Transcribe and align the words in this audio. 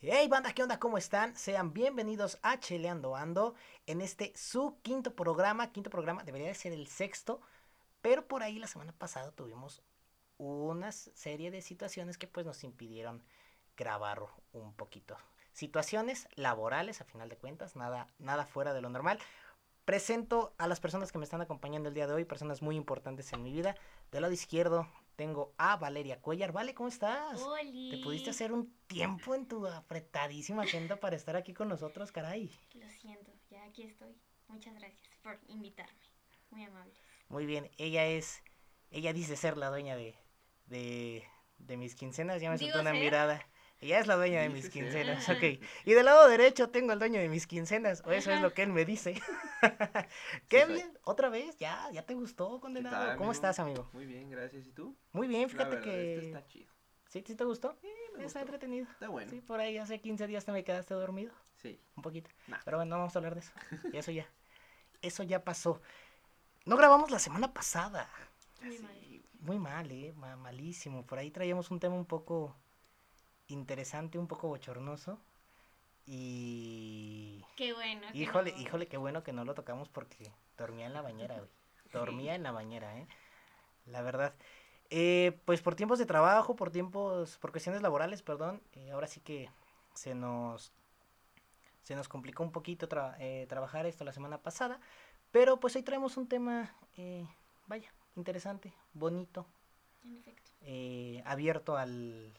Hey 0.00 0.28
banda, 0.28 0.52
¿qué 0.52 0.62
onda? 0.62 0.78
¿Cómo 0.78 0.96
están? 0.96 1.34
Sean 1.34 1.72
bienvenidos 1.72 2.38
a 2.42 2.60
Cheleando 2.60 3.16
Ando 3.16 3.56
en 3.84 4.00
este 4.00 4.32
su 4.36 4.78
quinto 4.82 5.16
programa, 5.16 5.72
quinto 5.72 5.90
programa, 5.90 6.22
debería 6.22 6.46
de 6.46 6.54
ser 6.54 6.72
el 6.72 6.86
sexto, 6.86 7.40
pero 8.00 8.24
por 8.28 8.44
ahí 8.44 8.60
la 8.60 8.68
semana 8.68 8.92
pasada 8.92 9.32
tuvimos 9.32 9.82
una 10.36 10.92
serie 10.92 11.50
de 11.50 11.62
situaciones 11.62 12.16
que 12.16 12.28
pues 12.28 12.46
nos 12.46 12.62
impidieron 12.62 13.24
grabar 13.76 14.22
un 14.52 14.72
poquito. 14.72 15.16
Situaciones 15.52 16.28
laborales 16.36 17.00
a 17.00 17.04
final 17.04 17.28
de 17.28 17.36
cuentas, 17.36 17.74
nada, 17.74 18.06
nada 18.20 18.46
fuera 18.46 18.74
de 18.74 18.82
lo 18.82 18.90
normal. 18.90 19.18
Presento 19.84 20.54
a 20.58 20.68
las 20.68 20.78
personas 20.78 21.10
que 21.10 21.18
me 21.18 21.24
están 21.24 21.40
acompañando 21.40 21.88
el 21.88 21.96
día 21.96 22.06
de 22.06 22.14
hoy, 22.14 22.24
personas 22.24 22.62
muy 22.62 22.76
importantes 22.76 23.32
en 23.32 23.42
mi 23.42 23.52
vida. 23.52 23.74
Del 24.12 24.22
lado 24.22 24.32
izquierdo 24.32 24.86
tengo 25.18 25.52
a 25.58 25.76
Valeria 25.76 26.20
Cuellar. 26.20 26.52
Vale, 26.52 26.74
¿cómo 26.74 26.88
estás? 26.88 27.42
Oli. 27.42 27.90
¿Te 27.90 27.98
pudiste 27.98 28.30
hacer 28.30 28.52
un 28.52 28.72
tiempo 28.86 29.34
en 29.34 29.48
tu 29.48 29.66
apretadísima 29.66 30.62
agenda 30.62 31.00
para 31.00 31.16
estar 31.16 31.34
aquí 31.34 31.52
con 31.52 31.68
nosotros, 31.68 32.12
caray? 32.12 32.52
Lo 32.74 32.88
siento, 32.88 33.32
ya 33.50 33.64
aquí 33.64 33.82
estoy. 33.82 34.14
Muchas 34.46 34.74
gracias 34.76 35.02
por 35.24 35.40
invitarme. 35.48 35.98
Muy 36.50 36.62
amable. 36.62 36.92
Muy 37.28 37.46
bien, 37.46 37.68
ella 37.78 38.06
es, 38.06 38.44
ella 38.92 39.12
dice 39.12 39.36
ser 39.36 39.56
la 39.56 39.70
dueña 39.70 39.96
de, 39.96 40.14
de, 40.66 41.24
de 41.58 41.76
mis 41.76 41.96
quincenas, 41.96 42.40
ya 42.40 42.50
me 42.50 42.56
¿Digo 42.56 42.70
soltó 42.70 42.82
una 42.82 42.92
ser? 42.92 43.02
mirada. 43.02 43.46
Ella 43.80 44.00
es 44.00 44.06
la 44.08 44.16
dueña 44.16 44.40
de 44.40 44.48
mis 44.48 44.70
quincenas, 44.70 45.28
Ajá. 45.28 45.34
ok. 45.38 45.60
Y 45.84 45.92
del 45.92 46.04
lado 46.04 46.26
derecho 46.28 46.68
tengo 46.70 46.90
al 46.92 46.98
dueño 46.98 47.20
de 47.20 47.28
mis 47.28 47.46
quincenas, 47.46 48.02
o 48.04 48.10
eso 48.10 48.32
es 48.32 48.40
lo 48.40 48.52
que 48.52 48.62
él 48.64 48.72
me 48.72 48.84
dice. 48.84 49.14
¿Qué 50.48 50.64
bien? 50.66 50.98
¿Otra 51.04 51.28
vez? 51.28 51.56
¿Ya? 51.58 51.88
¿Ya 51.92 52.02
te 52.04 52.14
gustó, 52.14 52.60
condenado? 52.60 52.96
tal, 53.06 53.16
¿Cómo 53.16 53.30
estás, 53.32 53.58
amigo? 53.60 53.88
Muy 53.92 54.04
bien, 54.06 54.30
gracias. 54.30 54.66
¿Y 54.66 54.72
tú? 54.72 54.96
Muy 55.12 55.28
bien, 55.28 55.42
La 55.42 55.48
fíjate 55.48 55.70
verdad, 55.76 55.84
que... 55.84 56.14
esto 56.14 56.26
está 56.26 56.46
chido. 56.48 56.72
¿Sí, 57.06 57.22
¿Sí 57.26 57.34
te 57.36 57.44
gustó? 57.44 57.78
me 57.82 57.88
Está 57.88 58.22
gustó. 58.24 58.38
entretenido. 58.40 58.86
Está 58.90 59.08
bueno. 59.08 59.30
Sí, 59.30 59.40
por 59.40 59.60
ahí 59.60 59.78
hace 59.78 60.00
15 60.00 60.26
días 60.26 60.44
te 60.44 60.52
me 60.52 60.64
quedaste 60.64 60.94
dormido. 60.94 61.32
Sí. 61.56 61.80
Un 61.96 62.02
poquito. 62.02 62.30
Nah. 62.48 62.58
Pero 62.64 62.78
bueno, 62.78 62.90
no 62.90 62.98
vamos 62.98 63.14
a 63.14 63.18
hablar 63.20 63.34
de 63.34 63.40
eso. 63.40 63.52
Y 63.92 63.96
eso 63.96 64.10
ya. 64.10 64.26
Eso 65.02 65.22
ya 65.22 65.44
pasó. 65.44 65.80
No 66.66 66.76
grabamos 66.76 67.10
la 67.10 67.18
semana 67.20 67.54
pasada. 67.54 68.10
Muy 68.60 68.76
Sí, 68.76 68.82
mal. 68.82 69.22
Muy 69.40 69.58
mal, 69.58 69.90
eh. 69.92 70.12
ma- 70.16 70.36
malísimo. 70.36 71.06
Por 71.06 71.18
ahí 71.20 71.30
traíamos 71.30 71.70
un 71.70 71.78
tema 71.80 71.94
un 71.94 72.04
poco 72.04 72.56
interesante, 73.48 74.18
un 74.18 74.26
poco 74.28 74.48
bochornoso. 74.48 75.18
Y. 76.06 77.44
Qué 77.56 77.72
bueno. 77.74 78.06
que 78.12 78.18
Híjole, 78.18 78.52
no- 78.52 78.58
híjole, 78.58 78.86
qué 78.88 78.96
bueno 78.96 79.22
que 79.22 79.32
no 79.32 79.44
lo 79.44 79.54
tocamos 79.54 79.88
porque 79.88 80.32
dormía 80.56 80.86
en 80.86 80.94
la 80.94 81.02
bañera, 81.02 81.36
güey. 81.36 81.50
Dormía 81.92 82.34
en 82.34 82.42
la 82.42 82.52
bañera, 82.52 82.96
eh. 82.98 83.06
La 83.86 84.02
verdad. 84.02 84.34
Eh, 84.90 85.38
pues 85.44 85.60
por 85.60 85.74
tiempos 85.74 85.98
de 85.98 86.06
trabajo, 86.06 86.56
por 86.56 86.70
tiempos, 86.70 87.36
por 87.38 87.50
cuestiones 87.50 87.82
laborales, 87.82 88.22
perdón, 88.22 88.62
eh, 88.72 88.90
ahora 88.90 89.06
sí 89.06 89.20
que 89.20 89.50
se 89.92 90.14
nos, 90.14 90.72
se 91.82 91.94
nos 91.94 92.08
complicó 92.08 92.42
un 92.42 92.52
poquito 92.52 92.88
tra- 92.88 93.14
eh, 93.18 93.46
trabajar 93.48 93.84
esto 93.84 94.04
la 94.04 94.12
semana 94.12 94.38
pasada, 94.38 94.80
pero 95.30 95.60
pues 95.60 95.76
hoy 95.76 95.82
traemos 95.82 96.16
un 96.16 96.26
tema, 96.26 96.74
eh, 96.96 97.26
vaya, 97.66 97.92
interesante, 98.16 98.72
bonito, 98.94 99.46
En 100.04 100.16
efecto. 100.16 100.50
eh, 100.62 101.22
abierto 101.26 101.76
al, 101.76 102.32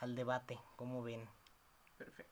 al 0.00 0.14
debate, 0.14 0.58
como 0.76 1.02
ven. 1.02 1.28
Perfecto. 1.96 2.30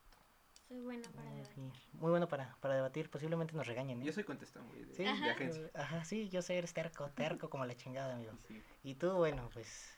Soy 0.68 0.80
buena 0.80 1.08
para 1.10 1.28
Muy, 1.30 1.40
debatir. 1.40 1.72
muy 1.94 2.10
bueno 2.10 2.28
para, 2.28 2.54
para 2.60 2.74
debatir, 2.74 3.10
posiblemente 3.10 3.54
nos 3.54 3.66
regañen. 3.66 4.02
¿eh? 4.02 4.04
Yo 4.04 4.12
soy 4.12 4.24
contestón, 4.24 4.66
güey, 4.68 4.84
de, 4.84 4.94
Sí, 4.94 5.02
de 5.02 5.08
Ajá. 5.08 5.30
agencia. 5.32 5.70
ajá, 5.74 6.04
sí, 6.04 6.28
yo 6.28 6.42
sé, 6.42 6.58
eres 6.58 6.74
terco, 6.74 7.08
terco 7.10 7.48
como 7.48 7.64
la 7.64 7.74
chingada, 7.76 8.14
amigo. 8.14 8.32
Sí. 8.46 8.62
Y 8.82 8.94
tú, 8.96 9.12
bueno, 9.12 9.48
pues 9.54 9.96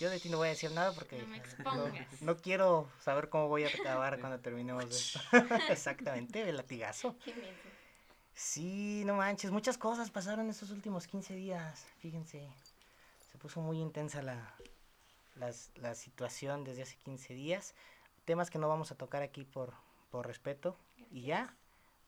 yo 0.00 0.10
de 0.10 0.18
ti 0.18 0.28
no 0.28 0.38
voy 0.38 0.48
a 0.48 0.50
decir 0.50 0.72
nada 0.72 0.92
porque 0.92 1.18
No 1.22 1.28
me 1.28 1.36
no, 1.38 1.42
expongas. 1.44 2.22
no 2.22 2.36
quiero 2.36 2.88
saber 3.00 3.28
cómo 3.28 3.46
voy 3.48 3.64
a 3.64 3.68
acabar 3.68 4.18
cuando 4.20 4.40
terminemos 4.40 4.88
de 4.90 4.96
esto. 4.96 5.20
Exactamente, 5.72 6.48
el 6.48 6.56
latigazo. 6.56 7.16
Qué. 7.24 7.34
Sí, 8.34 9.02
no 9.04 9.14
manches, 9.16 9.50
muchas 9.50 9.78
cosas 9.78 10.10
pasaron 10.10 10.48
estos 10.48 10.70
últimos 10.70 11.06
15 11.06 11.34
días, 11.34 11.86
fíjense. 11.98 12.48
Se 13.30 13.38
puso 13.38 13.60
muy 13.60 13.80
intensa 13.80 14.22
la, 14.22 14.54
las- 15.38 15.70
la 15.76 15.94
situación 15.94 16.64
desde 16.64 16.82
hace 16.82 16.96
15 16.96 17.34
días. 17.34 17.74
Temas 18.24 18.50
que 18.50 18.58
no 18.58 18.68
vamos 18.68 18.90
a 18.92 18.94
tocar 18.96 19.22
aquí 19.22 19.44
por, 19.44 19.72
por 20.10 20.26
respeto. 20.26 20.76
Y 21.10 21.22
ya, 21.22 21.54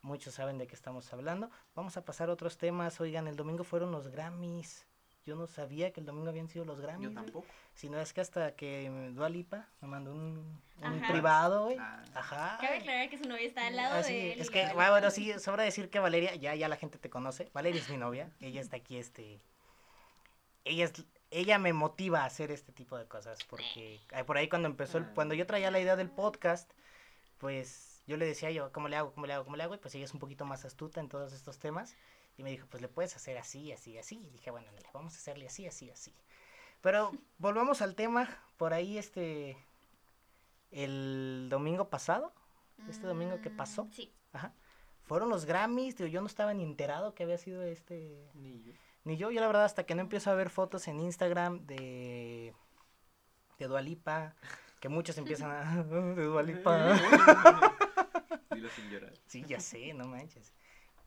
muchos 0.02 0.34
saben 0.34 0.58
de 0.58 0.66
qué 0.66 0.74
estamos 0.74 1.12
hablando. 1.12 1.50
Vamos 1.74 1.96
a 1.96 2.04
pasar 2.04 2.28
a 2.28 2.32
otros 2.32 2.58
temas. 2.58 3.00
Oigan, 3.00 3.26
el 3.26 3.36
domingo 3.36 3.64
fueron 3.64 3.90
los 3.92 4.08
Grammys. 4.08 4.86
Yo 5.26 5.36
no 5.36 5.46
sabía 5.46 5.92
que 5.92 6.00
el 6.00 6.06
domingo 6.06 6.28
habían 6.30 6.48
sido 6.48 6.64
los 6.64 6.80
Grammys. 6.80 7.08
Yo 7.10 7.14
tampoco. 7.14 7.46
Si 7.74 7.88
no 7.90 8.00
es 8.00 8.12
que 8.12 8.20
hasta 8.22 8.52
que 8.56 8.90
Dua 9.14 9.28
Lipa 9.28 9.68
me 9.80 9.88
mandó 9.88 10.12
un, 10.14 10.60
un 10.78 10.84
Ajá. 10.84 11.12
privado, 11.12 11.64
güey. 11.66 11.76
Ah. 11.78 12.02
Ajá. 12.14 12.58
Cabe 12.60 12.78
aclarar 12.78 13.10
que 13.10 13.18
su 13.18 13.24
novia 13.28 13.46
está 13.46 13.66
al 13.66 13.76
lado 13.76 13.96
Ah, 13.96 14.02
sí, 14.02 14.14
de 14.14 14.32
él. 14.32 14.40
es 14.40 14.50
que, 14.50 14.64
bueno, 14.74 14.90
bueno, 14.92 15.10
sí, 15.10 15.32
sobra 15.38 15.62
decir 15.62 15.90
que 15.90 15.98
Valeria, 15.98 16.34
ya, 16.36 16.54
ya 16.54 16.68
la 16.68 16.76
gente 16.76 16.98
te 16.98 17.10
conoce. 17.10 17.50
Valeria 17.52 17.80
es 17.82 17.88
mi 17.90 17.98
novia, 17.98 18.30
ella 18.40 18.60
está 18.62 18.76
aquí, 18.78 18.96
este. 18.96 19.40
Ella 20.64 20.84
es, 20.86 20.92
ella 21.30 21.58
me 21.58 21.72
motiva 21.72 22.22
a 22.22 22.26
hacer 22.26 22.50
este 22.50 22.72
tipo 22.72 22.96
de 22.98 23.06
cosas, 23.06 23.38
porque 23.44 24.00
por 24.26 24.36
ahí 24.36 24.48
cuando 24.48 24.68
empezó, 24.68 24.98
el- 24.98 25.04
Ah. 25.04 25.12
cuando 25.14 25.34
yo 25.34 25.46
traía 25.46 25.70
la 25.70 25.80
idea 25.80 25.96
del 25.96 26.10
podcast, 26.10 26.70
pues 27.38 28.02
yo 28.06 28.16
le 28.16 28.26
decía 28.26 28.50
yo, 28.50 28.72
¿cómo 28.72 28.88
le 28.88 28.96
hago, 28.96 29.12
cómo 29.12 29.26
le 29.26 29.32
hago, 29.34 29.44
cómo 29.44 29.56
le 29.56 29.62
hago? 29.62 29.74
Y 29.74 29.78
pues 29.78 29.94
ella 29.94 30.04
es 30.04 30.12
un 30.14 30.20
poquito 30.20 30.44
más 30.44 30.64
astuta 30.64 31.00
en 31.00 31.08
todos 31.08 31.32
estos 31.32 31.58
temas. 31.58 31.96
Y 32.36 32.42
me 32.42 32.50
dijo, 32.50 32.66
pues 32.70 32.80
le 32.80 32.88
puedes 32.88 33.14
hacer 33.16 33.36
así, 33.38 33.70
así, 33.72 33.98
así. 33.98 34.16
Y 34.24 34.30
dije, 34.30 34.50
bueno, 34.50 34.68
ándale, 34.68 34.88
vamos 34.94 35.14
a 35.14 35.16
hacerle 35.18 35.46
así, 35.46 35.66
así, 35.66 35.90
así. 35.90 36.14
Pero 36.80 37.12
volvamos 37.38 37.82
al 37.82 37.94
tema, 37.94 38.28
por 38.56 38.72
ahí 38.72 38.98
este, 38.98 39.56
el 40.70 41.48
domingo 41.50 41.88
pasado, 41.90 42.32
este 42.88 43.06
domingo 43.06 43.40
que 43.40 43.50
pasó. 43.50 43.84
Mm, 43.84 43.92
Sí. 43.92 44.12
Ajá. 44.32 44.52
Fueron 45.04 45.28
los 45.28 45.44
Grammys, 45.44 45.96
digo, 45.96 46.08
yo 46.08 46.20
no 46.20 46.28
estaba 46.28 46.54
ni 46.54 46.62
enterado 46.62 47.14
que 47.14 47.24
había 47.24 47.36
sido 47.36 47.62
este... 47.62 48.30
Ni 48.34 48.62
yo. 48.62 48.72
Ni 49.10 49.16
yo, 49.16 49.32
yo 49.32 49.40
la 49.40 49.48
verdad 49.48 49.64
hasta 49.64 49.82
que 49.82 49.96
no 49.96 50.02
empiezo 50.02 50.30
a 50.30 50.34
ver 50.34 50.50
fotos 50.50 50.86
en 50.86 51.00
Instagram 51.00 51.66
de... 51.66 52.54
De 53.58 53.66
Dualipa, 53.66 54.36
que 54.78 54.88
muchos 54.88 55.18
empiezan 55.18 55.50
a... 55.50 55.82
de 56.14 56.22
Dualipa. 56.22 56.96
Dilo 58.54 58.68
sin 58.68 58.88
llorar. 58.88 59.12
Sí, 59.26 59.44
ya 59.48 59.58
sé, 59.58 59.94
no 59.94 60.06
manches. 60.06 60.54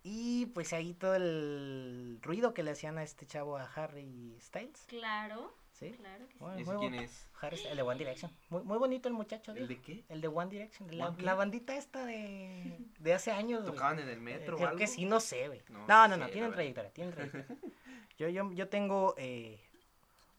Y 0.03 0.47
pues 0.47 0.73
ahí 0.73 0.93
todo 0.93 1.15
el 1.15 2.19
ruido 2.21 2.53
que 2.53 2.61
le 2.63 2.71
hacían 2.71 2.97
a 2.97 3.03
este 3.03 3.25
chavo 3.25 3.55
a 3.55 3.63
Harry 3.73 4.37
Styles, 4.41 4.83
Claro. 4.89 5.55
¿Sí? 5.73 5.91
Claro 5.91 6.27
que 6.27 6.33
sí. 6.33 6.39
Muy- 6.43 6.51
¿Y 6.61 6.63
muy 6.65 6.75
ese 6.75 6.79
quién 6.79 6.93
es? 6.95 7.27
Harry 7.41 7.57
Styles, 7.57 7.71
el 7.71 7.77
de 7.77 7.83
One 7.83 7.97
Direction. 7.99 8.31
Muy, 8.49 8.63
muy 8.63 8.77
bonito 8.77 9.07
el 9.09 9.13
muchacho. 9.13 9.51
¿El 9.51 9.67
de 9.67 9.81
qué? 9.81 10.05
El 10.09 10.21
de 10.21 10.27
One 10.29 10.49
Direction, 10.49 10.97
la, 10.97 11.13
la 11.19 11.33
bandita 11.35 11.75
esta 11.75 12.05
de, 12.05 12.77
de 12.99 13.13
hace 13.13 13.31
años. 13.31 13.65
¿Tocaban 13.65 13.99
en 13.99 14.07
el 14.07 14.17
Eh, 14.17 14.21
metro 14.21 14.55
o 14.55 14.57
Creo 14.57 14.69
algo? 14.69 14.79
que 14.79 14.87
sí, 14.87 15.03
no 15.05 15.19
sé, 15.19 15.47
güey. 15.47 15.61
No, 15.69 15.85
No, 15.87 16.07
no, 16.07 16.17
no 16.17 16.29
tienen 16.29 16.51
trayectoria, 16.53 16.91
tienen 16.91 17.13
trayectoria. 17.13 17.47
Yo, 18.19 18.29
yo, 18.29 18.51
yo 18.53 18.69
tengo 18.69 19.15
eh, 19.17 19.59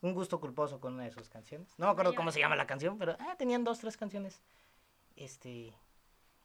un 0.00 0.14
gusto 0.14 0.38
culposo 0.40 0.78
con 0.80 0.94
una 0.94 1.02
de 1.04 1.10
sus 1.10 1.28
canciones. 1.28 1.68
No 1.76 1.86
me 1.86 1.92
acuerdo 1.92 2.14
cómo 2.14 2.30
se 2.30 2.38
llama 2.38 2.54
la 2.54 2.68
canción, 2.68 2.96
pero 2.98 3.16
ah, 3.18 3.34
tenían 3.36 3.64
dos, 3.64 3.80
tres 3.80 3.96
canciones 3.96 4.40
este, 5.16 5.74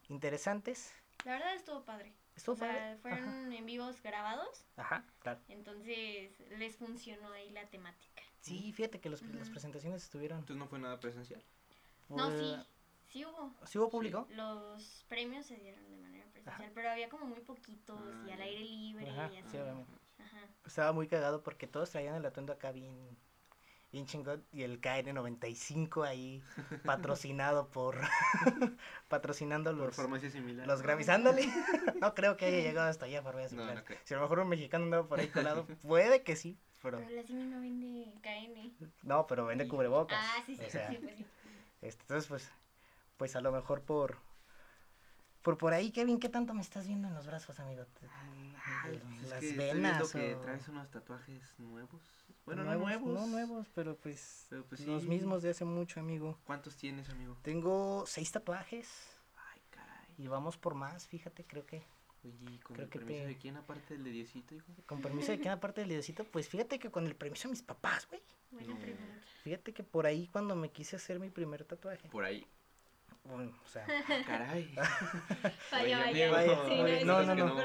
interesantes. 0.07 0.91
La 1.25 1.33
verdad 1.33 1.53
estuvo 1.53 1.83
padre. 1.83 2.13
Estuvo 2.35 2.55
o 2.55 2.57
sea, 2.57 2.71
padre. 2.71 2.97
fueron 2.97 3.53
en 3.53 3.65
vivos 3.65 4.01
grabados. 4.01 4.65
Ajá, 4.77 4.95
ajá, 4.95 5.05
claro. 5.19 5.39
Entonces 5.49 6.31
les 6.57 6.75
funcionó 6.77 7.31
ahí 7.33 7.51
la 7.51 7.65
temática. 7.67 8.21
Sí, 8.41 8.71
fíjate 8.73 8.99
que 8.99 9.09
los- 9.09 9.21
las 9.21 9.49
presentaciones 9.49 10.03
estuvieron... 10.03 10.39
Entonces 10.39 10.57
no 10.59 10.67
fue 10.67 10.79
nada 10.79 10.99
presencial. 10.99 11.43
No, 12.09 12.29
sí. 12.31 12.55
Sí 13.07 13.25
hubo. 13.25 13.53
¿Sí 13.65 13.77
hubo 13.79 13.89
público? 13.89 14.27
Los 14.31 15.03
premios 15.07 15.45
se 15.45 15.55
dieron 15.57 15.89
de 15.89 15.97
manera 15.97 16.25
presencial, 16.31 16.71
pero 16.73 16.89
había 16.91 17.09
como 17.09 17.25
muy 17.25 17.39
poquitos 17.41 17.99
Ah, 17.99 18.23
y 18.27 18.31
al 18.31 18.37
ya. 18.37 18.43
aire 18.43 18.59
libre 18.63 19.09
Ajá, 19.09 19.29
y 19.33 19.37
así. 19.37 19.49
sí, 19.51 19.57
obviamente. 19.57 19.91
Ajá. 20.19 20.47
Estaba 20.65 20.91
muy 20.91 21.07
cagado 21.07 21.41
porque 21.41 21.65
todos 21.67 21.89
traían 21.89 22.15
el 22.15 22.25
atuendo 22.25 22.53
acá 22.53 22.71
bien, 22.71 23.17
bien 23.91 24.05
chingón 24.05 24.45
y 24.51 24.61
el 24.61 24.79
KN95 24.79 26.05
ahí 26.05 26.43
patrocinado 26.85 27.67
por 27.69 27.99
patrocinando 29.07 29.71
Por 29.71 29.79
los, 29.87 29.95
farmacia 29.95 30.29
similar. 30.29 30.67
los 30.67 30.81
Grammys. 30.81 31.09
Ándale. 31.09 31.47
No 31.99 32.13
creo 32.13 32.37
que 32.37 32.45
haya 32.45 32.59
llegado 32.59 32.87
hasta 32.89 33.05
allá 33.05 33.21
farmacia 33.21 33.57
No, 33.57 33.65
no. 33.73 33.81
Si 34.05 34.13
a 34.13 34.17
lo 34.17 34.23
mejor 34.23 34.39
un 34.39 34.47
mexicano 34.49 34.85
andaba 34.85 35.07
por 35.07 35.19
ahí 35.19 35.27
colado, 35.27 35.65
puede 35.81 36.23
que 36.23 36.35
sí, 36.37 36.57
pero 36.81 36.99
Pero 36.99 37.09
la 37.15 37.23
Simi 37.23 37.43
no 37.45 37.59
vende 37.59 38.13
KN. 38.21 38.73
no, 39.03 39.27
pero 39.27 39.45
vende 39.45 39.67
cubrebocas. 39.67 40.19
Ah, 40.21 40.43
sí, 40.45 40.55
sí, 40.55 40.65
o 40.65 40.69
sea, 40.69 40.89
sí, 40.89 40.97
pues 41.01 41.15
sí. 41.17 41.25
este, 41.81 42.01
entonces 42.03 42.27
pues 42.27 42.51
pues 43.17 43.35
a 43.35 43.41
lo 43.41 43.51
mejor 43.51 43.81
por 43.81 44.17
por 45.41 45.57
por 45.57 45.73
ahí, 45.73 45.91
Kevin, 45.91 46.19
¿qué 46.19 46.29
tanto 46.29 46.53
me 46.53 46.61
estás 46.61 46.87
viendo 46.87 47.07
en 47.07 47.13
los 47.15 47.25
brazos, 47.25 47.59
amigo? 47.59 47.83
Ah, 48.55 48.81
pues 48.83 49.23
es 49.23 49.29
Las 49.29 49.39
que 49.39 49.49
estoy 49.49 49.79
viendo 49.81 50.03
venas 50.05 50.11
que 50.13 50.35
o- 50.35 50.39
traes 50.41 50.67
unos 50.67 50.89
tatuajes 50.91 51.41
nuevos. 51.59 52.01
Bueno, 52.45 52.63
nuevos, 52.63 52.81
no 52.81 52.99
nuevos. 52.99 53.19
No 53.21 53.27
nuevos, 53.27 53.67
pero 53.75 53.95
pues, 53.97 54.47
Pero, 54.49 54.65
pues, 54.65 54.81
los 54.81 55.03
sí. 55.03 55.09
mismos 55.09 55.41
de 55.43 55.51
hace 55.51 55.65
mucho, 55.65 55.99
amigo. 55.99 56.37
¿Cuántos 56.45 56.75
tienes, 56.75 57.09
amigo? 57.09 57.37
Tengo 57.43 58.05
seis 58.05 58.31
tatuajes 58.31 59.17
Ay, 59.51 59.61
caray. 59.69 60.15
y 60.17 60.27
vamos 60.27 60.57
por 60.57 60.75
más, 60.75 61.07
fíjate, 61.07 61.45
creo 61.45 61.65
que 61.65 61.83
Oye, 62.23 62.35
¿y 62.51 62.57
con 62.59 62.75
Creo 62.75 62.85
el 62.85 62.91
que 62.91 62.99
permiso 62.99 63.21
te- 63.21 63.27
de 63.27 63.37
quién 63.37 63.57
aparte 63.57 63.93
del 63.93 64.03
de 64.03 64.11
Diosito, 64.11 64.53
hijo? 64.55 64.65
con 64.85 65.01
permiso 65.01 65.31
de 65.31 65.39
cada 65.39 65.59
parte 65.59 65.85
del 65.85 66.03
pues 66.31 66.49
fíjate 66.49 66.77
que 66.79 66.89
con 66.91 67.05
el 67.07 67.15
permiso 67.15 67.47
de 67.47 67.51
mis 67.51 67.61
papás, 67.61 68.07
güey. 68.09 68.21
Buena 68.51 68.73
No. 68.73 68.79
pregunta. 68.79 69.13
Fíjate 69.43 69.73
que 69.73 69.83
por 69.83 70.05
ahí 70.05 70.27
cuando 70.31 70.55
me 70.55 70.69
quise 70.69 70.95
hacer 70.97 71.19
mi 71.19 71.29
primer 71.29 71.63
tatuaje, 71.63 72.09
Por 72.09 72.25
ahí. 72.25 72.45
bueno, 73.23 73.57
o 73.63 73.67
sea, 73.69 73.85
Caray. 74.27 74.73
Vaya, 75.71 76.07
Oye, 76.09 76.29
vaya. 76.29 76.59
amigo, 76.61 76.87
Sí, 76.87 77.05
no, 77.05 77.23
no, 77.23 77.35
no, 77.35 77.45
no. 77.47 77.55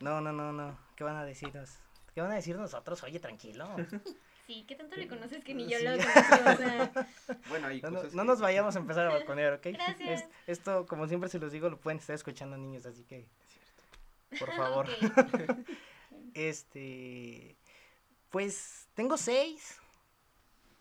no, 0.00 0.20
no, 0.20 0.32
no, 0.32 0.52
no, 0.52 0.78
¿qué 0.96 1.04
van 1.04 1.16
a 1.16 1.24
decirnos? 1.24 1.78
¿Qué 2.14 2.20
van 2.20 2.32
a 2.32 2.34
decir 2.34 2.56
nosotros? 2.56 3.02
Oye, 3.02 3.18
tranquilo. 3.20 3.66
Sí, 4.46 4.64
¿qué 4.66 4.74
tanto 4.74 4.96
le 4.96 5.06
conoces 5.06 5.44
que 5.44 5.54
ni 5.54 5.68
yo 5.70 5.78
Sí. 5.78 5.84
lo 5.84 5.92
conozco? 5.92 6.50
O 6.50 6.56
sea, 6.56 6.92
Bueno, 7.48 7.68
hay 7.68 7.80
No, 7.82 7.90
no- 7.90 7.96
cosas 7.98 8.14
no 8.14 8.22
que- 8.22 8.26
nos 8.26 8.40
vayamos 8.40 8.74
a 8.74 8.80
empezar 8.80 9.06
a 9.06 9.10
balconear, 9.10 9.52
¿ok? 9.52 9.66
Gracias. 9.66 10.22
Es- 10.22 10.28
esto, 10.48 10.86
como 10.86 11.06
siempre 11.06 11.28
se 11.30 11.38
los 11.38 11.52
digo, 11.52 11.70
lo 11.70 11.78
pueden 11.78 12.00
estar 12.00 12.14
escuchando 12.16 12.56
niños, 12.56 12.84
así 12.84 13.04
que, 13.04 13.28
por 14.38 14.52
favor. 14.56 14.88
Este, 16.32 17.56
pues 18.28 18.88
tengo 18.94 19.16
seis. 19.16 19.80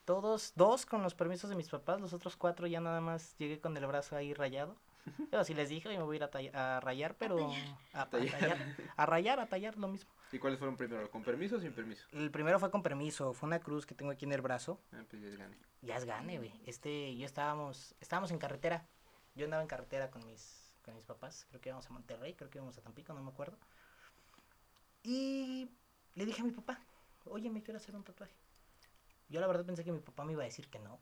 Todos, 0.06 0.54
dos 0.56 0.86
con 0.86 1.02
los 1.02 1.16
permisos 1.16 1.50
de 1.50 1.56
mis 1.56 1.70
papás, 1.70 2.00
los 2.00 2.14
otros 2.14 2.36
cuatro 2.36 2.68
ya 2.68 2.80
nada 2.80 3.02
más 3.02 3.36
llegué 3.38 3.60
con 3.60 3.76
el 3.76 3.86
brazo 3.88 4.16
ahí 4.16 4.34
rayado. 4.36 4.78
Yo 5.32 5.44
sí 5.44 5.54
les 5.54 5.70
dije, 5.70 5.90
me 5.90 6.04
voy 6.04 6.20
a 6.20 6.28
ir 6.42 6.56
a, 6.56 6.80
rayar, 6.80 7.16
pero 7.16 7.52
a, 7.94 8.02
a 8.02 8.10
tallar, 8.10 8.58
a 8.96 9.06
rayar, 9.06 9.40
a 9.40 9.48
tallar, 9.48 9.78
lo 9.78 9.88
mismo. 9.88 10.12
¿Y 10.32 10.40
cuáles 10.40 10.60
fueron 10.60 10.78
primero? 10.78 11.10
¿Con 11.10 11.24
permiso 11.24 11.58
o 11.58 11.60
sin 11.60 11.74
permiso? 11.74 12.06
El 12.12 12.32
primero 12.32 12.60
fue 12.60 12.70
con 12.70 12.84
permiso, 12.84 13.34
fue 13.34 13.48
una 13.48 13.60
cruz 13.60 13.86
que 13.86 13.96
tengo 13.96 14.12
aquí 14.12 14.26
en 14.26 14.34
el 14.34 14.42
brazo. 14.42 14.80
Ah, 14.94 15.04
pues 15.10 15.22
ya 15.22 15.28
es 15.30 15.38
gane. 15.38 15.58
Ya 15.82 15.96
es 15.96 16.06
gane, 16.06 16.38
güey. 16.38 16.54
Este, 16.66 17.16
yo 17.16 17.26
estábamos, 17.26 17.96
estábamos 18.00 18.32
en 18.32 18.38
carretera. 18.38 18.88
Yo 19.36 19.46
andaba 19.46 19.62
en 19.62 19.68
carretera 19.68 20.12
con 20.12 20.26
mis, 20.26 20.59
con 20.90 20.98
mis 20.98 21.06
papás. 21.06 21.46
Creo 21.50 21.62
que 21.62 21.70
íbamos 21.70 21.86
a 21.88 21.94
Monterrey, 21.94 22.34
creo 22.34 22.50
que 22.50 22.58
íbamos 22.58 22.78
a 22.78 22.82
Tampico, 22.82 23.14
no 23.14 23.22
me 23.22 23.30
acuerdo. 23.30 23.58
Y 25.04 25.70
le 26.16 26.26
dije 26.26 26.42
a 26.42 26.46
mi 26.46 26.52
papá, 26.52 26.80
oye, 27.26 27.50
me 27.50 27.64
quiero 27.64 27.78
hacer 27.78 27.96
un 27.96 28.04
tatuaje. 28.04 28.34
Yo 29.30 29.40
la 29.40 29.48
verdad 29.48 29.66
pensé 29.66 29.84
que 29.84 29.92
mi 29.92 30.00
papá 30.00 30.24
me 30.26 30.34
iba 30.34 30.42
a 30.44 30.46
decir 30.46 30.70
que 30.70 30.80
no. 30.80 31.00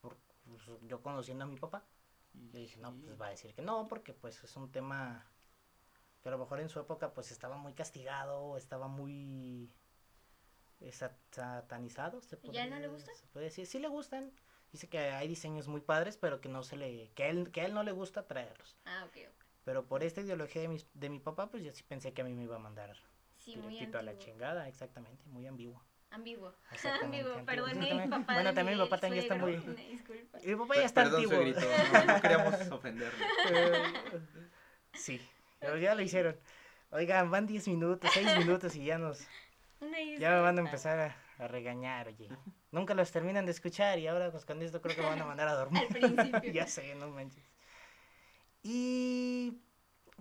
Por- 0.00 0.16
pues, 0.46 0.62
yo 0.88 1.02
conociendo 1.02 1.44
a 1.44 1.46
mi 1.46 1.56
papá, 1.56 1.84
Y 2.34 2.50
yo 2.52 2.58
dije, 2.60 2.78
no, 2.80 2.94
pues 2.94 3.20
va 3.20 3.26
a 3.26 3.30
decir 3.30 3.54
que 3.54 3.62
no, 3.62 3.88
porque 3.88 4.14
pues 4.14 4.42
es 4.44 4.56
un 4.56 4.70
tema 4.70 5.26
que 6.22 6.28
a 6.28 6.32
lo 6.32 6.38
mejor 6.38 6.60
en 6.60 6.68
su 6.68 6.78
época 6.80 7.12
pues 7.12 7.30
estaba 7.32 7.56
muy 7.56 7.72
castigado, 7.74 8.56
estaba 8.56 8.88
muy 8.88 9.70
eh, 10.80 10.92
sat- 10.92 11.16
satanizado. 11.32 12.20
¿se 12.22 12.38
¿Y 12.44 12.56
a 12.56 12.64
él 12.64 12.70
no 12.70 12.78
le 12.78 12.88
gusta? 12.88 13.12
se 13.14 13.26
puede 13.28 13.46
decir, 13.46 13.66
sí 13.66 13.78
le 13.78 13.88
gustan. 13.88 14.32
Dice 14.72 14.88
que 14.88 14.98
hay 14.98 15.26
diseños 15.26 15.66
muy 15.68 15.80
padres, 15.80 16.16
pero 16.16 16.40
que 16.40 16.48
no 16.48 16.62
se 16.62 16.76
le, 16.76 17.10
que 17.14 17.24
a 17.24 17.28
él, 17.28 17.50
que 17.50 17.60
a 17.62 17.66
él 17.66 17.74
no 17.74 17.82
le 17.82 17.92
gusta 17.92 18.26
traerlos. 18.26 18.76
Ah, 18.84 19.04
ok, 19.06 19.16
ok. 19.28 19.44
Pero 19.64 19.84
por 19.86 20.02
esta 20.02 20.20
ideología 20.20 20.62
de 20.62 20.68
mi, 20.68 20.78
de 20.94 21.10
mi 21.10 21.18
papá, 21.18 21.50
pues 21.50 21.62
yo 21.62 21.72
sí 21.72 21.82
pensé 21.82 22.12
que 22.12 22.22
a 22.22 22.24
mí 22.24 22.32
me 22.34 22.44
iba 22.44 22.56
a 22.56 22.60
mandar 22.60 22.96
Sí, 23.36 23.56
muy 23.56 23.72
directito 23.72 23.98
a 23.98 24.02
la 24.02 24.16
chingada, 24.18 24.68
exactamente, 24.68 25.24
muy 25.26 25.46
ambiguo. 25.46 25.82
Ambiguo. 26.10 26.54
Ambiguo, 27.02 27.34
antiguo, 27.34 27.44
perdone, 27.46 27.72
exactamente. 27.72 28.10
papá. 28.10 28.32
Bueno, 28.34 28.54
también 28.54 28.78
mi 28.78 28.84
mi 28.84 28.88
papá 28.88 29.00
también 29.00 29.22
está 29.22 29.34
muy- 29.34 29.56
disculpa. 29.90 30.38
Mi 30.44 30.56
papá 30.56 30.74
ya 30.76 30.84
está 30.84 31.02
Perdón, 31.02 31.20
antiguo. 31.22 31.36
suegrito, 31.36 31.60
no, 31.60 32.04
no 32.14 32.20
queríamos 32.20 32.54
ofenderle. 32.72 33.26
sí, 34.94 35.20
pero 35.58 35.76
ya 35.78 35.94
lo 35.94 36.02
hicieron. 36.02 36.36
Oigan, 36.92 37.30
van 37.30 37.46
10 37.46 37.68
minutos, 37.68 38.10
6 38.12 38.36
minutos 38.36 38.74
y 38.76 38.84
ya 38.84 38.98
nos, 38.98 39.20
Una 39.80 39.98
ya 40.18 40.30
me 40.30 40.40
van 40.40 40.58
a 40.58 40.62
empezar 40.62 40.98
a, 40.98 41.16
a 41.40 41.48
regañar, 41.48 42.08
oye. 42.08 42.28
Nunca 42.70 42.94
los 42.94 43.10
terminan 43.10 43.44
de 43.46 43.52
escuchar 43.52 43.98
y 43.98 44.06
ahora 44.06 44.30
pues 44.30 44.44
con 44.44 44.60
esto 44.62 44.80
creo 44.80 44.94
que 44.94 45.02
me 45.02 45.08
van 45.08 45.20
a 45.22 45.26
mandar 45.26 45.48
a 45.48 45.54
dormir. 45.54 45.82
Al 45.90 46.14
principio. 46.14 46.52
ya 46.52 46.66
sé, 46.66 46.94
no 46.94 47.08
manches. 47.08 47.44
Y 48.62 49.58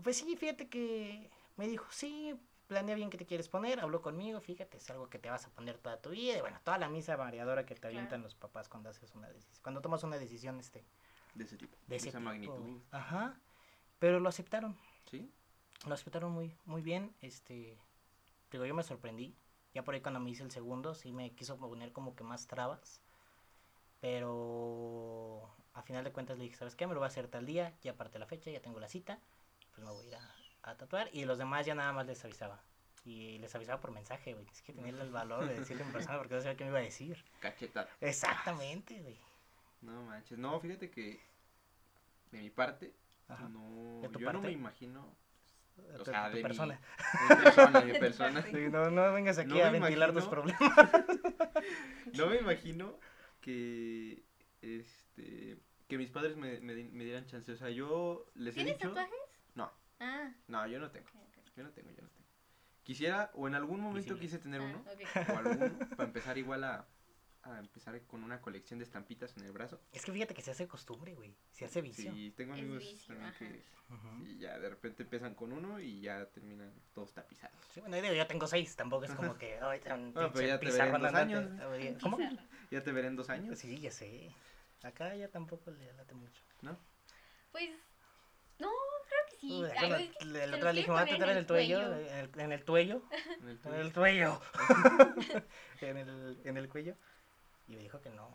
pues 0.04 0.18
sí, 0.18 0.36
fíjate 0.38 0.70
que 0.70 1.30
me 1.58 1.68
dijo, 1.68 1.86
sí, 1.92 2.40
planea 2.68 2.96
bien 2.96 3.10
qué 3.10 3.18
te 3.18 3.26
quieres 3.26 3.50
poner, 3.50 3.80
habló 3.82 4.02
conmigo, 4.02 4.40
fíjate, 4.40 4.78
es 4.78 4.90
algo 4.90 5.10
que 5.10 5.20
te 5.20 5.30
vas 5.30 5.46
a 5.46 5.50
poner 5.50 5.78
toda 5.78 6.02
tu 6.02 6.12
vida, 6.12 6.38
y 6.38 6.42
bueno, 6.42 6.60
toda 6.64 6.78
la 6.78 6.88
misa 6.88 7.16
variadora 7.16 7.66
que 7.66 7.76
te 7.76 7.88
avientan 7.88 8.08
Claro. 8.22 8.24
los 8.24 8.36
papás 8.36 8.70
cuando 8.70 8.90
haces 8.90 9.14
una 9.16 9.28
decisión, 9.28 9.60
cuando 9.64 9.82
tomas 9.82 10.04
una 10.04 10.18
decisión 10.18 10.60
este, 10.60 10.86
De 11.34 11.44
ese 11.44 11.58
tipo. 11.58 11.76
de 11.88 11.96
ese 11.98 12.10
esa 12.10 12.20
tipo, 12.20 12.30
magnitud. 12.30 12.82
Ajá, 12.92 13.38
pero 13.98 14.20
lo 14.22 14.30
aceptaron, 14.30 14.78
¿Sí? 15.10 15.30
lo 15.86 15.94
aceptaron 15.94 16.32
muy, 16.32 16.56
muy 16.66 16.82
bien, 16.82 17.14
este, 17.22 17.78
digo, 18.52 18.66
yo 18.66 18.74
me 18.74 18.84
sorprendí, 18.84 19.36
ya 19.74 19.84
por 19.84 19.94
ahí 19.96 20.02
cuando 20.02 20.20
me 20.20 20.30
hice 20.32 20.44
el 20.44 20.52
segundo, 20.52 20.94
sí 20.96 21.12
me 21.14 21.32
quiso 21.36 21.58
poner 21.58 21.92
como 21.94 22.16
que 22.16 22.24
más 22.24 22.48
trabas, 22.48 23.02
pero 24.00 25.50
a 25.74 25.82
final 25.82 26.04
de 26.04 26.12
cuentas 26.12 26.38
le 26.38 26.46
dije, 26.46 26.56
¿sabes 26.56 26.76
qué? 26.76 26.88
Me 26.88 26.94
lo 26.94 27.00
voy 27.00 27.06
a 27.06 27.08
hacer 27.08 27.28
tal 27.28 27.46
día, 27.46 27.74
ya 27.82 27.92
aparte 27.92 28.20
la 28.20 28.26
fecha, 28.26 28.52
ya 28.52 28.62
tengo 28.62 28.80
la 28.80 28.88
cita, 28.88 29.20
pues 29.76 29.86
me 29.86 29.92
voy 29.94 30.06
a 30.06 30.08
ir 30.10 30.16
a, 30.16 30.36
a 30.64 30.78
tatuar, 30.78 31.10
y 31.14 31.26
los 31.26 31.38
demás 31.38 31.66
ya 31.66 31.76
nada 31.76 31.92
más 31.94 32.06
les 32.06 32.24
avisaba, 32.26 32.64
y 33.06 33.38
les 33.40 33.54
avisaba 33.56 33.80
por 33.82 33.92
mensaje, 33.92 34.34
güey, 34.34 34.46
es 34.52 34.62
que 34.62 34.74
tenía 34.74 34.92
el 34.92 35.12
valor 35.12 35.46
de 35.48 35.60
decirle 35.60 35.84
en 35.84 35.92
persona 35.92 36.18
porque 36.18 36.36
no 36.36 36.42
sabía 36.42 36.58
qué 36.58 36.64
me 36.66 36.70
iba 36.72 36.80
a 36.80 36.84
decir. 36.84 37.18
Cachetada. 37.40 37.90
Exactamente, 38.02 39.02
güey. 39.02 39.18
No 39.82 40.04
manches. 40.04 40.38
No, 40.38 40.60
fíjate 40.60 40.90
que 40.90 41.20
de 42.32 42.40
mi 42.42 42.50
parte, 42.50 42.94
Ajá. 43.28 43.48
no, 43.50 44.02
¿De 44.02 44.08
tu 44.10 44.20
yo 44.20 44.28
no 44.28 44.34
parte? 44.34 44.48
me 44.48 44.52
imagino. 44.54 45.16
O 46.00 46.06
sea, 46.06 46.30
tu 46.30 46.36
de 46.38 46.42
persona. 46.42 46.80
Mi 47.30 47.36
persona, 47.44 47.82
mi 47.82 47.94
persona. 47.94 48.42
Sí, 48.44 48.58
no, 48.72 48.90
no 48.92 49.14
vengas 49.14 49.38
aquí 49.38 49.50
No 49.58 49.64
a 49.64 49.70
ventilar 49.72 50.14
tus 50.14 50.26
problemas. 50.26 50.62
No 52.18 52.28
me 52.28 52.38
imagino 52.38 52.98
que 53.42 54.24
este 54.62 55.58
que 55.88 55.98
mis 55.98 56.10
padres 56.12 56.36
me, 56.38 56.60
me, 56.62 56.76
di- 56.76 56.90
me 56.90 57.04
dieran 57.04 57.26
chance. 57.26 57.52
O 57.52 57.56
sea, 57.58 57.70
yo 57.70 58.26
les 58.36 58.54
he 58.54 58.58
¿Tienes 58.64 58.78
dicho. 58.78 58.90
tatuajes? 58.90 59.20
No, 59.56 59.72
Ah, 60.00 60.32
no, 60.48 60.68
yo 60.68 60.80
no 60.80 60.92
tengo. 60.92 61.08
Yo 61.56 61.64
no 61.64 61.72
tengo, 61.72 61.90
yo 61.92 62.02
no 62.04 62.10
tengo. 62.10 62.28
Quisiera, 62.84 63.32
o 63.34 63.48
en 63.48 63.56
algún 63.56 63.82
momento 63.82 64.16
Quisiera. 64.16 64.20
quise 64.22 64.38
tener 64.40 64.62
Ah, 64.62 64.66
uno, 64.66 64.80
ok. 64.80 65.30
o 65.34 65.38
alguno, 65.38 65.80
para 65.96 66.04
empezar 66.04 66.38
igual 66.38 66.64
a, 66.64 66.86
a 67.44 67.60
empezar 67.60 68.00
con 68.04 68.24
una 68.24 68.42
colección 68.42 68.80
de 68.80 68.86
estampitas 68.86 69.36
en 69.38 69.46
el 69.46 69.52
brazo. 69.52 69.82
Es 69.92 70.04
que 70.04 70.12
fíjate 70.12 70.34
que 70.34 70.42
se 70.42 70.52
hace 70.52 70.68
costumbre, 70.68 71.14
güey. 71.16 71.36
Se 71.52 71.66
hace 71.66 71.82
vicio. 71.82 72.12
Sí, 72.12 72.32
tengo 72.36 72.54
amigos 72.54 72.80
vicio, 72.80 73.08
también 73.08 73.30
ajá. 73.30 73.40
que 73.40 73.80
y 74.24 74.38
ya 74.38 74.60
de 74.60 74.70
repente 74.70 75.04
empiezan 75.04 75.34
con 75.34 75.52
uno 75.52 75.80
y 75.80 76.02
ya 76.02 76.26
terminan 76.28 76.72
todos 76.94 77.12
tapizados. 77.14 77.58
Sí, 77.74 77.80
bueno, 77.80 77.96
digo, 77.96 78.14
yo 78.14 78.28
tengo 78.28 78.46
seis, 78.48 78.76
tampoco 78.76 79.06
es 79.06 79.12
como 79.12 79.38
que 79.38 79.58
ay, 79.60 79.80
pero 79.84 80.42
ya 80.42 80.60
te 80.60 80.72
veré 80.72 80.90
en 80.90 81.02
dos 81.02 81.14
años. 81.14 82.02
¿Cómo? 82.02 82.18
Ya 82.70 82.84
te 82.84 82.92
veré 82.92 83.08
en 83.08 83.16
dos 83.16 83.30
años, 83.30 83.58
Sí, 83.58 83.80
ya 83.80 83.92
sé. 83.92 84.32
Acá 84.84 85.16
ya 85.16 85.30
tampoco 85.30 85.72
le 85.72 85.92
late 85.94 86.14
mucho. 86.14 86.42
¿no? 86.62 86.78
Pues, 87.52 87.70
no, 88.60 88.70
creo 89.08 89.20
que 89.30 89.36
sí. 89.38 89.52
Uy, 89.52 89.70
Ay, 89.76 89.90
bueno, 89.90 89.96
es 89.96 90.18
que 90.18 90.24
el 90.24 90.34
se 90.34 90.56
otro 90.56 90.72
le 90.72 90.80
dije, 90.80 90.92
voy 90.92 91.02
a 91.02 91.06
tatuar 91.06 91.30
en 91.32 91.38
el 91.38 91.48
cuello. 91.48 91.82
en 91.82 92.16
el, 92.16 92.40
en 92.40 92.52
el 92.52 92.64
tuello, 92.64 93.04
En 93.42 93.50
el 93.50 93.86
el 93.86 93.94
tuello, 93.94 94.42
en 95.82 95.98
el, 95.98 96.42
en 96.44 96.58
el 96.58 96.70
cuello. 96.70 96.96
Y 97.70 97.76
me 97.76 97.84
dijo 97.84 98.02
que 98.02 98.10
no. 98.10 98.30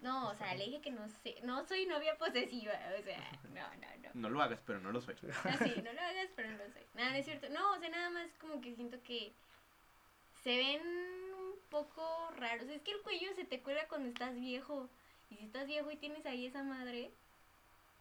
No, 0.00 0.30
o 0.30 0.34
sea, 0.34 0.54
le 0.54 0.64
dije 0.64 0.80
que 0.80 0.90
no 0.90 1.06
sé, 1.22 1.36
no 1.42 1.62
soy 1.66 1.84
novia 1.84 2.16
posesiva, 2.16 2.72
o 2.98 3.02
sea, 3.02 3.20
no, 3.54 3.60
no, 3.76 3.86
no. 4.02 4.10
No 4.14 4.30
lo 4.30 4.42
hagas, 4.42 4.58
pero 4.66 4.80
no 4.80 4.90
lo 4.92 5.00
soy. 5.02 5.14
Así, 5.44 5.74
no 5.82 5.92
lo 5.92 6.00
hagas, 6.00 6.28
pero 6.34 6.50
no 6.50 6.56
lo 6.56 6.72
soy. 6.72 6.82
Nada, 6.94 7.10
no 7.10 7.16
es 7.16 7.24
cierto. 7.26 7.48
No, 7.50 7.72
o 7.72 7.78
sea, 7.78 7.90
nada 7.90 8.08
más 8.10 8.28
como 8.40 8.60
que 8.62 8.74
siento 8.74 9.00
que 9.02 9.32
se 10.42 10.56
ven 10.56 10.80
un 10.80 11.54
poco 11.68 12.30
raros. 12.36 12.66
Es 12.68 12.80
que 12.82 12.92
el 12.92 13.02
cuello 13.02 13.28
se 13.34 13.44
te 13.44 13.60
cuelga 13.60 13.86
cuando 13.88 14.08
estás 14.08 14.34
viejo. 14.34 14.88
Y 15.28 15.36
si 15.36 15.44
estás 15.44 15.66
viejo 15.66 15.90
y 15.90 15.96
tienes 15.96 16.24
ahí 16.26 16.46
esa 16.46 16.62
madre, 16.64 17.10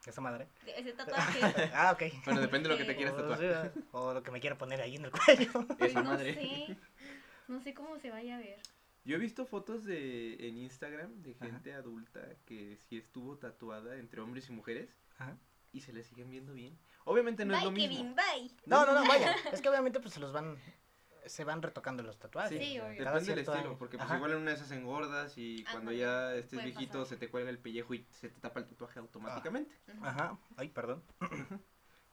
¿Esa 0.06 0.22
madre? 0.22 0.48
ese 0.66 0.94
tatuaje, 0.94 1.40
ah, 1.76 1.92
ok. 1.92 2.04
Bueno, 2.24 2.40
depende 2.40 2.70
de 2.70 2.76
lo 2.76 2.80
que 2.80 2.86
te 2.86 2.94
Sí. 2.94 2.98
quieras 2.98 3.14
O, 3.20 3.28
tatuar. 3.28 3.72
o 3.92 4.14
lo 4.14 4.24
que 4.24 4.32
me 4.32 4.40
quiera 4.40 4.58
poner 4.58 4.80
ahí 4.82 4.96
en 4.96 5.04
el 5.06 5.12
cuello. 5.12 5.52
pues 5.78 5.92
Esa 5.92 6.02
no 6.02 6.12
madre. 6.12 6.34
sé. 6.34 6.78
No 7.50 7.60
sé 7.62 7.74
cómo 7.74 8.00
se 8.00 8.10
vaya 8.10 8.38
a 8.38 8.40
ver. 8.40 8.60
Yo 9.06 9.16
he 9.16 9.20
visto 9.20 9.46
fotos 9.46 9.86
de 9.86 10.36
en 10.48 10.58
Instagram 10.58 11.22
de 11.24 11.32
Ajá. 11.32 11.46
gente 11.46 11.74
adulta 11.74 12.22
que 12.46 12.78
sí 12.78 12.98
estuvo 12.98 13.38
tatuada 13.38 13.98
entre 13.98 14.22
hombres 14.22 14.50
y 14.50 14.52
mujeres 14.52 14.90
Ajá. 15.18 15.38
y 15.72 15.82
se 15.82 15.94
le 15.94 16.04
siguen 16.04 16.30
viendo 16.30 16.54
bien. 16.54 16.78
Obviamente 17.06 17.46
no 17.46 17.56
es 17.56 17.64
lo 17.64 17.72
bye, 17.72 17.88
mismo. 17.88 18.16
Kevin, 18.16 18.16
bye. 18.16 18.52
No, 18.66 18.86
no, 18.86 18.94
no, 18.94 19.08
vaya. 19.08 19.34
Es 19.54 19.62
que 19.62 19.70
obviamente 19.70 20.00
pues 20.00 20.14
se 20.14 20.20
los 20.20 20.32
van, 20.34 20.58
se 21.26 21.44
van 21.44 21.62
retocando 21.62 22.04
los 22.04 22.20
tatuajes. 22.20 22.60
Sí, 22.60 22.64
Sí, 22.74 22.80
obvio. 22.80 23.04
Depende 23.04 23.30
del 23.32 23.40
estilo, 23.40 23.58
año. 23.70 23.78
porque 23.80 23.98
pues 23.98 24.06
Ajá. 24.06 24.18
igual 24.18 24.32
en 24.34 24.38
una 24.40 24.52
de 24.52 24.58
esas 24.58 24.72
engordas 24.72 25.38
y 25.38 25.64
cuando 25.72 25.92
ya 25.92 26.36
estés 26.36 26.60
puede 26.60 26.66
viejito 26.72 27.00
pasar. 27.00 27.08
se 27.08 27.18
te 27.18 27.30
cuelga 27.30 27.50
el 27.50 27.58
pellejo 27.60 27.94
y 27.94 28.06
se 28.12 28.30
te 28.30 28.40
tapa 28.42 28.60
el 28.60 28.68
tatuaje 28.68 29.00
automáticamente. 29.00 29.74
Ujú. 29.96 30.06
Ajá. 30.06 30.38
Ay, 30.58 30.68
perdón. 30.70 31.04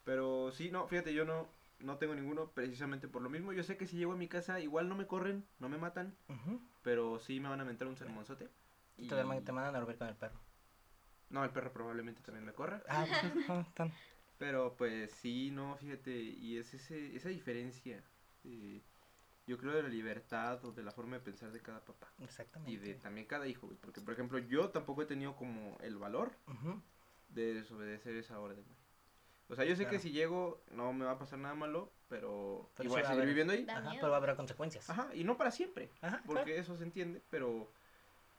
Pero 0.04 0.52
sí, 0.52 0.70
no, 0.70 0.86
fíjate, 0.86 1.12
yo 1.12 1.24
no, 1.24 1.48
no 1.80 1.98
tengo 1.98 2.14
ninguno 2.14 2.50
precisamente 2.50 3.08
por 3.08 3.22
lo 3.22 3.30
mismo. 3.30 3.52
Yo 3.52 3.62
sé 3.62 3.76
que 3.76 3.86
si 3.86 3.96
llego 3.96 4.12
a 4.12 4.16
mi 4.16 4.28
casa 4.28 4.60
igual 4.60 4.88
no 4.88 4.96
me 4.96 5.06
corren, 5.06 5.44
no 5.58 5.68
me 5.68 5.78
matan, 5.78 6.16
pero 6.82 7.18
sí 7.18 7.40
me 7.40 7.48
van 7.48 7.60
a 7.60 7.64
mentar 7.64 7.88
un 7.88 7.96
sermonzote. 7.96 8.48
Y 8.96 9.08
te, 9.08 9.16
te 9.16 9.24
mandan 9.24 9.74
a 9.74 9.78
dormir 9.78 9.98
con 9.98 10.08
el 10.08 10.16
perro. 10.16 10.40
No, 11.28 11.44
el 11.44 11.50
perro 11.50 11.72
probablemente 11.72 12.22
también 12.22 12.44
me 12.44 12.52
corra. 12.52 12.82
Ah, 12.88 13.04
tan. 13.74 13.92
Pero 14.38 14.76
pues 14.76 15.10
sí, 15.12 15.50
no, 15.50 15.76
fíjate, 15.76 16.12
y 16.12 16.58
es 16.58 16.74
ese, 16.74 17.16
esa 17.16 17.30
diferencia, 17.30 18.02
eh, 18.44 18.82
yo 19.46 19.58
creo 19.58 19.72
de 19.74 19.82
la 19.82 19.88
libertad 19.88 20.62
o 20.64 20.72
de 20.72 20.82
la 20.82 20.92
forma 20.92 21.16
de 21.16 21.22
pensar 21.22 21.52
de 21.52 21.60
cada 21.60 21.84
papá. 21.84 22.12
Exactamente. 22.18 22.72
Y 22.72 22.76
de 22.76 22.94
también 22.94 23.26
cada 23.26 23.46
hijo, 23.46 23.66
güey, 23.66 23.78
porque 23.78 24.00
por 24.00 24.12
ejemplo 24.12 24.38
yo 24.38 24.70
tampoco 24.70 25.02
he 25.02 25.06
tenido 25.06 25.36
como 25.36 25.78
el 25.80 25.96
valor 25.96 26.32
de 27.28 27.54
desobedecer 27.54 28.16
esa 28.16 28.38
orden. 28.38 28.64
O 29.48 29.54
sea, 29.54 29.64
yo 29.64 29.76
sé 29.76 29.84
Claro. 29.84 29.96
que 29.96 30.02
si 30.02 30.10
llego 30.10 30.60
no 30.72 30.92
me 30.92 31.04
va 31.04 31.12
a 31.12 31.18
pasar 31.18 31.38
nada 31.38 31.54
malo, 31.54 31.92
pero, 32.08 32.68
Pero 32.76 32.88
y 32.88 32.90
voy 32.90 32.96
sí 32.96 33.00
a 33.00 33.02
va 33.02 33.08
a 33.08 33.12
seguir 33.12 33.22
haber- 33.22 33.28
viviendo 33.28 33.52
ahí. 33.52 33.66
Ajá, 33.68 33.92
pero 33.94 34.08
va 34.10 34.16
a 34.16 34.18
haber 34.18 34.36
consecuencias. 34.36 34.88
Ajá, 34.90 35.08
y 35.14 35.24
no 35.24 35.36
para 35.36 35.50
siempre, 35.50 35.90
Ajá, 36.00 36.22
porque 36.26 36.44
claro. 36.44 36.60
eso 36.60 36.76
se 36.76 36.84
entiende, 36.84 37.22
pero 37.30 37.70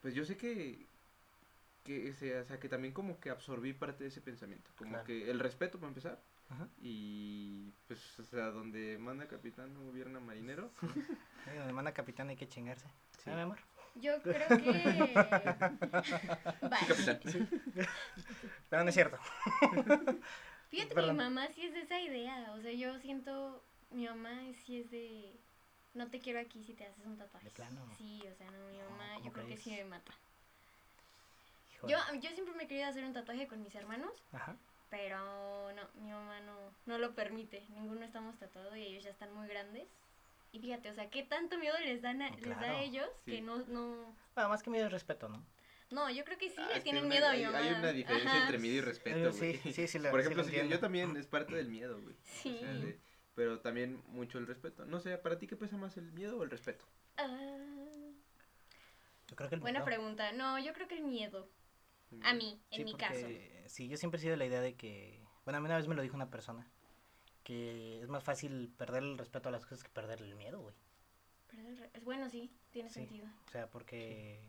pues 0.02 0.14
yo 0.14 0.26
sé 0.26 0.38
que 0.38 0.86
que, 1.84 2.10
ese- 2.10 2.38
o 2.38 2.44
sea, 2.44 2.60
que 2.60 2.68
también 2.68 2.94
como 2.94 3.18
que 3.22 3.30
absorbí 3.30 3.72
parte 3.72 4.04
de 4.04 4.10
ese 4.10 4.20
pensamiento. 4.20 4.70
Como 4.78 4.90
Claro. 4.92 5.06
que 5.06 5.32
el 5.32 5.40
respeto 5.40 5.78
para 5.80 5.88
empezar. 5.88 6.22
Ajá. 6.50 6.68
Y 6.82 7.72
pues, 7.88 8.20
o 8.20 8.24
sea, 8.26 8.48
donde 8.48 8.98
manda 8.98 9.26
capitán 9.30 9.74
no 9.74 9.84
gobierna 9.84 10.20
marinero. 10.20 10.70
Donde 11.56 11.72
manda 11.72 11.94
capitán 11.94 12.28
hay 12.28 12.36
que 12.36 12.50
chingarse. 12.50 12.88
Sí. 13.24 13.30
¿Ah, 13.30 13.36
mi 13.36 13.42
amor? 13.42 13.58
Yo 13.96 14.22
creo 14.22 14.48
que. 14.50 14.56
Bye. 16.62 16.88
capitán. 16.90 17.20
Pero 18.70 18.84
no 18.84 18.90
es 18.90 18.94
cierto. 18.94 19.18
Fíjate 20.70 20.96
que 20.96 21.02
mi 21.02 21.14
mamá 21.14 21.48
sí 21.48 21.66
es 21.66 21.74
de 21.74 21.82
esa 21.82 22.00
idea. 22.00 22.52
O 22.54 22.62
sea, 22.62 22.72
yo 22.72 23.00
siento. 23.00 23.64
Mi 23.92 24.06
mamá 24.08 24.32
sí 24.66 24.82
es 24.82 24.92
de. 24.92 25.34
No 25.94 26.08
te 26.10 26.20
quiero 26.20 26.40
aquí 26.40 26.64
si 26.64 26.74
te 26.74 26.86
haces 26.86 27.06
un 27.06 27.18
tatuaje. 27.18 27.46
¿De 27.46 27.52
plano? 27.52 27.82
Sí, 27.98 28.22
o 28.32 28.36
sea, 28.36 28.52
no, 28.52 28.68
mi 28.68 28.78
mamá, 28.78 29.14
¿cómo 29.16 29.26
yo 29.26 29.34
creo 29.34 29.48
que 29.48 29.58
sí 29.58 29.72
me 29.72 29.86
mata. 29.86 30.14
Híjole. 31.74 31.94
Yo, 31.94 32.00
yo 32.20 32.30
siempre 32.32 32.54
me 32.56 32.64
he 32.64 32.68
querido 32.68 32.88
hacer 32.88 33.04
un 33.04 33.14
tatuaje 33.14 33.48
con 33.48 33.64
mis 33.64 33.74
hermanos, 33.74 34.12
Ajá. 34.32 34.56
pero 34.90 35.72
no, 35.74 35.82
mi 36.04 36.12
mamá 36.12 36.40
no, 36.42 36.56
no 36.86 36.98
lo 36.98 37.16
permite. 37.16 37.66
Ninguno 37.70 38.06
estamos 38.06 38.38
tatuados 38.38 38.76
y 38.78 38.82
ellos 38.82 39.04
ya 39.04 39.10
están 39.10 39.34
muy 39.34 39.48
grandes. 39.48 39.88
Y 40.52 40.60
fíjate, 40.60 40.92
o 40.92 40.94
sea, 40.94 41.10
qué 41.10 41.24
tanto 41.24 41.58
miedo 41.58 41.78
les, 41.80 42.02
dan 42.02 42.22
a, 42.22 42.30
les 42.30 42.60
da 42.60 42.70
a 42.70 42.82
ellos 42.82 43.08
sí. 43.26 43.32
que 43.32 43.42
no, 43.42 43.58
no... 43.68 44.16
Bueno, 44.34 44.50
más 44.50 44.64
que 44.64 44.70
miedo 44.70 44.86
es 44.86 44.92
respeto, 44.92 45.30
¿no? 45.30 45.44
No, 45.90 46.10
yo 46.12 46.26
creo 46.26 46.38
que 46.38 46.50
sí 46.50 46.56
Ah, 46.60 46.70
le 46.74 46.82
tienen 46.82 47.06
una- 47.06 47.14
miedo 47.16 47.28
a 47.28 47.32
mi 47.32 47.38
hay, 47.38 47.46
mamá. 47.46 47.58
hay 47.60 47.70
una 47.74 47.92
diferencia 47.94 48.30
Ajá. 48.32 48.42
entre 48.42 48.60
miedo 48.60 48.76
y 48.76 48.82
respeto, 48.82 49.32
sí, 49.32 49.60
sí, 49.72 49.88
sí 49.88 50.00
lo- 50.00 50.12
Por 50.12 50.20
sí 50.22 50.26
ejemplo, 50.26 50.44
lo 50.44 50.50
sí, 50.50 50.70
yo 50.70 50.80
también 50.80 51.16
es 51.16 51.28
parte 51.28 51.56
del 51.56 51.70
miedo, 51.70 52.02
güey. 52.02 52.16
O 52.16 52.20
Sí. 52.44 52.58
sea, 52.60 52.74
de- 52.74 53.00
pero 53.36 53.60
también 53.62 54.04
mucho 54.08 54.38
el 54.38 54.48
respeto. 54.48 54.86
No 54.86 55.00
sé, 55.00 55.18
¿para 55.18 55.38
ti 55.38 55.48
qué 55.48 55.56
pesa 55.56 55.78
más, 55.78 55.96
el 55.98 56.12
miedo 56.12 56.38
o 56.38 56.44
el 56.44 56.50
respeto? 56.50 56.86
Ah, 57.18 57.58
Yo 59.30 59.36
creo 59.36 59.50
que 59.50 59.56
el 59.56 59.62
buena 59.62 59.80
miedo. 59.80 59.86
pregunta. 59.86 60.32
No, 60.34 60.58
yo 60.60 60.74
creo 60.74 60.88
que 60.88 60.96
el 60.96 61.04
miedo. 61.04 61.50
A 62.24 62.34
mí, 62.34 62.62
en 62.72 62.78
Sí, 62.78 62.84
mi 62.86 62.92
porque, 62.92 63.06
caso. 63.06 63.28
Sí, 63.70 63.88
yo 63.90 63.98
siempre 63.98 64.18
he 64.18 64.22
sido 64.22 64.32
de 64.32 64.38
la 64.38 64.46
idea 64.46 64.62
de 64.62 64.76
que. 64.76 65.22
Bueno, 65.44 65.58
a 65.58 65.62
mí 65.62 65.66
una 65.66 65.78
vez 65.78 65.88
me 65.88 65.96
lo 65.96 66.02
dijo 66.02 66.16
una 66.16 66.30
persona. 66.30 66.66
Que 67.44 68.02
es 68.02 68.08
más 68.10 68.24
fácil 68.24 68.74
perder 68.78 69.04
el 69.04 69.18
respeto 69.18 69.50
a 69.50 69.52
las 69.52 69.64
cosas 69.66 69.84
que 69.84 69.90
perder 69.90 70.22
el 70.22 70.36
miedo, 70.36 70.60
güey. 70.62 70.76
Bueno, 72.04 72.30
sí, 72.30 72.52
tiene 72.72 72.90
Sí. 72.90 72.96
sentido. 72.96 73.28
O 73.48 73.52
sea, 73.52 73.68
porque. 73.70 74.42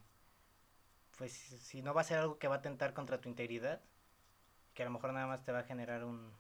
Pues 1.19 1.33
si 1.33 1.83
no 1.83 1.93
va 1.93 2.03
a 2.03 2.05
ser 2.05 2.19
algo 2.19 2.39
que 2.39 2.47
va 2.49 2.55
a 2.55 2.59
atentar 2.59 2.95
contra 2.95 3.21
tu 3.21 3.29
integridad, 3.29 3.83
que 4.73 4.83
a 4.83 4.87
lo 4.87 4.93
mejor 4.93 5.13
nada 5.13 5.27
más 5.27 5.45
te 5.45 5.51
va 5.51 5.59
a 5.59 5.65
generar 5.65 6.05
un, 6.05 6.33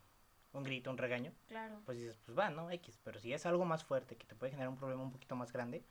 un 0.52 0.62
grito, 0.62 0.90
un 0.90 0.98
regaño, 0.98 1.32
Claro. 1.48 1.82
pues 1.84 1.98
dices, 1.98 2.16
pues 2.24 2.38
va, 2.38 2.48
¿no? 2.50 2.70
X. 2.70 3.00
Pero 3.02 3.18
si 3.18 3.32
es 3.32 3.44
algo 3.44 3.64
más 3.64 3.84
fuerte, 3.84 4.16
que 4.16 4.24
te 4.24 4.36
puede 4.36 4.52
generar 4.52 4.68
un 4.70 4.76
problema 4.78 5.02
un 5.02 5.10
poquito 5.10 5.34
más 5.34 5.52
grande, 5.52 5.84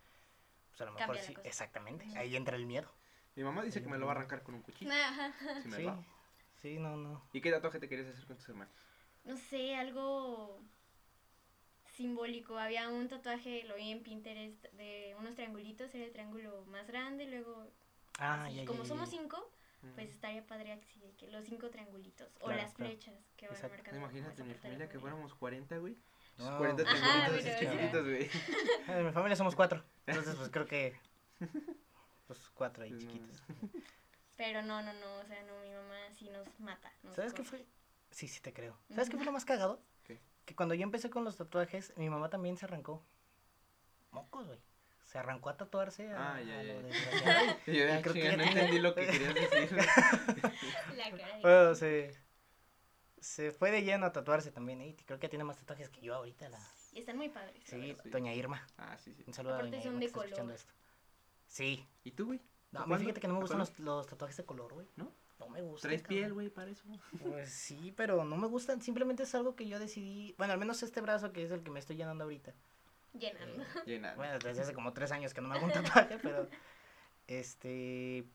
pues 0.69 0.79
a 0.81 0.85
lo 0.85 0.91
mejor 0.93 1.07
Cambia 1.07 1.23
sí. 1.23 1.33
cosa. 1.33 1.47
Exactamente. 1.47 2.05
Ahí 2.15 2.35
entra 2.37 2.55
el 2.55 2.65
miedo. 2.65 2.89
Mi 3.35 3.43
mamá 3.43 3.61
dice 3.63 3.81
que 3.83 3.89
me 3.89 3.97
lo 3.97 4.05
va 4.05 4.13
a 4.13 4.15
arrancar 4.15 4.41
con 4.41 4.55
un 4.55 4.61
cuchillo. 4.61 4.89
Ajá. 4.91 5.33
si 5.61 5.67
me 5.67 5.75
Sí. 5.77 5.83
va. 5.83 6.01
Sí, 6.61 6.79
no, 6.79 6.95
no. 6.95 7.21
¿Y 7.33 7.41
qué 7.41 7.51
tatuaje 7.51 7.79
te 7.79 7.87
querías 7.89 8.07
hacer 8.07 8.25
con 8.25 8.37
tus 8.37 8.47
hermanos? 8.49 8.73
No 9.25 9.35
sé, 9.37 9.75
algo 9.75 10.63
simbólico. 11.95 12.57
Había 12.57 12.89
un 12.89 13.07
tatuaje, 13.09 13.63
lo 13.65 13.75
vi 13.75 13.91
en 13.91 14.01
Pinterest, 14.01 14.63
de 14.73 15.15
unos 15.19 15.35
triangulitos, 15.35 15.93
era 15.93 16.05
el 16.05 16.11
triángulo 16.13 16.63
más 16.65 16.87
grande, 16.87 17.27
luego, 17.27 17.69
Ah, 18.17 18.45
así, 18.45 18.55
ya, 18.55 18.61
ya, 18.61 18.67
como 18.67 18.83
ya, 18.83 18.89
somos 18.89 19.09
cinco, 19.09 19.51
pues 19.95 20.09
estaría 20.09 20.45
padre 20.45 20.73
así, 20.73 21.13
que 21.17 21.27
los 21.27 21.45
cinco 21.45 21.69
triangulitos, 21.69 22.29
o 22.41 22.49
las 22.49 22.73
claro. 22.73 22.91
flechas 22.91 23.15
que 23.35 23.47
van 23.47 23.55
Exacto. 23.55 23.75
marcando. 23.77 23.99
Imagínate 23.99 24.41
en 24.41 24.47
mi 24.47 24.53
familia 24.55 24.89
que 24.89 24.99
fuéramos 24.99 25.33
40, 25.35 25.77
güey. 25.77 25.97
No, 26.37 26.57
40 26.57 26.83
pues, 26.83 26.95
Ajá, 26.95 27.25
triangulitos 27.29 27.59
chiquitos, 27.59 28.05
güey. 28.05 28.29
En 28.87 29.05
mi 29.05 29.11
familia 29.11 29.35
somos 29.35 29.55
cuatro. 29.55 29.83
Entonces, 30.05 30.35
pues 30.35 30.49
creo 30.49 30.65
que. 30.65 30.95
Pues 32.27 32.49
cuatro 32.49 32.83
ahí 32.83 32.89
Pues, 32.89 33.03
chiquitos. 33.03 33.41
Pero 34.35 34.61
no, 34.61 34.81
no, 34.81 34.91
no, 34.91 35.15
o 35.19 35.25
sea, 35.25 35.41
no, 35.43 35.57
mi 35.61 35.71
mamá 35.71 35.95
sí 36.11 36.29
nos 36.29 36.59
mata. 36.59 36.91
nos 37.01 37.15
¿Sabes 37.15 37.33
qué 37.33 37.43
fue? 37.43 37.65
Sí, 38.11 38.27
sí 38.27 38.41
te 38.41 38.51
creo. 38.53 38.77
¿Sabes 38.89 39.09
qué 39.09 39.15
fue 39.15 39.25
lo 39.25 39.31
más 39.31 39.45
cagado? 39.45 39.81
¿Qué? 40.03 40.19
Que 40.45 40.53
cuando 40.53 40.75
yo 40.75 40.83
empecé 40.83 41.09
con 41.09 41.23
los 41.23 41.37
tatuajes, 41.37 41.93
mi 41.95 42.09
mamá 42.09 42.29
también 42.29 42.57
se 42.57 42.65
arrancó. 42.65 43.01
Mocos, 44.11 44.45
güey. 44.47 44.59
Se 45.07 45.17
arrancó 45.17 45.49
a 45.49 45.55
tatuarse 45.55 46.11
a, 46.11 46.35
Ah, 46.35 46.41
ya, 46.41 46.61
ya, 46.61 46.81
yo, 47.65 48.01
creo 48.01 48.13
que 48.13 48.37
no 48.37 48.43
entendí 48.43 48.79
lo 48.79 48.93
que 48.93 49.07
querías 49.07 49.33
decir. 49.33 49.77
La 50.97 51.11
cara 51.11 51.39
Bueno, 51.41 51.75
se, 51.75 52.13
se 53.17 53.53
fue 53.53 53.71
de 53.71 53.83
lleno 53.83 54.05
a 54.05 54.11
tatuarse 54.11 54.51
también. 54.51 54.81
Y 54.81 54.95
creo 54.95 55.17
que 55.17 55.29
tiene 55.29 55.45
más 55.45 55.57
tatuajes 55.57 55.87
que 55.89 56.01
yo 56.01 56.13
ahorita. 56.13 56.49
La... 56.49 56.59
Y 56.91 56.99
están 56.99 57.15
muy 57.15 57.29
padres. 57.29 57.63
Sí, 57.63 57.95
doña 58.03 58.33
Irma. 58.33 58.67
Ah, 58.77 58.97
sí, 58.97 59.13
sí. 59.13 59.23
Un 59.25 59.33
saludo 59.33 59.55
Aparte 59.55 59.77
a 59.77 59.79
doña 59.79 59.83
son 59.83 59.93
Irma 59.93 59.99
de 59.99 60.05
que 60.05 60.05
está 60.07 60.25
escuchando 60.25 60.53
esto. 60.53 60.73
Sí. 61.47 61.87
¿Y 62.03 62.11
tú, 62.11 62.25
güey? 62.25 62.41
No, 62.71 62.81
a 62.81 62.99
fíjate 62.99 63.21
que 63.21 63.27
no 63.29 63.35
me 63.35 63.39
¿A 63.39 63.41
gustan 63.43 63.59
los, 63.59 63.79
los 63.79 64.07
tatuajes 64.07 64.35
de 64.35 64.43
color, 64.43 64.73
güey. 64.73 64.89
¿No? 64.97 65.09
No 65.39 65.47
me 65.47 65.61
gustan. 65.61 65.87
¿Traes 65.87 66.01
cabrón. 66.01 66.19
piel, 66.19 66.33
güey, 66.33 66.49
para 66.49 66.69
eso? 66.69 66.83
Pues 67.23 67.49
sí, 67.49 67.93
pero 67.95 68.25
no 68.25 68.35
me 68.35 68.47
gustan. 68.47 68.81
Simplemente 68.81 69.23
es 69.23 69.33
algo 69.35 69.55
que 69.55 69.69
yo 69.69 69.79
decidí. 69.79 70.35
Bueno, 70.37 70.51
al 70.51 70.59
menos 70.59 70.83
este 70.83 70.99
brazo 70.99 71.31
que 71.31 71.43
es 71.43 71.51
el 71.51 71.63
que 71.63 71.71
me 71.71 71.79
estoy 71.79 71.95
llenando 71.95 72.25
ahorita. 72.25 72.53
Llenando. 73.13 73.63
Llena. 73.85 74.13
Bueno, 74.15 74.37
desde 74.39 74.61
hace 74.61 74.73
como 74.73 74.93
tres 74.93 75.11
años 75.11 75.33
que 75.33 75.41
no 75.41 75.47
me 75.49 75.55
hago 75.55 75.65
un 75.65 75.71
tatuaje, 75.73 76.17
pero. 76.21 76.47
Este. 77.27 78.25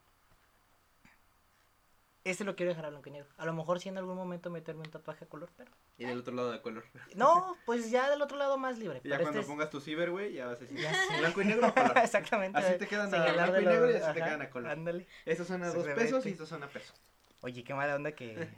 Este 2.24 2.44
lo 2.44 2.54
quiero 2.54 2.70
dejar 2.70 2.86
a 2.86 2.90
blanco 2.90 3.08
y 3.08 3.12
negro. 3.12 3.28
A 3.36 3.44
lo 3.46 3.52
mejor 3.52 3.80
sí 3.80 3.88
en 3.88 3.98
algún 3.98 4.14
momento 4.14 4.48
meterme 4.48 4.82
un 4.82 4.90
tatuaje 4.90 5.24
a 5.24 5.28
color, 5.28 5.50
pero. 5.56 5.72
Y 5.98 6.04
del 6.04 6.18
otro 6.20 6.32
lado 6.32 6.52
de 6.52 6.60
color. 6.62 6.84
No, 7.16 7.56
pues 7.66 7.90
ya 7.90 8.08
del 8.10 8.22
otro 8.22 8.36
lado 8.38 8.58
más 8.58 8.78
libre. 8.78 9.00
Y 9.02 9.08
ya 9.08 9.16
pero 9.16 9.24
cuando 9.24 9.40
este 9.40 9.50
es- 9.50 9.52
pongas 9.56 9.70
tu 9.70 9.80
ciber, 9.80 10.10
güey, 10.12 10.32
ya 10.32 10.46
vas 10.46 10.58
a 10.58 10.60
decir 10.60 10.78
Ya 10.78 10.94
sé. 10.94 11.18
blanco 11.18 11.42
y 11.42 11.44
negro 11.46 11.68
o 11.68 11.74
color. 11.74 11.98
Exactamente. 12.02 12.58
Así 12.58 12.78
te 12.78 12.86
quedan 12.86 13.12
a 13.12 13.32
blanco 13.32 13.60
y 13.60 13.64
negro 13.64 13.90
y 13.90 13.94
así 13.94 14.06
te 14.14 14.20
quedan 14.20 14.42
a 14.42 14.50
color. 14.50 14.70
Ándale. 14.70 15.08
Estos 15.26 15.48
son 15.48 15.62
a 15.64 15.70
dos 15.72 15.84
pesos 15.84 16.22
que- 16.22 16.28
y 16.28 16.32
estos 16.32 16.48
son 16.48 16.62
a 16.62 16.68
peso. 16.68 16.92
Oye, 17.40 17.64
qué 17.64 17.74
mala 17.74 17.96
onda 17.96 18.12
que 18.12 18.48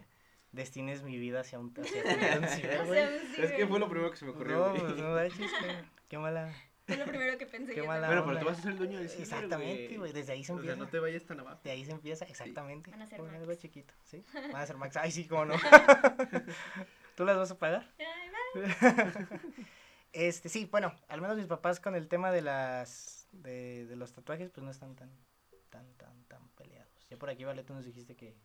destines 0.52 1.02
mi 1.02 1.16
vida 1.16 1.40
hacia 1.40 1.58
un, 1.58 1.74
hacia 1.80 2.02
un 2.38 2.48
ciber, 2.48 2.84
güey. 2.84 3.00
Es 3.38 3.50
que 3.52 3.66
fue 3.66 3.78
lo 3.80 3.88
primero 3.88 4.10
que 4.10 4.18
se 4.18 4.26
me 4.26 4.32
ocurrió, 4.32 4.58
No, 4.58 4.74
pues 4.74 4.96
no 4.98 5.10
manches, 5.14 5.50
qué, 5.58 5.84
qué 6.08 6.18
mala. 6.18 6.52
Fue 6.86 6.96
lo 6.98 7.06
primero 7.06 7.38
que 7.38 7.46
pensé. 7.46 7.72
Qué 7.72 7.80
yo 7.80 7.86
mala. 7.86 8.06
Bueno, 8.08 8.22
pero 8.24 8.36
onda. 8.38 8.40
tú 8.42 8.46
vas 8.46 8.58
a 8.58 8.62
ser 8.62 8.72
el 8.72 8.78
dueño 8.78 8.98
del 8.98 9.08
ciber, 9.08 9.22
Exactamente, 9.22 9.96
güey. 9.98 10.12
Desde 10.12 10.32
ahí 10.32 10.44
se 10.44 10.52
O 10.52 10.56
sea, 10.56 10.60
empieza. 10.60 10.76
no 10.84 10.88
te 10.90 10.98
vayas 10.98 11.24
tan 11.24 11.40
abajo. 11.40 11.60
De 11.64 11.70
ahí 11.70 11.84
se 11.84 11.92
empieza, 11.92 12.24
exactamente. 12.26 12.90
Van 12.90 13.00
a 13.02 13.06
ser 13.06 13.22
Max. 13.22 13.34
algo 13.34 13.54
chiquito, 13.54 13.94
¿sí? 14.04 14.22
Van 14.34 14.56
a 14.56 14.66
ser 14.66 14.76
Max. 14.76 14.96
Ay, 14.98 15.10
sí, 15.10 15.26
cómo 15.26 15.46
no. 15.46 15.54
¿Tú 17.16 17.24
las 17.24 17.36
vas 17.36 17.50
a 17.50 17.58
pagar? 17.58 17.90
Ay, 17.98 18.30
va. 18.30 19.28
Este, 20.12 20.48
sí, 20.48 20.68
bueno, 20.70 20.94
al 21.08 21.20
menos 21.20 21.36
mis 21.36 21.46
papás 21.48 21.80
con 21.80 21.96
el 21.96 22.06
tema 22.06 22.30
de 22.30 22.40
las 22.40 23.26
de, 23.32 23.84
de 23.86 23.96
los 23.96 24.12
tatuajes, 24.12 24.48
pues 24.50 24.62
no 24.64 24.70
están 24.70 24.94
tan 24.94 25.10
tan 25.70 25.92
tan 25.94 26.22
tan 26.26 26.48
peleados. 26.50 27.08
Ya 27.10 27.16
por 27.16 27.30
aquí, 27.30 27.42
Vale, 27.42 27.64
tú 27.64 27.74
nos 27.74 27.84
dijiste 27.84 28.14
que 28.14 28.36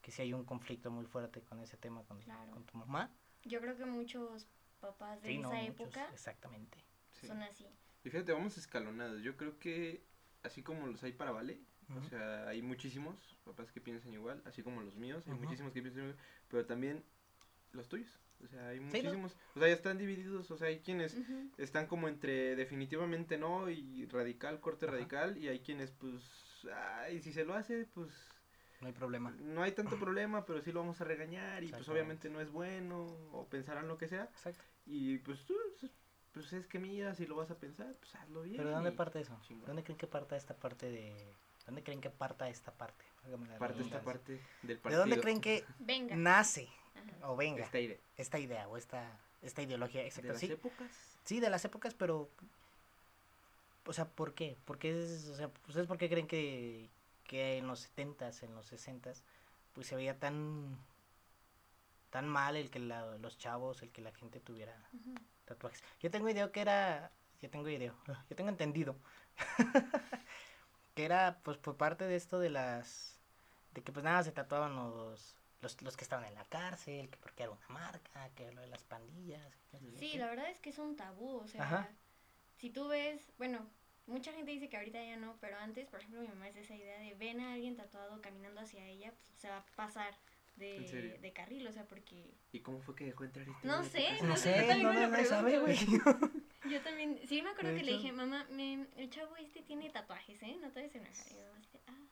que 0.00 0.12
sí 0.12 0.22
hay 0.22 0.32
un 0.32 0.44
conflicto 0.44 0.92
muy 0.92 1.04
fuerte 1.06 1.42
con 1.42 1.58
ese 1.58 1.76
tema 1.76 2.04
con, 2.04 2.20
Claro. 2.20 2.52
con 2.52 2.64
tu 2.64 2.78
mamá. 2.78 3.10
Yo 3.42 3.60
creo 3.60 3.76
que 3.76 3.84
muchos 3.84 4.46
papás 4.80 5.20
de 5.22 5.28
Sí, 5.28 5.34
esa 5.38 5.42
no, 5.42 5.54
muchos, 5.54 5.68
época 5.68 6.08
exactamente. 6.12 6.78
Sí. 7.12 7.26
son 7.26 7.42
así. 7.42 7.66
Y 8.04 8.10
fíjate, 8.10 8.32
vamos 8.32 8.56
escalonados. 8.58 9.22
Yo 9.22 9.36
creo 9.36 9.58
que 9.58 10.02
así 10.42 10.62
como 10.62 10.86
los 10.86 11.02
hay 11.02 11.12
para 11.12 11.32
Vale, 11.32 11.60
o 11.96 12.02
sea, 12.08 12.48
hay 12.48 12.62
muchísimos 12.62 13.16
papás 13.44 13.70
que 13.72 13.80
piensan 13.80 14.12
igual, 14.12 14.42
así 14.44 14.62
como 14.62 14.82
los 14.82 14.96
míos, 14.96 15.24
hay 15.26 15.34
muchísimos 15.34 15.72
que 15.72 15.82
piensan 15.82 16.02
igual, 16.04 16.18
pero 16.48 16.66
también 16.66 17.04
los 17.72 17.88
tuyos. 17.88 18.10
O 18.44 18.48
sea, 18.48 18.68
hay 18.68 18.78
Sí, 18.78 18.82
¿no? 18.84 18.86
muchísimos. 18.90 19.36
O 19.54 19.58
sea, 19.60 19.68
ya 19.68 19.74
están 19.74 19.96
divididos, 19.98 20.50
o 20.50 20.56
sea, 20.58 20.68
hay 20.68 20.80
quienes 20.80 21.16
están 21.58 21.86
como 21.86 22.08
entre 22.08 22.54
definitivamente 22.56 23.38
no 23.38 23.70
y 23.70 24.04
radical, 24.06 24.60
corte 24.60 24.86
radical, 24.86 25.38
y 25.38 25.48
hay 25.48 25.60
quienes 25.60 25.90
pues, 25.92 26.22
ay, 26.72 27.20
si 27.22 27.32
se 27.32 27.44
lo 27.44 27.54
hace, 27.54 27.86
pues 27.94 28.10
No 28.80 28.88
hay 28.88 28.92
problema. 28.92 29.30
no 29.40 29.62
hay 29.62 29.72
tanto 29.72 29.98
problema, 29.98 30.44
pero 30.44 30.60
sí 30.60 30.70
lo 30.72 30.80
vamos 30.80 31.00
a 31.00 31.04
regañar 31.04 31.64
y 31.64 31.68
pues 31.68 31.88
obviamente 31.88 32.28
no 32.28 32.40
es 32.40 32.50
bueno 32.50 33.04
o 33.32 33.46
pensarán 33.48 33.88
lo 33.88 33.96
que 33.98 34.06
sea. 34.08 34.24
Exacto. 34.24 34.62
Y 34.86 35.18
pues 35.18 35.44
tú, 35.44 35.54
pues 36.32 36.52
es 36.52 36.66
que 36.66 36.78
mira, 36.78 37.14
si 37.14 37.26
lo 37.26 37.36
vas 37.36 37.50
a 37.50 37.58
pensar, 37.58 37.94
pues 37.98 38.14
hazlo 38.14 38.42
bien. 38.42 38.56
Pero 38.58 38.68
¿de 38.68 38.74
dónde 38.74 38.92
parte 38.92 39.20
eso? 39.20 39.38
¿Dónde 39.66 39.82
creen 39.82 39.98
que 39.98 40.06
parta 40.06 40.36
esta 40.36 40.54
parte 40.54 40.90
de 40.90 41.34
¿Dónde 41.64 41.82
creen 41.82 42.00
que 42.00 42.10
parta 42.10 42.48
esta 42.48 42.72
parte? 42.72 43.04
Parte 43.58 43.82
esta 43.82 44.00
parte 44.02 44.32
del 44.62 44.76
¿De 44.76 44.76
partido. 44.76 45.00
dónde 45.00 45.20
creen 45.20 45.40
que 45.40 45.64
Venga. 45.80 46.14
nace 46.14 46.68
Ajá. 46.94 47.30
o 47.30 47.36
venga 47.36 47.64
Esta 47.64 47.80
idea. 47.80 47.98
esta 48.16 48.38
idea 48.38 48.68
o 48.68 48.76
esta 48.76 49.18
esta 49.42 49.62
ideología? 49.62 50.02
De 50.02 50.08
Exacto, 50.08 50.28
las 50.32 50.40
sí. 50.40 50.52
épocas. 50.52 51.18
Sí, 51.24 51.40
de 51.40 51.50
las 51.50 51.64
épocas, 51.64 51.94
pero 51.94 52.30
o 53.84 53.92
sea, 53.92 54.08
¿por 54.08 54.34
qué? 54.34 54.56
¿Por 54.64 54.78
qué 54.78 54.90
es, 55.02 55.26
o 55.28 55.36
sea, 55.36 55.50
ustedes 55.68 55.86
por 55.86 55.96
qué 55.98 56.08
creen 56.08 56.26
que 56.26 56.88
que 57.26 57.58
en 57.58 57.66
los 57.66 57.80
70s, 57.80 58.42
en 58.44 58.54
los 58.54 58.66
60s, 58.72 59.22
pues 59.72 59.86
se 59.86 59.96
veía 59.96 60.18
tan 60.18 60.78
tan 62.10 62.28
mal 62.28 62.56
el 62.56 62.70
que 62.70 62.78
la- 62.78 63.18
los 63.18 63.36
chavos, 63.36 63.82
el 63.82 63.90
que 63.90 64.00
la 64.00 64.12
gente 64.12 64.40
tuviera 64.40 64.74
tatuajes. 65.44 65.82
Yo 66.00 66.10
tengo 66.10 66.28
idea 66.28 66.50
que 66.50 66.60
era, 66.60 67.10
yo 67.40 67.50
tengo 67.50 67.68
idea, 67.68 67.94
yo 68.30 68.36
tengo 68.36 68.48
entendido 68.50 68.96
que 70.94 71.04
era 71.04 71.40
pues 71.42 71.58
por 71.58 71.76
parte 71.76 72.06
de 72.06 72.16
esto 72.16 72.38
de 72.38 72.50
las 72.50 73.18
de 73.74 73.82
que 73.82 73.92
pues 73.92 74.04
nada 74.04 74.22
se 74.22 74.32
tatuaban 74.32 74.74
los 74.76 75.36
los, 75.62 75.80
los 75.82 75.96
que 75.96 76.04
estaban 76.04 76.24
en 76.26 76.34
la 76.34 76.44
cárcel, 76.44 77.08
que 77.08 77.16
porque 77.16 77.42
era 77.42 77.50
una 77.52 77.68
marca, 77.68 78.28
que 78.34 78.52
lo 78.52 78.60
de 78.60 78.68
las 78.68 78.84
pandillas. 78.84 79.42
que 79.70 79.78
Sí, 79.98 80.16
la 80.18 80.26
verdad 80.28 80.48
es 80.50 80.60
que 80.60 80.68
es 80.70 80.78
un 80.78 80.96
tabú, 80.96 81.38
o 81.38 81.48
sea, 81.48 81.64
Ajá. 81.64 81.88
si 82.56 82.70
tú 82.70 82.88
ves, 82.88 83.32
bueno, 83.38 83.66
mucha 84.06 84.32
gente 84.32 84.50
dice 84.50 84.68
que 84.68 84.76
ahorita 84.76 85.02
ya 85.02 85.16
no, 85.16 85.36
pero 85.40 85.56
antes, 85.58 85.86
por 85.88 86.00
ejemplo, 86.00 86.20
mi 86.20 86.28
mamá 86.28 86.48
es 86.48 86.54
de 86.54 86.60
esa 86.60 86.74
idea 86.74 86.98
de 86.98 87.14
ven 87.14 87.40
a 87.40 87.54
alguien 87.54 87.76
tatuado 87.76 88.20
caminando 88.20 88.60
hacia 88.60 88.86
ella, 88.86 89.12
pues 89.12 89.32
se 89.36 89.48
va 89.48 89.58
a 89.58 89.66
pasar 89.76 90.14
de, 90.56 91.18
de 91.20 91.32
carril, 91.32 91.66
o 91.66 91.72
sea, 91.72 91.84
porque 91.86 92.34
¿Y 92.52 92.60
cómo 92.60 92.80
fue 92.80 92.94
que 92.94 93.04
dejó 93.04 93.24
entrar 93.24 93.46
este 93.46 93.66
No 93.66 93.84
sé? 93.84 94.22
No 94.22 94.36
sé, 94.36 94.54
también 94.54 94.82
no, 94.82 94.92
lo 94.92 95.08
nadie 95.08 95.24
sabe, 95.26 95.58
güey. 95.58 95.76
yo 96.70 96.80
también, 96.82 97.20
sí 97.26 97.42
me 97.42 97.50
acuerdo 97.50 97.76
que 97.76 97.82
le 97.82 97.92
dije, 97.92 98.12
mamá, 98.12 98.46
me, 98.50 98.86
el 98.96 99.10
chavo 99.10 99.36
este 99.36 99.62
tiene 99.62 99.90
tatuajes, 99.90 100.42
¿eh? 100.42 100.56
No 100.60 100.70
te 100.70 100.80
vayas 100.80 100.94
a 100.94 100.98
enojar. 100.98 101.32
Y 101.32 101.34
mamá 101.34 101.60
de, 101.72 101.80
ah, 101.86 102.05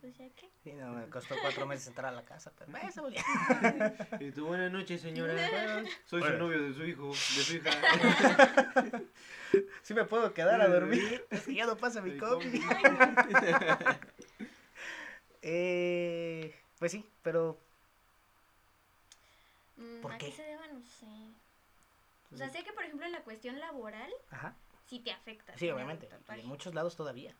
pues 0.00 0.16
ya 0.16 0.28
qué. 0.30 0.50
Sí, 0.62 0.72
no, 0.72 0.88
me 0.92 1.08
costó 1.08 1.34
cuatro 1.40 1.66
meses 1.66 1.88
entrar 1.88 2.12
a 2.12 2.16
la 2.16 2.24
casa, 2.24 2.52
pero 2.58 2.70
volvió. 3.02 3.20
Y 4.20 4.30
tú, 4.32 4.46
buenas 4.46 4.70
noches, 4.72 5.00
señora. 5.00 5.34
Soy 6.06 6.20
Bueno. 6.20 6.36
su 6.36 6.42
novio 6.44 6.62
de 6.62 6.74
su 6.74 6.84
hijo, 6.84 7.08
de 7.08 7.14
su 7.14 7.56
hija. 7.56 7.70
Sí 9.82 9.94
me 9.94 10.04
puedo 10.04 10.34
quedar 10.34 10.60
a 10.60 10.66
dormir. 10.68 11.24
Es 11.30 11.42
que 11.42 11.54
ya 11.54 11.66
no 11.66 11.76
pasa 11.76 12.02
mi 12.02 12.18
compi. 12.18 12.60
Eh, 15.42 16.54
pues 16.78 16.92
sí, 16.92 17.04
pero 17.22 17.58
Mm, 19.76 20.00
¿Por 20.00 20.12
¿A 20.12 20.18
qué? 20.18 20.26
qué 20.26 20.32
se 20.32 20.42
deba? 20.42 20.66
No 20.68 20.80
sé. 20.82 21.06
O 22.32 22.36
sea, 22.36 22.48
sé 22.48 22.64
que, 22.64 22.72
por 22.72 22.82
ejemplo, 22.84 23.06
en 23.06 23.12
la 23.12 23.22
cuestión 23.22 23.60
laboral, 23.60 24.10
ajá. 24.30 24.54
sí 24.86 25.00
te 25.00 25.12
afecta. 25.12 25.56
Sí, 25.58 25.70
obviamente. 25.70 26.08
En 26.28 26.46
muchos 26.46 26.74
lados 26.74 26.96
todavía. 26.96 27.34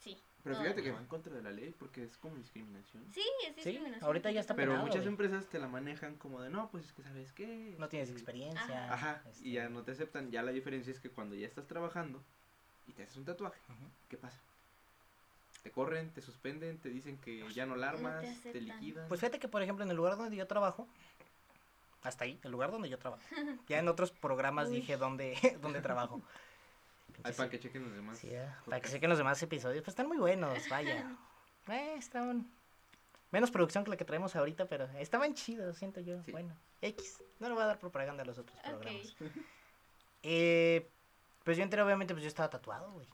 Sí. 0.00 0.18
Pero 0.42 0.56
No, 0.56 0.62
fíjate 0.62 0.82
que 0.82 0.88
no. 0.88 0.94
va 0.96 1.00
en 1.00 1.06
contra 1.06 1.34
de 1.34 1.42
la 1.42 1.50
ley 1.52 1.72
porque 1.78 2.02
es 2.02 2.16
como 2.16 2.34
discriminación. 2.36 3.04
Sí, 3.12 3.20
es 3.42 3.54
Sí, 3.54 3.70
discriminación. 3.70 4.04
ahorita 4.04 4.30
ya 4.32 4.40
está 4.40 4.56
Pero 4.56 4.72
penado, 4.72 4.86
muchas 4.88 5.06
empresas 5.06 5.46
te 5.46 5.58
la 5.60 5.68
manejan 5.68 6.16
como 6.16 6.40
de, 6.42 6.50
no, 6.50 6.68
pues 6.70 6.86
es 6.86 6.92
que 6.92 7.02
sabes 7.02 7.32
qué. 7.32 7.76
No 7.78 7.88
tienes 7.88 8.08
Este, 8.08 8.20
experiencia. 8.20 8.92
Ajá, 8.92 9.22
este, 9.30 9.46
y 9.48 9.52
ya 9.52 9.68
no 9.68 9.82
te 9.82 9.92
aceptan. 9.92 10.30
Ya 10.32 10.42
la 10.42 10.50
diferencia 10.50 10.90
es 10.90 10.98
que 10.98 11.10
cuando 11.10 11.36
ya 11.36 11.46
estás 11.46 11.66
trabajando 11.68 12.20
y 12.88 12.92
te 12.92 13.04
haces 13.04 13.16
un 13.16 13.24
tatuaje. 13.24 13.60
¿qué 14.08 14.16
pasa? 14.16 14.40
Te 15.62 15.70
corren, 15.70 16.10
te 16.10 16.20
suspenden, 16.20 16.78
te 16.78 16.88
dicen 16.88 17.18
que 17.18 17.48
ya 17.52 17.66
no 17.66 17.76
la 17.76 17.92
No 17.92 18.20
te 18.20 18.52
te, 18.52 18.60
liquidan. 18.60 19.06
Pues 19.06 19.20
fíjate 19.20 19.38
que, 19.38 19.46
por 19.46 19.62
ejemplo, 19.62 19.84
en 19.84 19.90
el 19.92 19.96
lugar 19.96 20.16
donde 20.16 20.34
yo 20.34 20.48
trabajo, 20.48 20.88
hasta 22.02 22.24
ahí, 22.24 22.40
el 22.42 22.50
lugar 22.50 22.72
donde 22.72 22.88
yo 22.88 22.98
trabajo. 22.98 23.22
Ya 23.68 23.78
en 23.78 23.86
otros 23.86 24.10
programas 24.10 24.70
Uy. 24.70 24.76
dije 24.76 24.96
dónde, 24.96 25.36
dónde 25.62 25.80
trabajo. 25.80 26.20
Ay, 27.24 27.32
para 27.32 27.50
que 27.50 27.58
chequen 27.58 27.82
los 27.82 27.92
demás. 27.92 28.18
Sí, 28.18 28.30
ya, 28.30 28.60
para 28.64 28.80
que 28.80 28.88
chequen 28.88 29.08
los 29.08 29.18
demás 29.18 29.42
episodios, 29.42 29.82
pues 29.82 29.92
están 29.92 30.08
muy 30.08 30.18
buenos, 30.18 30.68
vaya. 30.68 31.16
Eh, 31.68 31.94
estaban 31.96 32.50
menos 33.30 33.52
producción 33.52 33.84
que 33.84 33.90
la 33.90 33.96
que 33.96 34.04
traemos 34.04 34.34
ahorita, 34.34 34.66
pero 34.66 34.86
estaban 34.98 35.32
chidos, 35.34 35.78
siento 35.78 36.00
yo. 36.00 36.22
Sí. 36.24 36.32
Bueno, 36.32 36.56
X, 36.80 37.22
no 37.38 37.48
le 37.48 37.54
voy 37.54 37.62
a 37.62 37.66
dar 37.66 37.78
propaganda 37.78 38.24
a 38.24 38.26
los 38.26 38.38
otros 38.38 38.58
programas. 38.60 39.14
Eh, 40.24 40.88
pues 41.44 41.56
yo 41.56 41.62
entré, 41.62 41.82
obviamente, 41.82 42.14
pues 42.14 42.22
yo 42.22 42.28
estaba 42.28 42.50
tatuado, 42.50 42.92
güey. 42.92 43.08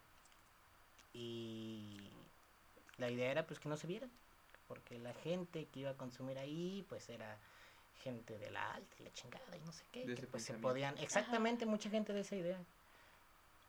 Y 1.14 2.10
la 2.98 3.10
idea 3.10 3.30
era, 3.30 3.46
pues, 3.46 3.58
que 3.58 3.68
no 3.68 3.76
se 3.76 3.86
vieran. 3.86 4.10
Porque 4.66 4.98
la 4.98 5.14
gente 5.14 5.66
que 5.66 5.80
iba 5.80 5.90
a 5.90 5.96
consumir 5.96 6.38
ahí, 6.38 6.84
pues, 6.88 7.08
era 7.08 7.38
gente 8.02 8.38
de 8.38 8.50
la 8.50 8.74
alta 8.74 8.96
y 9.00 9.04
la 9.04 9.12
chingada 9.12 9.56
y 9.56 9.60
no 9.60 9.72
sé 9.72 9.84
qué. 9.90 10.06
De 10.06 10.14
que, 10.14 10.26
pues, 10.26 10.44
se 10.44 10.54
podían... 10.54 10.96
Exactamente, 10.98 11.64
mucha 11.64 11.88
gente 11.88 12.12
de 12.12 12.20
esa 12.20 12.36
idea. 12.36 12.60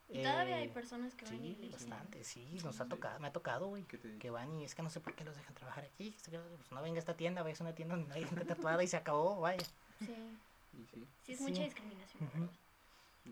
Y 0.10 0.24
todavía 0.24 0.56
hay 0.58 0.66
Eh, 0.68 0.72
personas 0.72 1.14
que 1.14 1.26
van 1.26 1.36
y 1.36 1.38
Sí, 1.38 1.56
le 1.62 1.68
dicen, 1.68 1.90
bastante, 1.90 2.24
sí, 2.24 2.48
nos 2.64 2.80
ha 2.82 2.84
Sí. 2.86 2.90
tocado, 2.90 3.20
me 3.20 3.28
ha 3.28 3.32
tocado, 3.32 3.68
güey. 3.68 3.84
Que 3.84 4.30
van 4.32 4.52
y 4.60 4.66
es 4.66 4.74
que 4.74 4.82
no 4.82 4.90
sé 4.90 5.00
por 5.00 5.14
qué 5.14 5.24
los 5.24 5.36
dejan 5.36 5.54
trabajar 5.54 5.86
aquí. 5.86 6.16
Pues 6.26 6.72
no 6.72 6.82
venga 6.82 6.96
a 6.98 7.00
esta 7.00 7.16
tienda, 7.16 7.44
vayas 7.44 7.62
a 7.62 7.64
una 7.66 7.76
tienda 7.76 7.96
donde 7.96 8.14
hay 8.16 8.24
gente 8.26 8.44
tatuada 8.46 8.84
y 8.84 8.88
se 8.88 8.98
acabó, 8.98 9.40
vaya. 9.40 9.64
Sí, 10.00 10.08
sí. 10.92 11.08
sí 11.26 11.32
es 11.34 11.38
Sí. 11.38 11.44
mucha 11.44 11.64
discriminación. 11.64 12.24
Ujú. 12.24 12.40
verdad. 12.40 12.54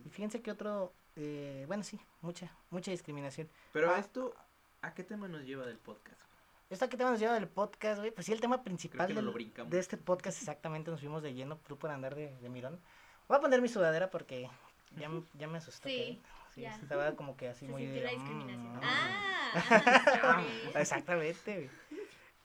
Y 0.06 0.10
fíjense 0.10 0.42
que 0.42 0.52
otro, 0.52 0.94
eh, 1.16 1.64
bueno, 1.68 1.84
sí, 1.84 2.00
mucha, 2.22 2.52
mucha 2.70 2.92
discriminación. 2.92 3.50
Pero 3.74 3.90
Ah. 3.92 3.98
esto, 4.00 4.36
¿a 4.84 4.94
qué 4.94 5.04
tema 5.04 5.28
nos 5.28 5.44
lleva 5.44 5.66
del 5.66 5.78
podcast? 5.78 6.22
¿Esta 6.70 6.88
qué 6.90 6.98
tema 6.98 7.10
nos 7.12 7.20
lleva 7.20 7.34
del 7.34 7.48
podcast, 7.48 8.00
güey? 8.00 8.12
Pues 8.12 8.26
sí, 8.28 8.34
el 8.34 8.42
tema 8.42 8.62
principal 8.64 9.08
del- 9.16 9.26
lo 9.26 9.32
de 9.34 9.80
este 9.80 9.98
podcast, 9.98 10.38
exactamente, 10.40 10.92
nos 10.92 11.00
fuimos 11.00 11.24
de 11.24 11.34
lleno, 11.34 11.58
tú 11.68 11.78
por 11.78 11.90
andar 11.90 12.14
de, 12.14 12.38
de 12.38 12.50
mirón. 12.50 12.80
Voy 13.28 13.38
a 13.38 13.42
poner 13.42 13.62
mi 13.62 13.70
sudadera 13.70 14.12
porque 14.12 14.50
ya, 14.98 15.10
me- 15.10 15.24
ya 15.34 15.48
me 15.48 15.58
asustó. 15.58 15.88
Sí, 15.90 15.96
que- 15.96 16.22
sí, 16.58 16.62
ya. 16.64 16.76
estaba 16.76 17.16
como 17.16 17.36
que 17.38 17.48
así 17.50 17.66
Se 17.66 17.72
muy... 17.72 17.84
sintió 17.84 18.02
de, 18.02 18.06
la 18.06 18.12
discriminación. 18.12 18.76
mm, 18.76 18.80
Ah, 18.84 20.14
sorry. 20.22 20.72
Exactamente. 20.82 21.70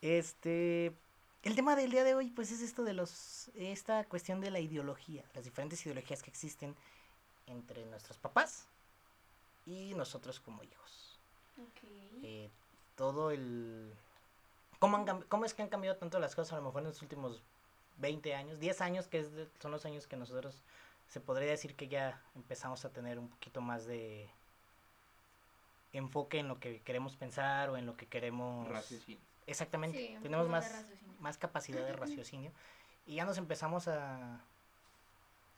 Este, 0.01 0.93
el 1.43 1.55
tema 1.55 1.77
del 1.77 1.91
día 1.91 2.05
de 2.05 2.15
hoy, 2.15 2.31
pues 2.31 2.51
es 2.53 2.61
esto 2.61 2.85
de 2.85 2.93
los, 2.93 3.51
esta 3.55 4.05
cuestión 4.05 4.41
de 4.41 4.51
la 4.51 4.61
ideología, 4.61 5.25
las 5.35 5.45
diferentes 5.45 5.85
ideologías 5.87 6.23
que 6.23 6.31
existen 6.31 6.75
entre 7.47 7.85
nuestros 7.87 8.19
papás 8.19 8.67
y 9.67 9.95
nosotros 9.95 10.41
como 10.41 10.63
hijos. 10.63 11.19
Ok. 11.59 11.81
Eh, 12.23 12.51
todo 12.97 13.31
el, 13.31 13.93
cómo, 14.79 14.97
han 14.97 15.23
cómo 15.23 15.45
es 15.45 15.55
que 15.55 15.63
han 15.63 15.69
cambiado 15.69 15.97
tanto 15.97 16.19
las 16.19 16.35
cosas 16.35 16.55
a 16.55 16.57
lo 16.57 16.63
mejor 16.63 16.83
en 16.83 16.89
los 16.89 17.03
últimos 17.03 17.43
20 17.99 18.35
años, 18.35 18.59
10 18.59 18.81
años, 18.81 19.07
que 19.07 19.21
es 19.21 19.33
de- 19.33 19.49
son 19.61 19.71
los 19.71 19.85
años 19.85 20.07
que 20.07 20.17
nosotros 20.17 20.63
se 21.09 21.21
podría 21.21 21.51
decir 21.51 21.75
que 21.77 21.89
ya 21.89 22.21
empezamos 22.35 22.85
a 22.85 22.91
tener 22.91 23.19
un 23.19 23.29
poquito 23.29 23.61
más 23.61 23.85
de 23.87 24.29
enfoque 25.93 26.39
en 26.39 26.49
lo 26.49 26.59
que 26.59 26.81
queremos 26.81 27.17
pensar 27.17 27.69
o 27.71 27.77
en 27.77 27.87
lo 27.87 27.97
que 27.97 28.07
queremos 28.07 28.69
Raciocinio. 28.69 29.21
Exactamente. 29.47 29.99
Sí, 29.99 30.17
Tenemos 30.23 30.49
más, 30.49 30.87
más 31.21 31.37
capacidad 31.37 31.85
de 31.85 31.93
raciocinio. 31.93 32.51
Y 33.07 33.17
ya 33.17 33.25
nos 33.27 33.37
empezamos 33.37 33.89
a, 33.89 34.41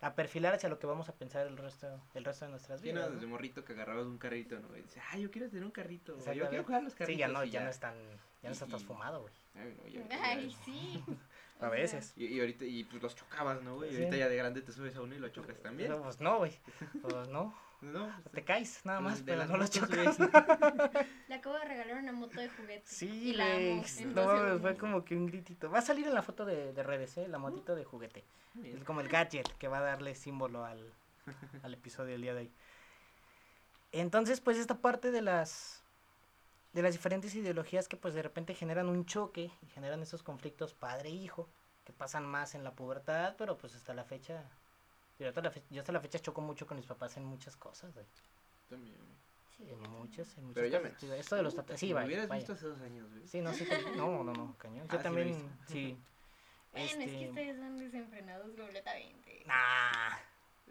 a 0.01 0.15
perfilar 0.15 0.55
hacia 0.55 0.69
lo 0.69 0.79
que 0.79 0.87
vamos 0.87 1.09
a 1.09 1.13
pensar 1.15 1.47
el 1.47 1.57
resto, 1.57 2.01
el 2.15 2.25
resto 2.25 2.47
de 2.47 2.51
nuestras 2.53 2.81
Sí, 2.81 2.89
no, 2.89 2.95
vidas. 3.01 3.13
desde 3.13 3.27
¿no? 3.27 3.33
morrito 3.33 3.65
que 3.65 3.75
agarrabas 3.75 4.07
un 4.07 4.19
carrito, 4.19 4.59
¿no? 4.59 4.77
Y 4.77 4.83
dices, 4.83 5.03
ay, 5.11 5.23
yo 5.23 5.31
quiero 5.31 5.49
tener 5.49 5.65
un 5.65 5.71
carrito. 5.71 6.17
o 6.19 6.33
Yo 6.33 6.49
quiero 6.49 6.65
jugar 6.65 6.81
a 6.81 6.85
los 6.85 6.95
carritos. 6.95 7.15
Sí, 7.15 7.19
ya 7.21 7.29
no, 7.29 7.45
y 7.45 7.51
ya 7.51 7.63
no 7.63 7.71
es 7.71 7.79
tan, 7.79 7.95
ya 8.43 8.49
no 8.49 8.53
estás 8.53 8.69
Y- 8.69 8.71
transfumado, 8.71 9.21
güey. 9.23 9.35
Ay, 9.55 9.77
no, 9.81 9.89
ya- 9.89 10.09
ya- 10.09 10.25
Ay, 10.25 10.57
sí. 10.65 11.05
A 11.61 11.69
veces. 11.69 12.13
Y, 12.17 12.27
y 12.27 12.41
ahorita, 12.41 12.65
y 12.65 12.85
pues 12.85 13.03
los 13.03 13.15
chocabas, 13.15 13.63
¿no, 13.63 13.77
güey? 13.77 13.91
Y 13.91 13.93
Sí. 13.93 13.99
ahorita 13.99 14.17
ya 14.17 14.29
de 14.29 14.37
grande 14.37 14.61
te 14.63 14.73
subes 14.73 14.95
a 14.97 15.01
uno 15.03 15.15
y 15.15 15.19
lo 15.19 15.29
chocas 15.29 15.59
también. 15.63 15.91
Pero, 15.91 16.03
pues 16.03 16.21
no, 16.21 16.39
güey. 16.39 16.59
Pues 17.03 17.29
no. 17.29 17.55
No, 17.81 18.11
Te 18.33 18.43
caes, 18.45 18.81
nada 18.87 19.01
pues, 19.01 19.11
más, 19.11 19.19
de 19.19 19.25
pero 19.27 19.39
las 19.41 19.51
no 19.51 19.57
lo 19.59 19.67
chocas. 19.67 20.19
Le 21.29 21.35
acabo 21.35 21.59
de 21.59 21.65
regalar 21.67 21.99
una 21.99 22.13
moto 22.13 22.41
de 22.41 22.49
juguete. 22.49 22.85
Sí, 22.87 23.07
y 23.07 23.33
la 23.35 23.45
amo. 23.57 23.85
No 24.15 24.25
mames, 24.25 24.63
fue 24.63 24.77
como 24.77 25.05
que 25.05 25.15
un 25.15 25.27
gritito. 25.27 25.71
Va 25.71 25.81
a 25.81 25.83
salir 25.83 26.07
en 26.07 26.15
la 26.15 26.23
foto 26.23 26.47
de, 26.47 26.73
de 26.73 26.83
redes, 26.83 27.19
¿eh? 27.19 27.29
La 27.29 27.37
motito 27.37 27.75
de 27.75 27.85
juguete. 27.85 28.25
Bien. 28.55 28.79
Es 28.79 28.85
como 28.85 29.03
el 29.03 29.09
gadget 29.09 29.47
que 29.59 29.69
va 29.69 29.79
a 29.79 29.83
darle 29.83 30.15
símbolo 30.15 30.65
al, 30.65 30.95
al 31.63 31.75
episodio 31.75 32.13
del 32.13 32.23
día 32.23 32.33
de 32.33 32.41
hoy. 32.43 32.51
Entonces, 33.93 34.41
pues 34.41 34.57
esta 34.57 34.77
parte 34.79 35.11
de 35.11 35.21
las 35.21 35.84
de 36.75 36.83
las 36.83 36.93
diferentes 36.93 37.35
ideologías 37.35 37.89
que 37.89 37.97
pues 37.97 38.13
de 38.15 38.23
repente 38.23 38.55
generan 38.55 38.89
un 38.89 39.07
choque 39.07 39.51
y 39.63 39.67
generan 39.69 40.03
esos 40.03 40.23
conflictos 40.23 40.75
padre-hijo 40.75 41.49
que 41.85 41.93
pasan 41.93 42.27
más 42.27 42.55
en 42.55 42.65
la 42.65 42.73
pubertad, 42.75 43.37
pero 43.39 43.57
pues 43.57 43.75
hasta 43.75 43.95
la 43.95 44.05
fecha 44.05 44.45
yo 45.19 45.29
hasta 45.29 45.41
la, 45.41 45.51
fe- 45.51 45.63
yo 45.71 45.81
hasta 45.81 45.93
la 45.93 46.01
fecha 46.01 46.19
choco 46.19 46.41
mucho 46.41 46.67
con 46.67 46.77
mis 46.77 46.87
papás 46.87 47.17
en 47.17 47.25
muchas 47.25 47.57
cosas, 47.57 47.95
güey. 47.95 48.07
También, 48.69 48.97
güey. 48.99 49.15
Sí, 49.57 49.63
En 49.71 49.79
muchas, 49.91 50.37
en 50.37 50.45
muchas 50.47 50.55
Pero 50.57 50.67
ya 50.67 50.81
cosas. 50.81 51.03
menos. 51.03 51.19
Esto 51.21 51.37
de 51.37 51.43
los 51.45 51.55
tatuajes, 51.55 51.79
sí, 51.79 51.93
vaya, 51.93 52.07
hubieras 52.07 52.29
vaya. 52.29 52.39
visto 52.41 52.53
hace 52.55 52.67
dos 52.67 52.81
años, 52.81 53.09
güey. 53.09 53.29
Sí, 53.29 53.41
no, 53.41 53.53
sí, 53.55 53.65
no, 53.97 54.25
no, 54.25 54.33
no, 54.33 54.57
cañón. 54.59 54.89
Ah, 54.89 54.93
Yo 54.95 54.99
sí 54.99 54.99
lo 54.99 54.99
he 54.99 55.03
también, 55.03 55.29
visto. 55.29 55.49
sí. 55.69 55.97
Bueno, 56.73 56.87
es 56.89 56.97
que 56.97 57.05
Este, 57.05 57.29
ustedes 57.29 57.57
son 57.57 57.77
desenfrenados 57.79 58.47
completamente. 58.57 59.45
Nah. 59.47 60.17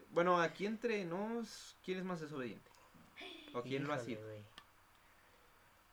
Bueno, 0.10 0.38
aquí 0.42 0.66
entre 0.66 1.06
nos, 1.06 1.78
¿quién 1.82 2.00
es 2.00 2.04
más 2.04 2.20
desobediente? 2.20 2.70
¿O 3.54 3.62
quién 3.62 3.88
lo 3.88 3.94
ha 3.94 4.00
sido? 4.00 4.20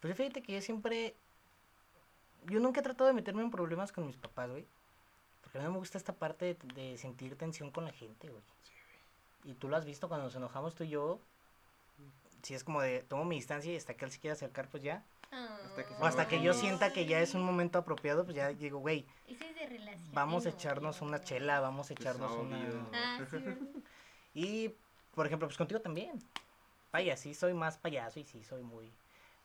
Pues 0.01 0.17
fíjate 0.17 0.43
que 0.43 0.55
yo 0.55 0.61
siempre. 0.61 1.15
Yo 2.47 2.59
nunca 2.61 2.81
he 2.81 2.83
tratado 2.83 3.09
de 3.09 3.15
meterme 3.15 3.43
en 3.43 3.51
problemas 3.51 3.93
con 3.93 4.07
mis 4.07 4.17
papás, 4.17 4.51
güey. 4.51 4.67
Porque 5.43 5.59
a 5.59 5.61
mí 5.61 5.67
no 5.67 5.73
me 5.73 5.79
gusta 5.79 5.99
esta 5.99 6.13
parte 6.15 6.55
de, 6.55 6.73
de 6.75 6.97
sentir 6.99 7.37
tensión 7.37 7.71
con 7.71 7.85
la 7.85 7.93
gente, 7.93 8.29
güey. 8.29 8.43
Y 9.45 9.55
tú 9.55 9.69
lo 9.69 9.77
has 9.77 9.85
visto 9.85 10.09
cuando 10.09 10.27
nos 10.27 10.35
enojamos 10.35 10.75
tú 10.75 10.85
y 10.85 10.89
yo. 10.91 11.21
Si 12.43 12.55
es 12.55 12.65
como 12.65 12.81
de 12.81 13.03
tomo 13.03 13.25
mi 13.25 13.37
distancia 13.37 13.71
y 13.73 13.77
hasta 13.77 13.95
que 13.95 14.05
él 14.07 14.11
se 14.11 14.19
quiera 14.21 14.33
acercar, 14.33 14.69
pues 14.69 14.83
ya. 14.83 15.05
Hasta 15.31 15.85
que 15.87 15.95
O 15.95 16.05
hasta 16.07 16.29
que 16.29 16.43
yo 16.43 16.55
sienta 16.55 16.93
que 16.93 17.07
ya 17.07 17.21
es 17.21 17.35
un 17.35 17.43
momento 17.43 17.79
apropiado, 17.79 18.25
pues 18.25 18.35
ya 18.35 18.49
digo, 18.49 18.79
güey, 18.79 19.07
Eso 19.29 19.45
es 19.45 19.55
de 19.55 19.67
relación. 19.67 20.13
vamos 20.13 20.47
a 20.47 20.49
echarnos 20.49 21.03
una 21.03 21.21
chela, 21.23 21.61
vamos 21.61 21.91
a 21.91 21.93
echarnos 21.93 22.33
una. 22.33 22.59
Ah, 22.93 23.21
sí. 23.31 23.37
Y, 24.35 24.75
por 25.15 25.27
ejemplo, 25.27 25.47
pues 25.49 25.59
contigo 25.59 25.81
también. 25.81 26.19
Vaya, 26.93 27.17
sí 27.17 27.35
soy 27.35 27.53
más 27.53 27.79
payaso 27.79 28.19
y 28.21 28.25
sí 28.25 28.43
soy 28.45 28.63
muy 28.63 28.91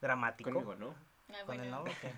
dramático. 0.02 0.50
Conmigo, 0.52 0.76
¿no? 0.76 0.90
Ah, 1.30 1.44
Con 1.46 1.60
el 1.60 1.70
bueno, 1.72 1.84
no, 1.84 1.84
que 1.86 2.14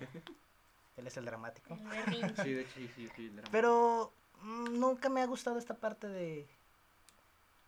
él 0.96 1.06
es 1.06 1.16
el 1.16 1.24
dramático. 1.24 1.74
el. 1.74 2.36
Sí, 2.36 2.52
de 2.52 2.62
hecho, 2.62 2.72
sí, 2.74 2.88
sí, 2.94 3.08
soy 3.14 3.26
el 3.26 3.36
drama. 3.36 3.48
Pero 3.52 4.12
mm, 4.40 4.78
nunca 4.78 5.08
me 5.08 5.22
ha 5.22 5.26
gustado 5.26 5.58
esta 5.58 5.74
parte 5.74 6.08
de, 6.08 6.48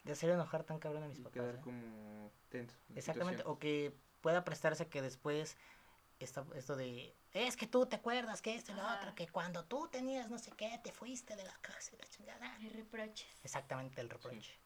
de 0.05 0.12
hacer 0.12 0.31
enojar 0.31 0.64
tan 0.64 0.79
cabrón 0.79 1.05
a 1.05 1.09
mis 1.09 1.18
Y 1.18 1.23
papás. 1.23 1.35
quedar 1.35 1.55
¿eh? 1.57 1.61
como 1.62 2.33
tenso. 2.49 2.77
Exactamente, 2.94 3.38
situación. 3.42 3.57
o 3.57 3.59
que 3.59 3.94
pueda 4.20 4.44
prestarse 4.44 4.88
que 4.88 5.01
después 5.01 5.57
esta, 6.18 6.44
esto 6.55 6.77
de, 6.77 7.16
es 7.33 7.57
que 7.57 7.66
tú 7.66 7.87
te 7.87 7.96
acuerdas 7.96 8.42
que 8.42 8.55
esto 8.55 8.73
y 8.73 8.75
lo 8.75 8.83
Ajá. 8.83 8.99
otro, 8.99 9.14
que 9.14 9.27
cuando 9.29 9.64
tú 9.64 9.88
tenías 9.90 10.29
no 10.29 10.38
sé 10.38 10.51
qué, 10.51 10.79
te 10.85 10.92
fuiste 10.92 11.35
de 11.37 11.44
la 11.44 11.55
casa 11.62 11.92
y 11.94 11.99
la 11.99 12.07
chingada. 12.09 12.55
Hay 12.57 12.68
reproches. 12.68 13.27
Exactamente 13.42 14.03
el 14.03 14.11
reproche. 14.11 14.59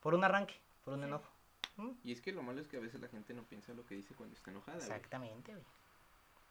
Por 0.00 0.14
un 0.14 0.22
arranque, 0.24 0.60
por 0.84 0.92
un 0.94 1.00
Sí. 1.00 1.06
enojo. 1.06 1.30
Mm, 1.78 1.90
Y 2.04 2.12
es 2.12 2.20
que 2.20 2.32
lo 2.32 2.42
malo 2.42 2.60
es 2.60 2.68
que 2.68 2.76
a 2.76 2.80
veces 2.80 3.00
la 3.00 3.08
gente 3.08 3.32
no 3.34 3.42
piensa 3.44 3.72
lo 3.72 3.86
que 3.86 3.94
dice 3.94 4.14
cuando 4.14 4.34
está 4.36 4.50
enojada. 4.50 4.76
Exactamente, 4.78 5.52
güey. 5.52 5.64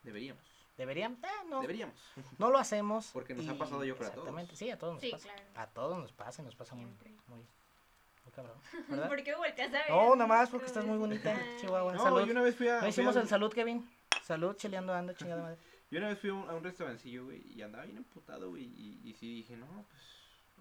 Deberíamos. 0.04 0.44
Deberían, 0.78 1.13
eh, 1.24 1.28
no, 1.50 1.62
Deberíamos. 1.62 1.96
no 2.40 2.50
lo 2.50 2.58
hacemos. 2.58 3.10
Porque 3.13 3.34
nos 3.34 3.48
ha 3.48 3.58
pasado, 3.58 3.84
yo 3.84 3.96
creo, 3.96 4.08
a 4.10 4.12
todos. 4.12 4.26
Exactamente, 4.28 4.56
sí, 4.56 4.70
a 4.70 4.78
todos 4.78 4.94
nos 4.96 5.02
Sí, 5.02 5.12
pasa. 5.12 5.24
claro. 5.28 5.44
A 5.56 5.68
todos 5.68 5.98
nos 6.00 6.12
pasa, 6.13 6.42
y 6.42 6.46
nos 6.46 6.56
pasa 6.56 6.76
muy, 6.76 6.86
Siempre. 6.86 7.12
muy, 7.28 7.40
muy 7.40 8.32
cabrón. 8.34 8.58
¿Verdad? 8.88 9.08
¿Por 9.10 9.24
qué 9.24 9.36
volteas 9.36 9.70
a 9.70 9.78
ver? 9.80 9.90
No, 9.90 10.16
nada 10.16 10.28
más 10.28 10.50
porque 10.50 10.68
estás 10.68 10.86
muy 10.86 10.98
bonita, 10.98 11.36
Ah. 11.36 11.58
Chihuahua. 11.60 11.94
No, 11.94 12.04
Salud. 12.04 12.26
yo 12.26 12.32
una 12.32 12.42
vez 12.42 12.56
fui 12.56 12.68
a. 12.68 12.82
No 12.82 12.88
hicimos 12.88 13.16
a- 13.18 13.22
el 13.22 13.28
salud, 13.28 13.52
Kevin. 13.52 13.90
Salud, 14.24 14.56
cheleando 14.56 14.94
ando, 14.94 15.13
chingada 15.13 15.42
madre. 15.42 15.58
Yo 15.90 16.00
una 16.00 16.10
vez 16.10 16.20
fui 16.20 16.30
a 16.30 16.34
un, 16.34 16.50
a 16.50 16.54
un 16.54 16.63
restaurancillo, 16.63 17.26
güey, 17.26 17.42
y 17.54 17.62
andaba 17.62 17.86
bien 17.86 17.98
emputado, 17.98 18.50
güey. 18.50 18.63
Y, 18.66 19.02
y 19.04 19.13
sí 19.13 19.36
dije, 19.38 19.56
no, 19.58 19.66
pues. 19.90 20.02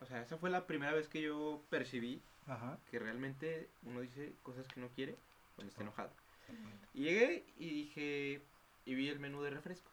O 0.00 0.06
sea, 0.06 0.22
esa 0.22 0.36
fue 0.36 0.50
la 0.50 0.66
primera 0.66 0.92
vez 0.92 1.08
que 1.08 1.22
yo 1.22 1.62
percibí 1.70 2.20
Ajá. 2.46 2.78
que 2.90 2.98
realmente 2.98 3.68
uno 3.84 4.00
dice 4.00 4.32
cosas 4.42 4.66
que 4.68 4.80
no 4.80 4.88
quiere 4.88 5.16
cuando 5.56 5.70
está 5.70 5.82
Ah. 5.82 5.84
enojado. 5.86 6.10
Y 6.94 7.02
llegué 7.04 7.44
y 7.58 7.70
dije. 7.70 8.40
Y 8.84 8.94
vi 8.94 9.08
el 9.08 9.18
menú 9.18 9.42
de 9.42 9.50
refrescos. 9.50 9.92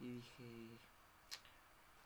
Y 0.00 0.16
dije. 0.16 0.68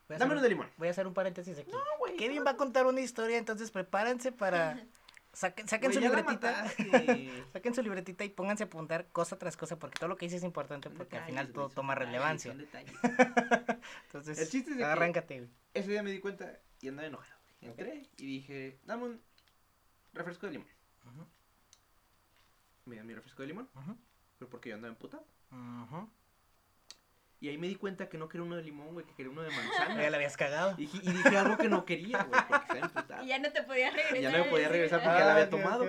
Dame 0.09 0.33
uno 0.33 0.43
de 0.43 0.49
limón. 0.51 0.71
voy 0.77 0.89
a 0.89 0.91
hacer 0.91 1.07
un 1.07 1.15
paréntesis 1.15 1.59
aquí. 1.59 1.71
güey. 1.99 2.17
Kevin 2.17 2.45
va 2.47 2.51
a 2.53 2.57
contar 2.57 2.87
una 2.87 3.01
historia, 3.01 3.39
entonces 3.39 3.71
prepárense 3.71 4.31
para... 4.33 4.79
Saquen, 5.35 5.69
saquen 5.69 5.93
su 5.93 6.01
libretita. 6.01 6.65
Saquen 7.53 7.75
su 7.75 7.83
libretita 7.83 8.25
y 8.25 8.29
pónganse 8.31 8.63
a 8.63 8.67
apuntar 8.67 9.09
cosa 9.11 9.37
tras 9.39 9.57
cosa, 9.57 9.79
porque 9.79 9.99
todo 9.99 10.09
lo 10.09 10.17
que 10.17 10.27
dice 10.27 10.37
es 10.37 10.45
importante, 10.45 10.89
Son 10.89 10.97
porque 10.97 11.19
al 11.19 11.25
final 11.27 11.53
todo 11.53 11.69
toma 11.69 11.95
relevancia. 11.95 12.53
Entonces, 14.07 14.39
El 14.39 14.49
chiste 14.49 14.71
es 14.71 14.77
de 14.77 14.83
que- 14.85 14.91
arráncate. 14.91 15.49
Ese 15.75 15.91
día 15.91 16.03
me 16.03 16.11
di 16.13 16.21
cuenta 16.21 16.61
y 16.81 16.89
andaba 16.89 17.09
enojado. 17.09 17.41
Entré 17.61 18.09
y 18.17 18.27
dije, 18.27 18.79
dame 18.85 19.05
un 19.05 19.23
refresco 20.13 20.47
de 20.47 20.53
limón. 20.53 20.69
Ujú, 21.07 21.27
Me 22.87 22.97
dan 22.97 23.07
mi 23.07 23.15
refresco 23.15 23.43
de 23.43 23.49
limón, 23.49 23.69
pero 24.39 24.49
porque 24.51 24.69
yo 24.71 24.75
andaba 24.77 24.93
emputado. 24.93 25.27
ujú. 25.51 26.09
Y 27.45 27.49
ahí 27.51 27.59
me 27.59 27.67
di 27.69 27.75
cuenta 27.75 28.09
que 28.09 28.17
no 28.17 28.27
quería 28.27 28.47
uno 28.47 28.57
de 28.57 28.63
limón, 28.63 28.95
güey, 28.95 29.05
que 29.05 29.13
quería 29.13 29.31
uno 29.31 29.43
de 29.43 29.51
Ya 29.55 29.57
manzana. 29.57 30.09
la 30.09 30.17
habías 30.17 30.35
cagado. 30.35 30.75
y, 30.79 30.85
y 30.85 31.13
dije 31.13 31.37
algo 31.37 31.59
que 31.59 31.69
no 31.69 31.85
quería, 31.85 32.23
güey, 32.23 32.41
porque. 32.49 32.81
Y 33.23 33.27
ya 33.27 33.39
no 33.39 33.53
te 33.53 33.63
podías 33.65 33.93
regresar. 33.93 34.21
Ya 34.23 34.33
no 34.33 34.45
me 34.45 34.51
podía 34.51 34.69
regresar 34.71 35.03
porque 35.03 35.19
ya 35.19 35.25
la 35.27 35.33
había 35.33 35.45
ok, 35.45 35.51
tomado. 35.51 35.85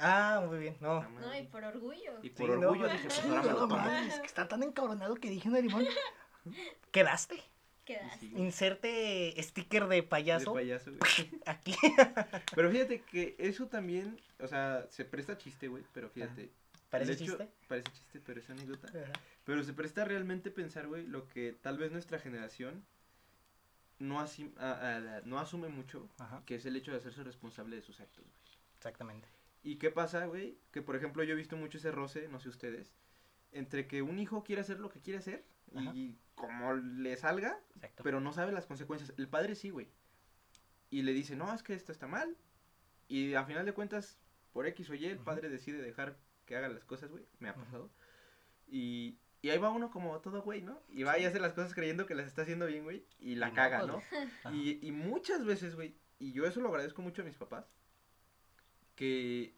Ah, 0.00 0.44
muy 0.44 0.58
bien. 0.58 0.76
No. 0.80 1.08
No, 1.08 1.38
y 1.38 1.44
por 1.44 1.62
orgullo. 1.62 2.18
Y 2.20 2.30
por 2.30 2.50
orgullo 2.50 2.88
dije, 2.88 3.04
pues 3.04 3.24
ahora 3.24 3.42
me 3.42 3.48
lo 3.50 3.56
tomo. 3.58 3.76
madre, 3.76 4.08
es 4.08 4.18
que 4.18 4.26
está 4.26 4.48
tan 4.48 4.64
encabronado 4.64 5.14
que 5.14 5.30
dije 5.30 5.48
una 5.48 5.60
limón. 5.60 5.86
Quedaste. 6.90 7.44
Quedaste. 7.84 8.26
Inserte 8.26 9.40
sticker 9.40 9.86
de 9.86 9.96
De 9.96 10.02
payaso 10.02 10.52
payaso, 10.52 10.90
güey. 10.90 11.30
aquí. 11.46 11.76
Pero 12.56 12.70
fíjate 12.72 13.02
que 13.02 13.36
eso 13.38 13.68
también, 13.68 14.20
o 14.40 14.48
sea, 14.48 14.84
se 14.90 15.04
presta 15.04 15.38
chiste, 15.38 15.68
güey, 15.68 15.84
pero 15.92 16.10
fíjate. 16.10 16.50
¿Parece 16.90 17.12
hecho- 17.12 17.24
chiste? 17.36 17.48
Parece 17.66 17.90
chiste, 17.92 18.20
pero 18.20 18.40
es 18.40 18.48
anécdota. 18.50 18.88
Ajá. 18.88 19.12
Pero 19.44 19.62
se 19.62 19.72
presta 19.72 20.04
realmente 20.04 20.50
pensar, 20.50 20.86
güey, 20.86 21.06
lo 21.06 21.28
que 21.28 21.52
tal 21.60 21.76
vez 21.78 21.92
nuestra 21.92 22.18
generación 22.18 22.84
no, 23.98 24.20
asim- 24.20 24.56
a- 24.58 24.96
a- 25.16 25.20
no 25.22 25.38
asume 25.38 25.68
mucho, 25.68 26.08
Ajá, 26.18 26.42
que 26.46 26.54
es 26.54 26.66
el 26.66 26.76
hecho 26.76 26.92
de 26.92 26.98
hacerse 26.98 27.22
responsable 27.24 27.76
de 27.76 27.82
sus 27.82 28.00
actos, 28.00 28.24
güey. 28.24 28.36
exactamente. 28.76 29.28
¿Y 29.62 29.76
qué 29.76 29.90
pasa, 29.90 30.24
güey? 30.26 30.56
Que, 30.70 30.82
por 30.82 30.94
ejemplo, 30.96 31.22
yo 31.24 31.32
he 31.32 31.36
visto 31.36 31.56
mucho 31.56 31.78
ese 31.78 31.90
roce, 31.90 32.28
no 32.28 32.38
sé 32.40 32.48
ustedes, 32.48 32.94
entre 33.52 33.86
que 33.88 34.02
un 34.02 34.18
hijo 34.18 34.44
quiere 34.44 34.60
hacer 34.62 34.78
lo 34.78 34.88
que 34.88 35.00
quiere 35.00 35.18
hacer 35.18 35.44
Ajá. 35.74 35.90
y 35.94 36.16
como 36.36 36.74
le 36.74 37.16
salga, 37.16 37.58
Exacto. 37.74 38.02
pero 38.04 38.20
no 38.20 38.32
sabe 38.32 38.52
las 38.52 38.66
consecuencias. 38.66 39.12
El 39.18 39.28
padre 39.28 39.56
sí, 39.56 39.70
güey. 39.70 39.88
Y 40.90 41.02
le 41.02 41.12
dice, 41.12 41.34
no, 41.34 41.52
es 41.52 41.62
que 41.62 41.74
esto 41.74 41.90
está 41.92 42.06
mal. 42.06 42.36
Y 43.08 43.34
a 43.34 43.44
final 43.44 43.66
de 43.66 43.72
cuentas, 43.72 44.16
por 44.52 44.66
X 44.66 44.88
o 44.90 44.94
Y, 44.94 45.06
el 45.06 45.18
padre 45.18 45.48
decide 45.48 45.82
dejar 45.82 46.16
que 46.48 46.56
haga 46.56 46.68
las 46.68 46.84
cosas, 46.84 47.10
güey. 47.10 47.26
Me 47.40 47.50
ha 47.50 47.54
pasado. 47.54 47.90
Y, 48.66 49.18
y 49.42 49.50
ahí 49.50 49.58
va 49.58 49.68
uno 49.68 49.90
como 49.90 50.18
todo, 50.20 50.40
güey, 50.40 50.62
¿no? 50.62 50.82
Y 50.88 51.02
va 51.02 51.18
y 51.18 51.26
hace 51.26 51.38
las 51.38 51.52
cosas 51.52 51.74
creyendo 51.74 52.06
que 52.06 52.14
las 52.14 52.26
está 52.26 52.42
haciendo 52.42 52.64
bien, 52.66 52.84
güey. 52.84 53.04
Y 53.20 53.34
la 53.34 53.50
Y 53.50 53.52
caga, 53.52 53.82
¿no? 53.82 54.02
Y, 54.52 54.84
y 54.86 54.90
muchas 54.90 55.44
veces, 55.44 55.74
güey, 55.74 55.94
y 56.18 56.32
yo 56.32 56.46
eso 56.46 56.60
lo 56.60 56.70
agradezco 56.70 57.02
mucho 57.02 57.20
a 57.20 57.26
mis 57.26 57.36
papás, 57.36 57.66
que 58.96 59.54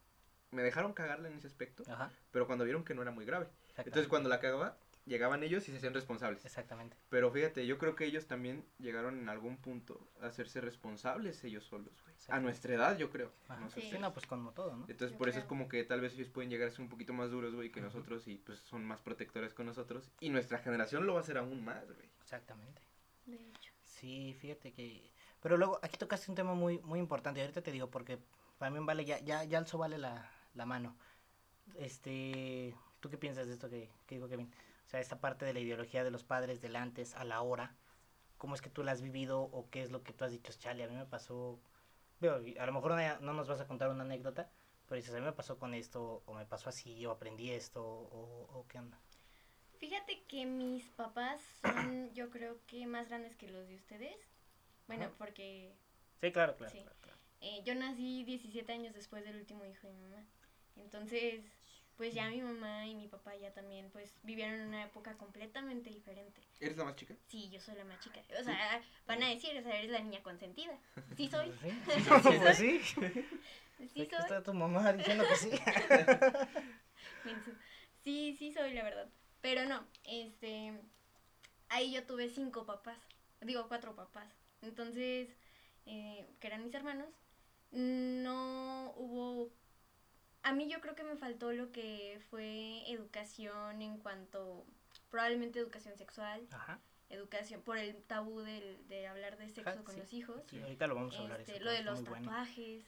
me 0.50 0.62
dejaron 0.62 0.92
cagarla 0.92 1.28
en 1.28 1.36
ese 1.36 1.46
aspecto, 1.46 1.84
Ajá, 1.88 2.10
pero 2.32 2.48
cuando 2.48 2.64
vieron 2.64 2.84
que 2.84 2.94
no 2.94 3.02
era 3.02 3.12
muy 3.12 3.24
grave. 3.24 3.48
Entonces 3.76 4.08
cuando 4.08 4.28
la 4.28 4.40
cagaba, 4.40 4.76
llegaban 5.10 5.42
ellos 5.42 5.68
y 5.68 5.72
se 5.72 5.78
hacían 5.78 5.92
responsables. 5.92 6.44
Exactamente. 6.44 6.96
Pero 7.08 7.30
fíjate, 7.32 7.66
yo 7.66 7.78
creo 7.78 7.96
que 7.96 8.04
ellos 8.04 8.26
también 8.26 8.64
llegaron 8.78 9.18
en 9.18 9.28
algún 9.28 9.56
punto 9.56 10.08
a 10.22 10.26
hacerse 10.26 10.60
responsables 10.60 11.42
ellos 11.44 11.64
solos, 11.64 11.92
güey. 12.02 12.14
A 12.28 12.38
nuestra 12.38 12.74
edad, 12.74 12.96
yo 12.96 13.10
creo. 13.10 13.32
Ajá. 13.48 13.60
No 13.60 13.70
sé 13.70 13.80
Sí. 13.80 13.98
No, 13.98 14.12
pues 14.12 14.26
como 14.26 14.52
todo, 14.52 14.76
¿no? 14.76 14.86
Entonces 14.88 15.12
Yo 15.12 15.18
por 15.18 15.28
eso 15.28 15.40
es 15.40 15.44
como 15.46 15.68
que 15.68 15.82
tal 15.84 16.00
vez 16.00 16.14
ellos 16.14 16.28
pueden 16.28 16.48
llegar 16.48 16.68
a 16.68 16.70
ser 16.70 16.82
un 16.82 16.88
poquito 16.88 17.12
más 17.12 17.30
duros, 17.30 17.54
güey, 17.54 17.72
que 17.72 17.80
nosotros 17.80 18.28
y 18.28 18.36
pues 18.36 18.60
son 18.60 18.84
más 18.84 19.00
protectores 19.00 19.52
con 19.52 19.66
nosotros. 19.66 20.10
Y 20.20 20.30
nuestra 20.30 20.58
generación 20.58 21.06
lo 21.06 21.14
va 21.14 21.20
a 21.20 21.22
hacer 21.22 21.38
aún 21.38 21.64
más, 21.64 21.84
güey. 21.86 22.08
Exactamente. 22.22 22.80
De 23.26 23.36
hecho. 23.36 23.72
Sí, 23.82 24.36
fíjate 24.40 24.72
que... 24.72 25.10
Pero 25.42 25.56
luego, 25.56 25.80
aquí 25.82 25.96
tocaste 25.98 26.30
un 26.30 26.36
tema 26.36 26.54
muy, 26.54 26.78
muy 26.80 27.00
importante, 27.00 27.40
y 27.40 27.42
ahorita 27.42 27.62
te 27.62 27.72
digo, 27.72 27.90
porque 27.90 28.18
también 28.58 28.86
vale, 28.86 29.04
ya, 29.04 29.18
ya, 29.20 29.42
ya 29.44 29.58
alzo 29.58 29.78
vale 29.78 29.98
la, 29.98 30.30
la 30.54 30.66
mano. 30.66 30.94
Este, 31.76 32.76
¿tú 33.00 33.08
qué 33.08 33.16
piensas 33.16 33.46
de 33.46 33.54
esto 33.54 33.70
que, 33.70 33.90
que 34.06 34.16
dijo 34.16 34.28
Kevin? 34.28 34.52
O 34.90 34.92
sea, 34.92 34.98
esta 34.98 35.20
parte 35.20 35.44
de 35.44 35.52
la 35.54 35.60
ideología 35.60 36.02
de 36.02 36.10
los 36.10 36.24
padres 36.24 36.60
del 36.60 36.74
antes 36.74 37.14
a 37.14 37.22
la 37.22 37.40
hora, 37.42 37.76
¿cómo 38.38 38.56
es 38.56 38.60
que 38.60 38.70
tú 38.70 38.82
la 38.82 38.90
has 38.90 39.02
vivido 39.02 39.40
o 39.40 39.70
qué 39.70 39.82
es 39.84 39.92
lo 39.92 40.02
que 40.02 40.12
tú 40.12 40.24
has 40.24 40.32
dicho? 40.32 40.52
Chale, 40.52 40.82
a 40.82 40.88
mí 40.88 40.96
me 40.96 41.06
pasó, 41.06 41.60
veo, 42.18 42.42
a 42.58 42.66
lo 42.66 42.72
mejor 42.72 42.96
no, 42.96 43.20
no 43.20 43.32
nos 43.32 43.46
vas 43.46 43.60
a 43.60 43.68
contar 43.68 43.88
una 43.90 44.02
anécdota, 44.02 44.50
pero 44.88 44.96
dices, 44.96 45.14
a 45.14 45.20
mí 45.20 45.24
me 45.24 45.32
pasó 45.32 45.60
con 45.60 45.74
esto, 45.74 46.24
o 46.26 46.34
me 46.34 46.44
pasó 46.44 46.70
así, 46.70 47.06
o 47.06 47.12
aprendí 47.12 47.52
esto, 47.52 47.84
o, 47.84 48.48
o 48.52 48.66
qué 48.66 48.80
onda. 48.80 48.98
Fíjate 49.78 50.24
que 50.26 50.44
mis 50.44 50.88
papás 50.88 51.40
son, 51.62 52.12
yo 52.14 52.28
creo 52.30 52.58
que 52.66 52.84
más 52.88 53.08
grandes 53.08 53.36
que 53.36 53.46
los 53.46 53.68
de 53.68 53.76
ustedes. 53.76 54.16
Bueno, 54.88 55.04
Ajá. 55.04 55.14
porque 55.18 55.72
Sí, 56.20 56.32
claro, 56.32 56.56
claro. 56.56 56.72
Sí. 56.72 56.80
claro, 56.80 56.96
claro. 57.00 57.18
eh, 57.42 57.62
yo 57.64 57.76
nací 57.76 58.24
17 58.24 58.72
años 58.72 58.92
después 58.92 59.24
del 59.24 59.36
último 59.36 59.64
hijo 59.64 59.86
de 59.86 59.92
mi 59.94 60.02
mamá. 60.08 60.24
Entonces, 60.74 61.44
pues 62.00 62.14
ya 62.14 62.30
mi 62.30 62.40
mamá 62.40 62.86
y 62.86 62.94
mi 62.94 63.08
papá 63.08 63.36
ya 63.36 63.52
también, 63.52 63.90
pues 63.90 64.16
vivieron 64.22 64.54
en 64.54 64.68
una 64.68 64.84
época 64.84 65.18
completamente 65.18 65.90
diferente. 65.90 66.40
¿Eres 66.58 66.78
la 66.78 66.84
más 66.84 66.96
chica? 66.96 67.14
Sí, 67.28 67.50
yo 67.50 67.60
soy 67.60 67.74
la 67.74 67.84
más 67.84 68.00
chica. 68.00 68.22
O 68.40 68.42
sea, 68.42 68.80
van 69.06 69.22
a 69.22 69.28
decir, 69.28 69.54
o 69.58 69.62
sea, 69.62 69.76
eres 69.76 69.90
la 69.90 70.00
niña 70.00 70.22
consentida. 70.22 70.78
Sí 71.14 71.28
soy, 71.28 71.52
Sí, 71.60 71.68
Sí 71.92 72.38
pues 72.40 72.56
sí. 72.56 72.80
sí 72.80 74.00
Aquí 74.00 74.06
soy. 74.06 74.18
está 74.18 74.42
tu 74.42 74.54
mamá 74.54 74.94
diciendo 74.94 75.24
que 75.28 75.36
sí. 75.36 75.50
Sí, 78.02 78.34
sí 78.38 78.50
soy, 78.50 78.72
la 78.72 78.82
verdad. 78.82 79.10
Pero 79.42 79.66
no, 79.66 79.86
este. 80.04 80.80
Ahí 81.68 81.92
yo 81.92 82.06
tuve 82.06 82.30
cinco 82.30 82.64
papás. 82.64 82.96
Digo, 83.42 83.68
cuatro 83.68 83.94
papás. 83.94 84.32
Entonces, 84.62 85.28
eh, 85.84 86.26
que 86.40 86.46
eran 86.46 86.64
mis 86.64 86.72
hermanos. 86.72 87.10
No 87.72 88.94
hubo. 88.96 89.52
A 90.42 90.52
mí 90.52 90.68
yo 90.68 90.80
creo 90.80 90.94
que 90.94 91.04
me 91.04 91.16
faltó 91.16 91.52
lo 91.52 91.70
que 91.70 92.20
fue 92.30 92.90
educación 92.90 93.82
en 93.82 93.98
cuanto. 93.98 94.64
Probablemente 95.10 95.58
educación 95.58 95.96
sexual, 95.96 96.46
Ajá. 96.52 96.80
educación 97.08 97.62
por 97.62 97.78
el 97.78 97.96
tabú 98.04 98.40
del, 98.40 98.86
de 98.88 99.06
hablar 99.08 99.36
de 99.36 99.48
sexo 99.48 99.70
Ajá, 99.70 99.82
con 99.84 99.94
sí. 99.94 100.00
los 100.00 100.12
hijos. 100.12 100.42
Sí, 100.48 100.60
ahorita 100.60 100.86
lo 100.86 100.94
vamos 100.94 101.16
a 101.16 101.18
hablar. 101.22 101.40
Este, 101.40 101.56
eso, 101.56 101.64
lo 101.64 101.70
de 101.72 101.82
los 101.82 102.00
muy 102.00 102.08
bueno. 102.10 102.24
tatuajes, 102.28 102.84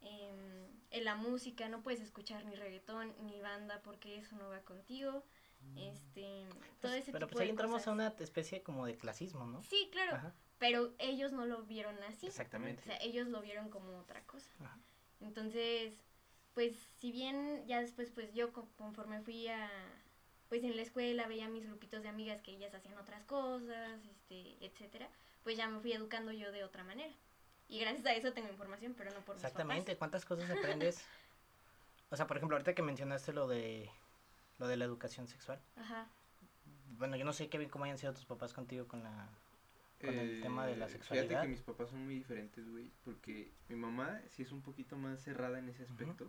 em, 0.00 0.66
en 0.90 1.04
la 1.04 1.14
música, 1.16 1.68
no 1.68 1.82
puedes 1.82 2.00
escuchar 2.00 2.44
ni 2.46 2.54
reggaetón 2.54 3.14
ni 3.26 3.40
banda 3.40 3.80
porque 3.82 4.16
eso 4.18 4.36
no 4.36 4.48
va 4.48 4.60
contigo. 4.60 5.22
Este, 5.76 6.44
todo 6.80 6.92
Pues, 6.92 6.94
ese 7.02 7.12
pero 7.12 7.26
tipo 7.26 7.32
pues 7.34 7.40
ahí 7.42 7.46
de 7.48 7.50
entramos 7.50 7.76
cosas. 7.76 7.88
a 7.88 7.92
una 7.92 8.08
especie 8.20 8.62
como 8.62 8.86
de 8.86 8.96
clasismo, 8.96 9.46
¿no? 9.46 9.62
Sí, 9.64 9.88
claro, 9.90 10.14
Ajá. 10.16 10.34
pero 10.58 10.94
ellos 10.98 11.32
no 11.32 11.44
lo 11.44 11.62
vieron 11.64 11.96
así. 12.04 12.26
Exactamente. 12.26 12.82
O 12.82 12.84
sea, 12.86 12.98
ellos 13.02 13.26
lo 13.28 13.40
vieron 13.42 13.68
como 13.68 13.98
otra 13.98 14.22
cosa. 14.24 14.48
Ajá. 14.60 14.78
Entonces, 15.20 15.94
pues 16.56 16.72
si 16.98 17.12
bien 17.12 17.64
ya 17.68 17.80
después 17.80 18.10
pues 18.10 18.34
yo 18.34 18.50
co- 18.52 18.66
conforme 18.78 19.20
fui 19.20 19.46
a 19.46 19.68
pues 20.48 20.64
en 20.64 20.74
la 20.74 20.82
escuela 20.82 21.26
veía 21.26 21.48
mis 21.48 21.66
grupitos 21.66 22.02
de 22.02 22.08
amigas 22.08 22.40
que 22.40 22.52
ellas 22.52 22.74
hacían 22.74 22.96
otras 22.98 23.22
cosas, 23.24 24.00
este, 24.06 24.64
etcétera, 24.64 25.06
pues 25.44 25.56
ya 25.56 25.68
me 25.68 25.78
fui 25.80 25.92
educando 25.92 26.32
yo 26.32 26.50
de 26.52 26.64
otra 26.64 26.82
manera. 26.82 27.12
Y 27.68 27.78
gracias 27.78 28.06
a 28.06 28.14
eso 28.14 28.32
tengo 28.32 28.48
información, 28.48 28.94
pero 28.96 29.10
no 29.10 29.20
por 29.20 29.34
mis 29.36 29.44
Exactamente, 29.44 29.96
¿cuántas 29.96 30.24
cosas 30.24 30.50
aprendes? 30.50 30.98
O 32.08 32.16
sea, 32.16 32.26
por 32.26 32.36
ejemplo, 32.36 32.54
ahorita 32.56 32.72
que 32.72 32.82
mencionaste 32.82 33.32
lo 33.32 33.48
de 33.48 33.90
lo 34.58 34.68
de 34.68 34.76
la 34.76 34.84
educación 34.84 35.26
sexual. 35.26 35.58
Ajá. 35.76 36.06
Bueno, 36.98 37.16
yo 37.16 37.24
no 37.24 37.32
sé, 37.32 37.48
Kevin, 37.48 37.68
cómo 37.68 37.84
hayan 37.84 37.98
sido 37.98 38.12
tus 38.14 38.24
papás 38.24 38.54
contigo 38.54 38.86
con 38.86 39.02
la 39.02 39.28
con 39.98 40.18
el 40.18 40.40
tema 40.40 40.66
de 40.66 40.76
la 40.76 40.86
Eh, 40.86 40.88
sexualidad. 40.88 41.28
Fíjate 41.28 41.46
que 41.46 41.48
mis 41.48 41.62
papás 41.62 41.90
son 41.90 42.04
muy 42.04 42.14
diferentes, 42.14 42.68
güey, 42.68 42.92
porque 43.04 43.52
mi 43.68 43.76
mamá 43.76 44.20
sí 44.28 44.42
es 44.42 44.52
un 44.52 44.62
poquito 44.62 44.96
más 44.96 45.20
cerrada 45.22 45.58
en 45.58 45.68
ese 45.68 45.82
aspecto 45.84 46.26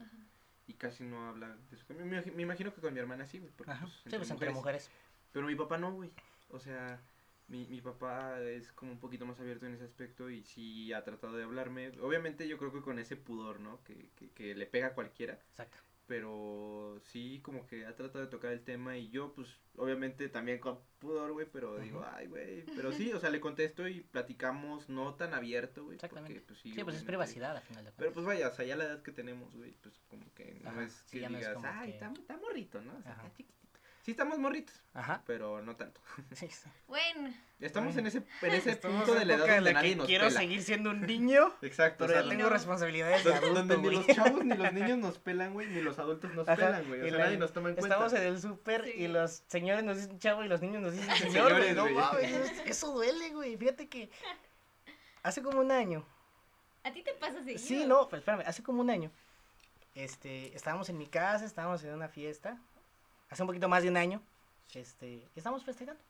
y 0.67 0.73
casi 0.75 1.03
no 1.03 1.27
habla 1.27 1.55
de 1.69 1.75
eso. 1.75 1.85
Me, 1.93 2.21
me 2.21 2.41
imagino 2.43 2.73
que 2.73 2.81
con 2.81 2.93
mi 2.93 2.99
hermana 2.99 3.25
sí, 3.27 3.39
güey, 3.39 3.51
porque 3.55 3.73
pues, 3.79 3.93
Sí, 4.05 4.17
pues 4.17 4.31
entre 4.31 4.49
mujeres. 4.51 4.91
Pero 5.31 5.45
mi 5.47 5.55
papá 5.55 5.77
no, 5.77 5.93
güey. 5.93 6.11
O 6.49 6.59
sea, 6.59 7.01
Mi, 7.47 7.65
mi 7.67 7.81
papá 7.81 8.41
es 8.41 8.71
como 8.73 8.91
un 8.91 8.99
poquito 8.99 9.25
más 9.25 9.39
abierto 9.39 9.65
en 9.67 9.73
ese 9.75 9.85
aspecto 9.85 10.29
y 10.29 10.43
sí 10.43 10.91
ha 10.93 11.03
tratado 11.05 11.37
de 11.37 11.43
hablarme. 11.43 11.89
Obviamente 12.01 12.47
yo 12.47 12.57
creo 12.57 12.73
que 12.73 12.81
con 12.81 12.99
ese 12.99 13.15
pudor, 13.15 13.59
¿no? 13.61 13.81
Que, 13.85 14.09
que, 14.15 14.31
que 14.31 14.53
le 14.55 14.65
pega 14.67 14.87
a 14.87 14.93
cualquiera. 14.93 15.39
Exacto. 15.49 15.77
Pero 16.07 16.99
sí, 17.03 17.41
como 17.43 17.67
que 17.67 17.85
ha 17.85 17.93
tratado 17.95 18.23
de 18.23 18.31
tocar 18.31 18.53
el 18.53 18.63
tema 18.63 18.97
y 18.97 19.09
yo, 19.09 19.33
pues, 19.33 19.47
obviamente 19.75 20.29
también 20.29 20.57
con 20.59 20.79
pudor, 20.99 21.33
güey, 21.33 21.45
pero 21.51 21.77
digo, 21.77 22.03
ay, 22.13 22.27
güey. 22.27 22.63
Pero 22.75 22.91
sí, 23.09 23.11
o 23.13 23.19
sea, 23.19 23.29
le 23.29 23.41
contesto 23.41 23.87
y 23.87 24.01
platicamos 24.01 24.87
no 24.87 25.15
tan 25.15 25.33
abierto, 25.33 25.83
güey. 25.83 25.95
Exactamente. 25.95 26.33
Porque, 26.39 26.47
pues, 26.47 26.59
sí, 26.61 26.73
Sí, 26.73 26.83
pues 26.83 26.95
es 26.95 27.03
privacidad 27.03 27.55
al 27.57 27.61
final 27.61 27.83
de 27.83 27.91
Pero 27.91 27.97
cuentas. 28.11 28.13
pues 28.13 28.25
vaya, 28.25 28.47
o 28.47 28.53
sea, 28.55 28.65
ya 28.65 28.77
la 28.77 28.85
edad 28.85 29.01
que 29.03 29.11
tenemos, 29.11 29.53
güey, 29.53 29.73
pues 29.81 29.95
como 30.07 30.33
que 30.33 30.61
no 30.63 30.81
es 30.81 30.93
sí, 31.05 31.17
que 31.17 31.19
ya 31.21 31.29
no 31.29 31.37
es 31.37 31.45
digas, 31.47 31.63
ay, 31.65 31.91
que- 31.91 31.97
está, 31.97 32.37
morrito, 32.37 32.81
¿no? 32.81 32.97
O 32.97 33.01
sea, 33.01 33.11
está 33.11 33.31
chiquitito. 33.33 33.66
Sí, 34.07 34.11
estamos 34.11 34.39
morritos, 34.39 34.73
Ajá. 34.93 35.21
pero 35.25 35.61
no 35.61 35.75
tanto. 35.75 35.99
Sí, 36.33 36.47
sí. 36.47 36.69
Bueno, 36.87 37.29
Estamos 37.59 37.93
Bueno. 37.93 38.07
en 38.07 38.17
ese, 38.17 38.23
en 38.41 38.53
ese 38.53 38.71
Estamos 38.71 38.99
punto 39.03 39.19
de 39.19 39.25
la 39.25 39.33
edad 39.33 39.39
época 39.47 39.57
en 39.57 39.63
donde 39.65 39.73
la 39.73 39.79
nadie 39.81 39.89
que 39.89 39.95
nos 39.97 40.05
quiero 40.05 40.27
pela. 40.27 40.39
seguir 40.39 40.63
siendo 40.63 40.91
un 40.91 41.01
niño, 41.07 41.53
Exacto, 41.61 42.05
pero 42.05 42.11
o 42.11 42.15
sea, 42.15 42.23
ya 42.23 42.29
tengo 42.29 42.43
no. 42.43 42.49
responsabilidades 42.51 43.21
de 43.25 43.31
donde, 43.31 43.45
adulto, 43.47 43.73
donde 43.75 43.89
ni 43.89 43.95
los 43.97 44.07
chavos 44.07 44.45
ni 44.45 44.55
los 44.55 44.71
niños 44.73 44.97
nos 44.99 45.17
pelan, 45.19 45.51
güey, 45.51 45.67
ni 45.67 45.81
los 45.81 45.99
adultos 45.99 46.33
nos 46.35 46.47
Ajá, 46.47 46.55
pelan, 46.55 46.87
güey. 46.87 47.01
O 47.01 47.05
y 47.05 47.09
sea, 47.09 47.17
la- 47.17 47.25
nadie 47.25 47.37
nos 47.37 47.51
toma 47.51 47.67
en 47.67 47.75
cuenta. 47.75 47.95
Estamos 47.95 48.13
en 48.13 48.23
el 48.27 48.39
súper 48.41 48.85
Sí. 48.85 48.91
y 48.95 49.07
los 49.09 49.43
señores 49.47 49.83
nos 49.83 49.97
dicen 49.97 50.19
chavo 50.19 50.41
y 50.45 50.47
los 50.47 50.61
niños 50.61 50.81
nos 50.81 50.93
dicen 50.93 51.13
señor, 51.17 51.49
Señores, 51.49 51.57
güey. 51.57 51.75
No 51.75 51.81
güey. 51.81 51.93
mames, 51.95 52.31
es- 52.31 52.59
eso 52.65 52.93
duele, 52.93 53.29
güey. 53.31 53.57
Fíjate 53.57 53.89
que 53.89 54.09
hace 55.21 55.41
como 55.43 55.59
un 55.59 55.69
año. 55.69 56.05
a 56.85 56.93
ti 56.93 57.03
te 57.03 57.11
pasa 57.15 57.43
seguido. 57.43 57.59
Sí, 57.59 57.83
no, 57.85 58.07
pero 58.07 58.19
espérame, 58.21 58.43
hace 58.47 58.63
como 58.63 58.79
un 58.79 58.89
año. 58.89 59.11
Este, 59.95 60.55
estábamos 60.55 60.87
en 60.87 60.97
mi 60.97 61.07
casa, 61.07 61.43
estábamos 61.43 61.83
en 61.83 61.93
una 61.93 62.07
fiesta. 62.07 62.57
Hace 63.29 63.43
un 63.43 63.47
poquito 63.47 63.67
más 63.69 63.83
de 63.83 63.89
un 63.89 63.97
año. 63.97 64.21
Este, 64.73 65.07
y 65.07 65.23
estábamos 65.35 65.63
festejando. 65.63 66.01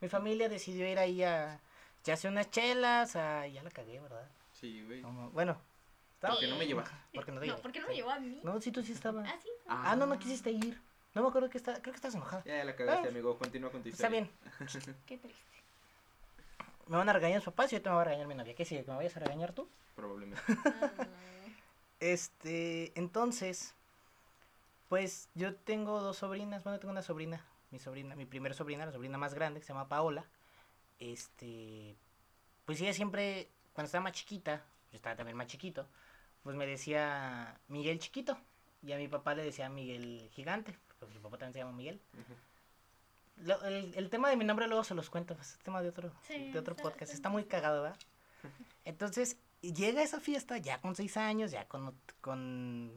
Mi 0.00 0.08
familia 0.08 0.48
decidió 0.48 0.86
ir 0.90 0.98
ahí 0.98 1.22
a 1.22 1.60
echarse 2.02 2.28
unas 2.28 2.50
chelas, 2.50 3.16
a, 3.16 3.46
ya 3.46 3.62
la 3.62 3.70
cagué, 3.70 4.00
¿verdad? 4.00 4.28
Sí, 4.52 4.82
güey. 4.84 5.00
No, 5.02 5.12
no, 5.12 5.30
bueno. 5.30 5.56
estaba- 6.14 6.34
Porque 6.34 6.48
no 6.48 6.56
me 6.56 6.66
lleva. 6.66 6.84
Porque 7.14 7.32
no 7.32 7.40
te 7.40 7.46
No, 7.46 7.52
llevé, 7.52 7.62
¿por 7.62 7.72
qué 7.72 7.80
no 7.80 7.88
me 7.88 7.94
llevó 7.94 8.10
a 8.10 8.18
mí? 8.18 8.40
No, 8.42 8.60
sí, 8.60 8.72
tú 8.72 8.82
sí 8.82 8.92
estabas. 8.92 9.28
Ah, 9.28 9.36
sí. 9.42 9.48
Ah, 9.68 9.96
no, 9.96 10.06
no 10.06 10.18
quisiste 10.18 10.50
ir. 10.50 10.80
No 11.14 11.22
me 11.22 11.28
acuerdo 11.28 11.50
que 11.50 11.58
está, 11.58 11.74
creo 11.74 11.92
que 11.92 11.96
estás 11.96 12.14
enojada. 12.14 12.42
Ya, 12.44 12.56
ya 12.58 12.64
la 12.64 12.74
cagaste, 12.74 13.08
Ah. 13.08 13.10
amigo. 13.10 13.36
Continúa 13.38 13.70
con 13.70 13.82
tu 13.82 13.88
Está 13.90 14.08
historia. 14.08 14.28
bien. 14.58 14.98
Qué 15.06 15.18
triste. 15.18 15.40
Me 16.88 16.96
van 16.96 17.08
a 17.08 17.12
regañar 17.12 17.36
los 17.36 17.44
papás 17.44 17.72
y 17.72 17.76
yo 17.76 17.82
te 17.82 17.88
me 17.90 17.94
voy 17.94 18.00
a 18.02 18.04
regañar 18.04 18.26
mi 18.26 18.34
novia. 18.34 18.54
¿Qué 18.54 18.64
sigue? 18.64 18.84
¿Que 18.84 18.90
me 18.90 18.96
vayas 18.96 19.16
a 19.16 19.20
regañar 19.20 19.52
tú? 19.52 19.68
Probablemente. 19.94 20.40
Ah, 21.02 21.06
Este, 22.00 22.92
entonces, 22.98 23.74
pues 24.92 25.30
yo 25.34 25.54
tengo 25.54 26.02
dos 26.02 26.18
sobrinas, 26.18 26.64
bueno, 26.64 26.78
tengo 26.78 26.92
una 26.92 27.00
sobrina, 27.00 27.42
mi 27.70 27.78
sobrina, 27.78 28.14
mi 28.14 28.26
primera 28.26 28.54
sobrina, 28.54 28.84
la 28.84 28.92
sobrina 28.92 29.16
más 29.16 29.32
grande, 29.32 29.58
que 29.58 29.64
se 29.66 29.72
llama 29.72 29.88
Paola. 29.88 30.26
Este, 30.98 31.96
pues 32.66 32.78
ella 32.78 32.92
siempre, 32.92 33.48
cuando 33.72 33.86
estaba 33.86 34.04
más 34.04 34.12
chiquita, 34.12 34.62
yo 34.90 34.96
estaba 34.96 35.16
también 35.16 35.34
más 35.38 35.46
chiquito, 35.46 35.88
pues 36.42 36.56
me 36.56 36.66
decía 36.66 37.58
Miguel 37.68 38.00
chiquito. 38.00 38.36
Y 38.82 38.92
a 38.92 38.98
mi 38.98 39.08
papá 39.08 39.34
le 39.34 39.42
decía 39.44 39.70
Miguel 39.70 40.28
gigante, 40.34 40.78
porque 40.98 41.14
mi 41.14 41.20
papá 41.22 41.38
también 41.38 41.54
se 41.54 41.58
llama 41.60 41.72
Miguel. 41.72 41.98
Lo- 43.36 43.64
el, 43.64 43.94
el 43.94 44.10
tema 44.10 44.28
de 44.28 44.36
mi 44.36 44.44
nombre 44.44 44.66
luego 44.66 44.84
se 44.84 44.94
los 44.94 45.08
cuento, 45.08 45.34
pues, 45.34 45.52
es 45.54 45.58
tema 45.60 45.80
de 45.80 45.88
otro, 45.88 46.12
Sí, 46.28 46.50
de 46.52 46.58
otro 46.58 46.72
está 46.74 46.82
podcast. 46.82 47.14
Está 47.14 47.30
muy 47.30 47.44
cagado, 47.46 47.80
¿verdad? 47.84 47.98
Entonces, 48.84 49.38
llega 49.62 50.02
esa 50.02 50.20
fiesta 50.20 50.58
ya 50.58 50.82
con 50.82 50.94
seis 50.94 51.16
años, 51.16 51.50
ya 51.50 51.66
con, 51.66 51.98
con, 52.20 52.92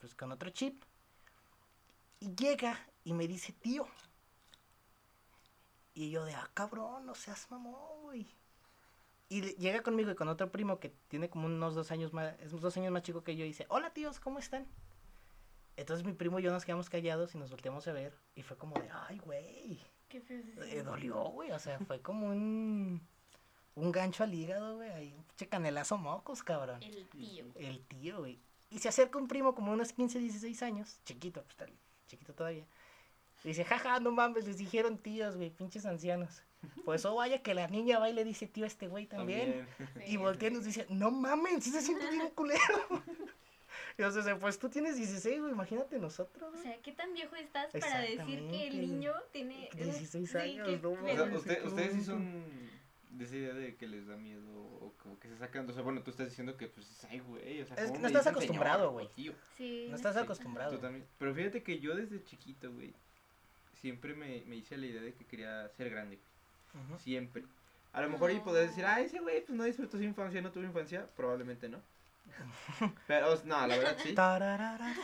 pues, 0.00 0.14
con 0.14 0.32
otro 0.32 0.50
chip. 0.50 0.84
Y 2.20 2.34
llega 2.34 2.78
y 3.04 3.12
me 3.12 3.26
dice, 3.28 3.52
tío. 3.52 3.86
Y 5.94 6.10
yo 6.10 6.24
de, 6.24 6.34
ah, 6.34 6.48
cabrón, 6.54 7.06
no 7.06 7.14
seas 7.14 7.50
mamón, 7.50 8.02
güey. 8.02 8.26
Y 9.28 9.42
le- 9.42 9.52
llega 9.54 9.82
conmigo 9.82 10.10
y 10.10 10.14
con 10.14 10.28
otro 10.28 10.50
primo 10.50 10.78
que 10.78 10.90
tiene 11.08 11.28
como 11.28 11.46
unos 11.46 11.74
dos 11.74 11.90
años 11.90 12.12
más, 12.12 12.38
es 12.40 12.50
dos 12.52 12.76
años 12.76 12.92
más 12.92 13.02
chico 13.02 13.22
que 13.24 13.36
yo, 13.36 13.44
y 13.44 13.48
dice, 13.48 13.66
hola 13.68 13.92
tíos, 13.92 14.20
¿cómo 14.20 14.38
están? 14.38 14.66
Entonces 15.76 16.04
mi 16.06 16.12
primo 16.12 16.38
y 16.38 16.42
yo 16.42 16.50
nos 16.52 16.64
quedamos 16.64 16.88
callados 16.88 17.34
y 17.34 17.38
nos 17.38 17.50
volteamos 17.50 17.86
a 17.88 17.92
ver. 17.92 18.12
Y 18.34 18.42
fue 18.42 18.56
como 18.56 18.74
de, 18.80 18.88
ay, 18.90 19.18
güey. 19.18 19.80
Qué 20.08 20.20
feo 20.20 20.40
Eh, 20.64 20.82
dolió, 20.82 21.16
güey. 21.24 21.50
O 21.52 21.58
sea, 21.58 21.78
fue 21.80 22.00
como 22.00 22.26
un, 22.28 23.00
un 23.74 23.92
gancho 23.92 24.24
al 24.24 24.34
hígado, 24.34 24.76
güey. 24.76 24.90
Ahí, 24.90 25.14
un 25.14 25.46
canelazo 25.48 25.96
mocos, 25.98 26.42
cabrón. 26.42 26.82
El 26.82 27.08
tío. 27.08 27.44
El 27.56 27.84
tío, 27.86 28.18
güey. 28.20 28.40
Y 28.70 28.78
se 28.80 28.88
acerca 28.88 29.18
un 29.18 29.28
primo 29.28 29.54
como 29.54 29.72
unos 29.72 29.92
15, 29.92 30.18
16 30.18 30.62
años. 30.62 30.98
Chiquito, 31.04 31.42
pues 31.44 31.56
tal, 31.56 31.72
chiquito 32.08 32.34
todavía. 32.34 32.66
Y 33.44 33.48
dice, 33.48 33.64
jaja, 33.64 34.00
no 34.00 34.10
mames, 34.10 34.44
les 34.46 34.58
dijeron 34.58 34.98
tíos, 34.98 35.36
güey, 35.36 35.50
pinches 35.50 35.86
ancianos. 35.86 36.42
Pues, 36.84 37.04
oh, 37.04 37.14
vaya 37.14 37.40
que 37.40 37.54
la 37.54 37.68
niña 37.68 38.00
va 38.00 38.10
y 38.10 38.12
le 38.12 38.24
dice 38.24 38.48
tío 38.48 38.64
a 38.64 38.66
este 38.66 38.88
güey 38.88 39.06
también. 39.06 39.68
Sí. 39.78 39.84
Y 40.08 40.16
voltea 40.16 40.48
y 40.48 40.54
nos 40.54 40.64
dice, 40.64 40.86
no 40.88 41.12
mames, 41.12 41.62
sí 41.62 41.70
se 41.70 41.80
siente 41.80 42.10
bien 42.10 42.30
culero. 42.34 42.58
y 43.96 44.02
o 44.02 44.10
sea, 44.10 44.36
pues 44.40 44.58
tú 44.58 44.68
tienes 44.68 44.96
16, 44.96 45.40
güey, 45.40 45.52
imagínate 45.52 46.00
nosotros. 46.00 46.52
O 46.52 46.60
sea, 46.60 46.76
¿qué 46.82 46.90
tan 46.90 47.12
viejo 47.14 47.36
estás 47.36 47.70
para 47.72 48.00
decir 48.00 48.48
que 48.50 48.66
el 48.68 48.80
niño 48.80 49.12
tiene 49.30 49.68
16 49.72 50.28
Sí, 50.30 50.36
años, 50.36 50.82
no 50.82 50.90
O 50.92 50.96
sea, 51.06 51.24
usted- 51.24 51.64
ustedes 51.64 51.92
sí 51.94 52.04
son 52.04 52.42
de 53.10 53.24
esa 53.24 53.36
idea 53.36 53.54
de 53.54 53.76
que 53.76 53.86
les 53.86 54.06
da 54.08 54.16
miedo 54.16 54.50
o 54.77 54.77
como 55.02 55.18
que 55.18 55.28
se 55.28 55.36
sacan. 55.38 55.68
O 55.68 55.72
sea, 55.72 55.82
bueno, 55.82 56.02
tú 56.02 56.10
estás 56.10 56.28
diciendo 56.28 56.56
que, 56.56 56.68
pues, 56.68 57.04
ay, 57.10 57.20
güey. 57.20 57.62
O 57.62 57.66
sea, 57.66 57.76
Es 57.76 57.84
¿cómo 57.84 57.94
que 57.94 58.00
no 58.00 58.06
estás 58.08 58.26
acostumbrado, 58.26 58.90
güey. 58.92 59.08
tío? 59.14 59.32
Sí. 59.56 59.86
No 59.90 59.96
estás 59.96 60.14
Sí, 60.14 60.20
acostumbrado. 60.22 60.72
Tú 60.72 60.78
también. 60.78 61.04
Pero 61.18 61.34
fíjate 61.34 61.62
que 61.62 61.78
yo 61.80 61.94
desde 61.94 62.22
chiquito, 62.24 62.72
güey, 62.72 62.92
siempre 63.80 64.14
me, 64.14 64.42
me 64.46 64.56
hice 64.56 64.76
la 64.76 64.86
idea 64.86 65.02
de 65.02 65.14
que 65.14 65.24
quería 65.24 65.68
ser 65.76 65.90
grande. 65.90 66.18
Ujú. 66.74 66.98
Siempre. 66.98 67.44
A 67.92 68.02
lo 68.02 68.10
mejor 68.10 68.30
y 68.32 68.38
podés 68.40 68.68
decir, 68.68 68.84
ah, 68.84 69.00
ese 69.00 69.18
güey, 69.20 69.44
pues 69.44 69.56
no 69.56 69.64
disfrutó 69.64 69.96
su 69.96 70.02
infancia, 70.04 70.42
no 70.42 70.52
tuvo 70.52 70.64
infancia. 70.64 71.06
Probablemente 71.16 71.68
no. 71.68 71.80
Pero, 73.06 73.36
no, 73.44 73.66
la 73.66 73.76
verdad 73.76 73.96
sí. 74.02 74.14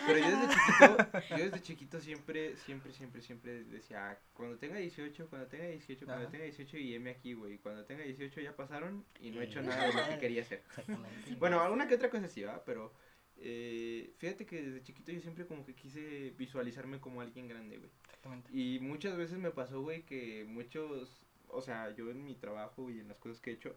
Pero 0.06 0.18
yo 0.18 0.30
desde 0.30 0.54
chiquito, 0.54 0.96
yo 1.30 1.44
desde 1.44 1.62
chiquito 1.62 2.00
siempre, 2.00 2.56
siempre, 2.56 2.92
siempre, 2.92 3.22
siempre 3.22 3.64
decía, 3.64 4.10
"Ah, 4.10 4.18
cuando 4.34 4.56
tenga 4.58 4.76
18, 4.76 5.28
cuando 5.28 5.48
tenga 5.48 5.64
18, 5.66 6.04
cuando 6.06 6.22
Ajá. 6.24 6.30
tenga 6.32 6.44
18 6.44 6.76
y 6.78 6.94
M 6.94 7.10
aquí, 7.10 7.34
güey. 7.34 7.58
Cuando 7.58 7.84
tenga 7.84 8.04
18 8.04 8.40
ya 8.40 8.54
pasaron 8.54 9.04
y 9.20 9.30
no 9.30 9.40
he 9.40 9.44
hecho 9.44 9.62
nada 9.62 9.87
de 9.87 9.92
lo 9.92 10.08
que 10.08 10.18
quería 10.18 10.42
hacer. 10.42 10.62
Exactamente. 10.68 11.34
Bueno, 11.37 11.60
alguna 11.60 11.88
que 11.88 11.94
otra 11.94 12.10
cosa 12.10 12.28
sí, 12.28 12.42
¿va? 12.42 12.62
Pero 12.64 12.92
eh, 13.37 14.14
fíjate 14.18 14.46
que 14.46 14.62
desde 14.62 14.82
chiquito 14.82 15.12
yo 15.12 15.20
siempre 15.20 15.46
como 15.46 15.64
que 15.64 15.74
quise 15.74 16.30
visualizarme 16.37 17.00
como 17.00 17.20
alguien 17.20 17.48
grande, 17.48 17.78
güey. 17.78 17.90
Exactamente. 18.04 18.50
Y 18.52 18.78
muchas 18.80 19.16
veces 19.16 19.38
me 19.38 19.50
pasó, 19.50 19.80
güey, 19.80 20.02
que 20.02 20.44
muchos, 20.46 21.22
o 21.48 21.60
sea, 21.60 21.90
yo 21.94 22.10
en 22.10 22.24
mi 22.24 22.34
trabajo 22.37 22.90
y 22.90 23.00
en 23.00 23.08
las 23.08 23.18
cosas 23.18 23.40
que 23.40 23.50
he 23.50 23.54
hecho, 23.54 23.76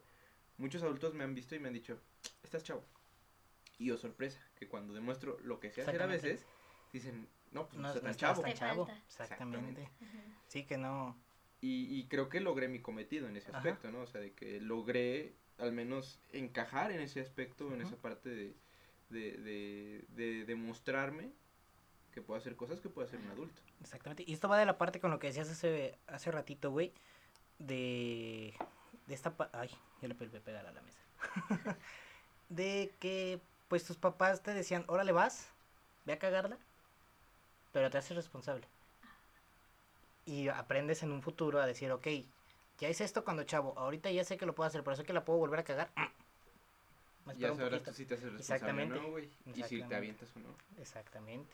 muchos 0.57 0.83
adultos 0.83 1.13
me 1.13 1.23
han 1.23 1.33
visto 1.35 1.55
y 1.55 1.59
me 1.59 1.67
han 1.69 1.73
dicho, 1.73 1.99
estás 2.43 2.63
chavo. 2.63 2.83
Y 3.79 3.85
yo, 3.85 3.97
sorpresa, 3.97 4.39
que 4.55 4.67
cuando 4.67 4.93
demuestro 4.93 5.39
lo 5.43 5.59
que 5.59 5.71
sé 5.71 5.81
hacer 5.83 6.01
a 6.01 6.07
veces, 6.07 6.45
dicen, 6.91 7.27
no, 7.51 7.67
pues 7.67 7.77
no, 7.77 7.83
No, 7.83 7.87
está 7.89 7.99
no 7.99 8.01
tan 8.03 8.11
estás 8.11 8.29
chavo. 8.31 8.41
tan 8.41 8.53
chavo. 8.53 8.87
Exactamente. 9.07 9.89
Sí, 10.47 10.63
que 10.65 10.77
no. 10.77 11.15
Y, 11.61 11.95
y 11.99 12.07
creo 12.07 12.29
que 12.29 12.39
logré 12.39 12.67
mi 12.67 12.79
cometido 12.79 13.27
en 13.27 13.37
ese 13.37 13.49
Ajá. 13.49 13.57
aspecto, 13.59 13.91
¿no? 13.91 14.01
O 14.01 14.07
sea, 14.07 14.21
de 14.21 14.33
que 14.33 14.59
logré 14.61 15.33
al 15.59 15.71
menos 15.71 16.19
encajar 16.33 16.91
en 16.91 16.99
ese 17.01 17.19
aspecto, 17.19 17.73
en 17.73 17.81
esa 17.81 17.95
parte 17.95 18.29
de, 18.29 18.55
de, 19.09 19.31
de, 19.37 20.05
de 20.09 20.45
demostrarme 20.45 21.31
que 22.13 22.21
puedo 22.21 22.39
hacer 22.39 22.55
cosas 22.55 22.79
que 22.79 22.89
puede 22.89 23.07
hacer 23.07 23.19
un 23.19 23.29
adulto. 23.29 23.61
Exactamente. 23.81 24.23
Y 24.27 24.33
esto 24.33 24.47
va 24.49 24.57
de 24.59 24.65
la 24.65 24.77
parte 24.77 24.99
con 24.99 25.09
lo 25.11 25.19
que 25.19 25.27
decías 25.27 25.49
hace, 25.49 25.97
hace 26.07 26.31
ratito, 26.31 26.71
güey. 26.71 26.93
De. 27.59 28.53
De 29.07 29.13
esta. 29.15 29.35
pa- 29.35 29.49
Ay, 29.53 29.69
ya 30.01 30.07
le 30.07 30.15
pe- 30.15 30.27
pe- 30.27 30.41
pegar 30.41 30.65
a 30.65 30.71
la 30.71 30.81
mesa. 30.81 30.99
de 32.49 32.93
que, 32.99 33.39
pues 33.67 33.83
tus 33.83 33.97
papás 33.97 34.41
te 34.41 34.53
decían, 34.53 34.83
órale 34.87 35.11
vas, 35.11 35.47
ve 36.05 36.13
a 36.13 36.19
cagarla, 36.19 36.57
pero 37.71 37.89
te 37.89 37.97
haces 37.97 38.15
responsable. 38.15 38.67
Y 40.25 40.49
aprendes 40.49 41.03
en 41.03 41.11
un 41.11 41.21
futuro 41.21 41.61
a 41.61 41.65
decir, 41.65 41.91
ok, 41.91 42.07
ya 42.79 42.89
hice 42.89 43.03
esto 43.03 43.23
cuando 43.23 43.43
chavo, 43.43 43.73
ahorita 43.77 44.11
ya 44.11 44.23
sé 44.23 44.37
que 44.37 44.45
lo 44.45 44.53
puedo 44.55 44.67
hacer, 44.67 44.83
pero 44.83 44.95
sé 44.95 45.03
que 45.03 45.13
la 45.13 45.25
puedo 45.25 45.39
volver 45.39 45.59
a 45.59 45.63
cagar. 45.63 45.89
Me 47.25 47.35
Ya 47.35 47.53
sabrás 47.53 47.83
tú 47.83 47.93
si 47.93 48.05
te 48.05 48.15
haces 48.15 48.31
responsable 48.31 48.83
Exactamente. 48.83 48.99
no, 48.99 49.09
güey. 49.09 49.29
Y 49.53 49.63
si 49.63 49.81
te 49.83 49.95
avientas 49.95 50.29
o 50.35 50.39
no. 50.39 50.49
Exactamente. 50.81 51.53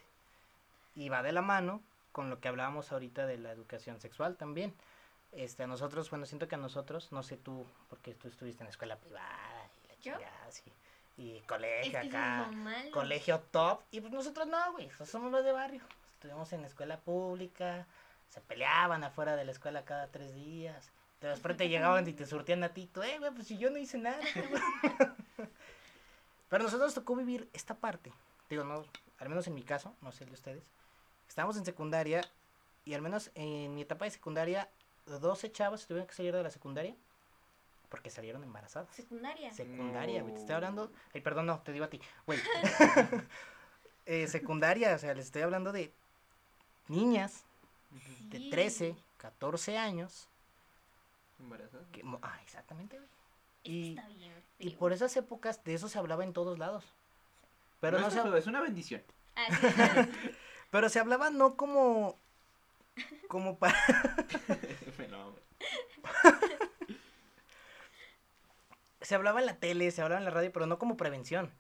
Y 0.96 1.10
va 1.10 1.24
de 1.24 1.32
la 1.32 1.42
mano 1.42 1.82
con 2.12 2.30
lo 2.30 2.40
que 2.40 2.48
hablábamos 2.48 2.92
ahorita 2.92 3.26
de 3.26 3.40
la 3.40 3.52
educación 3.52 4.00
sexual 4.00 4.38
también. 4.38 4.76
Este, 5.32 5.64
a 5.64 5.68
nosotros, 5.68 6.12
bueno, 6.12 6.28
siento 6.28 6.48
que 6.48 6.54
a 6.56 6.60
nosotros, 6.60 7.12
no 7.12 7.24
sé 7.24 7.38
tú, 7.38 7.66
porque 7.90 8.14
tú 8.14 8.28
estuviste 8.28 8.62
en 8.62 8.66
la 8.66 8.70
escuela 8.70 9.00
privada 9.00 9.68
y 9.84 9.88
la 9.88 9.94
¿Yo? 9.96 10.14
chingada, 10.14 10.52
sí, 10.52 10.72
y 11.18 11.38
Es 11.38 11.44
colegio 11.46 11.92
que 11.92 11.98
eso 11.98 12.08
es 12.08 12.14
acá, 12.14 12.50
colegio 12.92 13.40
top, 13.52 13.82
y 13.92 14.02
pues 14.02 14.12
nosotros 14.12 14.48
no, 14.48 14.72
güey, 14.72 14.88
nosotros 14.88 15.10
somos 15.10 15.32
los 15.32 15.44
de 15.44 15.52
barrio. 15.52 15.82
Estuvimos 16.16 16.52
en 16.54 16.62
la 16.62 16.68
escuela 16.68 17.00
pública, 17.00 17.86
se 18.30 18.42
peleaban 18.42 19.04
afuera 19.04 19.36
de 19.36 19.46
la 19.46 19.52
escuela 19.52 19.86
cada 19.86 20.08
tres 20.08 20.34
días. 20.34 20.92
De 21.22 21.30
después 21.30 21.56
te 21.56 21.70
llegaban 21.70 22.08
y 22.08 22.14
te 22.14 22.26
surtían 22.26 22.64
a 22.64 22.70
ti, 22.70 22.90
eh, 23.04 23.20
güey, 23.20 23.32
pues 23.32 23.48
si 23.48 23.58
yo 23.58 23.70
no 23.70 23.78
hice 23.78 23.98
nada. 23.98 24.20
cabrón". 24.34 25.16
Pero 26.50 26.64
nosotros 26.64 26.88
nos 26.88 26.96
tocó 26.96 27.16
vivir 27.16 27.50
esta 27.54 27.76
parte. 27.76 28.12
Digo, 28.50 28.64
no, 28.64 28.84
al 29.20 29.30
menos 29.30 29.48
en 29.48 29.54
mi 29.54 29.64
caso, 29.64 29.96
no 30.02 30.12
sé 30.12 30.24
el 30.24 30.30
de 30.30 30.36
ustedes. 30.36 30.70
Estábamos 31.28 31.58
en 31.58 31.66
secundaria 31.66 32.22
y 32.86 32.94
al 32.94 33.02
menos 33.02 33.32
en 33.36 33.74
mi 33.74 33.82
etapa 33.82 34.06
de 34.06 34.12
secundaria 34.12 34.70
12 35.06 35.52
chavas 35.52 35.86
tuvieron 35.88 36.08
que 36.08 36.14
salir 36.14 36.34
de 36.36 36.44
la 36.44 36.52
secundaria 36.52 36.96
porque 37.94 38.10
salieron 38.10 38.44
embarazadas. 38.44 38.90
Secundaria. 38.96 39.54
Secundaria, 39.54 40.24
güey. 40.24 40.34
Te 40.34 40.40
estoy 40.40 40.50
No. 40.54 40.56
hablando. 40.56 40.92
Ay, 41.14 41.22
perdón, 41.22 41.46
no, 41.46 41.60
te 41.62 41.72
digo 41.72 41.86
a 41.86 41.90
ti. 41.92 42.02
Güey. 42.26 42.40
Eh, 44.08 44.28
secundaria, 44.28 44.96
o 44.96 44.98
sea, 44.98 45.14
les 45.14 45.28
estoy 45.28 45.44
hablando 45.44 45.72
de 45.72 45.94
niñas 46.88 47.46
de 48.32 48.38
Sí. 48.40 48.50
13, 48.50 48.96
14 49.18 49.78
años. 49.78 50.28
¿Embarazada? 51.40 51.86
que 51.92 52.04
mo- 52.04 52.20
ah, 52.24 52.38
exactamente, 52.44 52.98
güey. 52.98 53.10
Y, 53.64 53.90
está 53.92 54.08
bien 54.10 54.34
y 54.60 54.72
por 54.72 54.92
esas 54.92 55.16
épocas 55.16 55.64
de 55.64 55.76
eso 55.76 55.88
se 55.88 56.00
hablaba 56.00 56.24
en 56.24 56.34
todos 56.34 56.58
lados. 56.58 56.84
Pero 57.80 58.00
no, 58.00 58.08
es 58.08 58.14
se, 58.14 58.22
feo, 58.24 58.36
es 58.36 58.48
una 58.48 58.60
bendición. 58.60 59.04
Ah, 59.36 59.46
pero 60.72 60.90
se 60.90 61.00
hablaba 61.00 61.30
no 61.30 61.56
como 61.56 62.18
como 63.30 63.58
para 63.60 63.78
Me 64.98 65.08
lo 65.08 65.22
amo. 65.22 65.36
Se 69.04 69.16
hablaba 69.16 69.40
en 69.40 69.46
la 69.46 69.58
tele, 69.58 69.92
se 69.92 70.02
hablaba 70.02 70.20
en 70.20 70.26
la 70.26 70.32
radio, 70.32 70.52
pero 70.52 70.66
no 70.66 70.80
como 70.80 70.98
prevención, 70.98 71.52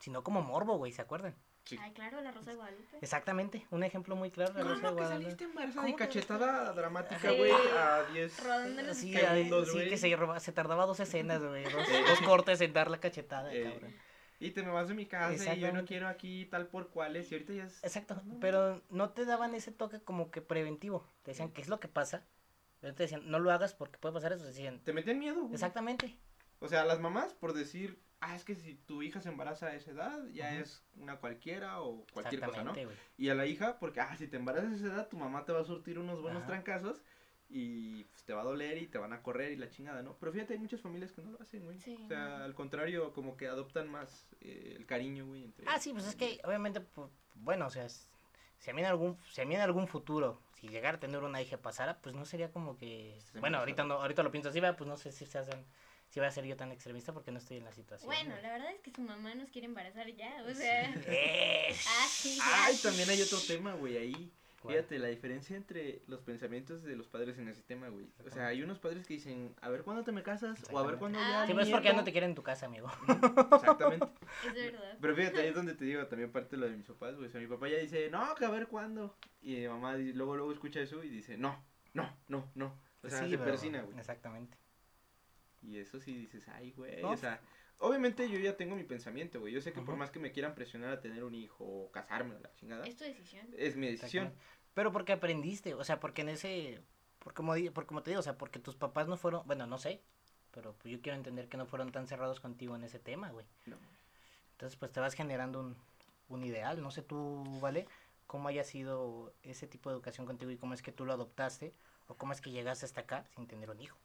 sino 0.00 0.22
como 0.24 0.42
morbo, 0.42 0.76
güey, 0.76 0.92
¿se 0.92 1.02
acuerdan? 1.02 1.34
Sí. 1.64 1.76
Ay, 1.80 1.90
claro, 1.92 2.20
la 2.20 2.30
Rosa 2.30 2.50
de 2.50 2.56
Guadalupe. 2.56 2.98
Exactamente, 3.00 3.66
un 3.70 3.82
ejemplo 3.82 4.14
muy 4.14 4.30
claro 4.30 4.52
de 4.52 4.62
la 4.62 4.68
Rosa 4.70 4.74
de 4.76 4.82
¿Cómo 4.82 4.96
que 4.96 5.02
Guadalupe. 5.02 5.24
saliste 5.24 5.44
embarazada 5.44 5.82
¿Cómo 5.82 5.88
y 5.88 5.92
que- 5.92 5.98
cachetada 6.04 6.72
dramática, 6.74 7.28
Sí. 7.30 7.36
güey? 7.36 7.50
A 7.76 8.02
10. 8.12 8.44
Rodando 8.44 8.80
en 8.80 8.86
los 8.86 8.96
Sí, 8.96 9.12
segundos, 9.12 9.66
sí, 9.68 9.74
güey. 9.74 9.88
que 9.88 9.96
se, 9.96 10.16
roba- 10.16 10.38
se 10.38 10.52
tardaba 10.52 10.86
dos 10.86 11.00
escenas, 11.00 11.42
güey, 11.42 11.64
dos, 11.64 11.88
Eh. 11.88 12.04
dos 12.06 12.20
cortes 12.20 12.60
en 12.60 12.72
dar 12.72 12.88
la 12.88 12.98
cachetada, 13.00 13.52
Eh, 13.52 13.64
cabrón. 13.64 13.94
Y 14.38 14.50
te 14.50 14.62
me 14.62 14.70
vas 14.70 14.86
de 14.86 14.94
mi 14.94 15.06
casa 15.06 15.54
y 15.54 15.60
yo 15.60 15.72
no 15.72 15.84
quiero 15.86 16.06
aquí 16.08 16.44
tal 16.46 16.68
por 16.68 16.90
cuales. 16.90 17.32
Y 17.32 17.34
ahorita 17.34 17.54
ya 17.54 17.64
es. 17.64 17.82
Exacto, 17.82 18.22
pero 18.40 18.80
no 18.90 19.10
te 19.10 19.24
daban 19.24 19.54
ese 19.54 19.72
toque 19.72 19.98
como 20.00 20.30
que 20.30 20.42
preventivo. 20.42 21.08
Te 21.24 21.30
decían, 21.32 21.50
¿qué 21.50 21.62
es 21.62 21.68
lo 21.68 21.80
que 21.80 21.88
pasa? 21.88 22.22
Pero 22.80 22.94
te 22.94 23.04
decían, 23.04 23.28
no 23.28 23.38
lo 23.40 23.50
hagas 23.50 23.74
porque 23.74 23.98
puede 23.98 24.12
pasar 24.14 24.32
eso. 24.34 24.42
Te 24.42 24.48
decían, 24.50 24.78
Te 24.84 24.92
meten 24.92 25.18
miedo, 25.18 25.40
güey. 25.40 25.54
exactamente. 25.54 26.16
O 26.60 26.68
sea, 26.68 26.84
las 26.84 27.00
mamás 27.00 27.34
por 27.34 27.52
decir, 27.52 28.00
ah, 28.20 28.34
es 28.34 28.44
que 28.44 28.54
si 28.54 28.74
tu 28.74 29.02
hija 29.02 29.20
se 29.20 29.28
embaraza 29.28 29.66
a 29.66 29.74
esa 29.74 29.90
edad, 29.90 30.26
ya 30.32 30.58
es 30.58 30.82
una 30.96 31.16
cualquiera 31.18 31.80
o 31.82 32.06
cualquier 32.12 32.42
cosa, 32.42 32.64
¿no? 32.64 32.74
Y 33.16 33.28
a 33.28 33.34
la 33.34 33.46
hija, 33.46 33.78
porque, 33.78 34.00
ah, 34.00 34.16
si 34.16 34.26
te 34.26 34.36
embarazas 34.36 34.72
a 34.72 34.76
esa 34.76 34.86
edad, 34.86 35.08
tu 35.08 35.16
mamá 35.16 35.44
te 35.44 35.52
va 35.52 35.60
a 35.60 35.64
surtir 35.64 35.98
unos 35.98 36.20
buenos 36.22 36.42
Ajá. 36.42 36.52
trancazos 36.52 37.02
y 37.48 38.04
pues, 38.04 38.24
te 38.24 38.32
va 38.32 38.40
a 38.40 38.44
doler 38.44 38.78
y 38.78 38.86
te 38.86 38.98
van 38.98 39.12
a 39.12 39.22
correr 39.22 39.52
y 39.52 39.56
la 39.56 39.70
chingada, 39.70 40.02
¿no? 40.02 40.16
Pero 40.18 40.32
fíjate, 40.32 40.54
hay 40.54 40.58
muchas 40.58 40.80
familias 40.80 41.12
que 41.12 41.22
no 41.22 41.30
lo 41.30 41.40
hacen, 41.40 41.64
güey. 41.64 41.78
Sí, 41.78 41.96
o 42.04 42.08
sea, 42.08 42.38
no. 42.38 42.44
al 42.44 42.54
contrario, 42.54 43.12
como 43.12 43.36
que 43.36 43.46
adoptan 43.46 43.88
más 43.88 44.34
eh, 44.40 44.74
el 44.76 44.86
cariño, 44.86 45.26
güey. 45.26 45.44
Entre 45.44 45.64
Ah, 45.68 45.78
sí, 45.78 45.92
pues 45.92 46.06
es 46.06 46.16
que 46.16 46.40
obviamente, 46.44 46.80
pu- 46.80 47.10
bueno, 47.34 47.66
o 47.66 47.70
sea, 47.70 47.86
si 47.88 48.70
a 48.70 48.74
mí 48.74 48.80
en 48.80 48.86
algún, 48.88 49.18
si 49.30 49.42
a 49.42 49.44
mí 49.44 49.54
en 49.54 49.60
algún 49.60 49.86
futuro, 49.86 50.40
si 50.54 50.68
llegara 50.68 50.96
a 50.96 51.00
tener 51.00 51.22
una 51.22 51.40
hija 51.42 51.58
pasara, 51.58 52.00
pues 52.00 52.14
no 52.16 52.24
sería 52.24 52.50
como 52.50 52.76
que, 52.78 53.16
bueno, 53.38 53.58
ahorita 53.58 53.84
no, 53.84 53.94
ahorita 53.94 54.22
lo 54.24 54.32
pienso 54.32 54.48
así, 54.48 54.58
¿verdad? 54.58 54.76
pues 54.76 54.88
no 54.88 54.96
sé 54.96 55.12
si 55.12 55.26
se 55.26 55.38
hacen, 55.38 55.64
si 56.16 56.20
va 56.20 56.28
a 56.28 56.30
ser 56.30 56.46
yo 56.46 56.56
tan 56.56 56.72
extremista 56.72 57.12
porque 57.12 57.30
no 57.30 57.36
estoy 57.36 57.58
en 57.58 57.64
la 57.64 57.72
situación. 57.72 58.06
Bueno, 58.08 58.30
güey. 58.30 58.42
la 58.42 58.50
verdad 58.52 58.72
es 58.72 58.80
que 58.80 58.90
su 58.90 59.02
mamá 59.02 59.34
nos 59.34 59.50
quiere 59.50 59.66
embarazar 59.66 60.08
ya, 60.14 60.42
o 60.50 60.54
sea. 60.54 60.94
Eh, 61.06 61.68
Ah, 61.86 62.06
sí. 62.08 62.38
Ay, 62.42 62.74
también 62.82 63.10
hay 63.10 63.20
otro 63.20 63.38
tema, 63.46 63.74
güey, 63.74 63.98
ahí. 63.98 64.32
¿cuál? 64.62 64.76
Fíjate, 64.76 64.98
la 64.98 65.08
diferencia 65.08 65.54
entre 65.58 66.00
los 66.06 66.22
pensamientos 66.22 66.82
de 66.84 66.96
los 66.96 67.06
padres 67.06 67.36
en 67.36 67.48
ese 67.48 67.60
tema, 67.64 67.88
güey. 67.90 68.06
O 68.26 68.30
sea, 68.30 68.46
hay 68.46 68.62
unos 68.62 68.78
padres 68.78 69.06
que 69.06 69.12
dicen, 69.12 69.54
a 69.60 69.68
ver 69.68 69.82
cuándo 69.82 70.04
te 70.04 70.12
me 70.12 70.22
casas, 70.22 70.58
o 70.72 70.78
a 70.78 70.86
ver 70.86 70.96
cuándo 70.96 71.18
Ah, 71.20 71.42
ya. 71.42 71.46
Sí, 71.48 71.52
pues 71.52 71.66
es 71.66 71.70
porque 71.72 71.84
ya 71.88 71.90
no 71.92 71.96
nieto". 71.98 72.04
te 72.06 72.12
quieren 72.12 72.30
en 72.30 72.34
tu 72.36 72.42
casa, 72.42 72.64
amigo. 72.64 72.88
Exactamente. 73.52 74.06
Es 74.46 74.54
verdad. 74.54 74.96
Pero 74.98 75.16
fíjate, 75.16 75.40
ahí 75.42 75.48
es 75.48 75.54
donde 75.54 75.74
te 75.74 75.84
digo 75.84 76.06
también 76.06 76.32
parte 76.32 76.56
de 76.56 76.60
lo 76.62 76.70
de 76.70 76.78
mis 76.78 76.86
papás, 76.86 77.14
güey. 77.16 77.28
O 77.28 77.30
sea, 77.30 77.42
mi 77.42 77.46
papá 77.46 77.68
ya 77.68 77.76
dice, 77.76 78.08
no, 78.08 78.34
que 78.36 78.46
a 78.46 78.50
ver 78.50 78.68
cuándo. 78.68 79.14
Y 79.42 79.56
mi 79.56 79.68
mamá 79.68 79.96
luego, 79.98 80.34
luego 80.34 80.50
escucha 80.50 80.80
eso 80.80 81.04
y 81.04 81.10
dice, 81.10 81.36
no, 81.36 81.62
no, 81.92 82.10
no, 82.28 82.50
no. 82.54 82.80
O 83.02 83.10
sea, 83.10 83.18
Sí, 83.22 83.28
se 83.32 83.36
pero- 83.36 83.50
persina, 83.50 83.82
güey. 83.82 83.98
Exactamente. 83.98 84.56
Y 85.66 85.78
eso 85.78 86.00
sí 86.00 86.14
dices, 86.16 86.46
ay, 86.48 86.72
güey. 86.72 87.02
No. 87.02 87.10
O 87.10 87.16
sea, 87.16 87.40
obviamente 87.78 88.28
yo 88.30 88.38
ya 88.38 88.56
tengo 88.56 88.76
mi 88.76 88.84
pensamiento, 88.84 89.40
güey. 89.40 89.52
Yo 89.52 89.60
sé 89.60 89.72
que 89.72 89.80
por 89.82 89.96
más 89.96 90.10
que 90.10 90.18
me 90.20 90.30
quieran 90.32 90.54
presionar 90.54 90.90
a 90.92 91.00
tener 91.00 91.24
un 91.24 91.34
hijo 91.34 91.64
o 91.64 91.90
casarme 91.90 92.36
o 92.36 92.38
la 92.38 92.52
chingada, 92.54 92.86
Es 92.86 92.96
tu 92.96 93.04
decisión. 93.04 93.46
es 93.56 93.76
mi 93.76 93.88
decisión. 93.88 94.32
Pero 94.74 94.92
porque 94.92 95.12
aprendiste, 95.12 95.74
o 95.74 95.82
sea, 95.84 95.98
porque 95.98 96.22
en 96.22 96.28
ese, 96.28 96.80
por 97.18 97.34
como, 97.34 97.54
por 97.72 97.86
como 97.86 98.02
te 98.02 98.10
digo, 98.10 98.20
o 98.20 98.22
sea, 98.22 98.38
porque 98.38 98.58
tus 98.58 98.76
papás 98.76 99.08
no 99.08 99.16
fueron, 99.16 99.46
bueno, 99.46 99.66
no 99.66 99.78
sé, 99.78 100.02
pero 100.52 100.74
pues 100.74 100.92
yo 100.92 101.00
quiero 101.00 101.16
entender 101.16 101.48
que 101.48 101.56
no 101.56 101.66
fueron 101.66 101.90
tan 101.90 102.06
cerrados 102.06 102.40
contigo 102.40 102.76
en 102.76 102.84
ese 102.84 102.98
tema, 102.98 103.30
güey. 103.30 103.46
No. 103.64 103.76
Entonces, 104.52 104.78
pues 104.78 104.92
te 104.92 105.00
vas 105.00 105.14
generando 105.14 105.60
un, 105.60 105.76
un 106.28 106.44
ideal, 106.44 106.80
no 106.80 106.90
sé 106.90 107.02
tú, 107.02 107.42
¿vale? 107.60 107.86
Cómo 108.26 108.48
haya 108.48 108.64
sido 108.64 109.34
ese 109.42 109.66
tipo 109.66 109.90
de 109.90 109.94
educación 109.96 110.26
contigo 110.26 110.50
y 110.50 110.56
cómo 110.56 110.74
es 110.74 110.82
que 110.82 110.92
tú 110.92 111.04
lo 111.04 111.12
adoptaste 111.12 111.72
o 112.08 112.14
cómo 112.16 112.32
es 112.32 112.40
que 112.40 112.50
llegaste 112.50 112.84
hasta 112.86 113.00
acá 113.02 113.24
sin 113.34 113.46
tener 113.46 113.70
un 113.70 113.80
hijo. 113.80 113.98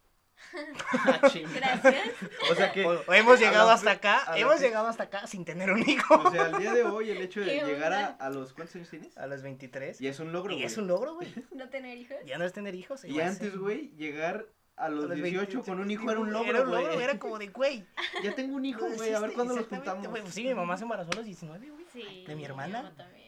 Ah. 0.53 1.19
Gracias. 1.55 2.09
O 2.51 2.55
sea 2.55 2.71
que, 2.71 2.85
O, 2.85 3.13
hemos 3.13 3.37
a 3.37 3.39
llegado 3.39 3.67
la 3.67 3.73
hasta 3.73 3.91
acá, 3.91 4.21
a 4.31 4.37
hemos 4.37 4.59
llegado 4.59 4.87
hasta 4.87 5.03
acá 5.03 5.27
sin 5.27 5.45
tener 5.45 5.71
un 5.71 5.87
hijo. 5.87 6.15
o 6.15 6.31
sea, 6.31 6.45
al 6.45 6.57
día 6.59 6.73
de 6.73 6.83
hoy 6.83 7.09
el 7.09 7.17
hecho 7.21 7.39
de 7.39 7.45
¿Qué 7.59 7.65
llegar 7.65 7.93
a, 7.93 8.05
a 8.07 8.29
los, 8.29 8.53
¿cuántos 8.53 8.75
años 8.75 8.89
tienes? 8.89 9.17
A 9.17 9.27
los 9.27 9.41
23. 9.41 10.01
Y 10.01 10.07
es 10.07 10.19
un 10.19 10.31
logro, 10.31 10.51
Y 10.51 10.55
güey. 10.55 10.65
es 10.65 10.77
un 10.77 10.87
logro, 10.87 11.15
güey. 11.15 11.33
No 11.55 11.69
tener 11.69 11.97
hijos. 11.97 12.17
Ya 12.25 12.37
no 12.37 12.45
es 12.45 12.53
tener 12.53 12.75
hijos. 12.75 13.03
Y 13.05 13.19
a 13.21 13.27
antes, 13.27 13.49
ser- 13.51 13.59
güey, 13.59 13.91
llegar 13.97 14.45
a 14.77 14.85
a 14.85 14.89
los, 14.89 15.05
los 15.05 15.15
18 15.15 15.47
20, 15.59 15.69
con 15.69 15.79
un 15.79 15.91
hijo 15.91 16.09
era 16.09 16.19
un 16.19 16.29
Era 16.29 16.39
logro, 16.39 16.63
un 16.63 16.71
logro, 16.71 16.93
güey. 16.93 17.03
era 17.03 17.19
como 17.19 17.37
de, 17.37 17.47
güey. 17.47 17.85
Ya 18.23 18.33
tengo 18.35 18.55
un 18.55 18.65
hijo, 18.65 18.85
güey, 18.89 19.13
a 19.13 19.19
ver 19.19 19.33
cuándo 19.33 19.55
los 19.55 19.67
juntamos. 19.67 20.07
güey. 20.07 20.21
Pues 20.23 20.33
sí, 20.33 20.43
mi 20.43 20.53
mamá 20.55 20.75
se 20.77 20.83
embarazó 20.83 21.11
a 21.13 21.15
los 21.17 21.25
19, 21.25 21.69
güey. 21.69 21.85
Sí. 21.93 22.23
¿De 22.27 22.35
mi 22.35 22.45
hermana? 22.45 22.91
también. 22.97 23.21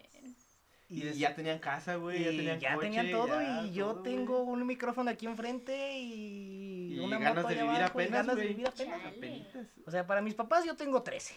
Y, 0.90 1.12
ya 1.14 1.34
tenían 1.34 1.58
casa, 1.58 1.96
güey, 1.96 2.20
ya 2.24 2.30
tenían 2.30 2.60
ya 2.60 2.76
coche, 2.76 2.86
tenían 2.88 3.10
todo 3.12 3.42
ya 3.42 3.64
y 3.64 3.72
yo 3.74 3.86
todo, 3.88 4.02
güey. 4.02 4.04
tengo 4.16 4.44
un 4.44 4.68
micrófono 4.68 5.10
aquí 5.10 5.26
enfrente 5.26 5.98
y, 5.98 6.63
Y 6.96 7.00
una 7.00 7.18
ganas 7.18 7.36
moto 7.44 7.48
de 7.50 7.56
vivir 7.56 7.70
abajo 7.70 8.00
y 8.02 8.04
apenas, 8.04 8.12
ganas 8.12 8.36
de 8.36 8.42
güey. 8.42 8.48
vivir 8.54 8.68
apenas. 8.68 9.02
Chale. 9.02 9.18
Apenitas. 9.18 9.68
O 9.86 9.92
sea, 9.92 10.08
para 10.08 10.22
mis 10.22 10.34
papás 10.36 10.66
yo 10.66 10.76
tengo 10.76 11.02
13. 11.04 11.36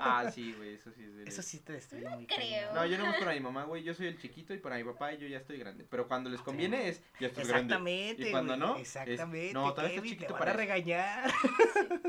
Ah, 0.00 0.28
sí, 0.34 0.52
güey, 0.54 0.74
eso 0.74 0.90
sí 0.90 1.02
es 1.04 1.10
verdad. 1.14 1.28
Eso 1.28 1.42
sí 1.42 1.60
te 1.60 1.72
destruye 1.74 2.04
No 2.04 2.16
muy 2.16 2.26
creo. 2.26 2.74
No, 2.74 2.84
yo 2.86 2.98
no 2.98 3.04
para 3.18 3.32
mi 3.32 3.40
mamá, 3.40 3.64
güey, 3.64 3.84
yo 3.84 3.94
soy 3.94 4.06
el 4.08 4.20
chiquito 4.20 4.52
y 4.52 4.58
para 4.58 4.76
mi 4.76 4.84
papá 4.84 5.12
yo 5.14 5.28
ya 5.28 5.38
estoy 5.38 5.58
grande. 5.58 5.86
Pero 5.88 6.08
cuando 6.08 6.28
les 6.30 6.40
conviene 6.40 6.88
es, 6.88 7.00
ya 7.20 7.28
estoy 7.28 7.44
grande. 7.44 7.74
Exactamente. 7.74 8.28
Y 8.28 8.30
cuando 8.32 8.56
no, 8.56 8.74
es, 8.76 8.80
Exactamente. 8.96 9.52
no, 9.52 9.72
todavía 9.72 9.96
Kevin, 9.96 10.10
chiquito 10.12 10.26
te 10.26 10.32
van 10.32 10.38
para 10.40 10.50
a 10.52 10.54
regañar. 10.56 11.30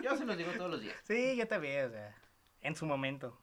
Yo 0.04 0.18
se 0.18 0.26
los 0.26 0.38
digo 0.38 0.52
todos 0.54 0.72
los 0.72 0.82
días. 0.82 0.96
Sí, 1.04 1.36
yo 1.36 1.48
también, 1.48 1.86
o 1.86 1.90
sea, 1.92 2.16
en 2.62 2.76
su 2.76 2.86
momento. 2.88 3.40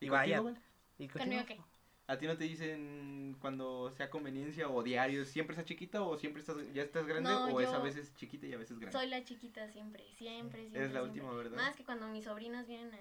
¿Y, 0.00 0.06
Y 0.06 0.08
contigo, 0.08 0.12
vaya. 0.12 0.38
güey? 0.40 0.54
¿Y 0.98 1.08
¿Conmigo 1.08 1.40
contigo? 1.42 1.67
¿A 2.08 2.16
ti 2.16 2.26
no 2.26 2.38
te 2.38 2.44
dicen 2.44 3.36
cuando 3.38 3.90
sea 3.90 4.08
conveniencia 4.08 4.66
o 4.70 4.82
diario, 4.82 5.26
siempre 5.26 5.52
estás 5.54 5.66
chiquita 5.66 6.00
o 6.02 6.16
siempre 6.16 6.40
estás, 6.40 6.56
ya 6.72 6.82
estás 6.82 7.06
grande 7.06 7.28
No, 7.28 7.44
o 7.48 7.60
es 7.60 7.68
a 7.68 7.78
veces 7.80 8.14
chiquita 8.16 8.46
y 8.46 8.54
a 8.54 8.56
veces 8.56 8.78
grande? 8.78 8.98
Soy 8.98 9.08
la 9.08 9.22
chiquita 9.24 9.68
siempre, 9.68 10.02
siempre, 10.16 10.60
siempre. 10.60 10.80
Eres 10.80 10.92
la 10.92 11.00
siempre. 11.00 11.02
última, 11.02 11.32
¿verdad? 11.34 11.56
Más 11.58 11.76
que 11.76 11.84
cuando 11.84 12.08
mis 12.08 12.24
sobrinos 12.24 12.66
vienen 12.66 12.94
a... 12.94 12.98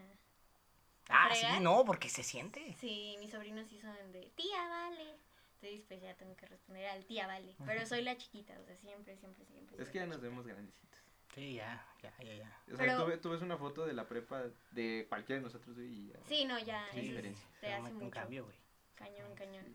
Ah, 1.09 1.29
fregar. 1.31 1.55
sí, 1.57 1.63
no, 1.63 1.85
porque 1.85 2.09
se 2.09 2.21
siente. 2.21 2.75
Sí, 2.81 3.15
mis 3.19 3.31
sobrinos 3.31 3.65
sí 3.69 3.79
son 3.79 3.95
de 4.11 4.29
tía, 4.35 4.67
vale. 4.67 5.15
Entonces, 5.61 5.85
pues 5.87 6.01
ya 6.01 6.13
tengo 6.15 6.35
que 6.35 6.45
responder 6.45 6.85
al 6.87 7.05
tía, 7.05 7.27
vale. 7.27 7.55
Pero 7.65 7.85
soy 7.85 8.01
la 8.03 8.17
chiquita, 8.17 8.59
o 8.59 8.65
sea, 8.65 8.75
siempre, 8.75 9.15
siempre, 9.15 9.45
siempre. 9.45 9.81
Es 9.81 9.89
que 9.89 9.99
ya 9.99 10.05
nos 10.05 10.19
vemos 10.19 10.45
grandecitos. 10.45 10.99
Sí, 11.33 11.53
ya, 11.53 11.85
ya, 12.03 12.13
ya, 12.21 12.33
ya. 12.35 12.61
O 12.73 12.75
sea, 12.75 12.85
Pero- 12.85 13.05
tú, 13.05 13.17
tú 13.21 13.29
ves 13.29 13.41
una 13.41 13.57
foto 13.57 13.85
de 13.85 13.93
la 13.93 14.05
prepa 14.05 14.43
de 14.71 15.05
cualquiera 15.07 15.39
de 15.39 15.45
nosotros 15.45 15.77
y 15.79 16.07
ya. 16.09 16.19
Sí, 16.27 16.43
no, 16.43 16.59
ya, 16.59 16.85
Sí, 16.91 16.99
es 16.99 17.03
diferencia. 17.05 17.47
Se 17.61 17.67
hace 17.67 17.75
llama 17.77 17.89
un 17.89 17.95
mucho. 17.95 18.09
cambio, 18.11 18.43
güey. 18.43 18.57
Cañón, 18.97 19.33
cañón. 19.35 19.65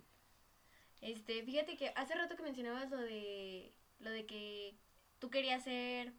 Este, 1.00 1.42
fíjate 1.42 1.76
que 1.76 1.88
hace 1.96 2.14
rato 2.14 2.36
que 2.36 2.42
mencionabas 2.42 2.90
lo 2.90 2.98
de, 2.98 3.72
lo 4.00 4.10
de 4.10 4.26
que 4.26 4.74
tú 5.18 5.30
querías 5.30 5.62
ser, 5.64 6.12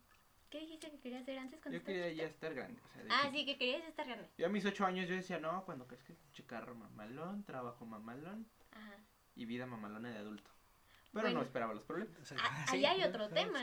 ¿qué 0.49 0.59
dijiste 0.59 0.89
que 0.91 0.99
querías 0.99 1.23
ser 1.25 1.37
antes 1.39 1.59
cuando 1.61 1.77
Yo 1.79 1.85
quería 1.85 2.11
ya 2.11 2.23
estar 2.25 2.53
grande. 2.53 2.81
O 2.83 2.87
sea, 2.93 3.03
de 3.03 3.09
Ah, 3.11 3.29
que- 3.31 3.37
sí, 3.37 3.45
que 3.45 3.57
querías 3.57 3.83
estar 3.87 4.05
grande. 4.05 4.29
Yo 4.37 4.45
a 4.45 4.49
mis 4.49 4.65
ocho 4.65 4.85
años 4.85 5.07
yo 5.07 5.15
decía, 5.15 5.39
no, 5.39 5.63
cuando 5.65 5.87
crezca 5.87 6.13
chicarro 6.33 6.75
mamalón, 6.75 7.43
trabajo 7.43 7.85
mamalón 7.85 8.47
Ajá. 8.71 8.97
y 9.35 9.45
vida 9.45 9.65
mamalona 9.65 10.09
de 10.09 10.17
adulto. 10.17 10.51
Pero 11.13 11.25
Bueno. 11.25 11.39
no 11.41 11.45
esperaba 11.45 11.73
los 11.75 11.83
problemas. 11.83 12.17
O 12.19 12.25
sea, 12.25 12.37
Ah, 12.41 12.65
sí, 12.71 12.77
ahí 12.77 12.85
hay 12.85 13.03
otro 13.03 13.27
sí, 13.27 13.35
tema. 13.35 13.61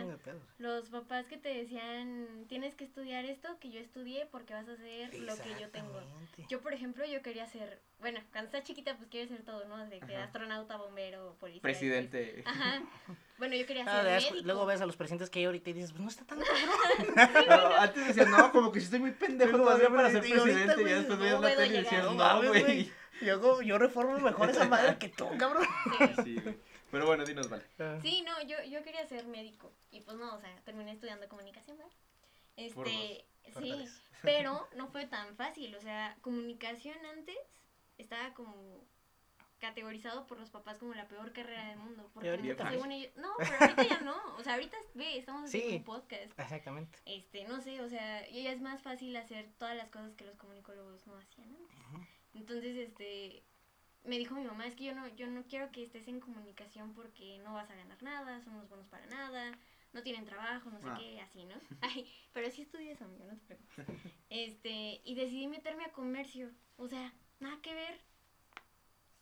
Los 0.58 0.88
papás 0.88 1.26
que 1.26 1.36
te 1.36 1.48
decían, 1.48 2.44
tienes 2.48 2.76
que 2.76 2.84
estudiar 2.84 3.24
esto 3.24 3.58
que 3.58 3.70
yo 3.72 3.80
estudié 3.80 4.26
porque 4.30 4.54
vas 4.54 4.68
a 4.68 4.72
hacer 4.74 5.12
lo 5.20 5.36
que 5.36 5.60
yo 5.60 5.68
tengo. 5.70 6.00
Yo, 6.48 6.60
por 6.60 6.72
ejemplo, 6.74 7.04
yo 7.04 7.22
quería 7.22 7.46
ser, 7.46 7.80
bueno, 7.98 8.20
cuando 8.30 8.46
estás 8.46 8.62
chiquita, 8.62 8.96
pues 8.96 9.08
quieres 9.10 9.30
ser 9.30 9.42
todo, 9.42 9.64
¿no? 9.66 9.84
De 9.88 9.98
que 9.98 10.14
Ajá. 10.14 10.24
astronauta, 10.26 10.76
bombero, 10.76 11.34
policía. 11.40 11.60
Presidente. 11.62 12.44
Ajá. 12.46 12.82
Bueno, 13.38 13.56
yo 13.56 13.66
quería 13.66 13.84
Ah, 13.88 14.02
ser 14.02 14.04
médico. 14.30 14.34
luego 14.46 14.66
ves 14.66 14.80
a 14.80 14.86
los 14.86 14.96
presidentes 14.96 15.28
que 15.28 15.40
hay 15.40 15.46
ahorita 15.46 15.70
y 15.70 15.72
dices, 15.72 15.90
pues 15.90 16.02
no 16.02 16.08
está 16.08 16.24
tan 16.24 16.38
No, 17.48 17.76
antes 17.78 18.06
decías, 18.06 18.28
no, 18.28 18.52
como 18.52 18.70
que 18.70 18.78
si 18.78 18.84
estoy 18.84 19.00
muy 19.00 19.10
pendejo 19.10 19.56
todavía 19.56 19.88
vas 19.88 20.04
a 20.04 20.08
para 20.08 20.10
ser 20.22 20.24
y 20.26 20.32
ahorita, 20.38 20.74
presidente. 20.74 20.82
Y 20.82 20.94
después 20.94 21.18
veías 21.18 21.40
la 21.40 21.48
tele 21.56 21.66
y 21.66 21.82
decías, 21.82 22.04
No 22.04 22.42
güey. 22.48 22.92
Yo, 23.22 23.34
hago- 23.34 23.60
yo 23.62 23.76
reformo 23.76 24.18
mejor 24.20 24.48
esa 24.50 24.66
madre 24.66 24.96
que 24.98 25.08
tú, 25.10 25.26
cabrón. 25.36 25.66
Sí. 25.98 26.22
Sí, 26.24 26.34
güey. 26.40 26.56
Pero 26.90 27.06
bueno, 27.06 27.24
dinos, 27.24 27.48
vale. 27.48 27.64
Sí, 28.02 28.22
no, 28.22 28.40
yo, 28.42 28.62
yo 28.64 28.82
quería 28.82 29.06
ser 29.06 29.26
médico. 29.26 29.72
Y 29.90 30.00
pues 30.00 30.16
no, 30.16 30.34
o 30.34 30.40
sea, 30.40 30.54
terminé 30.64 30.92
estudiando 30.92 31.28
comunicación, 31.28 31.76
¿verdad? 31.78 31.92
Por 32.74 32.88
Este, 32.88 33.24
Por 33.54 33.62
sí, 33.62 33.84
pero 34.22 34.68
no 34.76 34.88
fue 34.88 35.06
tan 35.06 35.36
fácil. 35.36 35.74
O 35.76 35.80
sea, 35.80 36.16
comunicación 36.20 36.98
antes 37.06 37.38
estaba 37.98 38.34
como 38.34 38.84
categorizado 39.58 40.26
por 40.26 40.38
los 40.40 40.48
papás 40.50 40.78
como 40.78 40.94
la 40.94 41.06
peor 41.06 41.32
carrera 41.32 41.68
del 41.68 41.78
mundo. 41.78 42.10
Porque 42.14 42.30
ahorita 42.30 42.70
según 42.70 42.92
ellos, 42.92 43.12
no, 43.16 43.28
pero 43.38 43.56
ahorita 43.60 43.82
ya 43.84 44.00
no. 44.00 44.16
O 44.38 44.42
sea, 44.42 44.54
ahorita 44.54 44.76
ve, 44.94 45.18
estamos 45.18 45.44
haciendo 45.44 45.68
Sí. 45.70 45.76
un 45.76 45.84
podcast. 45.84 46.38
Exactamente. 46.38 46.98
Este, 47.04 47.44
no 47.44 47.60
sé, 47.60 47.80
o 47.82 47.88
sea, 47.88 48.26
ya 48.28 48.52
es 48.52 48.60
más 48.60 48.82
fácil 48.82 49.14
hacer 49.16 49.50
todas 49.58 49.76
las 49.76 49.90
cosas 49.90 50.14
que 50.14 50.24
los 50.24 50.36
comunicólogos 50.36 51.06
no 51.06 51.16
hacían 51.18 51.48
antes. 51.54 51.76
Entonces, 52.32 52.76
este, 52.76 53.42
me 54.04 54.18
dijo 54.18 54.34
mi 54.34 54.44
mamá, 54.44 54.66
es 54.66 54.74
que 54.74 54.84
yo 54.84 54.94
no, 54.94 55.06
yo 55.08 55.26
no 55.26 55.44
quiero 55.44 55.70
que 55.70 55.82
estés 55.82 56.08
en 56.08 56.20
comunicación 56.20 56.94
porque 56.94 57.38
no 57.44 57.54
vas 57.54 57.70
a 57.70 57.74
ganar 57.74 58.02
nada, 58.02 58.40
somos 58.42 58.68
buenos 58.68 58.88
para 58.88 59.06
nada, 59.06 59.52
no 59.92 60.02
tienen 60.02 60.24
trabajo, 60.24 60.70
no 60.70 60.80
sé 60.80 60.86
Ah. 60.88 60.96
qué, 60.98 61.20
así, 61.20 61.44
¿no? 61.44 61.54
Ay, 61.82 62.10
pero 62.32 62.50
sí 62.50 62.62
estudié 62.62 62.92
eso, 62.92 63.04
amigo, 63.04 63.24
no 63.24 63.36
te 63.36 63.44
preocupes. 63.44 63.76
Este, 64.30 65.00
y 65.04 65.14
decidí 65.16 65.48
meterme 65.48 65.84
a 65.84 65.92
comercio, 65.92 66.50
o 66.76 66.86
sea, 66.86 67.12
nada 67.40 67.58
que 67.62 67.74
ver. 67.74 68.00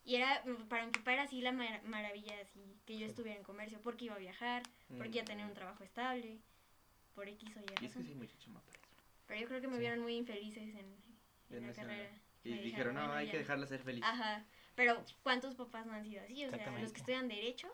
Y 0.05 0.17
era, 0.17 0.43
para 0.69 0.87
mi 0.87 0.93
papá 0.93 1.13
era 1.15 1.23
así 1.25 1.41
la 1.41 1.53
mar- 1.53 1.83
maravilla, 1.85 2.35
así, 2.43 2.79
que 2.87 2.99
yo 2.99 3.07
estuviera 3.07 3.37
en 3.39 3.45
comercio, 3.45 3.81
porque 3.83 4.07
iba 4.07 4.15
a 4.15 4.19
viajar, 4.19 4.63
porque 4.97 5.11
iba 5.19 5.23
a 5.23 5.27
tener 5.27 5.47
un 5.47 5.55
trabajo 5.55 5.83
estable, 5.85 6.39
por 7.15 7.29
X 7.29 7.57
o 7.57 7.61
Y 7.61 7.63
Mm. 7.63 7.83
Y 7.83 7.87
es 7.87 7.95
que 7.95 8.03
sí, 8.03 8.15
mucha 8.15 8.39
chama 8.39 8.61
para 8.61 8.79
eso. 8.79 8.87
Pero 9.27 9.41
yo 9.41 9.49
creo 9.49 9.61
que 9.61 9.69
me 9.69 9.75
Sí. 9.75 9.81
vieron 9.81 10.01
muy 10.01 10.15
infelices 10.15 10.63
en, 10.77 10.97
en 11.51 11.57
En 11.57 11.67
la 11.67 11.73
carrera. 11.75 12.11
Y 12.45 12.51
Me 12.51 12.63
dijeron, 12.63 12.95
no, 12.95 13.01
bueno, 13.01 13.15
hay 13.15 13.27
ya". 13.27 13.33
que 13.33 13.39
dejarla 13.39 13.67
ser 13.67 13.83
feliz. 13.83 14.03
Ajá. 14.05 14.47
Pero 14.79 15.05
¿cuántos 15.25 15.57
papás 15.57 15.87
no 15.87 15.93
han 15.93 16.05
sido 16.05 16.23
así? 16.23 16.45
O 16.47 16.51
sea, 16.51 16.71
los 16.79 16.93
que 16.93 17.01
estudian 17.01 17.27
derecho 17.27 17.67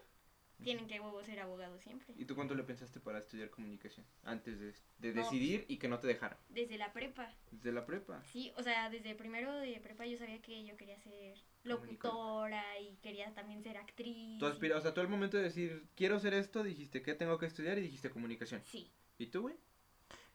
tienen 0.63 0.87
que 0.87 0.99
huevo 1.01 1.23
ser 1.23 1.39
abogados 1.39 1.83
siempre. 1.83 2.15
¿Y 2.17 2.25
tú 2.25 2.35
cuánto 2.35 2.55
le 2.55 2.63
pensaste 2.63 2.99
para 2.99 3.19
estudiar 3.19 3.51
comunicación? 3.51 4.07
Antes 4.23 4.59
de, 4.59 4.73
de 5.01 5.13
No. 5.13 5.23
decidir 5.23 5.67
y 5.69 5.77
que 5.77 5.87
no 5.87 5.99
te 5.99 6.07
dejaran. 6.07 6.39
Desde 6.49 6.79
la 6.79 6.95
prepa. 6.95 7.31
Desde 7.51 7.73
la 7.73 7.85
prepa. 7.85 8.23
Sí, 8.33 8.55
o 8.57 8.63
sea, 8.63 8.89
desde 8.89 9.15
primero 9.15 9.53
de 9.53 9.79
prepa 9.81 10.07
yo 10.07 10.17
sabía 10.17 10.41
que 10.41 10.65
yo 10.65 10.79
quería 10.79 10.99
ser 11.01 11.37
locutora 11.65 12.81
y 12.81 12.97
quería 13.03 13.35
también 13.35 13.63
ser 13.63 13.77
actriz. 13.77 14.39
Tú 14.39 14.47
aspira, 14.47 14.79
o 14.79 14.81
sea, 14.81 14.95
tú 14.95 15.03
al 15.03 15.09
momento 15.09 15.37
de 15.37 15.43
decir, 15.43 15.87
quiero 15.97 16.17
hacer 16.17 16.33
esto, 16.33 16.63
dijiste, 16.63 17.03
¿qué 17.03 17.13
tengo 17.13 17.37
que 17.37 17.45
estudiar? 17.45 17.77
Y 17.77 17.83
dijiste 17.83 18.09
comunicación. 18.09 18.63
Sí. 18.65 18.91
¿Y 19.19 19.27
tú, 19.27 19.43
güey? 19.43 19.57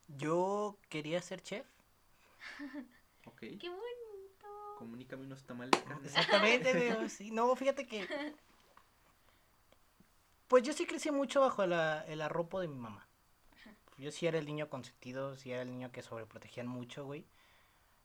Yo 0.07 0.77
quería 0.87 1.19
ser 1.23 1.41
chef. 1.41 1.65
Ok. 3.25 3.39
Qué 3.39 3.69
bonito. 3.69 4.08
Comunícame 4.79 5.25
unos 5.25 5.43
tamales. 5.43 5.71
carnal. 5.79 6.05
Exactamente, 6.05 6.71
pero 6.73 7.09
sí. 7.09 7.31
No, 7.31 7.53
fíjate 7.55 7.85
que. 7.85 8.07
Pues 10.47 10.63
yo 10.63 10.73
sí 10.73 10.85
crecí 10.85 11.11
mucho 11.11 11.41
bajo 11.41 11.65
la- 11.67 12.03
el 12.07 12.21
arropo 12.21 12.59
de 12.59 12.67
mi 12.67 12.75
mamá. 12.79 13.05
Yo 13.97 14.11
sí 14.11 14.25
era 14.25 14.39
el 14.39 14.45
niño 14.45 14.69
consentido, 14.69 15.35
sí 15.35 15.51
era 15.51 15.61
el 15.61 15.69
niño 15.69 15.91
que 15.91 16.01
sobreprotegían 16.01 16.67
mucho, 16.67 17.03
güey. 17.05 17.25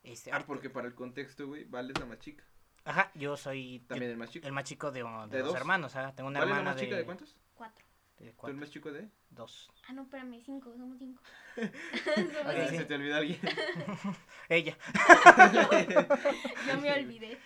Este, 0.03 0.33
Ah, 0.33 0.43
porque 0.47 0.69
para 0.69 0.89
el 0.89 0.95
contexto, 0.95 1.47
güey, 1.47 1.65
Vale 1.65 1.93
es 1.93 1.99
la 2.01 2.07
más 2.07 2.19
chica. 2.19 2.45
Ajá, 2.85 3.11
yo 3.15 3.37
soy 3.37 3.79
También 3.89 4.11
el 4.11 4.17
más 4.19 4.29
chico. 4.31 4.47
el 4.47 4.53
más 4.53 4.65
chico 4.65 4.91
de, 4.91 5.03
de 5.05 5.37
¿De 5.39 5.43
dos 5.43 5.55
hermanos, 5.55 5.95
¿ah? 5.97 6.13
Tengo 6.15 6.29
una 6.29 6.41
¿Vale 6.41 6.51
es 6.51 6.55
la 6.55 6.59
hermana 6.61 6.75
más 6.75 6.81
chica 6.83 6.95
de, 6.97 7.01
de 7.01 7.05
cuántos? 7.07 7.37
Cuatro. 7.55 7.87
¿Tú 8.17 8.47
el 8.47 8.55
más 8.57 8.71
chico 8.71 8.93
de? 8.93 9.09
dos. 9.31 9.71
Ah, 9.89 9.93
no, 9.93 10.03
espérame, 10.03 10.41
cinco, 10.45 10.73
somos 10.77 10.99
cinco. 10.99 11.21
somos. 11.57 12.69
Se 12.71 12.85
te 12.85 12.95
olvidó 12.95 13.17
alguien. 13.17 13.41
Ella. 14.49 14.77
Yo 16.69 16.81
me 16.81 16.93
olvidé. 16.93 17.39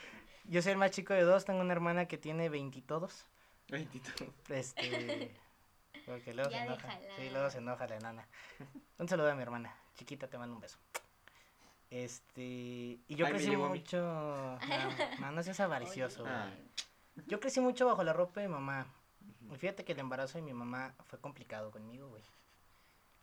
Yo 0.44 0.62
soy 0.62 0.72
el 0.72 0.78
más 0.78 0.90
chico 0.90 1.14
de 1.14 1.22
dos, 1.22 1.44
tengo 1.44 1.60
una 1.60 1.72
hermana 1.72 2.06
que 2.06 2.18
tiene 2.18 2.48
veintitodos. 2.48 3.26
Veintito. 3.68 4.10
Este. 4.48 5.34
Porque 6.06 6.32
luego 6.32 6.50
Ya 6.50 6.58
se 6.60 6.64
enoja. 6.66 6.86
déjala. 6.98 7.16
Sí, 7.16 7.30
luego 7.30 7.50
se 7.50 7.58
enoja 7.58 7.86
la 7.86 7.96
enana. 7.96 8.28
Un 8.98 9.08
saludo 9.08 9.30
a 9.30 9.34
mi 9.34 9.42
hermana. 9.42 9.74
Chiquita, 9.94 10.28
te 10.28 10.38
mando 10.38 10.54
un 10.54 10.60
beso. 10.60 10.78
Este. 11.90 12.42
Y 12.42 13.14
yo 13.14 13.26
Ay, 13.26 13.32
crecí 13.32 13.56
mucho. 13.56 13.98
No, 13.98 14.58
no, 15.20 15.32
no 15.32 15.42
seas 15.42 15.60
avaricioso. 15.60 16.22
Oye, 16.22 16.32
Ah. 16.32 16.50
Yo 17.26 17.40
crecí 17.40 17.60
mucho 17.60 17.86
bajo 17.86 18.04
la 18.04 18.12
ropa 18.12 18.40
de 18.40 18.48
mamá. 18.48 18.86
Y 19.52 19.56
fíjate 19.56 19.84
que 19.84 19.92
el 19.92 19.98
embarazo 20.00 20.38
de 20.38 20.42
mi 20.42 20.52
mamá 20.52 20.94
fue 21.06 21.18
complicado 21.20 21.70
conmigo, 21.70 22.08
güey. 22.08 22.22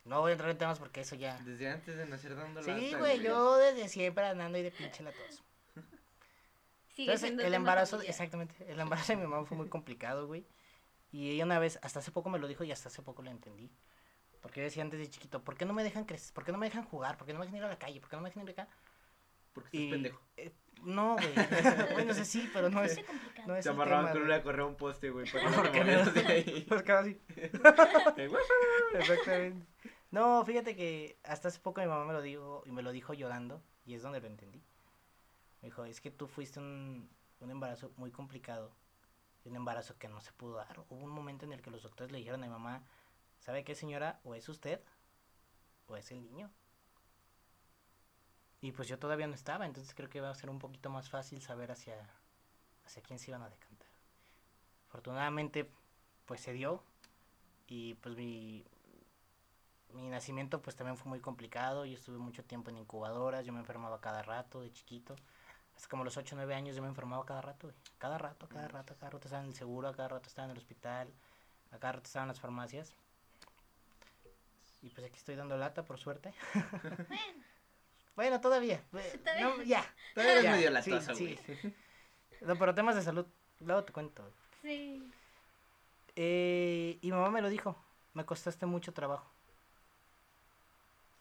No 0.06 0.22
voy 0.22 0.32
a 0.32 0.34
entrar 0.34 0.52
en 0.52 0.58
temas 0.58 0.80
porque 0.80 1.02
eso 1.02 1.16
ya. 1.16 1.38
Desde 1.44 1.70
antes 1.70 1.96
de 1.98 2.06
nacer 2.06 2.36
dando 2.36 2.62
Sí, 2.62 2.70
lata, 2.72 2.98
güey, 2.98 3.22
yo 3.22 3.58
desde 3.58 3.88
siempre 3.90 4.26
andando 4.26 4.58
y 4.58 4.64
de 4.64 4.72
pinche 4.72 5.04
latoso. 5.04 5.44
Sigue 6.96 7.12
Entonces, 7.14 7.46
el 7.46 7.54
embarazo, 7.54 8.02
exactamente, 8.02 8.56
el 8.72 8.80
embarazo 8.80 9.14
de 9.14 9.18
mi 9.18 9.28
mamá 9.28 9.46
fue 9.46 9.58
muy 9.58 9.68
complicado, 9.70 10.28
güey. 10.28 10.46
Y 11.12 11.32
ella 11.32 11.46
una 11.46 11.60
vez, 11.60 11.80
hasta 11.82 12.00
hace 12.00 12.12
poco 12.12 12.30
me 12.30 12.40
lo 12.40 12.48
dijo 12.48 12.64
y 12.64 12.72
hasta 12.72 12.90
hace 12.90 13.02
poco 13.02 13.22
lo 13.22 13.32
entendí. 13.32 13.70
Porque 14.42 14.60
yo 14.62 14.66
decía 14.66 14.84
antes 14.84 15.00
de 15.00 15.10
chiquito, 15.10 15.44
¿por 15.44 15.58
qué 15.58 15.66
no 15.66 15.74
me 15.74 15.84
dejan 15.84 16.06
crecer? 16.06 16.34
¿Por 16.34 16.46
qué 16.46 16.52
no 16.52 16.58
me 16.58 16.68
dejan 16.68 16.84
jugar? 16.86 17.18
¿Por 17.18 17.26
qué 17.26 17.34
no 17.34 17.40
me 17.40 17.46
dejan 17.46 17.58
ir 17.58 17.64
a 17.66 17.70
la 17.70 17.80
calle? 17.80 18.00
¿Por 18.00 18.10
qué 18.10 18.16
no 18.16 18.22
me 18.22 18.30
dejan 18.30 18.44
ir 18.44 18.52
acá? 18.52 18.68
Porque 19.54 19.70
estás 19.70 19.82
Y, 19.82 19.90
pendejo. 19.90 20.22
eh, 20.38 20.52
no, 20.84 21.16
güey. 21.16 21.34
bueno, 21.94 22.14
sé 22.14 22.26
sí, 22.26 22.50
pero 22.54 22.70
no 22.70 22.84
es, 22.84 23.00
no 23.46 23.56
es 23.56 23.66
el 23.66 23.72
amarraban 23.72 24.14
con 24.14 24.24
una 24.24 24.42
correa 24.42 24.66
a 24.66 24.68
un 24.68 24.76
poste, 24.76 25.10
güey. 25.10 25.30
Para 25.32 25.50
que 25.72 25.80
¿Por 25.80 25.88
no 25.88 26.12
te 26.12 26.22
no? 26.22 26.28
de 26.28 26.34
ahí. 26.34 26.66
Pues 26.70 26.84
casi. 26.84 27.20
Exactamente. 28.94 29.68
No, 30.12 30.46
fíjate 30.46 30.76
que 30.76 31.20
hasta 31.24 31.50
hace 31.50 31.60
poco 31.60 31.82
mi 31.82 31.88
mamá 31.88 32.06
me 32.06 32.14
lo 32.14 32.22
dijo 32.22 32.64
y 32.66 32.72
me 32.72 32.82
lo 32.82 32.92
dijo 32.92 33.14
llorando 33.14 33.62
y 33.86 33.96
es 33.96 34.02
donde 34.02 34.22
lo 34.22 34.28
entendí. 34.28 34.64
Me 35.62 35.68
dijo, 35.70 35.86
es 35.86 36.00
que 36.00 36.12
tú 36.12 36.28
fuiste 36.28 36.60
un, 36.60 37.10
un 37.40 37.52
embarazo 37.52 37.92
muy 37.98 38.12
complicado, 38.12 38.76
un 39.44 39.56
embarazo 39.56 39.98
que 39.98 40.08
no 40.08 40.22
se 40.22 40.32
pudo 40.34 40.56
dar. 40.56 40.80
Hubo 40.90 41.04
un 41.04 41.12
momento 41.12 41.46
en 41.46 41.54
el 41.54 41.62
que 41.62 41.72
los 41.72 41.84
doctores 41.84 42.12
le 42.12 42.20
dijeron 42.20 42.44
a 42.44 42.48
mi 42.48 42.52
mamá, 42.52 42.84
¿sabe 43.40 43.64
qué 43.64 43.76
señora? 43.76 44.20
O 44.24 44.36
es 44.36 44.48
usted 44.48 44.82
o 45.88 45.98
es 45.98 46.12
el 46.12 46.22
niño. 46.24 46.52
Y 48.66 48.72
pues 48.72 48.88
yo 48.88 48.98
todavía 48.98 49.28
no 49.28 49.36
estaba, 49.36 49.68
entonces 49.68 49.94
creo 49.94 50.10
que 50.10 50.22
va 50.22 50.32
a 50.32 50.34
ser 50.34 50.50
un 50.50 50.58
poquito 50.58 50.90
más 50.90 51.08
fácil 51.08 51.40
saber 51.40 51.72
hacia, 51.72 52.10
hacia 52.84 53.04
quién 53.04 53.20
se 53.20 53.30
iban 53.30 53.44
a 53.44 53.50
decantar. 53.50 53.88
Afortunadamente, 54.88 55.70
pues 56.26 56.42
se 56.42 56.52
dio 56.52 56.82
y 57.68 57.94
pues 57.94 58.16
mi, 58.16 58.66
mi 59.94 60.10
nacimiento 60.10 60.64
pues 60.64 60.76
también 60.76 60.98
fue 60.98 61.10
muy 61.10 61.20
complicado, 61.20 61.86
yo 61.86 61.94
estuve 61.94 62.18
mucho 62.18 62.44
tiempo 62.44 62.72
en 62.72 62.78
incubadoras, 62.78 63.46
yo 63.46 63.54
me 63.54 63.60
enfermaba 63.60 64.02
cada 64.02 64.24
rato 64.24 64.62
de 64.62 64.74
chiquito, 64.74 65.16
hasta 65.76 65.88
como 65.88 66.04
los 66.04 66.18
8 66.18 66.34
o 66.34 66.38
9 66.38 66.56
años 66.56 66.76
yo 66.76 66.82
me 66.82 66.88
enfermaba 66.88 67.24
cada 67.24 67.42
rato, 67.42 67.72
cada 68.00 68.18
rato, 68.18 68.50
cada 68.50 68.68
rato, 68.68 68.96
cada 68.96 69.12
rato 69.12 69.28
estaba 69.28 69.44
en 69.44 69.50
el 69.50 69.56
seguro, 69.56 69.90
a 69.90 69.94
cada 69.94 70.08
rato 70.08 70.28
estaba 70.28 70.48
en 70.48 70.54
el 70.54 70.58
hospital, 70.58 71.14
a 71.70 71.78
cada 71.78 71.94
rato 71.94 72.08
estaba 72.08 72.24
en 72.24 72.30
las 72.30 72.40
farmacias. 72.40 72.96
Y 74.82 74.90
pues 74.90 75.06
aquí 75.06 75.18
estoy 75.18 75.36
dando 75.36 75.56
lata, 75.56 75.84
por 75.84 76.00
suerte. 76.00 76.34
bueno, 78.16 78.40
todavía. 78.42 78.82
Todavía. 78.92 79.46
no, 79.48 79.64
ya. 79.64 79.86
Todavía 80.14 80.32
eres 80.34 80.44
ya, 80.44 80.52
medio 80.52 80.82
sí, 80.82 80.90
latoso, 80.92 81.16
sí. 81.16 81.40
güey. 81.48 81.74
No, 82.42 82.56
pero 82.58 82.74
temas 82.76 82.96
de 82.96 83.02
salud, 83.02 83.26
luego 83.62 83.84
te 83.84 83.94
cuento. 83.94 84.22
güey. 84.24 84.34
Sí. 84.62 85.12
Eh, 86.16 86.98
y 87.02 87.08
mi 87.08 87.12
mamá 87.14 87.30
me 87.30 87.42
lo 87.42 87.50
dijo, 87.50 87.76
me 88.14 88.26
costaste 88.26 88.66
mucho 88.66 88.94
trabajo. 88.94 89.30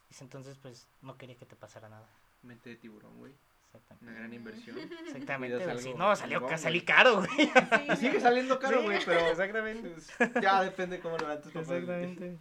Dice, 0.09 0.25
entonces 0.25 0.57
pues 0.59 0.87
no 1.03 1.17
quería 1.17 1.37
que 1.37 1.47
te 1.47 1.57
pasara 1.57 1.89
nada. 1.89 2.07
Mente 2.43 2.71
de 2.71 2.77
tiburón, 2.77 3.17
güey. 3.19 3.33
Exactamente. 3.67 4.07
Una 4.07 4.19
gran 4.19 4.33
inversión. 4.33 4.79
Exactamente. 4.79 5.65
Güey, 5.65 5.79
sí. 5.81 5.95
No, 5.95 6.15
salió, 6.15 6.47
ca- 6.47 6.59
salí 6.59 6.79
güey. 6.81 6.87
caro, 6.87 7.17
güey. 7.19 7.51
Y 7.93 7.97
sigue 7.97 8.21
saliendo 8.21 8.59
caro, 8.61 8.79
Sí, 8.79 8.85
güey, 8.85 9.05
pero 9.05 9.21
Exactamente. 9.27 9.91
pues, 9.91 10.13
ya 10.41 10.63
depende 10.63 11.01
cómo 11.01 11.19
levantes 11.19 11.51
papás. 11.51 11.67
güey. 11.67 11.81
Exactamente. 11.81 12.39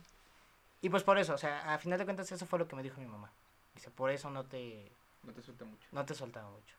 Y 0.82 0.90
pues 0.90 1.02
por 1.04 1.18
eso, 1.18 1.34
o 1.34 1.38
sea, 1.38 1.74
a 1.74 1.80
final 1.80 1.98
de 1.98 2.06
cuentas 2.06 2.32
eso 2.32 2.46
fue 2.46 2.60
lo 2.60 2.68
que 2.68 2.76
me 2.76 2.84
dijo 2.84 3.00
mi 3.02 3.08
mamá. 3.08 3.32
Dice, 3.76 3.90
por 3.92 4.12
eso 4.12 4.30
no 4.30 4.46
te, 4.46 4.92
No 5.24 5.34
te 5.34 5.42
suelta 5.42 5.66
mucho. 5.66 5.88
no 5.92 6.06
te 6.06 6.14
soltaba 6.14 6.50
mucho. 6.50 6.76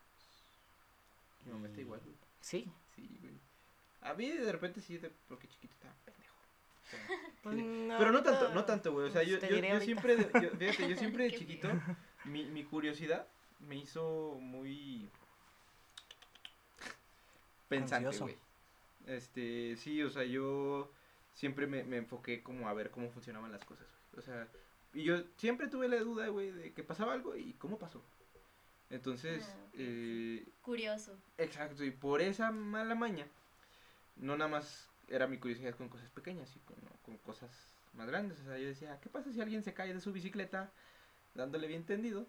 Mi 1.45 1.53
mamá 1.53 1.67
está 1.69 1.81
igual, 1.81 2.01
güey. 2.01 2.17
Sí. 2.41 2.71
Sí, 2.95 3.19
güey. 3.21 3.35
A 4.03 4.15
mí 4.15 4.31
de 4.31 4.53
repente 4.53 4.81
sí, 4.81 4.99
de- 4.99 5.11
porque 5.29 5.49
chiquito 5.49 5.75
estaba 5.75 5.95
pendejo. 6.05 6.35
Pues, 7.43 7.57
no, 7.57 7.99
Pero 7.99 8.13
no 8.13 8.23
tanto, 8.23 8.55
no 8.55 8.65
tanto, 8.65 8.93
güey. 8.93 9.09
O 9.09 9.11
sea, 9.11 9.23
yo, 9.23 9.39
te 9.39 9.49
yo, 9.49 9.57
yo 9.57 9.63
ahorita. 9.67 9.81
siempre, 9.85 10.17
de- 10.17 10.31
yo- 10.43 10.51
fíjate, 10.59 10.89
yo 10.89 10.97
siempre 10.97 11.25
de 11.25 11.33
chiquito, 11.39 11.69
mi, 12.25 12.45
mi 12.45 12.65
curiosidad 12.65 13.27
me 13.61 13.77
hizo 13.77 14.37
muy 14.41 15.09
pensante, 17.69 18.07
Ansioso. 18.07 18.25
güey. 18.25 18.37
Este, 19.07 19.77
sí, 19.77 20.03
o 20.03 20.11
sea, 20.11 20.25
yo 20.25 20.91
siempre 21.35 21.67
me, 21.67 21.85
me 21.85 21.99
enfoqué 21.99 22.43
como 22.43 22.69
a 22.69 22.75
ver 22.75 22.91
cómo 22.91 23.11
funcionaban 23.11 23.53
las 23.53 23.65
cosas, 23.65 23.87
güey. 24.13 24.21
O 24.21 24.23
sea, 24.23 24.49
y 24.95 25.05
yo 25.05 25.23
siempre 25.37 25.69
tuve 25.69 25.89
la 25.89 25.99
duda, 26.01 26.29
güey, 26.29 26.51
de 26.51 26.73
que 26.73 26.83
pasaba 26.85 27.13
algo 27.13 27.37
y 27.37 27.53
cómo 27.55 27.79
pasó. 27.79 28.03
Entonces, 28.91 29.45
Ah, 29.49 29.67
eh, 29.75 30.47
Curioso. 30.63 31.17
Exacto, 31.39 31.85
y 31.85 31.91
por 31.91 32.21
esa 32.21 32.51
mala 32.53 32.95
maña, 32.95 33.27
no 34.17 34.37
nada 34.37 34.51
más 34.51 34.89
era 35.09 35.27
mi 35.27 35.39
curiosidad 35.39 35.75
con 35.75 35.89
cosas 35.89 36.09
pequeñas, 36.11 36.55
y 36.57 36.61
con, 36.61 36.77
con 37.03 37.17
cosas 37.19 37.51
más 37.95 38.07
grandes. 38.07 38.39
O 38.41 38.45
sea, 38.45 38.59
yo 38.59 38.67
decía, 38.69 38.99
¿qué 39.01 39.09
pasa 39.09 39.33
si 39.33 39.41
alguien 39.41 39.63
se 39.63 39.75
cae 39.75 39.93
de 39.95 40.01
su 40.01 40.13
bicicleta, 40.13 40.71
dándole 41.35 41.67
bien 41.67 41.85
tendido? 41.85 42.27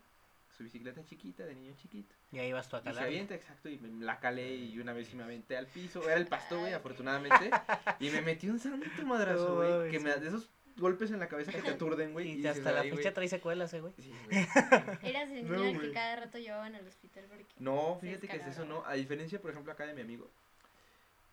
Su 0.57 0.63
bicicleta 0.63 1.03
chiquita, 1.03 1.45
de 1.45 1.53
niño 1.53 1.73
chiquito. 1.75 2.15
Y 2.31 2.39
ahí 2.39 2.53
vas 2.53 2.69
tú 2.69 2.77
a 2.77 2.79
Y 2.79 2.83
se 2.83 2.85
calar. 2.85 3.03
avienta, 3.03 3.35
exacto, 3.35 3.67
y 3.69 3.77
me 3.77 4.05
la 4.05 4.19
calé, 4.21 4.55
y 4.55 4.79
una 4.79 4.93
vez 4.93 5.07
sí 5.09 5.15
me 5.17 5.23
aventé 5.23 5.57
al 5.57 5.67
piso. 5.67 6.01
Era 6.03 6.15
el 6.15 6.27
pasto, 6.27 6.59
güey, 6.59 6.73
afortunadamente. 6.73 7.51
Y 7.99 8.09
me 8.09 8.21
metí 8.21 8.49
un 8.49 8.59
santo 8.59 9.05
madrazo, 9.05 9.55
güey. 9.55 9.91
que 9.91 9.99
me, 9.99 10.15
de 10.15 10.27
esos 10.29 10.49
golpes 10.77 11.11
en 11.11 11.19
la 11.19 11.27
cabeza 11.27 11.51
que 11.51 11.61
te 11.61 11.69
aturden, 11.71 12.13
güey. 12.13 12.39
Y 12.39 12.47
hasta 12.47 12.71
la 12.71 12.83
fecha 12.83 13.13
trae 13.13 13.27
secuelas, 13.27 13.73
eh, 13.73 13.81
güey. 13.81 13.93
Sí, 13.99 14.13
güey. 14.25 14.39
Eras 15.03 15.29
el 15.31 15.47
No, 15.49 15.63
niño 15.63 15.79
que 15.79 15.91
cada 15.91 16.15
rato 16.17 16.37
llevaban 16.37 16.75
al 16.75 16.87
hospital 16.87 17.25
porque... 17.29 17.45
No, 17.59 17.97
fíjate 18.01 18.27
que 18.27 18.37
es 18.37 18.47
eso. 18.47 18.65
¿no? 18.65 18.85
A 18.85 18.93
diferencia, 18.93 19.41
por 19.41 19.51
ejemplo, 19.51 19.71
acá 19.71 19.85
de 19.85 19.93
mi 19.93 20.01
amigo. 20.01 20.29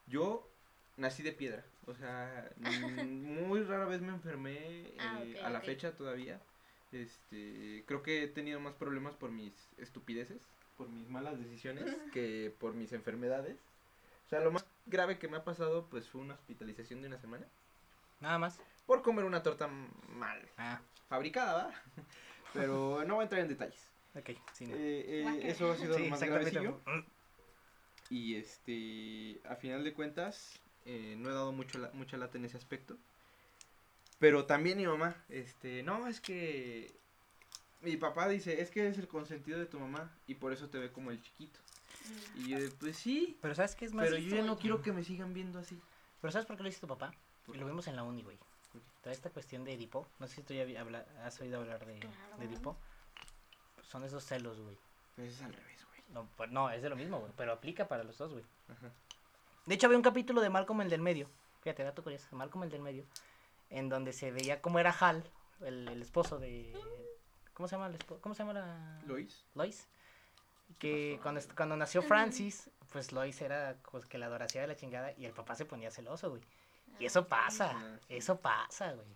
Yo 0.06 0.48
nací 0.96 1.22
de 1.22 1.32
piedra. 1.32 1.64
O 1.86 1.94
sea, 1.94 2.50
muy 3.06 3.62
rara 3.62 3.86
vez 3.86 4.00
me 4.00 4.12
enfermé 4.12 4.92
Ah, 4.98 5.20
eh, 5.24 5.40
a 5.42 5.50
la 5.50 5.60
fecha 5.60 5.92
todavía. 5.92 6.40
Este, 6.92 7.84
creo 7.86 8.02
que 8.02 8.22
he 8.24 8.28
tenido 8.28 8.60
más 8.60 8.74
problemas 8.74 9.14
por 9.14 9.30
mis 9.30 9.52
estupideces, 9.78 10.42
por 10.76 10.88
mis 10.88 11.08
malas 11.08 11.38
decisiones, 11.38 11.86
que 12.12 12.52
por 12.60 12.74
mis 12.74 12.92
enfermedades. 12.92 13.56
O 14.26 14.28
sea, 14.28 14.40
lo 14.40 14.50
más 14.50 14.64
grave 14.86 15.18
que 15.18 15.28
me 15.28 15.38
ha 15.38 15.44
pasado, 15.44 15.86
pues, 15.90 16.08
fue 16.08 16.20
una 16.20 16.34
hospitalización 16.34 17.00
de 17.02 17.08
una 17.08 17.18
semana 17.18 17.46
Nada 18.20 18.38
más. 18.38 18.60
Por 18.86 19.02
comer 19.02 19.24
una 19.24 19.42
torta 19.42 19.68
mal 19.68 20.40
Ah, 20.58 20.80
fabricada, 21.08 21.66
¿va? 21.66 21.74
Pero 22.54 23.04
no 23.06 23.14
voy 23.14 23.22
a 23.22 23.24
entrar 23.24 23.40
en 23.42 23.48
detalles. 23.48 23.88
ok. 24.14 24.30
Sí, 24.52 24.66
no. 24.66 24.76
Eh, 24.76 25.04
eh, 25.08 25.40
eso 25.50 25.70
ha 25.72 25.76
sido 25.76 25.96
Sí, 25.96 26.04
lo 26.04 26.10
más 26.10 26.22
gravecillo. 26.22 26.80
Mm. 26.86 27.00
Y 28.10 28.34
este, 28.36 29.40
a 29.48 29.56
final 29.56 29.84
de 29.84 29.94
cuentas, 29.94 30.60
eh, 30.84 31.14
no 31.18 31.30
he 31.30 31.32
dado 31.32 31.52
mucho 31.52 31.78
la- 31.78 31.90
mucha 31.92 32.16
lata 32.18 32.36
en 32.36 32.44
ese 32.44 32.56
aspecto. 32.58 32.96
Pero 34.18 34.44
también 34.44 34.76
mi 34.78 34.86
mamá, 34.86 35.16
este, 35.30 35.82
no, 35.82 36.06
es 36.06 36.20
que 36.20 36.92
mi 37.80 37.96
papá 37.96 38.28
dice, 38.28 38.60
es 38.60 38.70
que 38.70 38.80
eres 38.80 38.98
el 38.98 39.08
consentido 39.08 39.58
de 39.58 39.66
tu 39.66 39.80
mamá 39.80 40.10
y 40.26 40.34
por 40.34 40.52
eso 40.52 40.68
te 40.68 40.78
ve 40.78 40.92
como 40.92 41.10
el 41.10 41.20
chiquito. 41.22 41.58
Y 42.36 42.48
yo, 42.50 42.58
pues 42.78 42.96
sí, 42.96 43.36
Pero 43.40 43.54
¿sabes 43.54 43.74
qué 43.74 43.84
es 43.86 43.94
más? 43.94 44.04
pero 44.04 44.18
yo 44.18 44.36
ya 44.36 44.42
no 44.42 44.58
quiero 44.58 44.82
que 44.82 44.92
me 44.92 45.02
sigan 45.02 45.32
viendo 45.34 45.58
así. 45.58 45.80
Pero 46.20 46.30
¿sabes 46.32 46.46
por 46.46 46.56
qué 46.56 46.62
lo 46.62 46.68
hizo 46.68 46.80
tu 46.80 46.86
papá? 46.88 47.12
¿Por 47.44 47.54
Y 47.54 47.58
qué? 47.58 47.64
lo 47.64 47.66
vimos 47.70 47.86
en 47.88 47.96
la 47.96 48.02
uni, 48.04 48.22
güey. 48.22 48.38
Toda 49.02 49.12
esta 49.12 49.30
cuestión 49.30 49.64
de 49.64 49.72
Edipo. 49.74 50.06
No 50.18 50.26
sé 50.26 50.36
si 50.36 50.42
tú 50.42 50.54
ya 50.54 50.80
habla- 50.80 51.06
has 51.24 51.40
oído 51.40 51.58
hablar 51.60 51.84
de, 51.84 51.98
Claro. 51.98 52.36
de 52.38 52.44
Edipo. 52.44 52.76
Son 53.82 54.04
esos 54.04 54.24
celos, 54.24 54.60
güey. 54.60 54.76
Pues 55.16 55.32
es 55.34 55.42
al 55.42 55.52
revés, 55.52 55.84
güey. 55.86 56.00
No, 56.10 56.28
pues, 56.36 56.50
no, 56.50 56.70
es 56.70 56.82
de 56.82 56.88
lo 56.88 56.96
mismo, 56.96 57.18
güey. 57.20 57.32
Pero 57.36 57.52
aplica 57.52 57.88
para 57.88 58.04
los 58.04 58.16
dos, 58.18 58.32
güey. 58.32 58.44
Ajá. 58.68 58.90
De 59.66 59.74
hecho, 59.74 59.86
había 59.86 59.96
un 59.98 60.02
capítulo 60.04 60.40
de 60.40 60.50
Malcolm 60.50 60.80
el 60.82 60.90
del 60.90 61.00
medio. 61.02 61.28
Fíjate, 61.62 61.82
dato 61.84 62.02
curioso. 62.02 62.26
Malcolm 62.34 62.62
el 62.64 62.70
del 62.70 62.82
medio. 62.82 63.04
En 63.70 63.88
donde 63.88 64.12
se 64.12 64.30
veía 64.30 64.60
cómo 64.60 64.78
era 64.78 64.90
Hal, 64.98 65.24
el, 65.60 65.88
el 65.88 66.02
esposo 66.02 66.38
de. 66.38 66.72
¿Cómo 67.54 67.68
se 67.68 67.74
llama 67.76 67.86
el 67.88 67.94
esposo? 67.94 68.20
¿Cómo 68.20 68.34
se 68.34 68.42
llama 68.44 68.52
la. 68.54 69.00
Lois. 69.06 69.44
Lois. 69.54 69.86
Que 70.78 71.18
cuando, 71.22 71.40
cuando 71.56 71.76
nació 71.76 72.02
Francis, 72.02 72.70
pues 72.90 73.12
Lois 73.12 73.40
era 73.42 73.76
pues, 73.90 74.06
que 74.06 74.18
la 74.18 74.26
adoración 74.26 74.62
de 74.62 74.68
la 74.68 74.76
chingada 74.76 75.12
y 75.16 75.26
el 75.26 75.32
papá 75.32 75.54
se 75.54 75.64
ponía 75.64 75.90
celoso, 75.90 76.30
güey. 76.30 76.42
Y 76.98 77.06
eso 77.06 77.26
pasa, 77.26 77.72
Ah, 77.74 77.98
eso 78.08 78.40
pasa, 78.40 78.92
güey. 78.92 79.06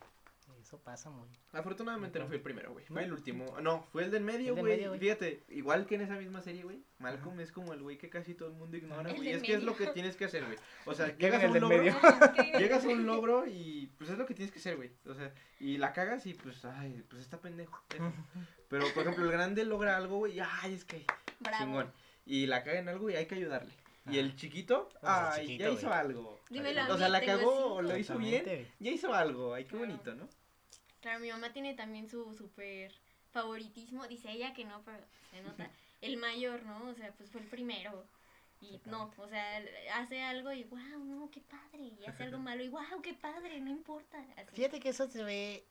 Eso 0.61 0.79
pasa 0.81 1.11
muy. 1.11 1.29
Afortunadamente 1.53 2.18
no 2.18 2.27
fue 2.27 2.37
el 2.37 2.43
primero, 2.43 2.72
güey. 2.72 2.85
Fue 2.87 3.05
el 3.05 3.12
último. 3.12 3.47
No, 3.61 3.85
fue 3.93 4.03
el 4.03 4.11
del 4.11 4.24
medio, 4.24 4.57
güey. 4.57 4.74
medio, 4.77 4.89
güey. 4.89 4.99
Fíjate, 4.99 5.45
igual 5.51 5.87
que 5.87 5.95
en 5.95 6.01
esa 6.01 6.16
misma 6.16 6.41
serie, 6.41 6.64
güey. 6.64 6.83
Malcolm 6.99 7.39
es 7.39 7.53
como 7.53 7.72
el 7.72 7.83
güey 7.83 7.99
que 7.99 8.11
casi 8.11 8.35
todo 8.35 8.49
el 8.49 8.55
mundo 8.57 8.77
ignora, 8.77 9.12
güey. 9.12 9.29
del 9.29 9.37
Es 9.37 9.43
que 9.45 9.55
es 9.55 9.62
lo 9.62 9.77
que 9.77 9.87
tienes 9.89 10.16
que 10.16 10.24
hacer, 10.24 10.45
güey. 10.45 10.59
O 10.85 10.93
sea, 10.93 11.07
Llega 11.18 11.39
llegas 11.39 11.43
a 11.43 11.45
el 11.45 11.49
un 11.49 11.53
del 11.53 11.62
logro. 11.62 11.79
medio. 11.79 11.95
Llegas 12.59 12.85
a 12.85 12.89
un 12.89 13.07
logro 13.07 13.47
y 13.47 13.93
pues 13.97 14.11
es 14.11 14.18
lo 14.18 14.27
que 14.27 14.35
tienes 14.35 14.53
que 14.53 14.59
hacer, 14.59 14.74
güey. 14.77 14.91
O 15.07 15.14
sea, 15.14 15.33
y 15.61 15.79
la 15.79 15.93
cagas 15.93 16.27
y 16.27 16.35
pues, 16.35 16.64
ay, 16.64 17.05
pues 17.09 17.22
está 17.22 17.41
pendejo. 17.41 17.81
Pero, 18.68 18.87
por 18.93 19.03
ejemplo, 19.05 19.24
el 19.24 19.31
grande 19.31 19.64
logra 19.64 19.97
algo, 19.97 20.16
güey, 20.16 20.37
y 20.37 20.41
ay, 20.41 20.74
es 20.74 20.85
que 20.85 21.05
Bravo. 21.39 21.59
chingón. 21.64 21.93
Y 22.24 22.47
la 22.47 22.64
caga 22.64 22.81
en 22.81 22.89
algo 22.89 23.09
y 23.09 23.14
hay 23.14 23.27
que 23.27 23.37
ayudarle. 23.37 23.72
Y 24.11 24.19
el 24.19 24.37
chiquito, 24.37 24.89
Pues 24.89 25.03
el 25.03 25.09
ay, 25.09 25.41
chiquito, 25.47 25.65
ya 25.65 25.71
hizo 25.71 25.87
güey. 25.89 25.99
algo. 25.99 26.41
Dímelo 26.51 26.95
O 26.95 26.99
sea, 26.99 27.09
la 27.09 27.21
cagó 27.25 27.75
o 27.75 27.83
lo 27.83 27.97
hizo 27.97 28.17
bien. 28.19 28.69
Ya 28.79 28.91
hizo 28.91 29.13
algo, 29.13 29.55
ay, 29.55 29.65
qué 29.65 29.71
Claro. 29.71 29.87
bonito, 29.87 30.15
¿no? 30.15 30.29
Claro, 31.01 31.21
mi 31.21 31.31
mamá 31.31 31.53
tiene 31.53 31.75
también 31.75 32.09
su 32.09 32.35
súper 32.37 32.93
favoritismo. 33.33 34.07
Dice 34.07 34.31
ella 34.31 34.53
que 34.55 34.65
no, 34.65 34.83
pero 34.85 34.99
se 35.31 35.41
nota. 35.43 35.71
El 36.03 36.19
mayor, 36.19 36.63
¿no? 36.65 36.89
O 36.91 36.95
sea, 36.95 37.13
pues 37.15 37.31
fue 37.31 37.41
el 37.41 37.47
primero. 37.49 38.07
Y 38.61 38.81
no, 38.85 39.13
o 39.17 39.29
sea, 39.29 39.63
hace 39.95 40.23
algo 40.23 40.53
y 40.53 40.65
wow, 40.65 41.05
no, 41.05 41.31
qué 41.31 41.41
padre. 41.41 41.85
Y 42.01 42.05
hace 42.07 42.25
algo 42.25 42.39
malo 42.39 42.63
y 42.63 42.69
wow, 42.69 43.01
qué 43.03 43.15
padre, 43.15 43.61
no 43.61 43.71
importa. 43.71 44.19
Así. 44.37 44.55
Fíjate 44.57 44.79
que 44.81 44.91
eso 44.91 45.09
se 45.09 45.25
ve, 45.25 45.67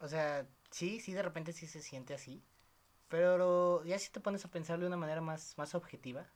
o 0.00 0.08
sea, 0.08 0.46
sí, 0.70 1.00
sí, 1.00 1.12
de 1.12 1.22
repente 1.22 1.52
sí 1.52 1.66
se 1.66 1.80
siente 1.80 2.12
así, 2.14 2.42
pero 3.08 3.84
ya 3.84 3.98
si 3.98 4.10
te 4.10 4.20
pones 4.20 4.44
a 4.44 4.50
pensarlo 4.50 4.82
de 4.84 4.88
una 4.88 4.96
manera 4.96 5.20
más, 5.20 5.56
más 5.56 5.74
objetiva, 5.74 6.26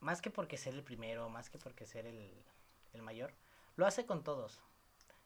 más 0.00 0.20
que 0.22 0.30
porque 0.30 0.56
ser 0.56 0.74
el 0.74 0.82
primero, 0.82 1.28
más 1.28 1.50
que 1.50 1.58
porque 1.58 1.86
ser 1.86 2.06
el, 2.06 2.32
el 2.92 3.02
mayor, 3.02 3.32
lo 3.76 3.86
hace 3.86 4.06
con 4.06 4.22
todos. 4.24 4.60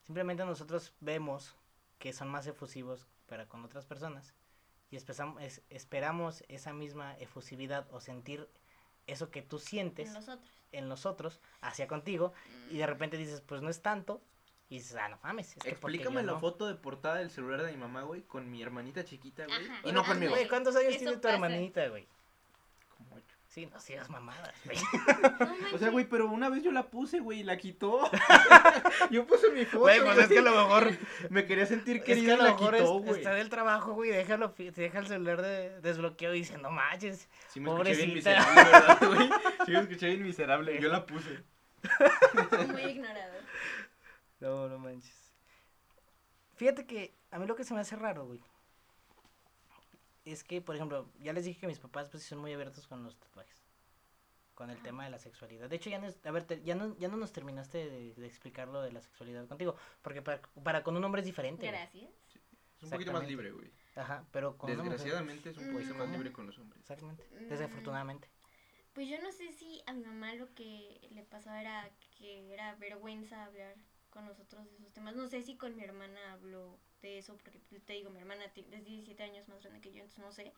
Simplemente 0.03 0.45
nosotros 0.45 0.93
vemos 1.01 1.55
que 1.99 2.13
son 2.13 2.29
más 2.29 2.47
efusivos 2.47 3.07
para 3.27 3.47
con 3.47 3.65
otras 3.65 3.87
personas 3.87 4.35
y 4.91 4.97
es- 4.97 5.63
esperamos 5.71 6.45
esa 6.49 6.73
misma 6.73 7.17
efusividad 7.19 7.87
o 7.93 8.01
sentir 8.01 8.49
eso 9.07 9.31
que 9.31 9.43
tú 9.43 9.59
sientes 9.59 10.09
En 10.09 10.15
los 10.15 10.29
otros. 10.29 10.51
en 10.73 10.89
los 10.89 11.07
otros 11.07 11.41
hacia 11.61 11.87
contigo 11.89 12.33
y 12.71 12.79
de 12.79 12.87
repente 12.87 13.17
dices, 13.17 13.41
pues 13.41 13.63
no 13.63 13.69
es 13.71 13.83
tanto. 13.83 14.23
Y 14.69 14.77
dices, 14.77 14.97
ah, 14.97 15.09
no 15.09 15.19
mames. 15.23 15.55
Es 15.59 15.63
que 15.63 15.69
Explícame 15.71 16.21
yo 16.23 16.27
la 16.27 16.33
no". 16.33 16.41
foto 16.41 16.67
de 16.67 16.75
portada 16.77 17.17
del 17.17 17.31
celular 17.31 17.63
de 17.63 17.73
mi 17.73 17.77
mamá, 17.79 18.03
güey, 18.05 18.23
con 18.23 18.51
mi 18.51 18.63
hermanita 18.63 19.05
chiquita, 19.05 19.45
güey. 19.47 19.69
Y 19.85 19.93
no 19.93 20.03
conmigo. 20.03 20.33
Güey, 20.33 20.49
¿cuántos 20.49 20.75
años 20.77 20.91
Eso 20.91 20.99
tiene 21.01 21.17
tu 21.17 21.21
pasa. 21.23 21.35
hermanita, 21.35 21.87
güey? 21.89 22.09
Sí, 23.53 23.67
no 23.67 23.79
sigas 23.79 24.09
mamadas, 24.09 24.55
güey. 24.65 24.79
No 25.21 25.77
O 25.77 25.79
sea, 25.79 25.91
güey, 25.91 26.07
pero 26.07 26.27
una 26.27 26.49
vez 26.49 26.63
yo 26.63 26.73
la 26.73 26.85
puse, 26.89 27.21
güey, 27.21 27.41
y 27.41 27.43
la 27.43 27.59
quitó. 27.59 28.01
yo 29.11 29.27
puse 29.27 29.51
mi 29.51 29.67
foto. 29.67 29.81
Güey, 29.81 30.01
pues 30.01 30.17
es 30.21 30.29
que 30.29 30.39
a 30.39 30.43
lo 30.43 30.53
mejor. 30.53 30.91
Me 31.29 31.45
quería 31.45 31.67
sentir 31.67 31.97
Es 31.99 32.03
que 32.03 32.15
querida 32.15 32.33
a 32.33 32.35
y 32.35 32.39
lo 32.39 32.45
la 32.45 32.51
mejor 32.53 32.73
quitó, 32.77 32.99
es- 32.99 33.05
güey. 33.05 33.21
está 33.21 33.35
del 33.35 33.51
trabajo, 33.51 33.93
güey. 33.93 34.11
Déjalo, 34.11 34.55
deja 34.57 34.99
el 35.01 35.07
celular 35.07 35.43
de 35.43 35.81
desbloqueo 35.83 36.35
y 36.35 36.39
dice, 36.39 36.57
no 36.57 36.71
manches. 36.71 37.29
Sí 37.49 37.61
me 37.61 37.69
escuché 37.71 37.95
bien 37.95 38.09
Pobrecita. 38.09 38.31
miserable, 38.39 38.73
¿verdad, 38.73 38.99
güey? 39.07 39.31
Sí 39.67 39.71
me 39.73 39.81
escuché 39.81 40.07
bien 40.07 40.23
miserable. 40.23 40.81
Yo 40.81 40.89
la 40.89 41.05
puse. 41.05 41.45
Muy 42.69 42.83
ignorado. 42.85 43.35
No, 44.41 44.69
no 44.71 44.79
manches. 44.79 45.31
Fíjate 46.55 46.87
que 46.87 47.15
a 47.31 47.39
mí 47.39 47.47
lo 47.47 47.55
que 47.55 47.65
se 47.65 47.75
me 47.75 47.81
hace 47.81 47.97
raro, 47.97 48.25
güey. 48.25 48.41
Es 50.25 50.45
que, 50.45 50.61
por 50.61 50.77
ejemplo, 50.77 51.11
ya 51.19 51.33
les 51.33 51.45
dije 51.45 51.61
que 51.61 51.67
mis 51.67 51.79
papás 51.81 52.09
pues 52.09 52.23
sí 52.23 52.29
son 52.29 52.39
muy 52.39 52.53
abiertos 52.53 52.87
con 52.87 53.03
los 53.03 53.17
tatuajes. 53.19 53.57
Con 54.55 54.69
el 54.71 54.77
Ajá. 54.77 54.85
tema 54.85 55.05
de 55.05 55.11
la 55.11 55.19
sexualidad. 55.19 55.69
De 55.69 55.77
hecho, 55.77 55.91
ya 55.91 55.99
no, 55.99 56.07
es- 56.07 56.25
a 56.25 56.31
ver, 56.31 56.45
te- 56.45 56.63
ya 56.63 56.75
no, 56.75 56.97
ya 56.99 57.09
no 57.09 57.17
nos 57.17 57.33
terminaste 57.33 57.79
de, 57.91 58.15
de 58.15 58.27
explicar 58.27 58.69
lo 58.69 58.83
de 58.83 58.93
la 58.93 59.01
sexualidad 59.01 59.49
contigo. 59.49 59.75
Porque 60.03 60.23
para, 60.23 60.41
para 60.63 60.83
con 60.85 60.97
un 60.97 61.03
hombre 61.05 61.21
es 61.21 61.27
diferente. 61.27 61.67
Gracias. 61.67 62.11
Es 62.79 62.85
un 62.85 62.91
poquito 62.91 63.13
más 63.13 63.27
libre, 63.27 63.51
güey. 63.51 63.73
Ajá, 63.97 64.25
pero 64.31 64.57
con 64.57 64.71
mujer- 64.71 64.85
Desgraciadamente 64.91 65.51
es 65.51 65.57
un 65.59 65.73
poquito 65.73 65.95
Mm. 65.95 65.99
más 65.99 66.11
libre 66.11 66.33
con 66.33 66.47
los 66.47 66.59
hombres. 66.59 66.81
Exactamente. 66.83 67.25
Mm. 67.33 67.49
Desafortunadamente. 67.49 68.29
Pues 68.93 69.09
yo 69.09 69.21
no 69.23 69.33
sé 69.33 69.53
si 69.53 69.83
a 69.87 69.93
mi 69.95 70.05
mamá 70.05 70.35
lo 70.35 70.53
que 70.55 71.09
le 71.13 71.23
pasaba 71.25 71.61
era 71.61 71.91
que 72.19 72.53
era 72.53 72.75
vergüenza 72.77 73.45
hablar 73.45 73.75
con 74.11 74.27
nosotros 74.27 74.67
de 74.71 74.77
esos 74.77 74.93
temas. 74.93 75.17
No 75.17 75.27
sé 75.29 75.43
si 75.43 75.57
con 75.57 75.75
mi 75.77 75.83
hermana 75.83 76.35
habló 76.35 76.79
de 77.03 77.19
eso, 77.19 77.37
porque 77.37 77.59
te 77.81 77.93
digo, 77.93 78.11
mi 78.11 78.21
hermana 78.21 78.45
es 78.45 78.55
17 78.55 79.23
años 79.23 79.49
más 79.49 79.61
grande 79.61 79.81
que 79.81 79.93
yo, 79.93 80.03
entonces 80.03 80.25
no 80.25 80.33
sé. 80.33 80.53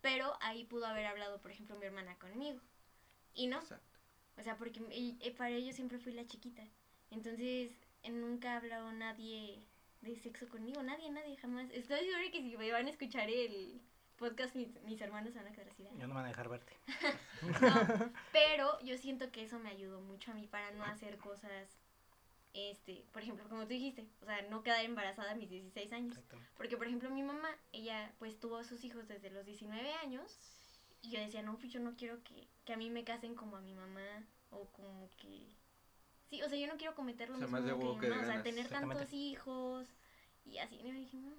Pero 0.00 0.32
ahí 0.40 0.64
pudo 0.64 0.86
haber 0.86 1.06
hablado, 1.06 1.40
por 1.40 1.50
ejemplo, 1.50 1.76
mi 1.76 1.84
hermana 1.84 2.16
conmigo. 2.18 2.60
Y 3.34 3.48
no, 3.48 3.58
Exacto. 3.58 3.98
o 4.36 4.42
sea, 4.42 4.56
porque 4.56 4.80
para 5.36 5.50
ellos 5.50 5.74
siempre 5.74 5.98
fui 5.98 6.12
la 6.12 6.26
chiquita. 6.26 6.62
Entonces, 7.10 7.72
eh, 8.02 8.10
nunca 8.10 8.52
ha 8.52 8.56
hablado 8.58 8.92
nadie 8.92 9.62
de 10.00 10.16
sexo 10.16 10.48
conmigo, 10.48 10.82
nadie, 10.82 11.10
nadie, 11.10 11.36
jamás. 11.36 11.68
Estoy 11.72 12.00
segura 12.00 12.30
que 12.30 12.42
si 12.42 12.56
me 12.56 12.70
van 12.70 12.86
a 12.86 12.90
escuchar 12.90 13.28
el 13.28 13.80
podcast, 14.16 14.54
mis, 14.54 14.80
mis 14.82 15.00
hermanos 15.00 15.32
se 15.32 15.38
van 15.38 15.48
a 15.48 15.52
quedar 15.52 15.68
así. 15.68 15.84
Yo 15.84 16.06
no 16.06 16.08
me 16.08 16.14
van 16.14 16.26
a 16.26 16.28
dejar 16.28 16.48
verte. 16.48 16.72
no, 17.60 18.12
pero 18.32 18.80
yo 18.80 18.96
siento 18.98 19.30
que 19.32 19.42
eso 19.42 19.58
me 19.58 19.70
ayudó 19.70 20.00
mucho 20.00 20.30
a 20.30 20.34
mí 20.34 20.46
para 20.46 20.70
no 20.72 20.84
hacer 20.84 21.18
cosas, 21.18 21.80
este, 22.58 23.04
por 23.12 23.22
ejemplo, 23.22 23.48
como 23.48 23.62
tú 23.62 23.68
dijiste, 23.68 24.06
o 24.20 24.24
sea, 24.24 24.42
no 24.42 24.62
quedar 24.62 24.84
embarazada 24.84 25.32
a 25.32 25.34
mis 25.34 25.48
16 25.48 25.92
años. 25.92 26.18
Porque, 26.56 26.76
por 26.76 26.86
ejemplo, 26.86 27.10
mi 27.10 27.22
mamá, 27.22 27.48
ella 27.72 28.12
pues 28.18 28.38
tuvo 28.38 28.56
a 28.56 28.64
sus 28.64 28.84
hijos 28.84 29.06
desde 29.08 29.30
los 29.30 29.44
19 29.44 29.92
años 29.94 30.38
y 31.02 31.10
yo 31.10 31.20
decía, 31.20 31.42
no, 31.42 31.56
pues 31.58 31.72
yo 31.72 31.80
no 31.80 31.96
quiero 31.96 32.22
que, 32.24 32.48
que 32.64 32.72
a 32.72 32.76
mí 32.76 32.90
me 32.90 33.04
casen 33.04 33.34
como 33.34 33.56
a 33.56 33.60
mi 33.60 33.74
mamá 33.74 34.26
o 34.50 34.66
como 34.70 35.10
que... 35.16 35.46
Sí, 36.30 36.42
o 36.42 36.48
sea, 36.48 36.58
yo 36.58 36.66
no 36.66 36.76
quiero 36.76 36.94
cometer 36.94 37.30
lo 37.30 37.36
O 37.36 37.38
sea, 37.38 37.46
mismo 37.46 37.60
más 37.60 37.66
de 37.66 37.72
que 37.72 38.00
que 38.00 38.06
de 38.06 38.14
mamá, 38.14 38.22
o 38.22 38.32
sea, 38.32 38.42
tener 38.42 38.68
tantos 38.68 39.12
hijos 39.12 39.88
y 40.44 40.58
así. 40.58 40.76
Y 40.76 40.88
yo 40.88 40.92
dije, 40.92 41.16
no. 41.16 41.32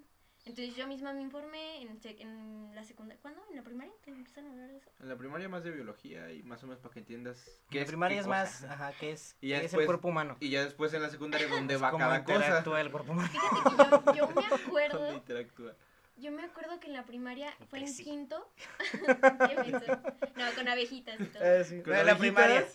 Entonces 0.50 0.76
yo 0.76 0.88
misma 0.88 1.14
me 1.14 1.22
informé 1.22 1.84
en, 1.84 2.00
en 2.04 2.72
la 2.74 2.84
secundaria, 2.84 3.22
¿cuándo? 3.22 3.40
¿En 3.52 3.56
la 3.56 3.62
primaria? 3.62 3.94
¿Te 4.04 4.10
empiezan 4.10 4.48
a 4.48 4.50
hablar 4.50 4.68
de 4.70 4.78
eso? 4.78 4.90
En 5.00 5.08
la 5.08 5.16
primaria 5.16 5.48
más 5.48 5.64
de 5.64 5.70
biología 5.70 6.32
y 6.34 6.42
más 6.42 6.64
o 6.64 6.68
menos 6.68 6.80
para 6.82 6.92
que 6.94 7.00
entiendas 7.02 7.62
En 7.66 7.70
qué 7.70 7.78
la 7.78 7.84
es 7.84 7.88
primaria 7.88 8.16
qué 8.16 8.20
es 8.22 8.26
cosa. 8.26 8.40
más, 8.40 8.64
ajá, 8.64 8.92
que 8.94 9.12
es, 9.12 9.36
Y 9.42 9.50
ya 9.50 9.60
que 9.60 9.66
es 9.66 9.72
después- 9.72 9.84
el 9.84 9.86
cuerpo 9.86 10.08
humano. 10.08 10.38
Y 10.40 10.50
ya 10.50 10.64
después 10.64 10.92
en 10.96 11.04
la 11.04 11.10
secundaria 11.12 11.48
donde 11.50 11.78
va 11.78 11.92
Cómo 11.92 12.04
cada 12.04 12.24
cosa. 12.24 12.38
interactúa 12.40 12.82
el 12.82 12.90
cuerpo 12.92 13.12
humano. 13.12 13.30
Fíjate 13.30 13.70
que 13.70 14.16
yo, 14.16 14.28
yo 14.28 14.28
me 14.34 14.46
acuerdo, 14.56 15.14
interactúa. 15.14 15.76
yo 16.18 16.32
me 16.32 16.44
acuerdo 16.44 16.80
que 16.80 16.88
en 16.88 16.94
la 16.94 17.06
primaria 17.06 17.54
fue 17.70 17.80
en 17.82 17.88
sí. 17.88 18.04
quinto. 18.04 18.52
¿Qué 19.00 20.00
no, 20.36 20.56
con 20.56 20.68
abejitas 20.68 21.20
y 21.22 21.26
todo. 21.26 21.44
¿Con 21.84 21.94
En 21.96 22.06
la 22.08 22.12
abejitas? 22.14 22.18
primaria. 22.20 22.66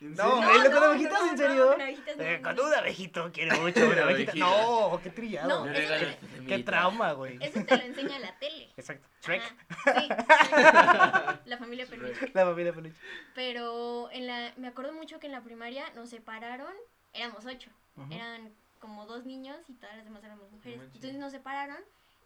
¿En 0.00 0.14
No, 0.14 0.42
serio? 0.42 0.64
¿eh? 0.64 0.70
¿Con 0.70 0.82
abejitas, 0.84 1.20
en 1.30 1.38
serio? 1.38 1.66
con 1.72 1.80
abejitas 1.80 2.16
no, 2.16 2.22
Eh, 2.22 2.38
no, 2.38 2.42
con 2.48 2.56
no. 2.56 2.64
un 2.66 2.74
abejito 2.74 3.32
quiere 3.32 3.58
mucho 3.60 3.86
una 3.86 4.02
abejita. 4.02 4.32
No, 4.34 5.00
qué 5.02 5.10
trillado. 5.10 5.48
No, 5.48 5.66
No 5.66 5.72
te- 5.72 6.18
Qué 6.46 6.58
trauma, 6.60 7.12
güey. 7.12 7.38
Eso 7.40 7.64
te 7.64 7.76
lo 7.76 7.82
enseña 7.82 8.18
la 8.18 8.38
tele. 8.38 8.68
Exacto. 8.76 9.08
Shrek. 9.22 9.42
Ajá, 9.68 10.00
sí, 10.00 10.08
la 11.48 11.56
familia 11.58 11.86
peluche. 11.86 12.30
La 12.34 12.44
familia 12.44 12.72
peluche. 12.72 12.96
Pero 13.34 14.10
en 14.10 14.26
la, 14.26 14.52
me 14.56 14.68
acuerdo 14.68 14.92
mucho 14.92 15.18
que 15.18 15.26
en 15.26 15.32
la 15.32 15.42
primaria 15.42 15.88
nos 15.94 16.10
separaron, 16.10 16.72
éramos 17.12 17.44
ocho, 17.46 17.70
eran 18.10 18.52
como 18.80 19.06
dos 19.06 19.24
niños 19.24 19.56
y 19.68 19.72
todas 19.74 19.96
las 19.96 20.04
demás 20.04 20.22
éramos 20.22 20.50
mujeres. 20.52 20.80
Entonces 20.94 21.14
nos 21.14 21.32
separaron 21.32 21.78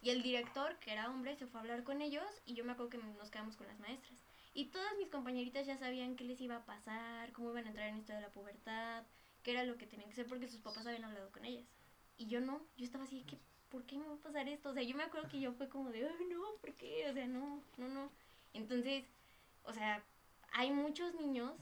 y 0.03 0.11
el 0.11 0.23
director, 0.23 0.77
que 0.81 0.93
era 0.93 1.09
hombre, 1.09 1.37
se 1.37 1.47
fue 1.47 1.61
a 1.61 1.63
hablar 1.63 1.85
con 1.85 2.01
ellos 2.03 2.25
y 2.47 2.55
yo 2.55 2.65
me 2.65 2.73
acuerdo 2.73 2.91
que 2.91 2.99
nos 2.99 3.31
quedamos 3.31 3.57
con 3.57 3.67
las 3.67 3.79
maestras. 3.81 4.19
Y 4.53 4.67
todas 4.67 4.97
mis 4.99 5.09
compañeritas 5.09 5.67
ya 5.67 5.77
sabían 5.79 6.17
qué 6.17 6.25
les 6.25 6.41
iba 6.41 6.57
a 6.57 6.65
pasar, 6.65 7.33
cómo 7.33 7.51
iban 7.51 7.67
a 7.67 7.69
entrar 7.69 7.89
en 7.89 7.97
esto 7.97 8.13
de 8.13 8.21
la 8.21 8.31
pubertad, 8.31 9.05
qué 9.43 9.53
era 9.53 9.65
lo 9.65 9.77
que 9.77 9.87
tenían 9.87 10.09
que 10.09 10.15
hacer 10.15 10.27
porque 10.27 10.49
sus 10.49 10.61
papás 10.61 10.87
habían 10.87 11.05
hablado 11.05 11.31
con 11.31 11.45
ellas. 11.45 11.67
Y 12.17 12.27
yo 12.27 12.41
no, 12.41 12.61
yo 12.77 12.85
estaba 12.85 13.05
así 13.05 13.23
que, 13.23 13.39
¿por 13.69 13.85
qué 13.85 13.97
me 13.97 14.07
va 14.07 14.15
a 14.15 14.19
pasar 14.19 14.49
esto? 14.49 14.71
O 14.71 14.75
sea, 14.75 14.83
yo 14.83 14.97
me 14.97 15.05
acuerdo 15.05 15.29
que 15.29 15.41
yo 15.41 15.53
fue 15.53 15.69
como 15.69 15.91
de, 15.91 16.07
ay, 16.07 16.27
no, 16.29 16.43
¿por 16.61 16.75
qué? 16.75 17.09
O 17.09 17.15
sea, 17.15 17.27
no, 17.27 17.63
no, 17.79 17.89
no. 17.89 18.11
Entonces, 18.53 19.05
o 19.63 19.73
sea, 19.73 20.03
hay 20.53 20.73
muchos 20.73 21.15
niños 21.15 21.53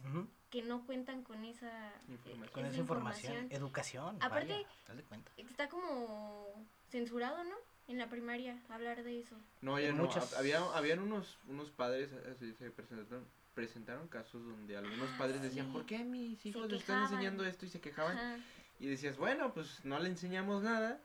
que 0.51 0.63
no 0.63 0.87
cuentan 0.87 1.23
con 1.23 1.45
esa 1.45 1.93
Información. 2.09 2.49
Con 2.53 2.65
esa 2.65 2.79
información. 2.79 3.49
Educación. 3.51 4.17
Aparte- 4.23 4.55
vaya, 4.55 4.69
dale 4.87 5.03
cuenta. 5.05 5.31
Está 5.37 5.69
como 5.69 6.67
censurado, 6.89 7.45
¿no? 7.45 7.55
En 7.89 7.99
la 7.99 8.09
primaria, 8.09 8.59
hablar 8.69 9.03
de 9.03 9.21
eso. 9.21 9.35
No, 9.63 9.79
ya 9.81 9.93
no. 9.93 10.05
muchas- 10.05 10.35
Había, 10.35 10.61
habían 10.75 10.99
unos, 11.01 11.39
unos 11.49 11.71
padres, 11.71 12.13
así 12.31 12.53
se 12.53 12.71
presentaron, 12.71 13.25
presentaron 13.55 14.09
casos 14.09 14.45
donde 14.45 14.77
algunos 14.77 15.09
Ah, 15.15 15.17
padres 15.19 15.41
decían, 15.43 15.67
sí. 15.67 15.73
¿por 15.73 15.87
qué 15.87 15.97
a 15.97 16.05
mis 16.05 16.45
hijos 16.45 16.71
les 16.71 16.81
están 16.81 17.03
enseñando 17.05 17.45
esto? 17.45 17.65
Y 17.65 17.69
se 17.71 17.81
quejaban. 17.81 18.17
Ajá. 18.17 18.37
Y 18.79 18.87
decías, 18.89 19.17
bueno, 19.17 19.53
pues 19.55 19.85
no 19.85 19.99
le 19.99 20.09
enseñamos 20.11 20.63
nada. 20.63 21.01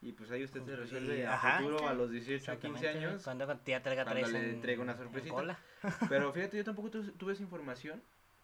Y 0.00 0.12
pues 0.12 0.30
ahí 0.30 0.44
usted 0.44 0.60
se 0.60 0.66
Pues, 0.66 0.78
resuelve 0.78 1.18
y- 1.18 1.22
a 1.22 1.34
ajá. 1.34 1.58
futuro, 1.58 1.88
a 1.88 1.92
los 1.92 2.08
18 2.12 2.52
o 2.52 2.54
15 2.54 2.68
Exactamente. 2.68 2.88
años. 3.08 3.22
Cuando 3.24 3.58
tía 3.58 3.82
traiga 3.82 4.04
cuando 4.04 4.22
tres 4.22 4.32
le 4.32 4.50
en- 4.50 4.60
traigo 4.60 4.82
una 4.82 4.96
sorpresita. 4.96 5.58
Pero 6.08 6.32
fíjate, 6.32 6.56
yo 6.56 6.64
tampoco 6.64 6.90
tu- 6.90 7.12
tuve 7.12 7.32
esa 7.32 7.42
información. 7.42 8.00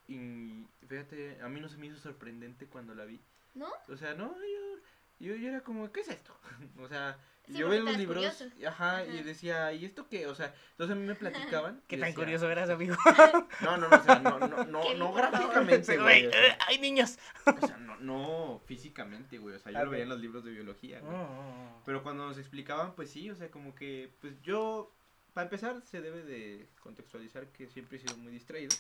Y 0.08 0.66
fíjate, 0.88 1.38
a 1.40 1.48
mí 1.48 1.60
no 1.60 1.68
se 1.68 1.78
me 1.78 1.86
hizo 1.86 1.96
sorprendente 1.96 2.66
cuando 2.66 2.92
la 2.94 3.04
vi. 3.04 3.20
¿No? 3.54 3.68
O 3.88 3.96
sea, 3.96 4.14
no, 4.14 4.34
yo, 4.36 4.80
yo, 5.20 5.36
yo 5.36 5.48
era 5.48 5.60
como, 5.60 5.90
¿qué 5.92 6.00
es 6.00 6.08
esto? 6.08 6.36
o 6.80 6.88
sea, 6.88 7.16
Sí, 7.46 7.58
yo 7.58 7.68
veía 7.68 7.82
los 7.82 7.96
libros, 7.98 8.24
ajá, 8.66 8.98
Ajá. 8.98 9.04
y 9.06 9.22
decía, 9.22 9.72
¿y 9.74 9.84
esto 9.84 10.08
qué? 10.08 10.26
O 10.26 10.34
sea, 10.34 10.54
entonces 10.70 10.96
a 10.96 10.98
mí 10.98 11.06
me 11.06 11.14
platicaban. 11.14 11.82
Qué 11.88 11.96
tan 11.98 12.06
decía, 12.08 12.24
curioso 12.24 12.50
eras, 12.50 12.70
amigo. 12.70 12.96
No, 13.60 13.76
no, 13.76 13.88
no, 13.88 13.96
o 13.96 14.02
sea, 14.02 14.18
no, 14.20 14.38
no, 14.38 14.64
no, 14.64 14.94
no 14.94 15.12
gráficamente, 15.12 15.98
güey. 15.98 16.24
Eh, 16.26 16.58
¡Ay, 16.66 16.78
niños! 16.78 17.18
o 17.44 17.66
sea, 17.66 17.76
no, 17.76 17.96
no 17.98 18.62
físicamente, 18.66 19.38
güey. 19.38 19.56
O 19.56 19.58
sea, 19.58 19.72
yo 19.72 19.84
lo 19.84 19.90
veía 19.90 20.04
en 20.04 20.08
los 20.08 20.20
libros 20.20 20.44
de 20.44 20.52
biología, 20.52 21.00
güey. 21.00 21.14
Mm. 21.16 21.82
Pero 21.84 22.02
cuando 22.02 22.26
nos 22.26 22.38
explicaban, 22.38 22.94
pues 22.94 23.10
sí, 23.10 23.30
o 23.30 23.34
sea, 23.34 23.50
como 23.50 23.74
que, 23.74 24.10
pues 24.22 24.40
yo, 24.42 24.94
para 25.34 25.44
empezar, 25.44 25.82
se 25.82 26.00
debe 26.00 26.22
de 26.22 26.68
contextualizar 26.80 27.48
que 27.48 27.68
siempre 27.68 27.98
he 27.98 28.00
sido 28.00 28.16
muy 28.16 28.32
distraído. 28.32 28.74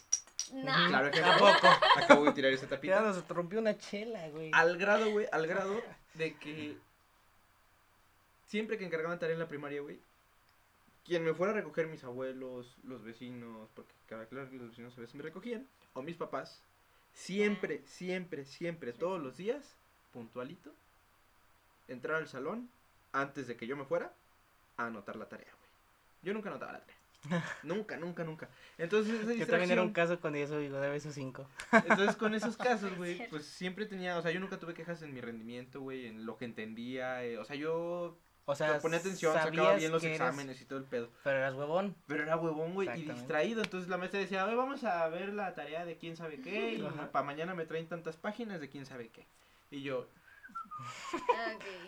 No. 0.52 0.88
Claro 0.88 1.10
que 1.10 1.20
¿A 1.22 1.36
poco? 1.38 1.68
acabo 1.96 2.24
de 2.24 2.32
tirar 2.32 2.52
esa 2.52 2.64
Ya 2.64 2.70
tapita. 2.70 3.00
nos 3.00 3.28
rompió 3.28 3.60
una 3.60 3.76
chela, 3.76 4.28
güey. 4.30 4.50
Al 4.54 4.76
grado, 4.78 5.10
güey, 5.10 5.26
al 5.32 5.46
grado 5.46 5.82
de 6.14 6.34
que 6.36 6.76
siempre 8.54 8.78
que 8.78 8.86
encargaban 8.86 9.18
tarea 9.18 9.34
en 9.34 9.40
la 9.40 9.48
primaria, 9.48 9.80
güey, 9.80 9.98
quien 11.04 11.24
me 11.24 11.34
fuera 11.34 11.52
a 11.52 11.56
recoger 11.56 11.88
mis 11.88 12.04
abuelos, 12.04 12.76
los 12.84 13.02
vecinos, 13.02 13.68
porque 13.74 13.92
cada 14.08 14.26
claro 14.26 14.48
que 14.48 14.58
los 14.58 14.68
vecinos 14.68 14.96
a 14.96 15.00
veces 15.00 15.16
me 15.16 15.24
recogían, 15.24 15.66
o 15.92 16.02
mis 16.02 16.14
papás, 16.14 16.62
siempre, 17.12 17.82
siempre, 17.84 18.44
siempre, 18.44 18.92
todos 18.92 19.20
los 19.20 19.36
días, 19.36 19.74
puntualito, 20.12 20.72
entrar 21.88 22.18
al 22.18 22.28
salón 22.28 22.68
antes 23.10 23.48
de 23.48 23.56
que 23.56 23.66
yo 23.66 23.76
me 23.76 23.86
fuera 23.86 24.12
a 24.76 24.86
anotar 24.86 25.16
la 25.16 25.28
tarea, 25.28 25.50
güey. 25.50 25.70
Yo 26.22 26.32
nunca 26.32 26.48
anotaba 26.48 26.74
la 26.74 26.78
tarea. 26.78 26.94
nunca, 27.64 27.96
nunca, 27.96 28.22
nunca. 28.22 28.48
Entonces, 28.78 29.20
esa 29.20 29.34
Yo 29.34 29.48
también 29.48 29.72
era 29.72 29.82
un 29.82 29.92
caso 29.92 30.20
con 30.20 30.36
eso, 30.36 30.58
digo, 30.58 30.78
de 30.78 30.94
esos 30.94 31.14
cinco. 31.14 31.50
entonces, 31.72 32.14
con 32.14 32.34
esos 32.36 32.56
casos, 32.68 32.96
güey, 32.96 33.28
pues 33.30 33.46
siempre 33.46 33.86
tenía, 33.86 34.16
o 34.16 34.22
sea, 34.22 34.30
yo 34.30 34.38
nunca 34.38 34.60
tuve 34.60 34.74
quejas 34.74 35.02
en 35.02 35.12
mi 35.12 35.20
rendimiento, 35.20 35.80
güey, 35.80 36.06
en 36.06 36.24
lo 36.24 36.36
que 36.38 36.44
entendía, 36.44 37.24
eh, 37.24 37.36
o 37.36 37.44
sea, 37.44 37.56
yo 37.56 38.16
O 38.46 38.54
sea, 38.54 38.78
ponía 38.80 38.98
atención, 38.98 39.32
sacaba 39.32 39.74
bien 39.74 39.90
los 39.90 40.02
eres- 40.04 40.16
exámenes 40.20 40.60
y 40.60 40.66
todo 40.66 40.78
el 40.78 40.84
pedo. 40.84 41.08
Pero 41.22 41.38
eras 41.38 41.54
huevón. 41.54 41.96
Pero 42.06 42.22
era 42.24 42.36
huevón, 42.36 42.74
güey, 42.74 42.88
y 43.00 43.04
distraído, 43.04 43.62
entonces 43.62 43.88
la 43.88 43.96
maestra 43.96 44.20
decía, 44.20 44.42
a 44.42 44.46
ver, 44.46 44.56
vamos 44.56 44.84
a 44.84 45.08
ver 45.08 45.30
la 45.32 45.54
tarea 45.54 45.84
de 45.86 45.96
quién 45.96 46.16
sabe 46.16 46.40
qué, 46.42 46.74
y 46.74 46.82
para 47.10 47.24
mañana 47.24 47.54
me 47.54 47.64
traen 47.64 47.88
tantas 47.88 48.16
páginas 48.16 48.60
de 48.60 48.68
quién 48.68 48.84
sabe 48.84 49.08
qué. 49.08 49.26
Y 49.70 49.80
yo. 49.82 50.06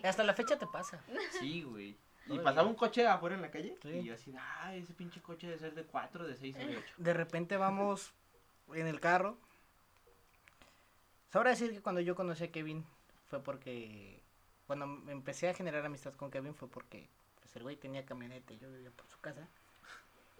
Hasta 0.03 0.23
la 0.23 0.33
fecha 0.33 0.57
te 0.57 0.65
pasa. 0.67 0.99
sí, 1.39 1.61
güey. 1.63 1.95
Y 2.29 2.39
pasaba 2.39 2.67
un 2.67 2.75
coche 2.75 3.05
afuera 3.07 3.35
en 3.35 3.41
la 3.41 3.51
calle, 3.51 3.77
Sí. 3.81 3.89
y 3.89 4.03
yo 4.03 4.13
así, 4.15 4.33
ah, 4.37 4.75
ese 4.75 4.93
pinche 4.93 5.21
coche 5.21 5.47
debe 5.47 5.59
ser 5.59 5.73
de 5.75 5.83
4, 5.83 6.27
de 6.27 6.35
6 6.35 6.55
o 6.55 6.59
de 6.59 6.77
8. 6.77 6.93
De 6.97 7.13
repente 7.13 7.55
vamos 7.55 8.11
en 8.73 8.87
el 8.87 8.99
carro. 8.99 9.37
Sabrá 11.31 11.51
decir 11.51 11.71
que 11.71 11.81
cuando 11.81 12.01
yo 12.01 12.15
conocí 12.15 12.43
a 12.45 12.51
Kevin 12.51 12.85
fue 13.29 13.41
porque. 13.43 14.21
Cuando 14.67 14.85
empecé 15.09 15.49
a 15.49 15.53
generar 15.53 15.85
amistad 15.85 16.13
con 16.13 16.29
Kevin 16.29 16.53
fue 16.53 16.69
porque 16.69 17.09
pues, 17.39 17.55
el 17.55 17.63
güey 17.63 17.77
tenía 17.77 18.05
camioneta 18.05 18.53
y 18.53 18.59
yo 18.59 18.69
vivía 18.69 18.91
por 18.91 19.07
su 19.07 19.19
casa. 19.19 19.47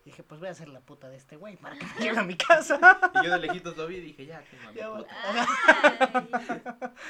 Y 0.03 0.11
dije, 0.11 0.23
pues 0.23 0.39
voy 0.39 0.49
a 0.49 0.53
ser 0.53 0.67
la 0.69 0.81
puta 0.81 1.09
de 1.09 1.17
este 1.17 1.37
güey 1.37 1.55
para 1.55 1.77
que 1.77 1.85
me 1.95 2.01
lleve 2.01 2.19
a 2.19 2.23
mi 2.23 2.35
casa. 2.35 2.79
Y 3.15 3.25
yo 3.25 3.31
de 3.31 3.39
lejitos 3.39 3.75
lo 3.77 3.87
vi 3.87 3.95
y 3.95 4.01
dije, 4.01 4.25
ya, 4.25 4.43
tengo 4.73 4.95
a 4.95 4.97
mi 4.97 5.03
puta. 5.03 6.93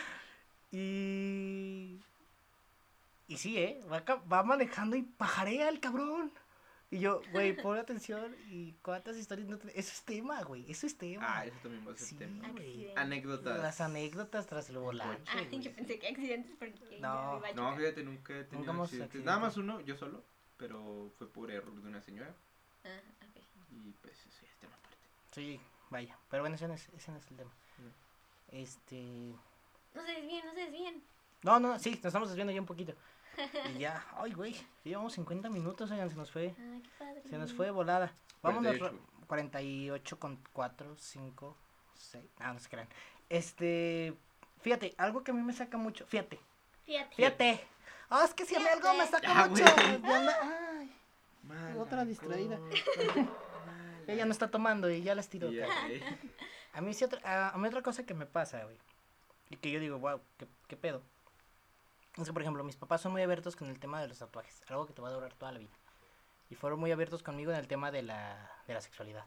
Y. 0.69 2.01
Y 3.29 3.37
sí, 3.37 3.57
¿eh? 3.57 3.79
Va, 3.91 4.03
va 4.31 4.43
manejando 4.43 4.95
y 4.97 5.01
pajarea 5.01 5.69
el 5.69 5.79
cabrón. 5.79 6.31
Y 6.89 6.99
yo, 6.99 7.21
güey, 7.33 7.53
pon 7.61 7.77
atención. 7.77 8.33
¿Y 8.49 8.71
cuántas 8.81 9.17
historias 9.17 9.47
no 9.49 9.57
te- 9.57 9.77
Eso 9.77 9.91
es 9.91 10.03
tema, 10.03 10.41
güey. 10.43 10.69
Eso 10.71 10.87
es 10.87 10.97
tema. 10.97 11.25
Ah, 11.39 11.45
eso 11.45 11.57
también 11.61 11.85
va 11.85 11.91
a 11.91 11.97
ser 11.97 12.07
Sí, 12.07 12.15
tema. 12.15 12.47
güey. 12.49 12.93
Anécdotas. 12.95 13.59
Las 13.59 13.81
anécdotas 13.81 14.47
tras 14.47 14.69
el 14.69 14.77
volante. 14.77 15.29
Ay, 15.33 15.47
güey. 15.47 15.59
yo 15.61 15.73
pensé 15.75 15.99
que 15.99 16.07
accidentes 16.07 16.55
porque 16.57 16.99
No. 17.01 17.39
me 17.41 17.49
iba 17.49 17.49
a 17.49 17.53
No, 17.71 17.75
fíjate, 17.77 18.03
nunca 18.03 18.33
he 18.33 18.43
tenido 18.45 18.59
Nunca 18.59 18.71
hemos 18.71 18.85
accidentes. 18.85 19.07
accidentes. 19.09 19.25
Nada 19.25 19.39
más 19.39 19.57
uno, 19.57 19.81
yo 19.81 19.97
solo, 19.97 20.23
pero 20.55 21.11
fue 21.17 21.27
por 21.29 21.51
error 21.51 21.73
de 21.81 21.87
una 21.89 22.01
señora. 22.01 22.33
Ah, 22.85 22.99
ok. 23.21 23.43
Y 23.71 23.91
pues 24.01 24.17
eso 24.25 24.41
ya 24.43 24.47
es 24.49 24.57
tema 24.57 24.73
aparte. 24.75 24.97
Sí, 25.33 25.59
vaya. 25.89 26.17
Pero 26.29 26.43
bueno, 26.43 26.55
ese 26.55 26.69
no 26.69 26.73
es, 26.73 26.87
ese 26.95 27.11
no 27.11 27.17
es 27.17 27.27
el 27.29 27.35
tema. 27.37 27.51
No. 27.79 27.91
Este. 28.57 29.33
No 29.93 30.05
se 30.05 30.11
desvíen, 30.13 30.45
no 30.45 30.53
se 30.53 30.59
desvíen. 30.61 31.03
No, 31.43 31.59
no, 31.59 31.77
sí, 31.79 31.91
nos 31.91 32.05
estamos 32.05 32.29
desviando 32.29 32.53
ya 32.53 32.61
un 32.61 32.65
poquito. 32.65 32.93
Y 33.75 33.79
ya, 33.79 34.05
ay, 34.17 34.33
güey. 34.33 34.53
ya 34.53 34.63
Llevamos 34.83 35.13
50 35.13 35.49
minutos, 35.49 35.89
oigan, 35.91 36.09
se 36.09 36.15
nos 36.15 36.31
fue. 36.31 36.55
Ay, 36.59 36.81
qué 36.81 36.89
padre. 36.97 37.21
Se 37.29 37.37
nos 37.37 37.53
fue 37.53 37.65
de 37.67 37.71
volada. 37.71 38.13
Vámonos. 38.41 38.77
48. 38.77 38.85
ra- 38.97 39.25
48 39.27 40.19
con 40.19 40.39
4, 40.53 40.95
5, 40.97 41.57
6. 41.95 42.25
Ah, 42.39 42.53
no 42.53 42.59
se 42.59 42.69
crean. 42.69 42.87
Este. 43.29 44.13
Fíjate, 44.61 44.93
algo 44.97 45.23
que 45.23 45.31
a 45.31 45.33
mí 45.33 45.41
me 45.41 45.53
saca 45.53 45.77
mucho. 45.77 46.05
Fíjate, 46.07 46.39
Fíjate. 46.85 47.15
fíjate. 47.15 47.67
Ah, 48.09 48.23
es 48.25 48.33
que 48.33 48.45
si 48.45 48.55
a 48.55 48.59
mí 48.59 48.65
algo 48.67 48.93
me 48.93 49.05
saca 49.05 49.27
Ya, 49.27 49.47
mucho. 49.47 49.63
güey. 49.75 50.01
de 50.01 50.13
onda- 50.13 50.37
Ay, 50.79 50.91
Mala 51.43 51.77
Otra 51.81 52.05
distraída. 52.05 52.57
ella 54.07 54.25
no 54.25 54.31
está 54.31 54.49
tomando 54.49 54.89
y 54.89 55.01
ya 55.01 55.15
las 55.15 55.27
tiró. 55.29 55.51
Y 55.51 55.55
ya, 55.57 55.67
güey. 55.85 56.01
A 56.73 56.81
mí, 56.81 56.93
sí 56.93 57.03
otra, 57.05 57.19
a, 57.23 57.49
a 57.49 57.57
mí 57.57 57.67
otra 57.67 57.81
cosa 57.81 58.05
que 58.05 58.13
me 58.13 58.25
pasa, 58.25 58.63
güey. 58.63 58.77
Y 59.49 59.55
que 59.57 59.71
yo 59.71 59.79
digo, 59.79 59.97
wow, 59.99 60.21
¿qué, 60.37 60.47
qué 60.67 60.77
pedo? 60.77 61.01
Es 62.17 62.23
que, 62.25 62.33
por 62.33 62.41
ejemplo, 62.41 62.63
mis 62.63 62.75
papás 62.75 63.01
son 63.01 63.11
muy 63.11 63.21
abiertos 63.21 63.55
con 63.55 63.69
el 63.69 63.79
tema 63.79 64.01
de 64.01 64.07
los 64.07 64.17
tatuajes. 64.17 64.61
Algo 64.69 64.87
que 64.87 64.93
te 64.93 65.01
va 65.01 65.09
a 65.09 65.13
durar 65.13 65.33
toda 65.33 65.51
la 65.51 65.59
vida. 65.59 65.75
Y 66.49 66.55
fueron 66.55 66.79
muy 66.79 66.91
abiertos 66.91 67.21
conmigo 67.21 67.51
en 67.51 67.57
el 67.57 67.67
tema 67.67 67.91
de 67.91 68.01
la, 68.01 68.51
de 68.65 68.73
la 68.73 68.81
sexualidad. 68.81 69.25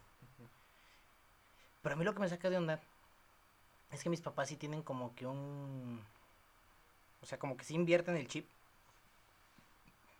Pero 1.81 1.93
a 1.93 1.97
mí 1.97 2.03
lo 2.03 2.13
que 2.13 2.19
me 2.19 2.27
saca 2.29 2.49
de 2.49 2.57
onda 2.57 2.79
es 3.91 4.03
que 4.03 4.09
mis 4.09 4.21
papás 4.21 4.49
sí 4.49 4.57
tienen 4.57 4.81
como 4.81 5.15
que 5.15 5.25
un... 5.25 6.03
O 7.21 7.25
sea, 7.25 7.37
como 7.39 7.55
que 7.55 7.63
sí 7.63 7.75
invierten 7.75 8.15
el 8.17 8.27
chip. 8.27 8.47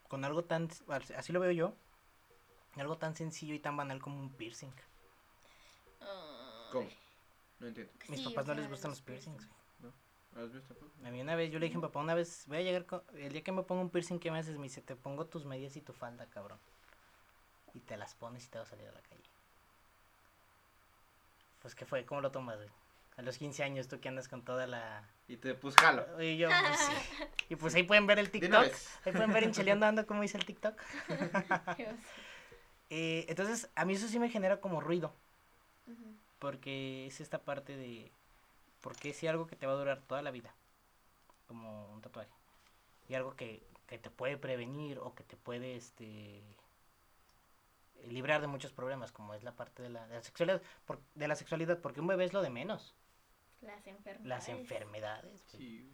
Con 0.07 0.23
algo 0.23 0.43
tan... 0.43 0.69
Así 1.17 1.33
lo 1.33 1.39
veo 1.39 1.51
yo. 1.51 1.73
Algo 2.77 2.97
tan 2.97 3.15
sencillo 3.15 3.53
y 3.53 3.59
tan 3.59 3.75
banal 3.75 4.01
como 4.01 4.19
un 4.19 4.29
piercing. 4.29 4.71
¿Cómo? 6.71 6.87
No 7.59 7.67
entiendo. 7.67 7.91
Mis 8.07 8.19
Sí, 8.19 8.25
papás 8.29 8.47
o 8.47 8.55
no 8.55 8.61
les 8.61 8.69
gustan 8.69 8.91
los 8.91 9.01
piercings. 9.01 9.47
¿A 10.35 10.39
los 10.39 10.51
míos 10.51 10.63
tampoco? 10.67 10.91
A 11.05 11.09
mí 11.09 11.21
una 11.21 11.35
vez, 11.35 11.51
yo 11.51 11.59
le 11.59 11.65
dije 11.65 11.75
a 11.77 11.79
mi 11.79 11.87
papá, 11.87 11.99
una 11.99 12.13
vez 12.15 12.45
voy 12.47 12.57
a 12.57 12.61
llegar, 12.61 12.85
con- 12.85 13.03
el 13.15 13.31
día 13.33 13.43
que 13.43 13.51
me 13.51 13.63
ponga 13.63 13.81
un 13.81 13.89
piercing, 13.89 14.19
¿qué 14.19 14.31
me 14.31 14.39
haces? 14.39 14.55
Me 14.57 14.63
dice, 14.63 14.81
te 14.81 14.95
pongo 14.95 15.25
tus 15.25 15.45
medias 15.45 15.75
y 15.75 15.81
tu 15.81 15.93
falda, 15.93 16.25
cabrón. 16.27 16.59
Y 17.73 17.79
te 17.81 17.97
las 17.97 18.15
pones 18.15 18.45
y 18.45 18.49
te 18.49 18.57
vas 18.57 18.67
a 18.67 18.71
salir 18.71 18.87
a 18.87 18.91
la 18.91 19.01
calle. 19.01 19.23
Pues, 21.61 21.75
¿qué 21.75 21.85
fue? 21.85 22.05
¿Cómo 22.05 22.21
lo 22.21 22.31
tomas, 22.31 22.57
güey? 22.57 22.69
A 23.17 23.21
los 23.21 23.37
15 23.37 23.63
años, 23.63 23.87
tú 23.87 23.99
que 23.99 24.09
andas 24.09 24.27
con 24.27 24.43
toda 24.43 24.67
la... 24.67 25.03
Y 25.27 25.37
te, 25.37 25.53
pues 25.53 25.75
jalo. 25.75 26.21
Y 26.21 26.37
yo, 26.37 26.49
pues, 26.49 26.79
sí. 26.79 26.93
Y 27.49 27.55
pues 27.55 27.75
ahí 27.75 27.83
pueden 27.83 28.07
ver 28.07 28.19
el 28.19 28.31
TikTok. 28.31 28.65
Ahí 29.05 29.11
pueden 29.11 29.31
ver 29.33 29.43
en 29.43 29.51
Cheleando 29.51 29.85
Ando 29.85 30.07
cómo 30.07 30.21
dice 30.21 30.37
el 30.37 30.45
TikTok. 30.45 30.79
Eh, 32.93 33.25
entonces, 33.29 33.69
a 33.75 33.85
mí 33.85 33.93
eso 33.93 34.09
sí 34.09 34.19
me 34.19 34.29
genera 34.29 34.59
como 34.59 34.81
ruido. 34.81 35.15
Porque 36.39 37.07
es 37.07 37.21
esta 37.21 37.41
parte 37.45 37.77
de... 37.77 38.11
Porque 38.81 39.13
si 39.13 39.27
algo 39.27 39.47
que 39.47 39.55
te 39.55 39.67
va 39.67 39.73
a 39.73 39.77
durar 39.77 40.01
toda 40.01 40.21
la 40.21 40.31
vida. 40.31 40.53
Como 41.47 41.87
un 41.91 42.01
tatuaje. 42.01 42.31
Y 43.07 43.13
algo 43.15 43.35
que, 43.35 43.61
que 43.87 43.97
te 43.97 44.09
puede 44.09 44.37
prevenir 44.37 44.99
o 44.99 45.13
que 45.15 45.23
te 45.23 45.37
puede, 45.37 45.75
este... 45.75 46.41
librar 48.07 48.41
de 48.41 48.47
muchos 48.47 48.71
problemas, 48.71 49.11
como 49.11 49.33
es 49.35 49.43
la 49.43 49.55
parte 49.55 49.83
de 49.83 49.89
la, 49.89 50.07
de 50.07 50.15
la 50.15 50.23
sexualidad, 50.23 50.61
por- 50.85 51.01
de 51.13 51.27
la 51.27 51.35
sexualidad, 51.35 51.79
porque 51.79 51.99
un 52.01 52.07
bebé 52.07 52.25
es 52.25 52.33
lo 52.33 52.41
de 52.41 52.49
menos, 52.49 52.95
Las 53.61 53.85
enfermedades. 53.85 54.27
las 54.27 54.49
enfermedades. 54.49 55.43
Sí. 55.47 55.93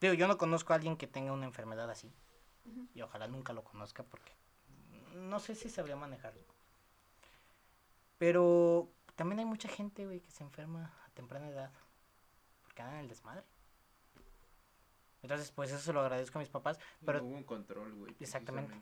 Digo, 0.00 0.14
yo 0.14 0.26
no 0.26 0.38
conozco 0.38 0.72
a 0.72 0.76
alguien 0.76 0.96
que 0.96 1.06
tenga 1.06 1.32
una 1.32 1.46
enfermedad 1.46 1.88
así, 1.90 2.12
y 2.94 3.02
ojalá 3.02 3.28
nunca 3.28 3.52
lo 3.52 3.62
conozca 3.62 4.02
porque 4.02 4.32
no 5.14 5.38
sé 5.38 5.54
si 5.54 5.68
sabría 5.70 5.94
manejarlo. 5.96 6.42
Pero 8.18 8.88
también 9.16 9.38
hay 9.40 9.44
mucha 9.44 9.68
gente, 9.68 10.04
güey, 10.06 10.20
que 10.20 10.30
se 10.30 10.42
enferma 10.42 10.92
a 11.06 11.10
temprana 11.10 11.48
edad, 11.48 11.70
el 12.78 13.08
desmadre. 13.08 13.44
Entonces, 15.22 15.50
pues 15.52 15.70
eso 15.70 15.80
se 15.80 15.92
lo 15.92 16.00
agradezco 16.00 16.38
a 16.38 16.42
mis 16.42 16.50
papás, 16.50 16.78
pero 17.04 17.20
no 17.20 17.26
hubo 17.26 17.36
un 17.36 17.44
control, 17.44 17.94
güey. 17.94 18.14
Exactamente. 18.20 18.74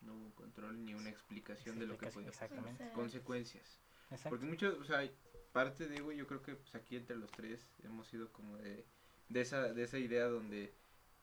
No 0.00 0.14
hubo 0.14 0.24
un 0.24 0.32
control 0.32 0.84
ni 0.84 0.94
una 0.94 1.10
explicación 1.10 1.78
de 1.78 1.86
lo 1.86 1.98
que 1.98 2.06
podía 2.06 2.28
Exactamente. 2.28 2.90
Consecuencias. 2.92 3.80
Exacto. 4.10 4.30
Porque 4.30 4.46
muchos, 4.46 4.78
o 4.78 4.84
sea, 4.84 5.06
parte 5.52 5.86
de, 5.86 6.00
güey, 6.00 6.16
yo 6.16 6.26
creo 6.26 6.42
que 6.42 6.54
pues 6.54 6.74
aquí 6.74 6.96
entre 6.96 7.16
los 7.16 7.30
tres 7.30 7.66
hemos 7.82 8.06
sido 8.08 8.32
como 8.32 8.56
de, 8.56 8.86
de 9.28 9.40
esa, 9.40 9.72
de 9.72 9.82
esa 9.82 9.98
idea 9.98 10.24
donde 10.26 10.74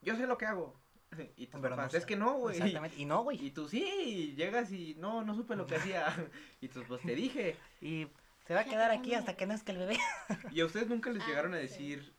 yo 0.02 0.16
sé 0.16 0.28
lo 0.28 0.38
que 0.38 0.46
hago. 0.46 0.80
Y 1.36 1.48
tus 1.48 1.60
Pero 1.60 1.76
no 1.76 1.86
es 1.86 2.06
que 2.06 2.16
no, 2.16 2.38
güey. 2.38 2.56
Exactamente. 2.56 2.98
Y 2.98 3.06
no, 3.06 3.24
güey. 3.24 3.46
Y 3.46 3.52
tú 3.52 3.68
sí, 3.68 3.84
y 3.84 4.36
llegas 4.36 4.72
y 4.72 4.96
no, 4.96 5.24
no 5.24 5.36
supe 5.36 5.56
lo 5.56 5.66
que 5.66 5.76
hacía. 5.78 6.06
Y 6.62 6.68
tú, 6.68 6.84
pues 6.88 7.02
te 7.02 7.16
dije. 7.16 7.58
Y 7.82 8.08
se 8.48 8.54
va 8.54 8.62
a 8.62 8.66
quedar 8.66 8.92
aquí 8.92 9.14
hasta 9.14 9.36
que 9.36 9.46
nazca 9.46 9.72
el 9.72 9.78
bebé. 9.80 9.98
Y 10.52 10.62
a 10.62 10.66
ustedes 10.66 10.88
nunca 10.88 11.10
les 11.12 11.24
Ah, 11.24 11.28
llegaron 11.28 11.54
a 11.54 11.58
sí. 11.58 11.64
decir, 11.64 12.14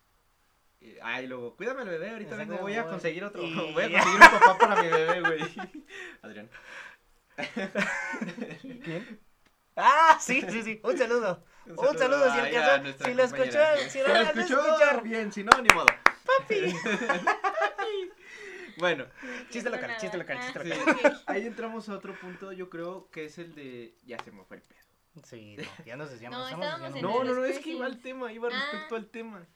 eh, 0.80 0.98
ay, 1.02 1.26
luego, 1.26 1.56
cuídame 1.56 1.82
el 1.82 1.88
bebé, 1.88 2.10
ahorita 2.10 2.36
vengo, 2.36 2.58
voy 2.58 2.74
a 2.74 2.84
conseguir 2.86 3.24
otro, 3.24 3.42
Y- 3.42 3.54
voy 3.72 3.84
a 3.84 3.90
conseguir 3.90 4.20
un 4.20 4.40
papá 4.40 4.58
para 4.58 4.82
mi 4.82 4.88
bebé, 4.88 5.20
güey. 5.20 5.42
Adrián. 6.22 6.50
¿Quién? 8.84 9.20
Ah, 9.76 10.18
sí, 10.20 10.42
sí, 10.50 10.62
sí. 10.62 10.80
Un 10.84 10.98
saludo. 10.98 11.44
Un 11.66 11.96
saludo, 11.98 12.30
si 12.32 12.38
Ay, 12.38 12.54
alcanzó- 12.54 12.72
a 12.72 12.78
nuestra 12.78 13.06
si 13.08 13.14
lo 13.14 13.22
escuchó, 13.22 13.58
si 13.88 13.98
lo 14.00 14.06
escuchó, 14.16 14.60
escuchar. 14.66 15.02
bien, 15.02 15.32
si 15.32 15.44
no, 15.44 15.50
ni 15.62 15.68
modo. 15.74 15.86
Papi. 16.26 16.74
Bueno, 18.78 19.06
Chiste 19.50 19.70
local, 19.70 19.96
chiste 19.98 20.16
local, 20.16 20.38
chiste 20.40 20.58
Ah, 20.60 20.64
local. 20.64 21.12
ok. 21.14 21.22
ahí 21.26 21.46
entramos 21.46 21.88
a 21.88 21.94
otro 21.94 22.14
punto, 22.18 22.52
yo 22.52 22.68
creo 22.68 23.08
que 23.10 23.26
es 23.26 23.38
el 23.38 23.54
de, 23.54 23.94
ya 24.04 24.18
se 24.22 24.32
me 24.32 24.44
fue 24.44 24.56
el 24.56 24.62
pedo. 24.62 24.80
Sí, 25.24 25.56
no, 25.56 25.84
ya 25.84 25.96
nos 25.96 26.10
decíamos. 26.10 26.38
No, 26.38 26.44
estamos 26.46 26.64
estábamos 26.66 26.96
en 26.96 27.02
No, 27.02 27.24
no, 27.24 27.34
no, 27.34 27.44
es 27.44 27.58
que 27.58 27.70
iba 27.70 27.86
al 27.86 28.00
tema, 28.00 28.32
iba 28.32 28.48
Ah. 28.48 28.60
respecto 28.70 28.96
al 28.96 29.06
tema. 29.10 29.46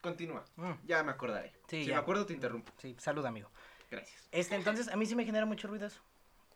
Continúa, 0.00 0.44
Mm, 0.56 0.72
ya 0.84 1.02
me 1.02 1.12
acordaré. 1.12 1.52
Sí, 1.68 1.82
si 1.82 1.86
ya. 1.86 1.94
me 1.94 2.00
acuerdo 2.00 2.26
te 2.26 2.34
interrumpo. 2.34 2.70
Sí, 2.78 2.94
salud, 2.98 3.24
amigo. 3.24 3.50
Gracias. 3.90 4.28
Este, 4.32 4.54
entonces, 4.54 4.88
a 4.88 4.96
mí 4.96 5.06
sí 5.06 5.14
me 5.14 5.24
genera 5.24 5.46
mucho 5.46 5.66
ruido 5.66 5.86
eso. 5.86 6.00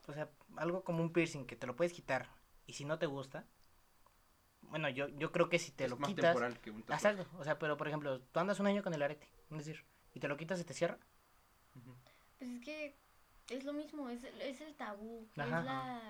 O 0.07 0.13
sea, 0.13 0.29
algo 0.57 0.85
como 0.85 1.03
un 1.03 1.13
piercing 1.13 1.47
que 1.47 1.57
te 1.57 1.67
lo 1.67 1.75
puedes 1.75 1.93
quitar. 1.93 2.29
Y 2.67 2.75
si 2.75 2.85
no 2.85 2.99
te 2.99 3.07
gusta. 3.07 3.45
Bueno, 4.63 4.89
yo, 4.91 5.09
yo 5.09 5.33
creo 5.33 5.49
que 5.49 5.59
si 5.59 5.71
te 5.73 5.85
es 5.85 5.91
lo 5.91 5.97
más 5.97 6.09
quitas. 6.09 6.27
temporal 6.27 6.61
que 6.61 6.71
un 6.71 6.83
tatuaje. 6.83 7.25
O 7.39 7.45
sea, 7.45 7.59
pero 7.59 7.77
por 7.79 7.89
ejemplo, 7.89 8.21
tú 8.21 8.39
andas 8.41 8.61
un 8.61 8.67
año 8.67 8.83
con 8.83 8.93
el 8.93 9.03
arete. 9.03 9.29
Es 9.51 9.57
decir, 9.59 9.85
y 10.15 10.21
te 10.21 10.29
lo 10.29 10.37
quitas 10.37 10.61
y 10.61 10.65
te 10.65 10.75
cierra. 10.75 10.99
Pues 12.39 12.51
es 12.51 12.61
que 12.65 12.97
es 13.49 13.65
lo 13.65 13.73
mismo, 13.73 14.11
es, 14.11 14.25
es 14.25 14.61
el 14.61 14.75
tabú. 14.75 15.27
Ajá. 15.37 15.61
Es 15.61 15.65
la... 15.65 16.03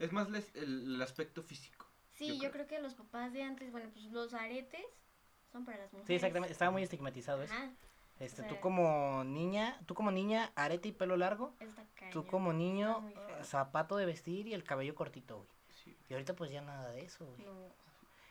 Es 0.00 0.10
más 0.12 0.28
les- 0.30 0.52
el, 0.56 0.94
el 0.96 1.02
aspecto 1.02 1.42
físico. 1.42 1.86
Sí, 2.14 2.26
Yo 2.26 2.34
yo, 2.34 2.40
creo. 2.50 2.52
creo. 2.52 2.66
que 2.66 2.80
los 2.80 2.94
papás 2.94 3.32
de 3.32 3.42
antes, 3.44 3.70
bueno, 3.70 3.88
pues 3.92 4.04
los 4.06 4.34
aretes 4.34 4.84
son 5.52 5.64
para 5.64 5.78
las 5.78 5.86
mujeres. 5.92 6.06
Sí, 6.08 6.14
exactamente. 6.14 6.52
Estaba 6.52 6.70
muy 6.72 6.82
estigmatizado 6.82 7.42
eso. 7.42 7.54
Ajá, 7.54 7.70
Este, 8.18 8.42
o 8.42 8.46
tú 8.46 8.52
sea- 8.54 8.60
como 8.60 9.22
niña, 9.24 9.78
tú 9.86 9.94
como 9.94 10.10
niña, 10.10 10.50
arete 10.56 10.88
y 10.88 10.92
pelo 10.92 11.16
largo. 11.16 11.54
está 11.60 11.86
Tú 12.10 12.26
como 12.26 12.52
niño, 12.52 13.08
zapato 13.44 13.96
de 13.96 14.06
vestir 14.06 14.46
y 14.48 14.54
el 14.54 14.64
cabello 14.64 14.94
cortito, 14.94 15.36
güey. 15.38 15.48
Sí. 15.84 15.96
Y 16.08 16.12
ahorita 16.14 16.34
pues 16.34 16.50
ya 16.50 16.60
nada 16.60 16.90
de 16.92 17.04
eso, 17.04 17.24
güey. 17.24 17.38
No. 17.46 17.52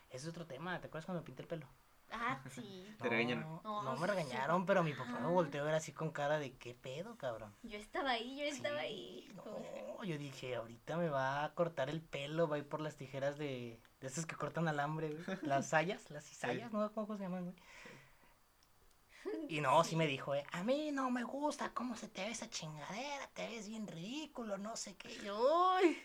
Ese 0.10 0.26
es 0.26 0.28
otro 0.28 0.46
tema. 0.46 0.80
¿Te 0.82 0.88
acuerdas 0.88 1.06
cuando 1.06 1.22
me 1.22 1.26
pinté 1.26 1.44
el 1.44 1.48
pelo? 1.48 1.68
Ah, 2.12 2.39
sí. 2.53 2.93
Te 3.01 3.10
regañaron. 3.10 3.43
No, 3.43 3.62
No, 3.64 3.84
no 3.84 3.95
me 3.97 4.07
sí. 4.07 4.14
regañaron, 4.14 4.66
pero 4.66 4.84
mi 4.84 4.93
papá 4.93 5.20
me 5.20 5.28
volteó 5.28 5.62
a 5.62 5.66
ver 5.66 5.76
así 5.76 5.91
con 5.93 6.12
cara 6.12 6.39
de 6.39 6.53
qué 6.57 6.74
pedo, 6.74 7.18
cabrón. 7.18 7.53
Yo 7.64 7.78
estaba 7.78 8.12
ahí, 8.12 8.38
yo 8.38 8.45
estaba 8.45 8.80
Sí, 8.82 8.86
ahí. 8.86 9.30
No, 9.36 10.03
yo 10.03 10.18
dije, 10.18 10.55
ahorita 10.55 10.97
me 10.97 11.10
va 11.10 11.43
a 11.43 11.53
cortar 11.53 11.89
el 11.89 12.01
pelo, 12.01 12.47
va 12.47 12.55
a 12.55 12.60
ir 12.60 12.68
por 12.68 12.82
las 12.82 12.95
tijeras 12.95 13.38
de, 13.38 13.80
de 13.99 14.07
esas 14.07 14.26
que 14.26 14.36
cortan 14.36 14.68
alambre, 14.68 15.10
güey. 15.10 15.24
Las 15.43 15.68
sayas, 15.70 16.10
las 16.10 16.24
cizallas, 16.26 16.72
no 16.72 16.91
cómo 16.93 17.16
se 17.18 17.24
llaman, 17.24 17.43
güey. 17.45 17.55
Y 19.49 19.62
no, 19.62 19.84
sí 19.84 19.95
me 19.95 20.07
dijo, 20.07 20.36
eh, 20.36 20.45
a 20.51 20.64
mí 20.64 20.91
no 20.91 21.10
me 21.10 21.24
gusta 21.24 21.72
cómo 21.74 21.95
se 21.95 22.07
te 22.07 22.22
ve 22.24 22.32
esa 22.32 22.49
chingadera, 22.49 23.28
te 23.34 23.47
ves 23.47 23.68
bien 23.68 23.88
ridículo, 23.88 24.57
no 24.57 24.76
sé 24.76 24.95
qué. 24.95 25.10
Yo, 25.24 25.38
"Uy". 25.82 25.97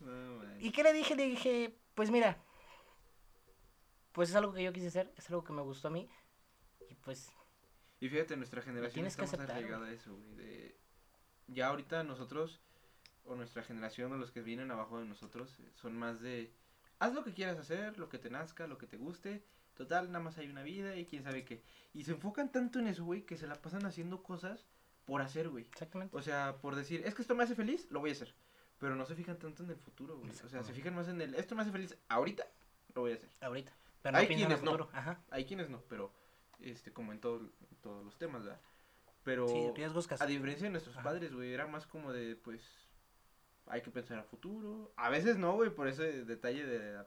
No. 0.00 0.42
¿Y 0.60 0.70
qué 0.70 0.82
le 0.82 0.92
dije? 0.92 1.14
Le 1.16 1.24
dije, 1.24 1.76
pues 1.94 2.10
mira, 2.10 2.38
pues 4.18 4.30
es 4.30 4.34
algo 4.34 4.52
que 4.52 4.64
yo 4.64 4.72
quise 4.72 4.88
hacer, 4.88 5.12
es 5.16 5.30
algo 5.30 5.44
que 5.44 5.52
me 5.52 5.62
gustó 5.62 5.86
a 5.86 5.90
mí. 5.92 6.08
Y 6.90 6.94
pues, 6.96 7.30
Y 8.00 8.08
fíjate, 8.08 8.36
nuestra 8.36 8.62
generación 8.62 9.06
está 9.06 9.22
más 9.22 9.34
arraigada 9.34 9.86
a 9.86 9.92
eso, 9.92 10.12
güey. 10.16 10.34
de- 10.34 10.76
Ya 11.46 11.68
ahorita 11.68 12.02
nosotros, 12.02 12.60
o 13.24 13.36
nuestra 13.36 13.62
generación, 13.62 14.10
o 14.12 14.16
los 14.16 14.32
que 14.32 14.42
vienen 14.42 14.72
abajo 14.72 14.98
de 14.98 15.06
nosotros, 15.06 15.56
eh, 15.60 15.70
son 15.74 15.96
más 15.96 16.20
de... 16.20 16.52
Haz 16.98 17.14
lo 17.14 17.22
que 17.22 17.32
quieras 17.32 17.58
hacer, 17.60 17.96
lo 17.96 18.08
que 18.08 18.18
te 18.18 18.28
nazca, 18.28 18.66
lo 18.66 18.76
que 18.76 18.88
te 18.88 18.96
guste. 18.96 19.44
Total, 19.76 20.08
nada 20.10 20.24
más 20.24 20.36
hay 20.38 20.48
una 20.48 20.64
vida 20.64 20.96
y 20.96 21.06
quién 21.06 21.22
sabe 21.22 21.44
qué. 21.44 21.62
Y 21.94 22.02
se 22.02 22.10
enfocan 22.10 22.50
tanto 22.50 22.80
en 22.80 22.88
eso, 22.88 23.04
güey, 23.04 23.22
que 23.24 23.36
se 23.36 23.46
la 23.46 23.54
pasan 23.54 23.86
haciendo 23.86 24.24
cosas 24.24 24.66
por 25.04 25.22
hacer, 25.22 25.48
güey. 25.48 25.64
exactamente. 25.64 26.16
O 26.16 26.22
sea, 26.22 26.56
por 26.60 26.74
decir, 26.74 27.02
es 27.06 27.14
que 27.14 27.22
esto 27.22 27.36
me 27.36 27.44
hace 27.44 27.54
feliz, 27.54 27.86
lo 27.92 28.00
voy 28.00 28.10
a 28.10 28.14
hacer. 28.14 28.34
Pero 28.78 28.96
no 28.96 29.06
se 29.06 29.14
fijan 29.14 29.38
tanto 29.38 29.62
en 29.62 29.70
el 29.70 29.76
futuro, 29.76 30.18
güey. 30.18 30.30
O 30.30 30.48
sea, 30.48 30.62
se 30.64 30.72
fijan 30.72 30.94
más 30.96 31.06
en 31.08 31.20
el, 31.20 31.34
esto 31.36 31.54
me 31.54 31.62
hace 31.62 31.70
feliz 31.70 31.96
ahorita, 32.08 32.44
lo 32.94 33.02
voy 33.02 33.12
a 33.12 33.14
hacer. 33.14 33.30
Ahorita. 33.40 33.72
Pero 34.10 34.12
no 34.12 34.18
hay 34.18 34.26
quienes 34.36 34.62
no. 34.62 34.88
Ajá. 34.92 35.20
Hay 35.30 35.44
quienes 35.44 35.68
no, 35.70 35.82
pero 35.88 36.12
este 36.60 36.92
como 36.92 37.12
en, 37.12 37.20
todo, 37.20 37.40
en 37.40 37.76
todos 37.82 38.04
los 38.04 38.16
temas, 38.18 38.42
¿verdad? 38.44 38.60
Pero 39.24 39.46
Sí, 39.48 39.70
riesgos 39.74 40.06
a 40.06 40.16
casi. 40.16 40.32
diferencia 40.32 40.64
de 40.64 40.70
nuestros 40.70 40.96
Ajá. 40.96 41.04
padres, 41.04 41.32
güey, 41.34 41.52
era 41.52 41.66
más 41.66 41.86
como 41.86 42.12
de, 42.12 42.34
pues, 42.36 42.62
hay 43.66 43.82
que 43.82 43.90
pensar 43.90 44.18
a 44.18 44.22
futuro. 44.24 44.92
A 44.96 45.10
veces 45.10 45.36
no, 45.36 45.52
güey, 45.54 45.70
por 45.70 45.88
ese 45.88 46.24
detalle 46.24 46.64
de 46.64 47.04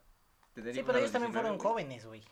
tener 0.53 0.75
Sí, 0.75 0.81
pero 0.83 0.97
a 0.97 0.99
ellos 0.99 1.03
los 1.03 1.11
también 1.11 1.31
19, 1.31 1.33
fueron 1.33 1.57
güey. 1.57 1.67
jóvenes, 1.67 2.05
güey. 2.05 2.23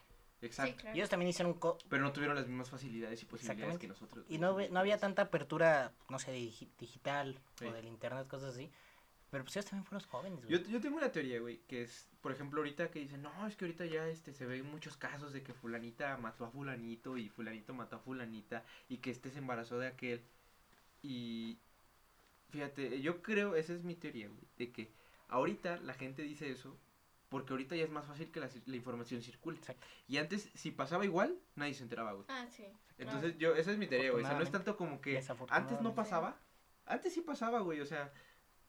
Exacto. 0.41 0.72
Sí, 0.72 0.78
claro. 0.78 0.95
Y 0.95 0.99
ellos 0.99 1.09
también 1.09 1.30
hicieron 1.30 1.53
co- 1.55 1.78
Pero 1.89 2.03
no 2.03 2.13
tuvieron 2.13 2.36
las 2.36 2.47
mismas 2.47 2.70
facilidades 2.70 3.22
y 3.22 3.26
posibilidades 3.26 3.78
que 3.80 3.88
nosotros. 3.88 4.26
Y 4.30 4.38
no, 4.38 4.55
no 4.70 4.80
había 4.80 4.97
tanta 4.97 5.24
apertura, 5.24 5.91
no 6.09 6.20
sé, 6.20 6.34
digi- 6.34 6.70
digital 6.78 7.39
Sí. 7.55 7.65
o 7.65 7.74
del 7.74 7.86
internet, 7.88 8.28
cosas 8.28 8.53
así. 8.53 8.72
Pero 9.32 9.43
pues 9.43 9.55
ellos 9.55 9.65
también 9.69 9.86
fueron 9.86 10.07
jóvenes, 10.09 10.41
Yo, 10.47 10.59
güey. 10.59 10.71
yo 10.71 10.82
tengo 10.82 10.97
una 10.97 11.11
teoría, 11.11 11.39
güey, 11.39 11.59
que 11.67 11.84
es, 11.84 12.09
por 12.21 12.32
ejemplo, 12.32 12.61
ahorita 12.61 12.89
que 12.89 12.99
dicen, 12.99 13.21
no, 13.21 13.47
es 13.47 13.55
que 13.55 13.65
ahorita 13.65 13.86
ya 13.86 14.07
este 14.07 14.34
se 14.34 14.45
ven 14.45 14.65
muchos 14.65 14.97
casos 14.97 15.34
de 15.34 15.43
que 15.43 15.53
fulanita 15.53 16.17
mató 16.17 16.45
a 16.45 16.49
fulanito 16.51 17.15
y 17.17 17.30
fulanito 17.30 17.73
mató 17.73 17.97
a 17.97 17.99
fulanita 17.99 18.63
y 18.88 18.97
que 18.97 19.11
este 19.11 19.30
se 19.30 19.38
embarazó 19.38 19.77
de 19.77 19.88
aquel. 19.88 20.23
Y 21.03 21.59
fíjate, 22.49 23.01
yo 23.01 23.21
creo, 23.21 23.55
esa 23.55 23.73
es 23.73 23.84
mi 23.84 23.95
teoría, 23.95 24.27
güey, 24.27 24.41
de 24.57 24.71
que 24.71 24.91
ahorita 25.27 25.77
la 25.77 25.93
gente 25.93 26.23
dice 26.23 26.49
eso 26.49 26.75
porque 27.30 27.53
ahorita 27.53 27.75
ya 27.75 27.84
es 27.84 27.91
más 27.91 28.07
fácil 28.07 28.32
que 28.32 28.39
la, 28.39 28.49
la 28.65 28.75
información 28.75 29.21
circule. 29.21 29.57
Exacto. 29.59 29.86
Y 30.07 30.17
antes, 30.17 30.49
si 30.55 30.71
pasaba 30.71 31.05
igual, 31.05 31.38
nadie 31.55 31.75
se 31.75 31.84
enteraba, 31.84 32.13
güey. 32.13 32.25
Ah, 32.27 32.47
sí. 32.49 32.65
Entonces, 32.97 33.38
yo, 33.38 33.55
esa 33.55 33.71
es 33.71 33.77
mi 33.77 33.86
teoría, 33.88 34.11
güey. 34.11 34.23
O 34.23 34.27
sea, 34.27 34.36
no 34.36 34.43
es 34.43 34.51
tanto 34.51 34.75
como 34.75 34.99
que 34.99 35.23
antes 35.49 35.82
no 35.82 35.93
pasaba. 35.93 36.38
Antes 36.86 37.13
sí 37.13 37.21
pasaba, 37.21 37.59
güey. 37.59 37.82
O 37.82 37.86
sea, 37.86 38.11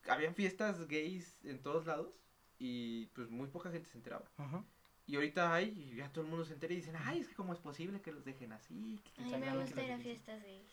habían 0.07 0.35
fiestas 0.35 0.87
gays 0.87 1.37
en 1.43 1.61
todos 1.61 1.85
lados 1.85 2.19
y 2.59 3.07
pues 3.07 3.29
muy 3.29 3.47
poca 3.47 3.71
gente 3.71 3.89
se 3.89 3.97
enteraba. 3.97 4.25
Ujú. 4.37 4.63
Y 5.07 5.15
ahorita 5.15 5.53
hay, 5.53 5.69
y 5.69 5.95
ya 5.95 6.11
todo 6.11 6.23
el 6.23 6.29
mundo 6.29 6.45
se 6.45 6.53
entera 6.53 6.73
y 6.73 6.77
dicen, 6.77 6.95
ay, 6.95 7.19
es 7.19 7.27
que 7.27 7.35
cómo 7.35 7.53
es 7.53 7.59
posible 7.59 8.01
que 8.01 8.11
los 8.11 8.23
dejen 8.23 8.51
así. 8.53 9.01
que 9.03 9.09
A 9.09 9.13
quién 9.15 9.25
mí 9.25 9.31
sabe 9.31 9.57
me 9.57 9.61
gusta 9.63 9.75
que 9.81 9.85
ir 9.87 9.91
a 9.91 9.97
fiestas 9.97 10.41
gays. 10.43 10.67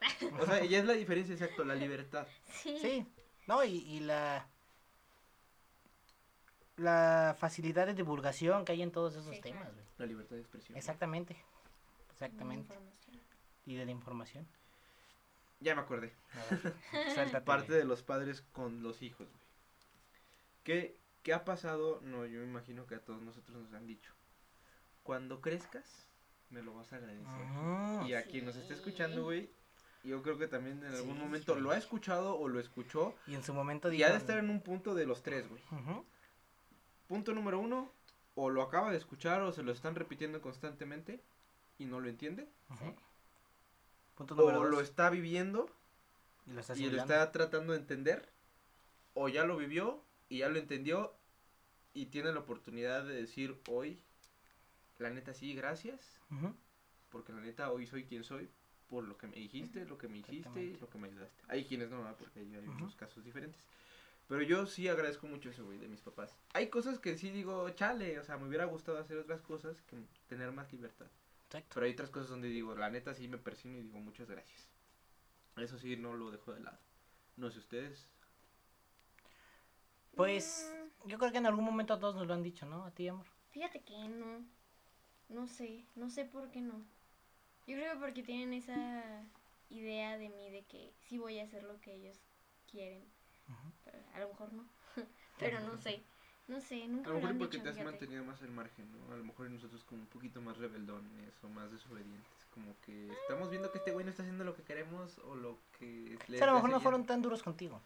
así". 0.00 0.26
O 0.40 0.46
sea, 0.46 0.64
ya 0.64 0.78
es 0.78 0.84
la 0.84 0.92
diferencia, 0.92 1.32
exacto, 1.34 1.64
la 1.64 1.74
libertad. 1.74 2.26
Sí. 2.44 2.78
Sí, 2.78 3.06
no, 3.46 3.64
y, 3.64 3.76
y 3.78 4.00
la 4.00 4.46
la 6.76 7.34
facilidad 7.38 7.86
de 7.86 7.94
divulgación 7.94 8.64
que 8.64 8.72
hay 8.72 8.82
en 8.82 8.92
todos 8.92 9.14
esos 9.16 9.34
Sí, 9.34 9.40
temas, 9.40 9.62
claro. 9.62 9.76
La 9.98 10.06
libertad 10.06 10.36
de 10.36 10.42
expresión. 10.42 10.76
Exactamente. 10.76 11.36
Exactamente. 12.12 12.66
información. 12.74 13.20
Y 13.64 13.74
de 13.76 13.84
la 13.86 13.90
información. 13.92 14.46
Ya 15.60 15.74
me 15.74 15.80
acordé. 15.82 16.12
Ver, 17.16 17.42
Parte 17.44 17.72
de 17.72 17.84
los 17.84 18.02
padres 18.02 18.42
con 18.52 18.82
los 18.82 19.02
hijos, 19.02 19.26
güey. 19.28 19.40
¿Qué, 20.64 21.00
¿Qué 21.22 21.32
ha 21.32 21.44
pasado? 21.44 22.00
No, 22.02 22.26
yo 22.26 22.40
me 22.40 22.46
imagino 22.46 22.86
que 22.86 22.96
a 22.96 23.00
todos 23.04 23.22
nosotros 23.22 23.56
nos 23.56 23.72
han 23.72 23.86
dicho. 23.86 24.12
Cuando 25.02 25.40
crezcas, 25.40 26.06
me 26.50 26.62
lo 26.62 26.74
vas 26.74 26.92
a 26.92 26.96
agradecer. 26.96 27.26
Ujú. 27.26 28.06
Y 28.06 28.14
a 28.14 28.24
quien 28.24 28.44
nos 28.44 28.56
esté 28.56 28.74
escuchando, 28.74 29.22
güey, 29.24 29.48
yo 30.04 30.22
creo 30.22 30.36
que 30.38 30.48
también 30.48 30.78
en 30.84 30.92
algún 30.94 31.14
Sí, 31.16 31.20
momento 31.22 31.54
sí. 31.54 31.60
lo 31.60 31.70
ha 31.70 31.78
escuchado 31.78 32.36
o 32.38 32.48
lo 32.48 32.60
escuchó. 32.60 33.14
Y 33.26 33.34
en 33.34 33.42
su 33.44 33.54
momento 33.54 33.90
Y 33.92 34.02
ha 34.02 34.06
de 34.08 34.12
dijo, 34.14 34.20
estar 34.22 34.38
en 34.38 34.50
un 34.50 34.60
punto 34.60 34.94
de 34.94 35.06
los 35.06 35.22
tres, 35.22 35.48
güey. 35.48 35.62
Punto 37.06 37.32
número 37.32 37.60
uno, 37.60 37.92
o 38.34 38.50
lo 38.50 38.62
acaba 38.62 38.90
de 38.90 38.96
escuchar 38.98 39.40
o 39.42 39.52
se 39.52 39.62
lo 39.62 39.70
están 39.72 39.94
repitiendo 39.94 40.40
constantemente 40.42 41.22
y 41.78 41.86
no 41.86 42.00
lo 42.00 42.08
entiende. 42.08 42.48
Ujú. 42.70 42.94
Punto 44.16 44.34
O 44.34 44.64
lo 44.64 44.80
está 44.80 45.10
viviendo 45.10 45.70
Y 46.46 46.52
lo 46.52 46.60
está 46.60 46.74
y 46.74 46.80
lo 46.80 46.86
asimilando. 46.86 47.14
está 47.14 47.32
tratando 47.32 47.72
de 47.72 47.78
entender 47.78 48.28
o 49.14 49.28
ya 49.28 49.44
lo 49.44 49.56
vivió 49.56 50.02
y 50.28 50.38
ya 50.38 50.48
lo 50.48 50.58
entendió 50.58 51.14
y 51.94 52.06
tiene 52.06 52.32
la 52.32 52.40
oportunidad 52.40 53.04
de 53.04 53.14
decir 53.14 53.58
hoy, 53.68 53.98
la 54.98 55.08
neta 55.08 55.32
sí, 55.32 55.54
gracias, 55.54 56.00
porque 57.10 57.32
la 57.32 57.40
neta 57.40 57.70
hoy 57.70 57.86
soy 57.86 58.04
quien 58.04 58.22
soy 58.24 58.50
por 58.90 59.04
lo 59.04 59.16
que 59.16 59.26
me 59.26 59.36
dijiste, 59.36 59.86
lo 59.86 59.96
que 59.96 60.06
me 60.06 60.18
hiciste 60.18 60.62
y 60.62 60.76
lo 60.76 60.90
que 60.90 60.98
me 60.98 61.08
ayudaste. 61.08 61.42
Hay 61.48 61.64
quienes 61.64 61.90
no, 61.90 62.02
porque 62.18 62.40
hay, 62.40 62.54
hay 62.54 62.68
unos 62.68 62.94
casos 62.94 63.24
diferentes. 63.24 63.60
Pero 64.28 64.42
yo 64.42 64.66
sí 64.66 64.88
agradezco 64.88 65.26
mucho 65.26 65.50
eso, 65.50 65.64
güey, 65.64 65.78
de 65.78 65.88
mis 65.88 66.00
papás. 66.00 66.36
Hay 66.52 66.68
cosas 66.68 66.98
que 66.98 67.16
sí 67.16 67.30
digo, 67.30 67.70
chale, 67.70 68.18
o 68.18 68.24
sea, 68.24 68.36
me 68.36 68.46
hubiera 68.46 68.64
gustado 68.66 68.98
hacer 68.98 69.16
otras 69.16 69.40
cosas 69.40 69.80
que 69.82 69.96
tener 70.28 70.52
más 70.52 70.70
libertad. 70.72 71.06
Exacto. 71.56 71.74
Pero 71.74 71.86
hay 71.86 71.92
otras 71.92 72.10
cosas 72.10 72.28
donde 72.30 72.48
digo, 72.48 72.74
la 72.74 72.90
neta 72.90 73.14
sí 73.14 73.28
me 73.28 73.38
persino 73.38 73.78
y 73.78 73.82
digo 73.82 73.98
muchas 73.98 74.28
gracias. 74.28 74.68
Eso 75.56 75.78
sí, 75.78 75.96
no 75.96 76.14
lo 76.14 76.30
dejo 76.30 76.52
de 76.52 76.60
lado. 76.60 76.78
No 77.36 77.50
sé 77.50 77.58
ustedes. 77.58 78.10
Pues 80.14 80.74
yo 81.06 81.18
creo 81.18 81.32
que 81.32 81.38
en 81.38 81.46
algún 81.46 81.64
momento 81.64 81.94
a 81.94 81.98
todos 81.98 82.14
nos 82.14 82.26
lo 82.26 82.34
han 82.34 82.42
dicho, 82.42 82.66
¿no? 82.66 82.84
A 82.84 82.90
ti, 82.90 83.08
amor. 83.08 83.26
Fíjate 83.50 83.80
que 83.80 83.96
no. 84.08 84.44
No 85.28 85.46
sé, 85.46 85.86
no 85.94 86.10
sé 86.10 86.24
por 86.24 86.50
qué 86.50 86.60
no. 86.60 86.84
Yo 87.66 87.76
creo 87.76 87.94
que 87.94 88.00
porque 88.00 88.22
tienen 88.22 88.52
esa 88.52 89.24
idea 89.70 90.16
de 90.18 90.28
mí 90.28 90.50
de 90.50 90.64
que 90.64 90.92
sí 91.00 91.18
voy 91.18 91.38
a 91.38 91.44
hacer 91.44 91.64
lo 91.64 91.80
que 91.80 91.94
ellos 91.94 92.18
quieren. 92.70 93.04
Pero 93.84 93.98
a 94.14 94.20
lo 94.20 94.28
mejor 94.28 94.52
no. 94.52 94.68
Pero 95.38 95.60
no 95.60 95.76
sé. 95.78 96.02
No 96.48 96.60
sé, 96.60 96.86
nunca 96.86 97.10
A 97.10 97.12
lo 97.12 97.14
me 97.18 97.22
lo 97.22 97.26
mejor 97.28 97.38
porque 97.38 97.56
dicho, 97.56 97.64
te 97.64 97.70
has 97.70 97.74
fíjate. 97.76 97.90
mantenido 97.90 98.24
más 98.24 98.40
al 98.42 98.50
margen, 98.50 98.86
¿no? 98.92 99.14
A 99.14 99.16
lo 99.16 99.24
mejor 99.24 99.50
nosotros 99.50 99.82
como 99.84 100.02
un 100.02 100.06
poquito 100.06 100.40
más 100.40 100.56
rebeldones 100.56 101.32
o 101.42 101.48
más 101.48 101.72
desobedientes. 101.72 102.46
Como 102.54 102.72
que 102.84 103.10
estamos 103.10 103.50
viendo 103.50 103.70
que 103.72 103.78
este 103.78 103.90
güey 103.90 104.04
no 104.04 104.10
está 104.10 104.22
haciendo 104.22 104.44
lo 104.44 104.54
que 104.54 104.62
queremos 104.62 105.18
o 105.18 105.34
lo 105.34 105.58
que... 105.78 106.16
O 106.28 106.32
sea, 106.32 106.44
a 106.44 106.46
lo 106.46 106.54
mejor 106.54 106.70
no 106.70 106.80
fueron 106.80 107.04
tan 107.04 107.20
duros 107.20 107.42
contigo. 107.42 107.80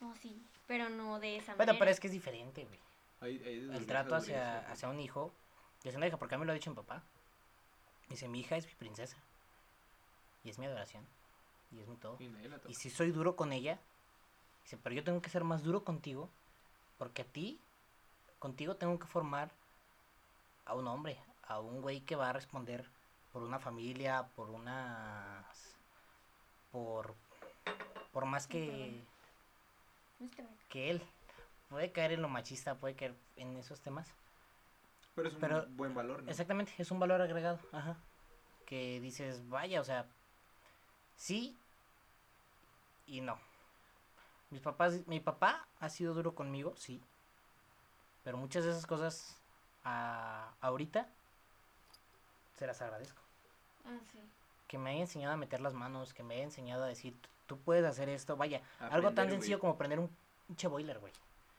No, 0.00 0.14
sí, 0.16 0.36
pero 0.66 0.88
no 0.88 1.20
de 1.20 1.36
esa 1.36 1.54
Bueno, 1.54 1.72
manera. 1.72 1.78
pero 1.78 1.90
es 1.92 2.00
que 2.00 2.08
es 2.08 2.12
diferente, 2.12 2.64
güey. 2.64 2.78
Hay, 3.20 3.42
hay 3.46 3.60
de 3.66 3.76
El 3.76 3.86
trato 3.86 4.16
hacia, 4.16 4.54
dureza, 4.56 4.72
hacia 4.72 4.88
un 4.88 4.98
hijo 5.00 5.32
y 5.84 5.88
hacia 5.88 5.96
una 5.98 6.08
hija, 6.08 6.16
porque 6.18 6.34
a 6.34 6.38
mí 6.38 6.40
me 6.42 6.46
lo 6.46 6.52
ha 6.52 6.56
dicho 6.56 6.70
mi 6.70 6.76
papá. 6.76 7.02
Dice, 8.08 8.28
mi 8.28 8.40
hija 8.40 8.56
es 8.56 8.66
mi 8.66 8.74
princesa. 8.74 9.16
Y 10.42 10.50
es 10.50 10.58
mi 10.58 10.66
adoración. 10.66 11.06
Y 11.70 11.78
es 11.80 11.86
mi 11.88 11.96
todo. 11.96 12.16
Y 12.18 12.28
nadie 12.28 12.48
la 12.48 12.58
toca. 12.58 12.70
Y 12.70 12.74
si 12.74 12.90
soy 12.90 13.12
duro 13.12 13.36
con 13.36 13.52
ella, 13.52 13.78
dice, 14.64 14.76
pero 14.76 14.94
yo 14.94 15.04
tengo 15.04 15.22
que 15.22 15.30
ser 15.30 15.44
más 15.44 15.62
duro 15.62 15.84
contigo, 15.84 16.28
porque 16.98 17.22
a 17.22 17.24
ti, 17.26 17.60
contigo 18.38 18.76
tengo 18.76 18.98
que 18.98 19.06
formar 19.06 19.50
a 20.66 20.74
un 20.74 20.86
hombre, 20.86 21.18
a 21.46 21.60
un 21.60 21.82
güey 21.82 22.00
que 22.00 22.16
va 22.16 22.30
a 22.30 22.32
responder 22.32 22.84
por 23.32 23.42
una 23.42 23.58
familia, 23.58 24.28
por 24.36 24.50
unas... 24.50 25.44
por... 26.70 27.14
por 28.12 28.24
más 28.26 28.46
que, 28.46 29.02
que 30.68 30.90
él. 30.90 31.02
Puede 31.68 31.90
caer 31.92 32.12
en 32.12 32.22
lo 32.22 32.28
machista, 32.28 32.76
puede 32.76 32.94
caer 32.94 33.14
en 33.36 33.56
esos 33.56 33.80
temas. 33.80 34.08
Pero 35.14 35.28
es 35.28 35.34
un 35.34 35.40
pero- 35.40 35.66
buen 35.70 35.94
valor, 35.94 36.22
¿no? 36.22 36.30
Exactamente, 36.30 36.72
es 36.78 36.90
un 36.90 37.00
valor 37.00 37.20
agregado, 37.20 37.58
ajá. 37.72 37.96
Que 38.66 39.00
dices, 39.00 39.48
vaya, 39.48 39.80
o 39.80 39.84
sea, 39.84 40.06
sí 41.16 41.56
y 43.06 43.20
no. 43.20 43.38
Mis 44.54 44.62
papás, 44.62 45.04
mi 45.08 45.18
papá 45.18 45.66
ha 45.80 45.88
sido 45.88 46.14
duro 46.14 46.36
conmigo, 46.36 46.74
sí. 46.76 47.02
Pero 48.22 48.36
muchas 48.36 48.62
de 48.62 48.70
esas 48.70 48.86
cosas 48.86 49.36
a, 49.82 50.52
ahorita 50.60 51.08
se 52.56 52.64
las 52.64 52.80
agradezco. 52.80 53.20
Ah, 53.84 53.98
sí. 54.12 54.20
Que 54.68 54.78
me 54.78 54.90
haya 54.90 55.00
enseñado 55.00 55.34
a 55.34 55.36
meter 55.36 55.60
las 55.60 55.74
manos, 55.74 56.14
que 56.14 56.22
me 56.22 56.34
haya 56.34 56.44
enseñado 56.44 56.84
a 56.84 56.86
decir, 56.86 57.16
tú 57.48 57.58
puedes 57.58 57.84
hacer 57.84 58.08
esto, 58.08 58.36
vaya. 58.36 58.62
algo 58.78 59.10
tan 59.10 59.28
sencillo 59.28 59.58
como 59.58 59.76
prender 59.76 59.98
un 59.98 60.08
pinche 60.46 60.68
boiler, 60.68 61.00
güey. 61.00 61.12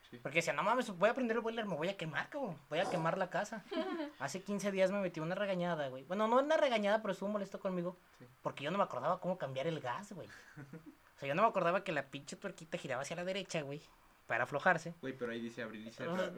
Sí. 0.10 0.18
Porque 0.24 0.38
decía, 0.38 0.54
no 0.54 0.64
mames, 0.64 0.90
voy 0.98 1.10
a 1.10 1.14
prender 1.14 1.36
el 1.36 1.44
boiler, 1.44 1.66
me 1.66 1.76
voy 1.76 1.90
a 1.90 1.98
quemar, 1.98 2.30
cabrón. 2.30 2.58
Voy 2.70 2.80
a 2.80 2.90
quemar 2.90 3.18
la 3.18 3.30
casa. 3.30 3.66
Hace 4.20 4.42
15 4.42 4.72
días 4.72 4.90
me 4.90 5.02
metí 5.02 5.20
una 5.20 5.36
regañada, 5.36 5.90
güey. 5.90 6.06
Bueno, 6.06 6.30
no 6.30 6.40
una 6.40 6.56
regañada, 6.56 7.02
pero 7.02 7.12
estuvo 7.12 7.28
molesto 7.28 7.60
conmigo. 7.60 7.98
Sí. 8.20 8.26
Porque 8.42 8.64
yo 8.64 8.72
no 8.72 8.78
me 8.78 8.86
acordaba 8.86 9.20
cómo 9.20 9.38
cambiar 9.38 9.68
el 9.68 9.82
gas, 9.82 10.14
güey. 10.14 10.30
O 11.16 11.20
sea, 11.20 11.28
yo 11.30 11.36
no 11.36 11.44
me 11.44 11.48
acordaba 11.48 11.84
que 11.84 11.92
la 11.92 12.04
pinche 12.08 12.36
tuerquita 12.36 12.78
giraba 12.78 13.02
hacia 13.04 13.16
la 13.16 13.24
derecha, 13.24 13.62
güey. 13.62 13.82
Para 14.28 14.46
aflojarse. 14.46 14.96
Güey, 15.02 15.14
pero 15.16 15.32
ahí 15.32 15.40
dice 15.40 15.62
abrir 15.62 15.82
y 15.82 15.86
No, 15.86 15.92
cerrar. 15.92 16.32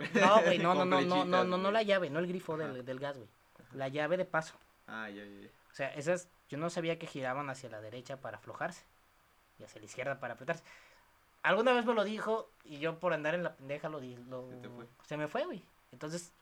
güey, 0.46 0.60
no, 0.60 0.74
no, 0.76 0.86
no, 0.86 1.02
no, 1.02 1.26
no, 1.26 1.44
no, 1.46 1.58
no 1.58 1.72
la 1.72 1.84
llave, 1.84 2.10
no 2.10 2.20
el 2.20 2.28
grifo 2.28 2.58
del, 2.58 2.84
del 2.84 3.00
gas, 3.00 3.16
güey. 3.18 3.30
La 3.74 3.88
llave 3.88 4.18
de 4.18 4.26
paso. 4.26 4.56
Ah, 4.88 5.10
ya, 5.10 5.24
ya, 5.24 5.42
ya. 5.42 5.48
O 5.72 5.76
sea, 5.78 5.90
esas, 5.94 6.28
yo 6.50 6.58
no 6.58 6.70
sabía 6.70 7.00
que 7.00 7.08
giraban 7.08 7.50
hacia 7.50 7.70
la 7.70 7.80
derecha 7.82 8.18
para 8.18 8.38
aflojarse. 8.38 8.84
Y 9.60 9.64
hacia 9.64 9.80
la 9.80 9.86
izquierda 9.86 10.20
para 10.20 10.34
apretarse. 10.36 10.64
Alguna 11.44 11.74
vez 11.74 11.86
me 11.86 11.94
lo 11.94 12.04
dijo 12.04 12.50
y 12.66 12.80
yo 12.80 13.00
por 13.00 13.14
andar 13.14 13.34
en 13.36 13.44
la 13.44 13.56
pendeja 13.56 13.88
lo 13.90 14.00
di, 14.00 14.18
lo- 14.30 14.50
Se 14.50 14.58
te 14.58 14.70
fue. 14.70 14.86
se 15.06 15.18
me 15.18 15.28
fue, 15.28 15.46
güey. 15.46 15.64
Entonces, 15.94 16.34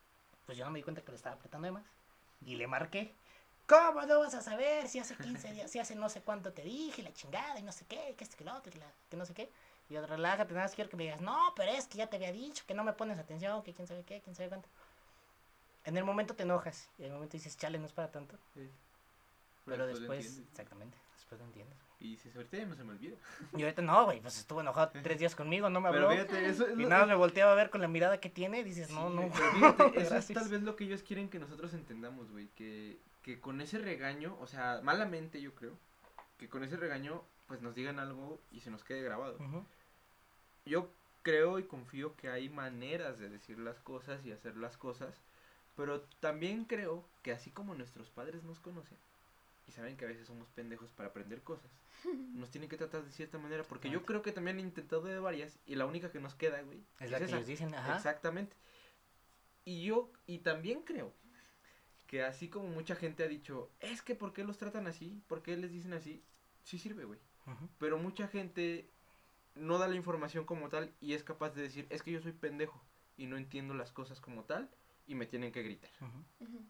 pues 0.45 0.57
yo 0.57 0.65
no 0.65 0.71
me 0.71 0.79
di 0.79 0.83
cuenta 0.83 1.01
que 1.03 1.11
le 1.11 1.17
estaba 1.17 1.35
apretando 1.35 1.65
de 1.67 1.71
más. 1.73 1.83
Y 2.45 2.55
le 2.55 2.65
marqué. 2.67 3.13
¿Cómo 3.67 4.01
no 4.03 4.19
vas 4.19 4.33
a 4.35 4.41
saber 4.41 4.87
si 4.87 4.99
hace 4.99 5.15
15 5.15 5.51
días, 5.51 5.71
si 5.71 5.79
hace 5.79 5.95
no 5.95 6.07
sé 6.09 6.21
cuánto 6.21 6.53
te 6.53 6.61
dije, 6.61 7.01
la 7.01 7.11
chingada 7.13 7.57
y 7.59 7.63
no 7.63 7.71
sé 7.71 7.85
qué, 7.85 8.13
que 8.17 8.23
este, 8.23 8.37
que 8.37 8.43
lo 8.43 8.53
otro, 8.55 8.71
que, 8.71 8.77
la- 8.77 8.91
que 9.09 9.17
no 9.17 9.25
sé 9.25 9.33
qué? 9.33 9.49
Y 9.89 9.93
yo, 9.95 10.05
relájate, 10.05 10.53
nada 10.53 10.65
más 10.65 10.75
quiero 10.75 10.89
que 10.89 10.97
me 10.97 11.03
digas, 11.03 11.21
no, 11.21 11.37
pero 11.55 11.71
es 11.71 11.87
que 11.87 11.97
ya 11.97 12.07
te 12.07 12.17
había 12.17 12.31
dicho, 12.31 12.63
que 12.67 12.73
no 12.75 12.83
me 12.83 12.93
pones 12.93 13.17
atención, 13.17 13.63
que 13.63 13.73
quién 13.73 13.87
sabe 13.87 14.03
qué, 14.03 14.21
quién 14.21 14.35
sabe 14.35 14.49
cuánto. 14.49 14.69
En 15.83 15.97
el 15.97 16.03
momento 16.03 16.35
te 16.35 16.43
enojas 16.43 16.89
y 16.97 17.03
en 17.03 17.07
el 17.09 17.13
momento 17.13 17.37
dices, 17.37 17.57
chale, 17.57 17.77
no 17.79 17.85
es 17.85 17.93
para 17.93 18.11
tanto. 18.11 18.37
Sí. 18.53 18.69
Pero 19.65 19.87
después, 19.87 20.37
exactamente, 20.51 20.97
después 21.15 21.39
lo 21.39 21.45
entiendes. 21.47 21.77
Y 21.99 22.11
dices, 22.11 22.35
ahorita 22.35 22.57
ya 22.57 22.65
no 22.65 22.75
se 22.75 22.83
me 22.83 22.91
olvida. 22.91 23.15
Y 23.55 23.63
ahorita 23.63 23.81
no, 23.81 24.05
güey, 24.05 24.19
pues 24.19 24.37
estuvo 24.37 24.61
enojado 24.61 24.91
tres 25.01 25.17
días 25.19 25.35
conmigo, 25.35 25.69
no 25.69 25.79
me 25.81 25.89
habló. 25.89 26.09
Pero 26.09 26.25
fíjate, 26.25 26.49
eso 26.49 26.67
es 26.67 26.77
Y 26.77 26.85
nada, 26.85 27.05
me 27.05 27.15
volteaba 27.15 27.53
a 27.53 27.55
ver 27.55 27.69
con 27.69 27.81
la 27.81 27.87
mirada 27.87 28.19
que 28.19 28.29
tiene 28.29 28.59
y 28.59 28.63
dices, 28.63 28.89
no, 28.89 29.09
Sí, 29.09 29.15
no. 29.15 29.31
pero 29.33 29.51
fíjate, 29.51 30.01
eso 30.01 30.17
es 30.17 30.27
tal 30.27 30.49
vez 30.49 30.61
lo 30.63 30.75
que 30.75 30.83
ellos 30.83 31.03
quieren 31.03 31.29
que 31.29 31.39
nosotros 31.39 31.73
entendamos, 31.73 32.29
güey. 32.31 32.47
Que, 32.55 32.99
que 33.21 33.39
con 33.39 33.61
ese 33.61 33.79
regaño, 33.79 34.37
o 34.41 34.47
sea, 34.47 34.81
malamente 34.83 35.41
yo 35.41 35.55
creo, 35.55 35.77
que 36.37 36.49
con 36.49 36.63
ese 36.63 36.75
regaño, 36.75 37.23
pues 37.47 37.61
nos 37.61 37.75
digan 37.75 37.99
algo 37.99 38.39
y 38.51 38.59
se 38.59 38.69
nos 38.71 38.83
quede 38.83 39.01
grabado. 39.01 39.37
Yo 40.65 40.89
creo 41.23 41.59
y 41.59 41.63
confío 41.63 42.15
que 42.15 42.29
hay 42.29 42.49
maneras 42.49 43.17
de 43.19 43.29
decir 43.29 43.57
las 43.57 43.79
cosas 43.79 44.23
y 44.25 44.31
hacer 44.31 44.57
las 44.57 44.77
cosas, 44.77 45.21
pero 45.75 46.01
también 46.19 46.65
creo 46.65 47.03
que 47.23 47.31
así 47.31 47.51
como 47.51 47.73
nuestros 47.73 48.09
padres 48.09 48.43
nos 48.43 48.59
conocen 48.59 48.97
y 49.67 49.71
saben 49.71 49.97
que 49.97 50.05
a 50.05 50.07
veces 50.07 50.27
somos 50.27 50.47
pendejos 50.49 50.91
para 50.91 51.09
aprender 51.09 51.41
cosas, 51.43 51.71
nos 52.33 52.49
tienen 52.51 52.69
que 52.69 52.77
tratar 52.77 53.03
de 53.03 53.11
cierta 53.11 53.37
manera, 53.37 53.63
porque 53.63 53.89
yo 53.89 54.05
creo 54.05 54.21
que 54.21 54.31
también 54.31 54.57
han 54.57 54.65
intentado 54.65 55.03
de 55.03 55.19
varias 55.19 55.59
y 55.65 55.75
la 55.75 55.85
única 55.85 56.11
que 56.11 56.19
nos 56.19 56.35
queda, 56.35 56.61
güey, 56.61 56.83
Es 56.99 57.11
la 57.11 57.17
que 57.19 57.25
esa. 57.25 57.35
ellos 57.37 57.47
dicen, 57.47 57.73
ajá. 57.73 57.95
Exactamente. 57.95 58.55
Y 59.63 59.83
yo, 59.83 60.11
y 60.27 60.39
también 60.39 60.83
creo 60.83 61.13
que 62.07 62.23
así 62.23 62.49
como 62.49 62.67
mucha 62.67 62.95
gente 62.95 63.23
ha 63.23 63.27
dicho, 63.27 63.71
es 63.79 64.01
que 64.03 64.13
¿por 64.13 64.31
qué 64.33 64.43
los 64.43 64.57
tratan 64.57 64.85
así? 64.85 65.23
¿Por 65.27 65.41
qué 65.41 65.57
les 65.57 65.71
dicen 65.71 65.93
así? 65.93 66.23
Sí 66.63 66.77
sirve, 66.77 67.05
güey. 67.05 67.19
Pero 67.79 67.97
mucha 67.97 68.27
gente 68.27 68.89
no 69.55 69.77
da 69.77 69.87
la 69.87 69.95
información 69.95 70.45
como 70.45 70.69
tal 70.69 70.93
y 70.99 71.13
es 71.13 71.23
capaz 71.23 71.51
de 71.51 71.61
decir, 71.63 71.87
es 71.89 72.01
que 72.03 72.11
yo 72.11 72.21
soy 72.21 72.31
pendejo 72.31 72.83
y 73.17 73.25
no 73.27 73.37
entiendo 73.37 73.73
las 73.73 73.91
cosas 73.91 74.19
como 74.19 74.43
tal 74.43 74.69
y 75.07 75.15
me 75.15 75.25
tienen 75.25 75.51
que 75.51 75.63
gritar. 75.63 75.89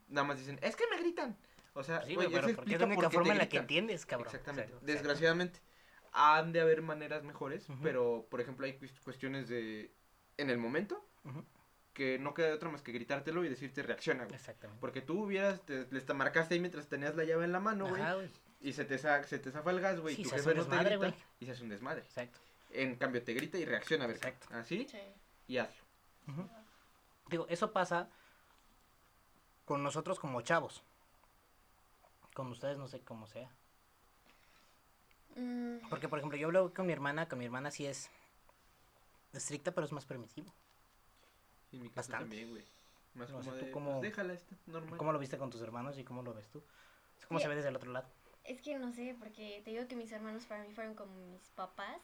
Nada 0.08 0.26
más 0.26 0.38
dicen, 0.38 0.58
es 0.62 0.76
que 0.76 0.84
me 0.90 0.98
gritan. 0.98 1.36
O 1.76 1.84
sea, 1.84 2.02
Sí, 2.02 2.12
eso 2.12 2.20
pero 2.20 2.30
porque 2.30 2.46
es 2.46 2.52
explica 2.56 2.78
la 2.78 2.84
por 2.86 2.92
única 2.94 3.08
te 3.10 3.14
forma 3.16 3.32
en 3.32 3.38
la 3.38 3.48
que 3.48 3.56
entiendes, 3.58 4.06
cabrón. 4.06 4.26
Exactamente. 4.28 4.74
O 4.74 4.78
sea, 4.80 4.86
Desgraciadamente, 4.86 5.60
han 6.12 6.52
de 6.52 6.60
haber 6.62 6.80
maneras 6.82 7.22
mejores, 7.22 7.66
pero 7.82 8.26
por 8.30 8.40
ejemplo 8.40 8.64
hay 8.66 8.72
cues- 8.78 8.98
cuestiones 9.04 9.48
de 9.48 9.92
en 10.38 10.50
el 10.50 10.58
momento 10.58 11.04
que 11.92 12.18
no 12.18 12.34
queda 12.34 12.48
de 12.48 12.52
otra 12.54 12.68
más 12.70 12.82
que 12.82 12.92
gritártelo 12.92 13.44
y 13.44 13.48
decirte 13.48 13.82
reacciona, 13.82 14.24
güey. 14.24 14.34
Exactamente. 14.36 14.80
Porque 14.80 15.00
tú 15.02 15.24
hubieras, 15.24 15.64
te, 15.64 15.86
les 15.90 16.04
te 16.04 16.12
marcaste 16.14 16.54
ahí 16.54 16.60
mientras 16.60 16.88
tenías 16.88 17.14
la 17.16 17.24
llave 17.24 17.44
en 17.44 17.52
la 17.52 17.60
mano, 17.60 17.88
güey. 17.88 18.02
Y 18.60 18.72
se 18.72 18.84
te, 18.84 18.98
sa- 18.98 19.22
se 19.24 19.38
te 19.38 19.50
zafa 19.50 19.70
el 19.70 19.80
gas, 19.80 20.00
güey. 20.00 20.14
Sí, 20.16 20.22
tu 20.22 20.28
se 20.30 20.36
hace 20.36 20.44
jefe 20.44 20.52
un 20.52 20.56
no 20.58 20.64
te 20.64 20.70
desmadre, 20.70 20.96
grita 20.98 21.08
güey. 21.08 21.24
y 21.40 21.46
se 21.46 21.52
hace 21.52 21.62
un 21.62 21.68
desmadre. 21.68 22.00
Exacto. 22.02 22.38
En 22.70 22.96
cambio, 22.96 23.22
te 23.22 23.32
grita 23.34 23.58
y 23.58 23.64
reacciona, 23.66 24.04
a 24.04 24.06
ver. 24.08 24.16
Exacto. 24.16 24.46
Así 24.52 24.86
Sí. 24.90 24.98
y 25.48 25.58
hazlo. 25.58 25.84
Digo, 27.28 27.46
eso 27.48 27.72
pasa 27.72 28.08
con 29.64 29.82
nosotros 29.82 30.18
como 30.18 30.40
chavos. 30.42 30.82
Con 32.36 32.48
ustedes 32.48 32.76
no 32.76 32.86
sé 32.86 33.00
cómo 33.00 33.26
sea. 33.26 33.48
Mm, 35.36 35.88
Porque, 35.88 36.06
por 36.06 36.18
ejemplo, 36.18 36.36
yo 36.38 36.48
hablo 36.48 36.74
con 36.74 36.84
mi 36.86 36.92
hermana, 36.92 37.30
con 37.30 37.38
mi 37.38 37.46
hermana 37.46 37.70
sí 37.70 37.86
es 37.86 38.10
estricta, 39.32 39.72
pero 39.72 39.86
es 39.86 39.92
más 39.92 40.04
permisivo. 40.04 40.52
Y 41.72 41.76
en 41.76 41.84
mi 41.84 41.88
caso 41.88 42.12
Bastante. 42.12 42.24
también, 42.36 42.50
güey. 42.50 42.64
Más 43.14 43.30
No 43.30 43.42
sé, 43.42 43.48
como 43.48 43.58
tú 43.58 43.64
de, 43.64 43.70
cómo- 43.72 43.90
pues, 43.92 44.02
déjala, 44.02 44.34
está 44.34 44.54
normal. 44.66 44.98
¿Cómo 44.98 45.12
lo 45.14 45.18
viste 45.18 45.38
con 45.38 45.48
tus 45.48 45.62
hermanos 45.62 45.96
y 45.98 46.04
cómo 46.04 46.22
lo 46.22 46.34
ves 46.34 46.46
tú? 46.48 46.62
¿Cómo 47.26 47.40
Sí. 47.40 47.44
se 47.44 47.48
ve 47.48 47.56
desde 47.56 47.70
el 47.70 47.76
otro 47.76 47.90
lado? 47.90 48.06
es 48.44 48.60
que 48.60 48.78
no 48.78 48.92
sé, 48.92 49.16
porque 49.18 49.60
te 49.64 49.70
digo 49.72 49.88
que 49.88 49.96
mis 49.96 50.12
hermanos 50.12 50.44
para 50.44 50.62
mí 50.62 50.72
fueron 50.74 50.94
como 50.94 51.12
mis 51.32 51.48
papás. 51.56 52.00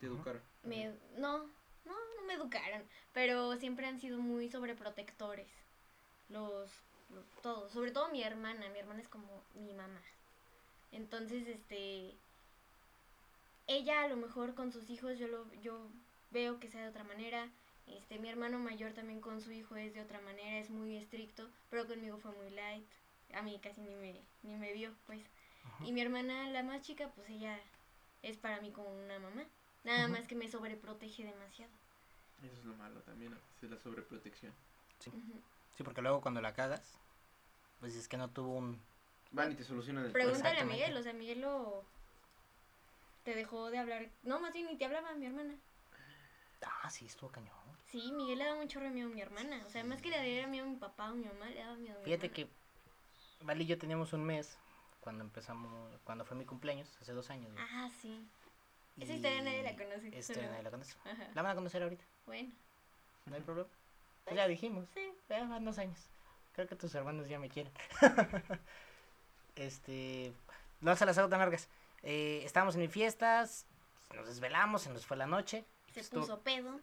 Te 0.00 0.06
educaron. 0.06 0.42
Me, 0.64 0.86
no, 1.18 1.44
no, 1.84 1.92
no 2.16 2.22
me 2.26 2.32
educaron, 2.34 2.82
pero 3.12 3.54
siempre 3.58 3.86
han 3.86 4.00
sido 4.00 4.18
muy 4.18 4.48
sobreprotectores. 4.50 5.46
Los, 6.30 6.68
todos, 7.42 7.72
sobre 7.72 7.90
todo 7.90 8.08
mi 8.08 8.22
hermana, 8.22 8.68
mi 8.70 8.78
hermana 8.78 9.00
es 9.00 9.08
como 9.08 9.42
mi 9.54 9.72
mamá. 9.72 10.00
Entonces, 10.92 11.46
este, 11.48 12.14
ella 13.66 14.02
a 14.02 14.08
lo 14.08 14.16
mejor 14.16 14.54
con 14.54 14.72
sus 14.72 14.90
hijos 14.90 15.18
yo 15.18 15.28
lo, 15.28 15.52
yo 15.62 15.88
veo 16.30 16.60
que 16.60 16.68
sea 16.68 16.82
de 16.82 16.88
otra 16.88 17.04
manera. 17.04 17.48
Este, 17.86 18.18
mi 18.18 18.28
hermano 18.28 18.58
mayor 18.58 18.92
también 18.92 19.20
con 19.20 19.40
su 19.40 19.52
hijo 19.52 19.76
es 19.76 19.92
de 19.94 20.00
otra 20.00 20.20
manera, 20.20 20.58
es 20.58 20.70
muy 20.70 20.96
estricto, 20.96 21.48
pero 21.70 21.86
conmigo 21.86 22.18
fue 22.18 22.32
muy 22.32 22.50
light. 22.50 22.86
A 23.34 23.42
mí 23.42 23.58
casi 23.62 23.80
ni 23.80 23.94
me, 23.94 24.20
ni 24.42 24.56
me 24.56 24.72
vio, 24.72 24.92
pues. 25.06 25.22
Y 25.84 25.92
mi 25.92 26.00
hermana, 26.00 26.50
la 26.50 26.62
más 26.62 26.82
chica, 26.82 27.10
pues 27.14 27.28
ella 27.28 27.58
es 28.22 28.36
para 28.36 28.60
mí 28.60 28.70
como 28.70 28.88
una 29.04 29.18
mamá. 29.18 29.44
Nada 29.82 30.08
más 30.08 30.26
que 30.26 30.34
me 30.34 30.48
sobreprotege 30.48 31.24
demasiado. 31.24 31.72
Eso 32.42 32.58
es 32.58 32.64
lo 32.64 32.74
malo 32.76 33.00
también, 33.00 33.34
veces, 33.34 33.70
la 33.70 33.78
sobreprotección. 33.78 34.52
Ujú. 35.08 35.40
Sí, 35.76 35.82
porque 35.82 36.02
luego 36.02 36.20
cuando 36.20 36.40
la 36.40 36.54
cagas, 36.54 36.98
pues 37.80 37.94
es 37.96 38.08
que 38.08 38.16
no 38.16 38.30
tuvo 38.30 38.54
un... 38.54 38.80
Van 39.32 39.50
y 39.50 39.54
te 39.56 39.64
solucionan 39.64 40.04
el 40.06 40.12
Pregúntale 40.12 40.60
a. 40.60 40.64
Miguel, 40.64 40.96
o 40.96 41.02
sea, 41.02 41.12
Miguel 41.12 41.40
lo... 41.40 41.84
Te 43.24 43.34
dejó 43.34 43.70
de 43.70 43.78
hablar. 43.78 44.08
No, 44.22 44.38
más 44.38 44.52
bien 44.52 44.66
ni 44.66 44.76
te 44.76 44.84
hablaba 44.84 45.14
mi 45.14 45.26
hermana. 45.26 45.54
Ah, 46.82 46.90
sí, 46.90 47.06
estuvo 47.06 47.30
cañón. 47.30 47.54
Sí, 47.86 48.12
Miguel 48.12 48.38
le 48.38 48.44
daba 48.44 48.60
mucho 48.60 48.80
miedo 48.80 49.08
a 49.08 49.12
mi 49.12 49.20
hermana. 49.20 49.62
O 49.66 49.70
sea, 49.70 49.82
más 49.84 50.00
que 50.00 50.10
le 50.10 50.22
diera 50.22 50.46
miedo 50.46 50.66
a 50.66 50.68
mi 50.68 50.76
papá 50.76 51.10
o 51.10 51.14
mi 51.14 51.24
mamá, 51.24 51.46
le 51.46 51.56
daba 51.60 51.74
miedo 51.76 51.96
a 51.96 51.98
mi 51.98 52.04
Fíjate 52.04 52.26
hermana. 52.26 52.48
que 52.48 52.64
Vale 53.44 53.64
y 53.64 53.66
yo 53.66 53.78
teníamos 53.78 54.12
un 54.12 54.24
mes 54.24 54.56
cuando 55.00 55.22
empezamos, 55.24 56.00
cuando 56.04 56.24
fue 56.24 56.36
mi 56.36 56.44
cumpleaños, 56.46 56.88
hace 57.00 57.12
dos 57.12 57.28
años. 57.30 57.50
Ah, 57.58 57.90
sí. 58.00 58.26
Esa 58.98 59.14
historia 59.14 59.42
nadie 59.42 59.62
la 59.62 59.72
conoce, 59.76 60.08
Esa 60.08 60.08
solo- 60.08 60.18
historia 60.20 60.50
nadie 60.50 60.62
la 60.62 60.70
conoce. 60.70 60.94
Ajá. 61.04 61.28
La 61.34 61.42
van 61.42 61.52
a 61.52 61.54
conocer 61.54 61.82
ahorita, 61.82 62.04
Bueno, 62.26 62.52
no 63.26 63.34
hay 63.34 63.42
problema. 63.42 63.68
Pues 64.24 64.36
ya 64.36 64.48
dijimos, 64.48 64.88
sí. 64.94 65.12
ya 65.28 65.44
van 65.44 65.64
dos 65.64 65.78
años. 65.78 65.98
Creo 66.52 66.66
que 66.66 66.76
tus 66.76 66.94
hermanos 66.94 67.28
ya 67.28 67.38
me 67.38 67.48
quieren. 67.48 67.72
este, 69.56 70.32
no 70.80 70.94
se 70.96 71.06
las 71.06 71.18
hago 71.18 71.28
tan 71.28 71.40
largas. 71.40 71.68
Eh, 72.02 72.42
estábamos 72.44 72.74
en 72.74 72.82
mi 72.82 72.88
fiestas, 72.88 73.66
nos 74.14 74.26
desvelamos, 74.26 74.82
se 74.82 74.90
nos 74.90 75.06
fue 75.06 75.16
la 75.16 75.26
noche. 75.26 75.64
Se 75.92 76.02
puso 76.04 76.40
pedo. 76.40 76.80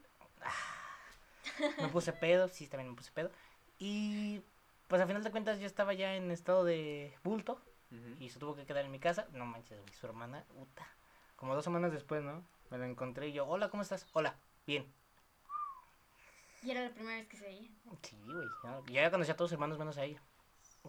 Me 1.80 1.88
puse 1.90 2.14
pedo, 2.14 2.48
sí, 2.48 2.68
también 2.68 2.92
me 2.92 2.96
puse 2.96 3.12
pedo. 3.12 3.32
Y 3.80 4.42
pues 4.88 5.02
a 5.02 5.08
final 5.08 5.24
de 5.24 5.32
cuentas 5.32 5.60
yo 5.60 5.66
estaba 5.66 5.94
ya 5.94 6.16
en 6.16 6.32
estado 6.32 6.64
de 6.64 7.18
bulto 7.24 7.60
y 8.20 8.30
se 8.30 8.40
tuvo 8.40 8.56
que 8.56 8.66
quedar 8.66 8.86
en 8.86 8.92
mi 8.92 9.00
casa. 9.00 9.28
No 9.34 9.46
manches, 9.46 9.80
su 10.00 10.06
hermana, 10.06 10.44
puta. 10.54 10.88
Como 11.36 11.56
dos 11.56 11.64
semanas 11.64 11.92
después, 11.92 12.24
¿no? 12.24 12.44
Me 12.70 12.78
la 12.78 12.88
encontré 12.88 13.30
y 13.30 13.34
yo, 13.34 13.48
hola, 13.48 13.70
¿cómo 13.70 13.84
estás? 13.84 14.08
Hola, 14.14 14.36
bien. 14.66 14.86
Y 16.64 16.72
era 16.72 16.82
la 16.84 16.94
primera 16.94 17.18
vez 17.18 17.28
que 17.28 17.38
se 17.38 17.46
veía. 17.46 17.70
Sí, 18.04 18.18
güey. 18.26 18.48
Yo 18.88 18.94
ya 18.94 19.10
conocía 19.12 19.34
a 19.34 19.38
todos 19.38 19.50
sus 19.50 19.56
hermanos 19.56 19.80
menos 19.80 19.98
a 19.98 20.04
ella. 20.04 20.22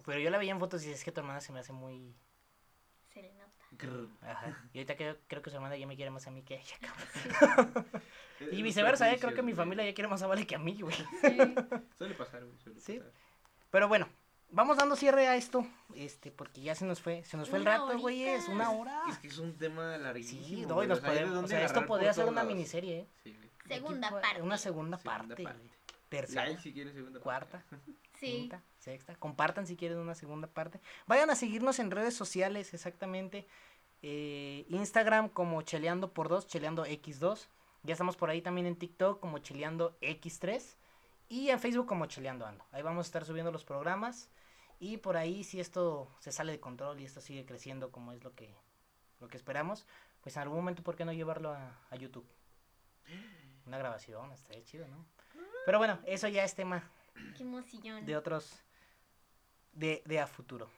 Pero 0.05 0.19
yo 0.19 0.29
la 0.29 0.37
veía 0.37 0.51
en 0.51 0.59
fotos 0.59 0.83
y 0.85 0.91
es 0.91 1.03
que 1.03 1.11
tu 1.11 1.19
hermana 1.21 1.41
se 1.41 1.51
me 1.51 1.59
hace 1.59 1.73
muy... 1.73 2.15
Se 3.13 3.21
le 3.21 3.31
nota. 3.33 3.51
Grr. 3.71 4.07
Ajá. 4.21 4.67
Y 4.73 4.79
ahorita 4.79 4.95
creo, 4.95 5.17
creo 5.27 5.41
que 5.41 5.49
su 5.49 5.55
hermana 5.55 5.75
ya 5.77 5.85
me 5.87 5.95
quiere 5.95 6.09
más 6.11 6.25
a 6.27 6.31
mí 6.31 6.43
que 6.43 6.55
a 6.55 6.59
ella, 6.59 6.75
cabrón. 6.81 7.85
Y 8.51 8.61
viceversa, 8.61 9.11
¿eh? 9.11 9.17
Creo 9.19 9.33
que 9.33 9.41
mi 9.43 9.53
familia 9.53 9.85
ya 9.85 9.93
quiere 9.93 10.07
más 10.09 10.21
a 10.21 10.27
Vale 10.27 10.45
que 10.45 10.55
a 10.55 10.59
mí, 10.59 10.79
güey. 10.81 10.95
Sí. 10.95 11.37
Suele 11.97 12.15
pasar, 12.15 12.43
güey, 12.43 12.57
suele 12.59 12.79
Sí. 12.81 12.97
pasar. 12.97 13.13
Pero 13.69 13.87
bueno, 13.87 14.09
vamos 14.53 14.77
dando 14.77 14.95
cierre 14.95 15.27
a 15.27 15.35
esto, 15.35 15.67
este, 15.95 16.31
porque 16.31 16.61
ya 16.61 16.75
se 16.75 16.85
nos 16.85 17.01
fue, 17.01 17.23
se 17.25 17.35
nos 17.37 17.49
fue 17.49 17.59
el 17.59 17.65
rato, 17.65 17.97
güey, 17.99 18.23
es 18.23 18.47
una 18.47 18.71
hora. 18.71 19.03
Es 19.09 19.17
que 19.19 19.27
es 19.27 19.37
un 19.37 19.57
tema 19.57 19.97
larguísimo. 19.97 20.43
Sí, 20.45 20.65
no, 20.65 20.83
y 20.83 20.87
nos 20.87 20.99
podemos, 20.99 21.43
o 21.43 21.47
sea, 21.47 21.65
esto 21.65 21.85
podría 21.85 22.13
ser 22.13 22.25
una 22.25 22.35
lados. 22.35 22.47
miniserie, 22.53 22.99
¿eh? 22.99 23.07
Sí, 23.23 23.33
güey. 23.35 23.49
Segunda 23.67 24.07
Aquí 24.07 24.15
parte. 24.21 24.41
Una 24.41 24.57
segunda, 24.57 24.97
Segunda 24.97 25.25
parte, 25.27 25.43
parte. 25.43 25.69
tercera, 26.09 26.45
Like 26.47 26.61
si 26.61 26.73
quieres 26.73 26.93
segunda 26.93 27.19
parte. 27.19 27.23
cuarta, 27.23 27.63
Sí. 28.19 28.27
quinta, 28.31 28.61
sexta. 28.79 29.15
Compartan 29.15 29.67
si 29.67 29.75
quieren 29.75 29.97
una 29.97 30.15
segunda 30.15 30.47
parte. 30.47 30.79
Vayan 31.07 31.29
a 31.29 31.35
seguirnos 31.35 31.79
en 31.79 31.91
redes 31.91 32.13
sociales, 32.15 32.73
exactamente. 32.73 33.47
Eh, 34.01 34.65
Instagram 34.69 35.29
como 35.29 35.61
Cheleando 35.61 36.13
por 36.13 36.29
2, 36.29 36.47
Cheleando 36.47 36.85
X2. 36.85 37.47
Ya 37.83 37.93
estamos 37.93 38.15
por 38.15 38.29
ahí 38.29 38.41
también 38.41 38.67
en 38.67 38.75
TikTok 38.77 39.19
como 39.19 39.39
Cheleando 39.39 39.97
X3. 40.01 40.61
Y 41.29 41.49
en 41.49 41.59
Facebook 41.59 41.87
como 41.87 42.05
Cheleando 42.05 42.45
Ando. 42.45 42.63
Ahí 42.71 42.81
vamos 42.83 43.05
a 43.05 43.07
estar 43.07 43.25
subiendo 43.25 43.51
los 43.51 43.63
programas. 43.65 44.29
Y 44.83 44.97
por 44.97 45.15
ahí, 45.15 45.45
si 45.45 45.61
esto 45.61 46.09
se 46.19 46.33
sale 46.33 46.51
de 46.51 46.59
control 46.59 46.99
y 46.99 47.05
esto 47.05 47.21
sigue 47.21 47.45
creciendo 47.45 47.89
como 47.89 48.11
es 48.11 48.21
lo 48.21 48.35
que, 48.35 48.53
lo 49.21 49.29
que 49.29 49.37
esperamos, 49.37 49.85
pues 50.21 50.35
en 50.35 50.41
algún 50.41 50.57
momento, 50.57 50.83
¿por 50.83 50.97
qué 50.97 51.05
no 51.05 51.13
llevarlo 51.13 51.53
a, 51.53 51.79
a 51.89 51.95
YouTube? 51.95 52.27
Una 53.65 53.77
grabación, 53.77 54.29
estaría 54.33 54.61
chido, 54.65 54.85
¿no? 54.89 55.05
Pero 55.65 55.77
bueno, 55.77 55.99
eso 56.05 56.27
ya 56.27 56.43
es 56.43 56.53
tema 56.53 56.83
Qué 57.37 57.43
emoción. 57.43 58.05
de 58.05 58.17
otros 58.17 58.59
de, 59.71 60.03
de 60.05 60.19
a 60.19 60.27
futuro. 60.27 60.69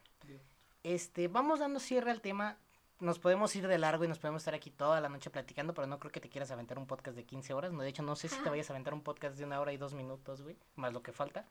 Este, 0.83 1.27
vamos 1.27 1.57
dando 1.57 1.79
cierre 1.79 2.11
al 2.11 2.21
tema. 2.21 2.59
Nos 2.99 3.17
podemos 3.17 3.55
ir 3.55 3.67
de 3.67 3.79
largo 3.79 4.05
y 4.05 4.07
nos 4.07 4.19
podemos 4.19 4.43
estar 4.43 4.53
aquí 4.53 4.69
toda 4.69 5.01
la 5.01 5.09
noche 5.09 5.31
platicando, 5.31 5.73
pero 5.73 5.87
no 5.87 5.97
creo 5.97 6.11
que 6.11 6.21
te 6.21 6.29
quieras 6.29 6.51
aventar 6.51 6.77
un 6.77 6.85
podcast 6.85 7.17
de 7.17 7.25
15 7.25 7.55
horas. 7.55 7.71
No, 7.73 7.81
de 7.81 7.89
hecho, 7.89 8.03
no 8.03 8.15
sé 8.15 8.29
si 8.29 8.39
te 8.43 8.51
vayas 8.51 8.69
a 8.69 8.73
aventar 8.73 8.93
un 8.93 9.01
podcast 9.01 9.35
de 9.35 9.45
una 9.45 9.59
hora 9.59 9.73
y 9.73 9.77
dos 9.77 9.95
minutos, 9.95 10.43
güey, 10.43 10.55
más 10.75 10.93
lo 10.93 11.01
que 11.01 11.11
falta. 11.11 11.47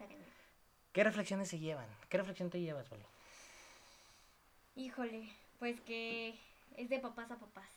Cañón. 0.00 0.41
¿Qué 0.92 1.04
reflexiones 1.04 1.48
se 1.48 1.58
llevan? 1.58 1.86
¿Qué 2.08 2.18
reflexión 2.18 2.50
te 2.50 2.60
llevas, 2.60 2.88
Vale? 2.90 3.04
Híjole, 4.76 5.28
pues 5.58 5.80
que 5.80 6.34
es 6.76 6.88
de 6.88 6.98
papás 6.98 7.30
a 7.30 7.36
papás. 7.36 7.68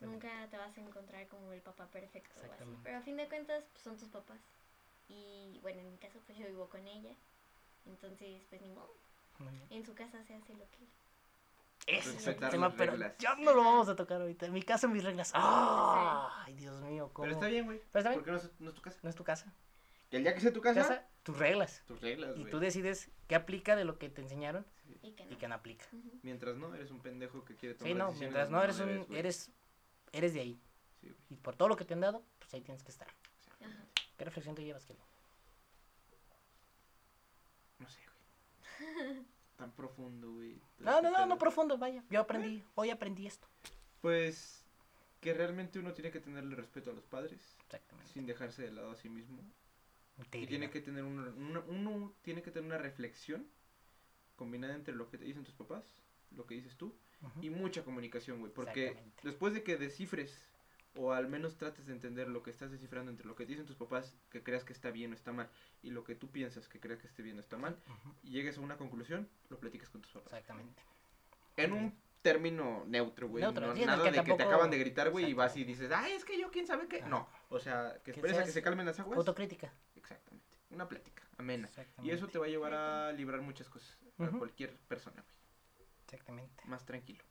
Nunca 0.00 0.28
te 0.50 0.56
vas 0.56 0.76
a 0.76 0.80
encontrar 0.80 1.26
como 1.26 1.52
el 1.52 1.60
papá 1.60 1.86
perfecto 1.86 2.40
o 2.40 2.52
así. 2.52 2.76
Pero 2.84 2.98
a 2.98 3.00
fin 3.00 3.16
de 3.16 3.26
cuentas, 3.28 3.64
pues, 3.72 3.82
son 3.82 3.96
tus 3.96 4.08
papás. 4.08 4.38
Y 5.08 5.58
bueno, 5.62 5.80
en 5.80 5.90
mi 5.90 5.96
caso, 5.98 6.20
pues 6.26 6.38
yo 6.38 6.46
vivo 6.46 6.68
con 6.68 6.86
ella. 6.86 7.10
Entonces, 7.86 8.42
pues 8.48 8.60
ni 8.62 8.68
modo. 8.68 8.94
En 9.70 9.84
su 9.84 9.94
casa 9.94 10.22
se 10.24 10.34
hace 10.34 10.54
lo 10.54 10.64
que. 10.70 10.86
Ese 11.86 12.16
es 12.16 12.26
el 12.26 12.36
tema, 12.36 12.74
pero 12.76 12.92
reglas. 12.92 13.16
ya 13.18 13.34
no 13.36 13.54
lo 13.54 13.64
vamos 13.64 13.88
a 13.88 13.96
tocar 13.96 14.20
ahorita. 14.20 14.46
En 14.46 14.52
mi 14.52 14.62
caso, 14.62 14.88
mis 14.88 15.02
reglas. 15.02 15.32
¡Ay, 15.34 16.54
Dios 16.54 16.80
mío! 16.82 17.10
¿cómo? 17.12 17.24
Pero 17.24 17.34
está 17.34 17.46
bien, 17.46 17.64
güey. 17.64 17.80
Pero 17.92 17.98
está 18.00 18.10
bien. 18.10 18.20
Porque 18.20 18.30
no 18.32 18.36
es, 18.36 18.60
no 18.60 18.68
es 18.68 18.74
tu 18.74 18.82
casa. 18.82 18.98
No 19.02 19.10
es 19.10 19.16
tu 19.16 19.24
casa. 19.24 19.52
Que 20.10 20.16
el 20.16 20.22
día 20.22 20.34
que 20.34 20.40
sea 20.40 20.52
tu 20.52 20.60
casa, 20.60 20.80
Casa, 20.80 21.06
tus 21.22 21.38
reglas. 21.38 21.82
tus 21.86 22.00
reglas, 22.00 22.36
Y 22.36 22.40
güey. 22.40 22.50
tú 22.50 22.58
decides 22.60 23.10
qué 23.26 23.34
aplica 23.34 23.76
de 23.76 23.84
lo 23.84 23.98
que 23.98 24.08
te 24.08 24.22
enseñaron 24.22 24.64
Y 25.02 25.12
que 25.12 25.24
y 25.24 25.26
no. 25.26 25.38
qué 25.38 25.48
no 25.48 25.54
aplica. 25.54 25.84
Mientras 26.22 26.56
no, 26.56 26.74
eres 26.74 26.90
un 26.90 27.00
pendejo 27.00 27.44
que 27.44 27.54
quiere 27.56 27.74
tomar 27.74 27.88
Sí, 27.92 27.94
no, 27.94 28.06
decisiones 28.06 28.20
mientras 28.34 28.50
no 28.50 28.62
eres 28.62 28.80
un, 28.80 29.04
güey. 29.04 29.18
eres, 29.18 29.50
eres 30.12 30.32
de 30.34 30.40
ahí. 30.40 30.60
Sí, 31.00 31.08
güey. 31.08 31.20
Y 31.30 31.36
por 31.36 31.56
todo 31.56 31.68
lo 31.68 31.76
que 31.76 31.84
te 31.84 31.94
han 31.94 32.00
dado, 32.00 32.22
pues 32.38 32.52
ahí 32.54 32.62
tienes 32.62 32.82
que 32.82 32.90
estar. 32.90 33.08
¿Qué 34.16 34.24
reflexión 34.24 34.54
te 34.56 34.64
llevas, 34.64 34.84
Kelly? 34.86 34.98
No 37.78 37.88
sé, 37.88 38.00
güey. 38.06 39.24
Tan 39.56 39.72
profundo, 39.72 40.32
güey. 40.32 40.60
No, 40.78 41.02
no, 41.02 41.10
no, 41.10 41.26
no 41.26 41.38
profundo, 41.38 41.76
vaya. 41.78 42.02
Yo 42.10 42.20
aprendí, 42.20 42.64
hoy 42.76 42.90
aprendí 42.90 43.26
esto. 43.26 43.46
Pues 44.00 44.64
que 45.20 45.34
realmente 45.34 45.78
uno 45.80 45.92
tiene 45.92 46.10
que 46.12 46.20
tenerle 46.20 46.54
respeto 46.54 46.90
a 46.90 46.94
los 46.94 47.04
padres 47.04 47.56
Exactamente. 47.64 48.12
sin 48.12 48.24
dejarse 48.24 48.62
de 48.62 48.70
lado 48.70 48.92
a 48.92 48.96
sí 48.96 49.08
mismo. 49.08 49.42
Y 50.32 50.46
tiene 50.46 50.70
que 50.70 50.80
tener 50.80 51.04
una, 51.04 51.28
una- 51.30 51.60
uno 51.60 52.12
tiene 52.22 52.42
que 52.42 52.50
tener 52.50 52.66
una 52.66 52.78
reflexión 52.78 53.46
combinada 54.36 54.74
entre 54.74 54.94
lo 54.94 55.08
que 55.10 55.18
te 55.18 55.24
dicen 55.24 55.44
tus 55.44 55.54
papás, 55.54 55.84
lo 56.36 56.46
que 56.46 56.54
dices 56.54 56.76
tú 56.76 56.94
Ujú. 57.22 57.42
y 57.42 57.50
mucha 57.50 57.82
comunicación, 57.84 58.38
güey, 58.40 58.52
porque 58.52 58.96
después 59.22 59.52
de 59.54 59.62
que 59.62 59.76
descifres 59.76 60.38
o 60.96 61.12
al 61.12 61.28
menos 61.28 61.56
trates 61.56 61.86
de 61.86 61.92
entender 61.92 62.28
lo 62.28 62.42
que 62.42 62.50
estás 62.50 62.70
descifrando 62.70 63.10
entre 63.10 63.26
lo 63.26 63.36
que 63.36 63.46
dicen 63.46 63.66
tus 63.66 63.76
papás, 63.76 64.16
que 64.30 64.42
creas 64.42 64.64
que 64.64 64.72
está 64.72 64.90
bien 64.90 65.12
o 65.12 65.14
está 65.14 65.32
mal, 65.32 65.48
y 65.82 65.90
lo 65.90 66.02
que 66.04 66.14
tú 66.16 66.28
piensas 66.30 66.68
que 66.68 66.80
creas 66.80 67.00
que 67.00 67.06
esté 67.06 67.22
bien 67.22 67.36
o 67.36 67.40
está 67.40 67.56
mal, 67.56 67.78
Ujú. 67.86 68.14
y 68.24 68.30
llegues 68.30 68.58
a 68.58 68.60
una 68.60 68.76
conclusión, 68.76 69.28
lo 69.48 69.58
platicas 69.58 69.88
con 69.90 70.02
tus 70.02 70.10
papás. 70.12 70.32
Exactamente. 70.32 70.82
En 71.56 71.72
un 71.72 71.94
término 72.22 72.84
neutro, 72.86 73.28
güey. 73.28 73.42
Neutro, 73.42 73.68
no, 73.68 73.76
sí, 73.76 73.84
nada 73.86 73.98
que 74.02 74.10
de 74.10 74.16
que 74.16 74.22
te 74.22 74.28
tampoco- 74.28 74.48
acaban 74.48 74.70
de 74.70 74.78
gritar, 74.78 75.10
güey, 75.10 75.26
y 75.30 75.34
vas 75.34 75.56
y 75.56 75.64
dices, 75.64 75.90
ay, 75.92 76.12
es 76.12 76.24
que 76.24 76.38
yo 76.38 76.50
quién 76.50 76.66
sabe 76.66 76.88
qué. 76.88 76.98
Ajá. 76.98 77.08
No, 77.08 77.28
o 77.48 77.60
sea, 77.60 77.94
que 78.04 78.10
Que 78.12 78.18
esperes 78.18 78.36
a 78.36 78.40
que 78.40 78.44
seas 78.46 78.54
se 78.54 78.62
calmen 78.62 78.86
las 78.86 78.98
aguas. 78.98 79.16
Autocrítica. 79.18 79.72
Una 80.70 80.88
plática 80.88 81.22
amena. 81.38 81.68
Y 82.02 82.10
eso 82.10 82.28
te 82.28 82.38
va 82.38 82.46
a 82.46 82.48
llevar 82.48 82.74
a 82.74 83.12
librar 83.12 83.40
muchas 83.40 83.68
cosas. 83.68 83.96
A 84.18 84.28
cualquier 84.30 84.76
persona, 84.80 85.22
güey. 85.22 85.88
Exactamente. 86.04 86.62
Más 86.66 86.84
tranquilo. 86.84 87.24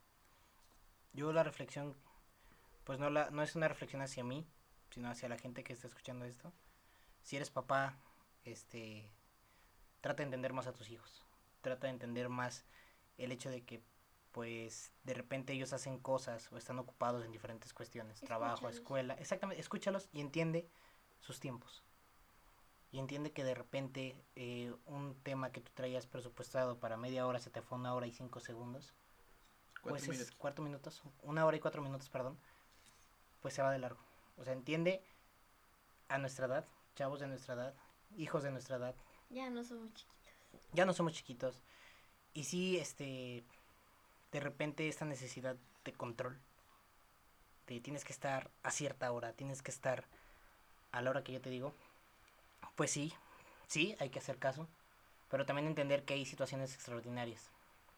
Yo 1.14 1.34
la 1.34 1.44
reflexión, 1.44 1.96
pues 2.84 3.00
no, 3.00 3.10
la, 3.10 3.30
no 3.32 3.44
es 3.44 3.56
una 3.56 3.68
reflexión 3.68 4.02
hacia 4.02 4.24
mí, 4.24 4.48
sino 4.92 5.10
hacia 5.10 5.30
la 5.30 5.38
gente 5.38 5.64
que 5.64 5.74
está 5.74 5.88
escuchando 5.88 6.26
esto. 6.26 6.54
Si 7.22 7.36
eres 7.36 7.50
papá, 7.50 7.98
este, 8.44 9.10
trata 10.02 10.18
de 10.18 10.26
entender 10.26 10.54
más 10.54 10.68
a 10.68 10.74
tus 10.74 10.90
hijos. 10.90 11.26
Trata 11.62 11.88
de 11.88 11.94
entender 11.94 12.30
más 12.30 12.66
el 13.18 13.32
hecho 13.32 13.50
de 13.50 13.64
que, 13.64 13.84
pues, 14.32 14.94
de 15.04 15.14
repente 15.14 15.54
ellos 15.54 15.74
hacen 15.74 16.00
cosas 16.00 16.52
o 16.52 16.58
están 16.58 16.80
ocupados 16.80 17.26
en 17.26 17.32
diferentes 17.32 17.74
cuestiones, 17.74 18.22
trabajo, 18.22 18.70
escuela. 18.70 19.16
Exactamente, 19.16 19.60
escúchalos 19.60 20.08
y 20.14 20.22
entiende 20.22 20.70
sus 21.20 21.40
tiempos. 21.40 21.84
Y 22.98 23.00
entiende 23.00 23.32
que 23.32 23.44
de 23.44 23.54
repente 23.54 24.16
eh, 24.36 24.74
un 24.88 25.14
tema 25.22 25.52
que 25.52 25.62
tú 25.62 25.72
traías 25.76 26.08
presupuestado 26.08 26.80
para 26.80 26.98
media 26.98 27.28
hora 27.28 27.38
se 27.38 27.52
te 27.52 27.62
fue 27.62 27.78
una 27.78 27.94
hora 27.94 28.08
y 28.08 28.12
cinco 28.12 28.40
segundos 28.40 28.92
Cuatro 29.84 29.90
pues 29.92 30.02
es 30.02 30.10
minutos. 30.10 30.36
cuatro 30.36 30.64
minutos, 30.64 31.04
una 31.22 31.46
hora 31.46 31.56
y 31.56 31.60
cuatro 31.60 31.84
minutos, 31.84 32.10
perdón, 32.10 32.40
pues 33.44 33.54
se 33.54 33.62
va 33.62 33.72
de 33.72 33.78
largo. 33.78 34.00
O 34.36 34.44
sea, 34.44 34.54
entiende 34.54 35.04
a 36.08 36.18
nuestra 36.18 36.48
edad, 36.48 36.66
chavos 36.96 37.20
de 37.20 37.28
nuestra 37.28 37.54
edad, 37.54 37.76
hijos 38.18 38.42
de 38.42 38.50
nuestra 38.50 38.78
edad, 38.78 38.96
Ya 39.30 39.48
no 39.52 39.64
somos 39.64 39.94
chiquitos. 39.94 40.62
ya 40.74 40.86
no 40.88 40.94
somos 40.94 41.14
chiquitos. 41.14 41.62
Y 42.34 42.46
sí, 42.46 42.80
este, 42.80 43.44
de 44.32 44.40
repente 44.40 44.88
esta 44.88 45.06
necesidad 45.06 45.56
de 45.86 45.94
control, 45.94 46.40
de 47.68 47.80
tienes 47.80 48.04
que 48.04 48.14
estar 48.14 48.50
a 48.64 48.72
cierta 48.72 49.12
hora, 49.12 49.34
tienes 49.34 49.62
que 49.62 49.70
estar 49.70 50.06
a 50.92 51.04
la 51.04 51.12
hora 51.12 51.24
que 51.24 51.34
yo 51.34 51.42
te 51.42 51.52
digo, 51.52 51.76
pues 52.78 52.92
sí, 52.92 53.12
sí, 53.68 53.94
hay 54.00 54.10
que 54.10 54.20
hacer 54.20 54.38
caso, 54.38 54.70
pero 55.30 55.46
también 55.46 55.68
entender 55.68 56.04
que 56.06 56.14
hay 56.14 56.26
situaciones 56.26 56.74
extraordinarias. 56.74 57.50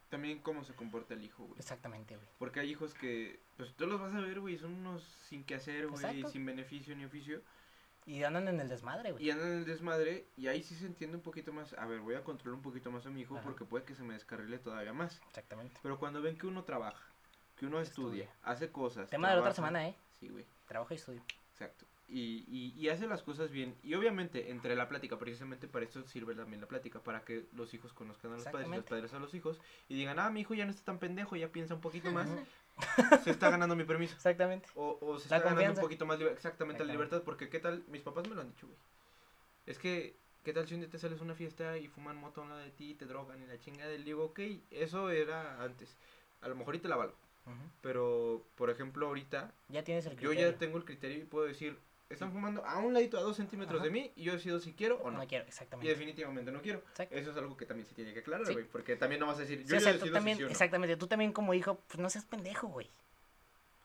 También 0.09 0.39
cómo 0.39 0.63
se 0.63 0.73
comporta 0.73 1.13
el 1.13 1.23
hijo, 1.23 1.43
güey. 1.45 1.59
Exactamente, 1.59 2.15
güey. 2.15 2.27
Porque 2.39 2.61
hay 2.61 2.71
hijos 2.71 2.95
que, 2.95 3.39
pues 3.57 3.71
tú 3.75 3.85
los 3.85 4.01
vas 4.01 4.15
a 4.15 4.19
ver, 4.21 4.39
güey, 4.39 4.57
son 4.57 4.73
unos 4.73 5.03
sin 5.27 5.43
que 5.43 5.53
hacer, 5.53 5.85
güey, 5.87 6.23
sin 6.31 6.43
beneficio 6.47 6.95
ni 6.95 7.05
oficio. 7.05 7.43
Y 8.07 8.23
andan 8.23 8.47
en 8.47 8.59
el 8.59 8.67
desmadre, 8.69 9.11
güey. 9.11 9.23
Y 9.23 9.29
andan 9.29 9.51
en 9.51 9.57
el 9.59 9.65
desmadre 9.65 10.25
y 10.35 10.47
ahí 10.47 10.63
sí 10.63 10.73
se 10.73 10.87
entiende 10.87 11.17
un 11.17 11.21
poquito 11.21 11.53
más. 11.53 11.73
A 11.73 11.85
ver, 11.85 11.99
voy 11.99 12.15
a 12.15 12.23
controlar 12.23 12.55
un 12.55 12.63
poquito 12.63 12.89
más 12.89 13.05
a 13.05 13.11
mi 13.11 13.21
hijo 13.21 13.35
Ajá. 13.35 13.43
porque 13.43 13.65
puede 13.65 13.85
que 13.85 13.93
se 13.93 14.01
me 14.01 14.15
descarrile 14.15 14.57
todavía 14.57 14.93
más. 14.93 15.21
Exactamente. 15.27 15.79
Pero 15.83 15.99
cuando 15.99 16.19
ven 16.23 16.35
que 16.35 16.47
uno 16.47 16.63
trabaja, 16.63 17.03
que 17.57 17.67
uno 17.67 17.79
estudia, 17.79 18.23
Estudia. 18.23 18.39
hace 18.51 18.71
cosas. 18.71 19.09
Tema 19.11 19.29
de 19.29 19.35
la 19.35 19.41
otra 19.41 19.53
trabaja- 19.53 19.69
semana, 19.73 19.89
¿eh? 19.89 19.95
Sí, 20.19 20.29
güey, 20.29 20.45
Trabajo 20.67 20.91
y 20.91 20.97
estudio. 20.97 21.21
exacto. 21.51 21.85
Y, 22.11 22.43
y, 22.47 22.73
y 22.75 22.89
hace 22.89 23.05
las 23.07 23.21
cosas 23.21 23.51
bien. 23.51 23.75
Y 23.83 23.93
obviamente, 23.93 24.49
entre 24.49 24.75
la 24.75 24.89
plática, 24.89 25.19
precisamente 25.19 25.67
para 25.67 25.85
eso 25.85 26.01
sirve 26.07 26.33
también 26.33 26.59
la 26.59 26.67
plática, 26.67 26.99
para 27.03 27.23
que 27.23 27.45
los 27.53 27.73
hijos 27.75 27.93
conozcan 27.93 28.31
a 28.31 28.35
los 28.37 28.45
padres 28.45 28.67
y 28.67 28.69
los 28.71 28.79
Exactamente. 28.79 28.89
padres 28.89 29.13
a 29.13 29.19
los 29.19 29.33
hijos 29.35 29.59
y 29.87 29.95
digan, 29.95 30.17
ah, 30.19 30.31
mi 30.31 30.41
hijo 30.41 30.55
ya 30.55 30.65
no 30.65 30.71
está 30.71 30.85
tan 30.85 30.97
pendejo, 30.97 31.35
ya 31.35 31.49
piensa 31.51 31.75
un 31.75 31.81
poquito 31.81 32.09
más, 32.11 32.27
se 33.23 33.29
está 33.29 33.49
ganando 33.51 33.75
mi 33.75 33.83
permiso. 33.83 34.15
Exactamente. 34.15 34.67
O, 34.75 34.97
o 35.01 35.19
se 35.19 35.29
La 35.29 35.37
está 35.37 35.49
ganando 35.49 35.73
un 35.73 35.79
poquito 35.79 36.05
más 36.07 36.17
liber- 36.19 36.31
exactamente 36.31 36.83
la 36.83 36.91
Exactamente. 36.91 36.91
libertad, 36.93 37.21
porque 37.23 37.49
qué 37.49 37.59
tal, 37.59 37.83
mis 37.89 38.01
papás 38.01 38.27
me 38.27 38.33
lo 38.33 38.41
han 38.41 38.49
dicho, 38.49 38.65
güey. 38.65 38.79
Es 39.67 39.77
que, 39.77 40.15
¿qué 40.43 40.51
tal 40.51 40.67
si 40.67 40.73
un 40.73 40.79
día 40.81 40.89
te 40.89 40.97
sales 40.97 41.19
a 41.19 41.23
una 41.23 41.35
fiesta 41.35 41.77
y 41.77 41.87
fuman 41.87 42.17
moto 42.17 42.41
a 42.41 42.43
un 42.45 42.49
lado 42.49 42.61
de 42.61 42.71
ti, 42.71 42.95
te 42.95 43.05
drogan 43.05 43.41
y 43.43 43.45
la 43.45 43.59
chingada? 43.59 43.93
Y 43.93 44.01
digo, 44.03 44.23
ok, 44.25 44.39
eso 44.71 45.11
era 45.11 45.61
antes. 45.61 45.95
A 46.41 46.47
lo 46.47 46.55
mejor 46.55 46.73
ahorita 46.73 46.87
la 46.89 46.95
valgo. 46.95 47.15
Pero, 47.81 48.43
por 48.55 48.69
ejemplo, 48.69 49.07
ahorita 49.07 49.53
Ya 49.69 49.83
tienes 49.83 50.05
el 50.05 50.13
yo 50.13 50.29
criterio. 50.29 50.51
ya 50.51 50.57
tengo 50.57 50.77
el 50.77 50.85
criterio 50.85 51.19
y 51.19 51.25
puedo 51.25 51.45
decir, 51.45 51.77
están 52.09 52.31
fumando 52.31 52.65
a 52.65 52.79
un 52.79 52.93
ladito, 52.93 53.17
a 53.17 53.21
dos 53.21 53.37
centímetros 53.37 53.77
Ajá. 53.79 53.85
de 53.85 53.91
mí, 53.91 54.11
y 54.15 54.23
yo 54.23 54.33
decido 54.33 54.59
si 54.59 54.73
quiero 54.73 54.97
o 55.03 55.11
no. 55.11 55.19
No 55.19 55.27
quiero, 55.27 55.45
Y 55.45 55.49
exactamente. 55.49 55.89
definitivamente 55.89 56.51
no 56.51 56.61
quiero. 56.61 56.79
Exacto. 56.79 57.15
Eso 57.15 57.31
es 57.31 57.37
algo 57.37 57.55
que 57.55 57.65
también 57.65 57.87
se 57.87 57.93
tiene 57.93 58.13
que 58.13 58.19
aclarar, 58.21 58.47
Sí. 58.47 58.53
güey. 58.53 58.65
Porque 58.65 58.95
también 58.95 59.19
no 59.19 59.27
vas 59.27 59.37
a 59.37 59.41
decir, 59.41 59.59
Sí, 59.59 59.65
yo 59.67 59.75
o 59.75 59.79
ya 59.79 59.83
sea, 59.83 59.93
tú 59.93 59.99
decido 59.99 60.13
también, 60.15 60.37
si 60.37 60.39
sí 60.39 60.43
o 60.43 60.47
no. 60.47 60.51
exactamente, 60.51 60.97
tú 60.97 61.07
también 61.07 61.31
como 61.31 61.53
hijo, 61.53 61.75
pues 61.87 61.99
no 61.99 62.09
seas 62.09 62.25
pendejo, 62.25 62.67
güey. 62.67 62.89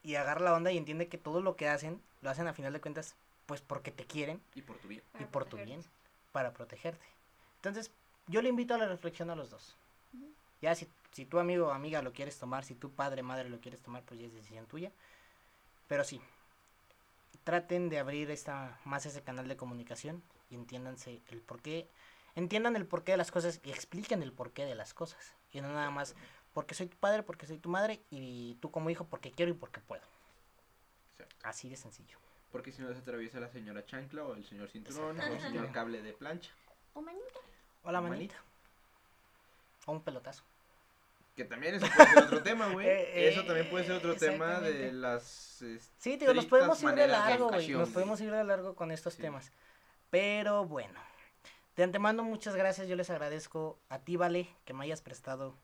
Y 0.03 0.15
agarra 0.17 0.41
la 0.41 0.55
onda 0.55 0.73
y 0.73 0.79
entiende 0.79 1.09
que 1.09 1.19
todo 1.19 1.41
lo 1.43 1.57
que 1.57 1.69
hacen, 1.69 2.01
lo 2.23 2.31
hacen 2.31 2.47
a 2.47 2.55
final 2.55 2.73
de 2.73 2.81
cuentas, 2.81 3.15
pues 3.47 3.61
porque 3.61 3.91
te 3.91 4.05
quieren 4.05 4.41
Y 4.55 4.63
por 4.63 4.77
tu 4.79 4.89
bien. 4.89 5.03
y 5.21 5.25
por 5.25 5.45
tu 5.45 5.57
bien, 5.59 5.83
para 6.33 6.53
protegerte. 6.53 7.05
Entonces, 7.57 7.91
yo 8.27 8.41
le 8.43 8.49
invito 8.49 8.75
a 8.75 8.79
la 8.79 8.87
reflexión 8.87 9.29
a 9.31 9.35
los 9.37 9.51
dos. 9.51 9.77
Ya 10.63 10.75
si, 10.75 10.89
si 11.13 11.27
tu 11.27 11.39
amigo 11.39 11.67
o 11.69 11.71
amiga 11.73 12.01
lo 12.01 12.13
quieres 12.15 12.39
tomar, 12.39 12.65
si 12.65 12.75
tu 12.75 12.91
padre 12.91 13.23
madre 13.23 13.51
lo 13.51 13.61
quieres 13.61 13.81
tomar, 13.83 14.03
pues 14.03 14.19
ya 14.21 14.27
es 14.27 14.33
decisión 14.35 14.65
tuya. 14.67 14.91
Pero 15.89 16.05
sí, 16.05 16.21
traten 17.39 17.89
de 17.89 17.99
abrir 17.99 18.31
esta 18.31 18.79
más 18.85 19.07
ese 19.07 19.23
canal 19.23 19.49
de 19.49 19.57
comunicación 19.57 20.23
y 20.51 20.55
entiéndanse 20.55 21.23
el 21.29 21.41
porqué, 21.41 21.89
entiendan 22.35 22.77
el 22.77 22.87
porqué 22.87 23.13
de 23.13 23.19
las 23.19 23.31
cosas 23.31 23.61
y 23.65 23.71
expliquen 23.71 24.23
el 24.23 24.33
porqué 24.33 24.65
de 24.65 24.75
las 24.75 24.95
cosas. 24.95 25.35
Y 25.53 25.61
no 25.61 25.69
nada 25.69 25.91
más 25.91 26.15
porque 26.53 26.75
soy 26.75 26.87
tu 26.87 26.97
padre, 26.97 27.23
porque 27.23 27.47
soy 27.47 27.59
tu 27.59 27.69
madre 27.69 28.01
y 28.11 28.55
tú 28.57 28.71
como 28.71 28.91
hijo 28.91 29.07
porque 29.07 29.33
quiero 29.33 29.51
y 29.51 29.55
porque 29.55 29.81
puedo. 29.81 30.05
Exacto. 31.13 31.37
Así 31.43 31.69
de 31.69 31.77
sencillo. 31.77 32.19
Porque 32.53 32.71
si 32.71 32.83
no 32.83 32.93
se 32.93 33.01
atraviesa 33.01 33.41
la 33.41 33.49
señora 33.49 33.85
chancla 33.85 34.25
o 34.25 34.35
el 34.35 34.45
señor 34.45 34.69
cinturón 34.69 35.19
o 35.19 35.23
el 35.23 35.41
señor 35.41 35.73
cable 35.73 36.03
de 36.03 36.13
plancha. 36.13 36.53
O 36.95 37.03
manita. 37.03 37.41
O 37.83 37.91
la 37.91 37.99
O 37.99 38.03
manita. 38.03 38.37
O 39.87 39.93
un 39.93 40.03
pelotazo. 40.03 40.45
Que 41.35 41.45
también 41.45 41.75
eso 41.75 41.87
puede 41.95 42.11
ser 42.11 42.19
otro 42.25 42.43
tema, 42.43 42.69
güey. 42.69 42.87
Eh, 42.91 43.29
eso 43.29 43.45
también 43.45 43.69
puede 43.69 43.85
ser 43.85 43.95
otro 43.97 44.15
tema 44.15 44.61
de 44.61 44.93
las... 44.93 45.63
este, 45.63 45.93
Sí, 45.99 46.17
digo, 46.17 46.33
nos 46.33 46.47
podemos 46.47 46.83
ir 46.83 46.91
de 46.95 47.09
largo, 47.09 47.49
güey. 47.49 47.69
Nos 47.71 47.89
podemos 47.91 48.21
ir 48.21 48.31
de 48.31 48.45
largo 48.45 48.75
con 48.75 48.91
estos 48.93 49.15
Sí. 49.15 49.23
temas. 49.23 49.51
Pero 50.11 50.65
bueno. 50.65 51.01
De 51.77 51.83
antemano, 51.83 52.23
muchas 52.23 52.55
gracias. 52.55 52.87
Yo 52.87 52.95
les 52.95 53.11
agradezco 53.11 53.79
a 53.89 53.99
ti, 53.99 54.17
Vale, 54.17 54.49
que 54.65 54.73
me 54.75 54.85
hayas 54.85 55.01
prestado 55.03 55.57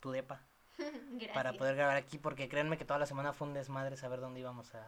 tu 0.00 0.12
depa 0.12 0.40
Gracias. 0.78 1.34
para 1.34 1.52
poder 1.54 1.74
grabar 1.74 1.96
aquí, 1.96 2.18
porque 2.18 2.48
créanme 2.48 2.78
que 2.78 2.84
toda 2.84 3.00
la 3.00 3.06
semana 3.06 3.32
fue 3.32 3.48
un 3.48 3.54
desmadre 3.54 3.96
saber 3.96 4.20
dónde 4.20 4.38
íbamos 4.40 4.74
a 4.76 4.86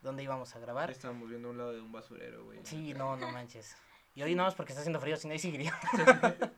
dónde 0.00 0.22
íbamos 0.22 0.56
a 0.56 0.58
grabar. 0.58 0.90
Estábamos 0.90 1.28
viendo 1.28 1.50
un 1.50 1.58
lado 1.58 1.72
de 1.74 1.80
un 1.82 1.92
basurero, 1.92 2.44
güey. 2.44 2.60
Sí, 2.64 2.94
no, 2.94 3.16
no 3.16 3.30
manches. 3.30 3.76
Y 4.20 4.22
hoy 4.22 4.34
no 4.34 4.46
es 4.46 4.54
porque 4.54 4.72
está 4.72 4.80
haciendo 4.80 5.00
frío, 5.00 5.16
si 5.16 5.26
no 5.26 5.32
ahí 5.32 5.38
seguiría. 5.38 5.72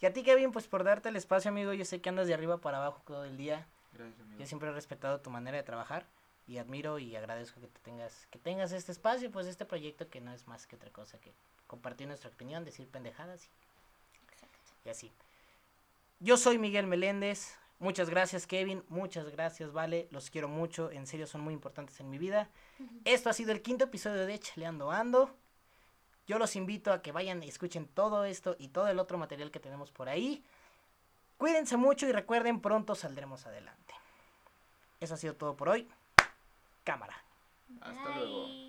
y 0.00 0.06
a 0.06 0.12
ti, 0.12 0.22
Kevin, 0.22 0.52
pues 0.52 0.68
por 0.68 0.84
darte 0.84 1.08
el 1.08 1.16
espacio, 1.16 1.48
amigo. 1.48 1.72
Yo 1.72 1.84
sé 1.84 2.00
que 2.00 2.08
andas 2.08 2.28
de 2.28 2.34
arriba 2.34 2.58
para 2.58 2.76
abajo 2.76 3.02
todo 3.04 3.24
el 3.24 3.36
día. 3.36 3.66
Gracias, 3.92 4.20
amigo. 4.20 4.38
Yo 4.38 4.46
siempre 4.46 4.68
he 4.68 4.72
respetado 4.72 5.20
tu 5.20 5.28
manera 5.28 5.56
de 5.56 5.64
trabajar 5.64 6.06
y 6.46 6.58
admiro 6.58 7.00
y 7.00 7.16
agradezco 7.16 7.60
que 7.60 7.66
te 7.66 7.80
tengas 7.80 8.28
que 8.30 8.38
tengas 8.38 8.70
este 8.70 8.92
espacio, 8.92 9.32
pues 9.32 9.48
este 9.48 9.64
proyecto 9.64 10.08
que 10.08 10.20
no 10.20 10.32
es 10.32 10.46
más 10.46 10.68
que 10.68 10.76
otra 10.76 10.92
cosa 10.92 11.18
que 11.18 11.32
compartir 11.66 12.06
nuestra 12.06 12.30
opinión, 12.30 12.64
decir 12.64 12.86
pendejadas 12.86 13.46
y, 13.46 13.50
Exacto. 14.32 14.56
y 14.84 14.88
así. 14.88 15.12
Yo 16.20 16.36
soy 16.36 16.56
Miguel 16.56 16.86
Meléndez. 16.86 17.56
Muchas 17.80 18.10
gracias, 18.10 18.46
Kevin. 18.46 18.84
Muchas 18.88 19.28
gracias, 19.28 19.72
Vale. 19.72 20.06
Los 20.12 20.30
quiero 20.30 20.46
mucho. 20.46 20.92
En 20.92 21.08
serio, 21.08 21.26
son 21.26 21.40
muy 21.40 21.52
importantes 21.52 21.98
en 21.98 22.10
mi 22.10 22.18
vida. 22.18 22.48
Esto 23.04 23.28
ha 23.28 23.32
sido 23.32 23.50
el 23.50 23.60
quinto 23.60 23.86
episodio 23.86 24.24
de 24.24 24.38
Cheleando 24.38 24.92
Ando. 24.92 25.36
Yo 26.28 26.38
los 26.38 26.54
invito 26.56 26.92
a 26.92 27.00
que 27.00 27.10
vayan 27.10 27.42
y 27.42 27.48
escuchen 27.48 27.88
todo 27.88 28.24
esto 28.26 28.54
y 28.58 28.68
todo 28.68 28.88
el 28.88 28.98
otro 28.98 29.16
material 29.16 29.50
que 29.50 29.60
tenemos 29.60 29.90
por 29.90 30.10
ahí. 30.10 30.44
Cuídense 31.38 31.78
mucho 31.78 32.06
y 32.06 32.12
recuerden, 32.12 32.60
pronto 32.60 32.94
saldremos 32.94 33.46
adelante. 33.46 33.94
Eso 35.00 35.14
ha 35.14 35.16
sido 35.16 35.34
todo 35.34 35.56
por 35.56 35.70
hoy. 35.70 35.88
Cámara. 36.84 37.16
Hasta 37.80 38.16
luego. 38.16 38.67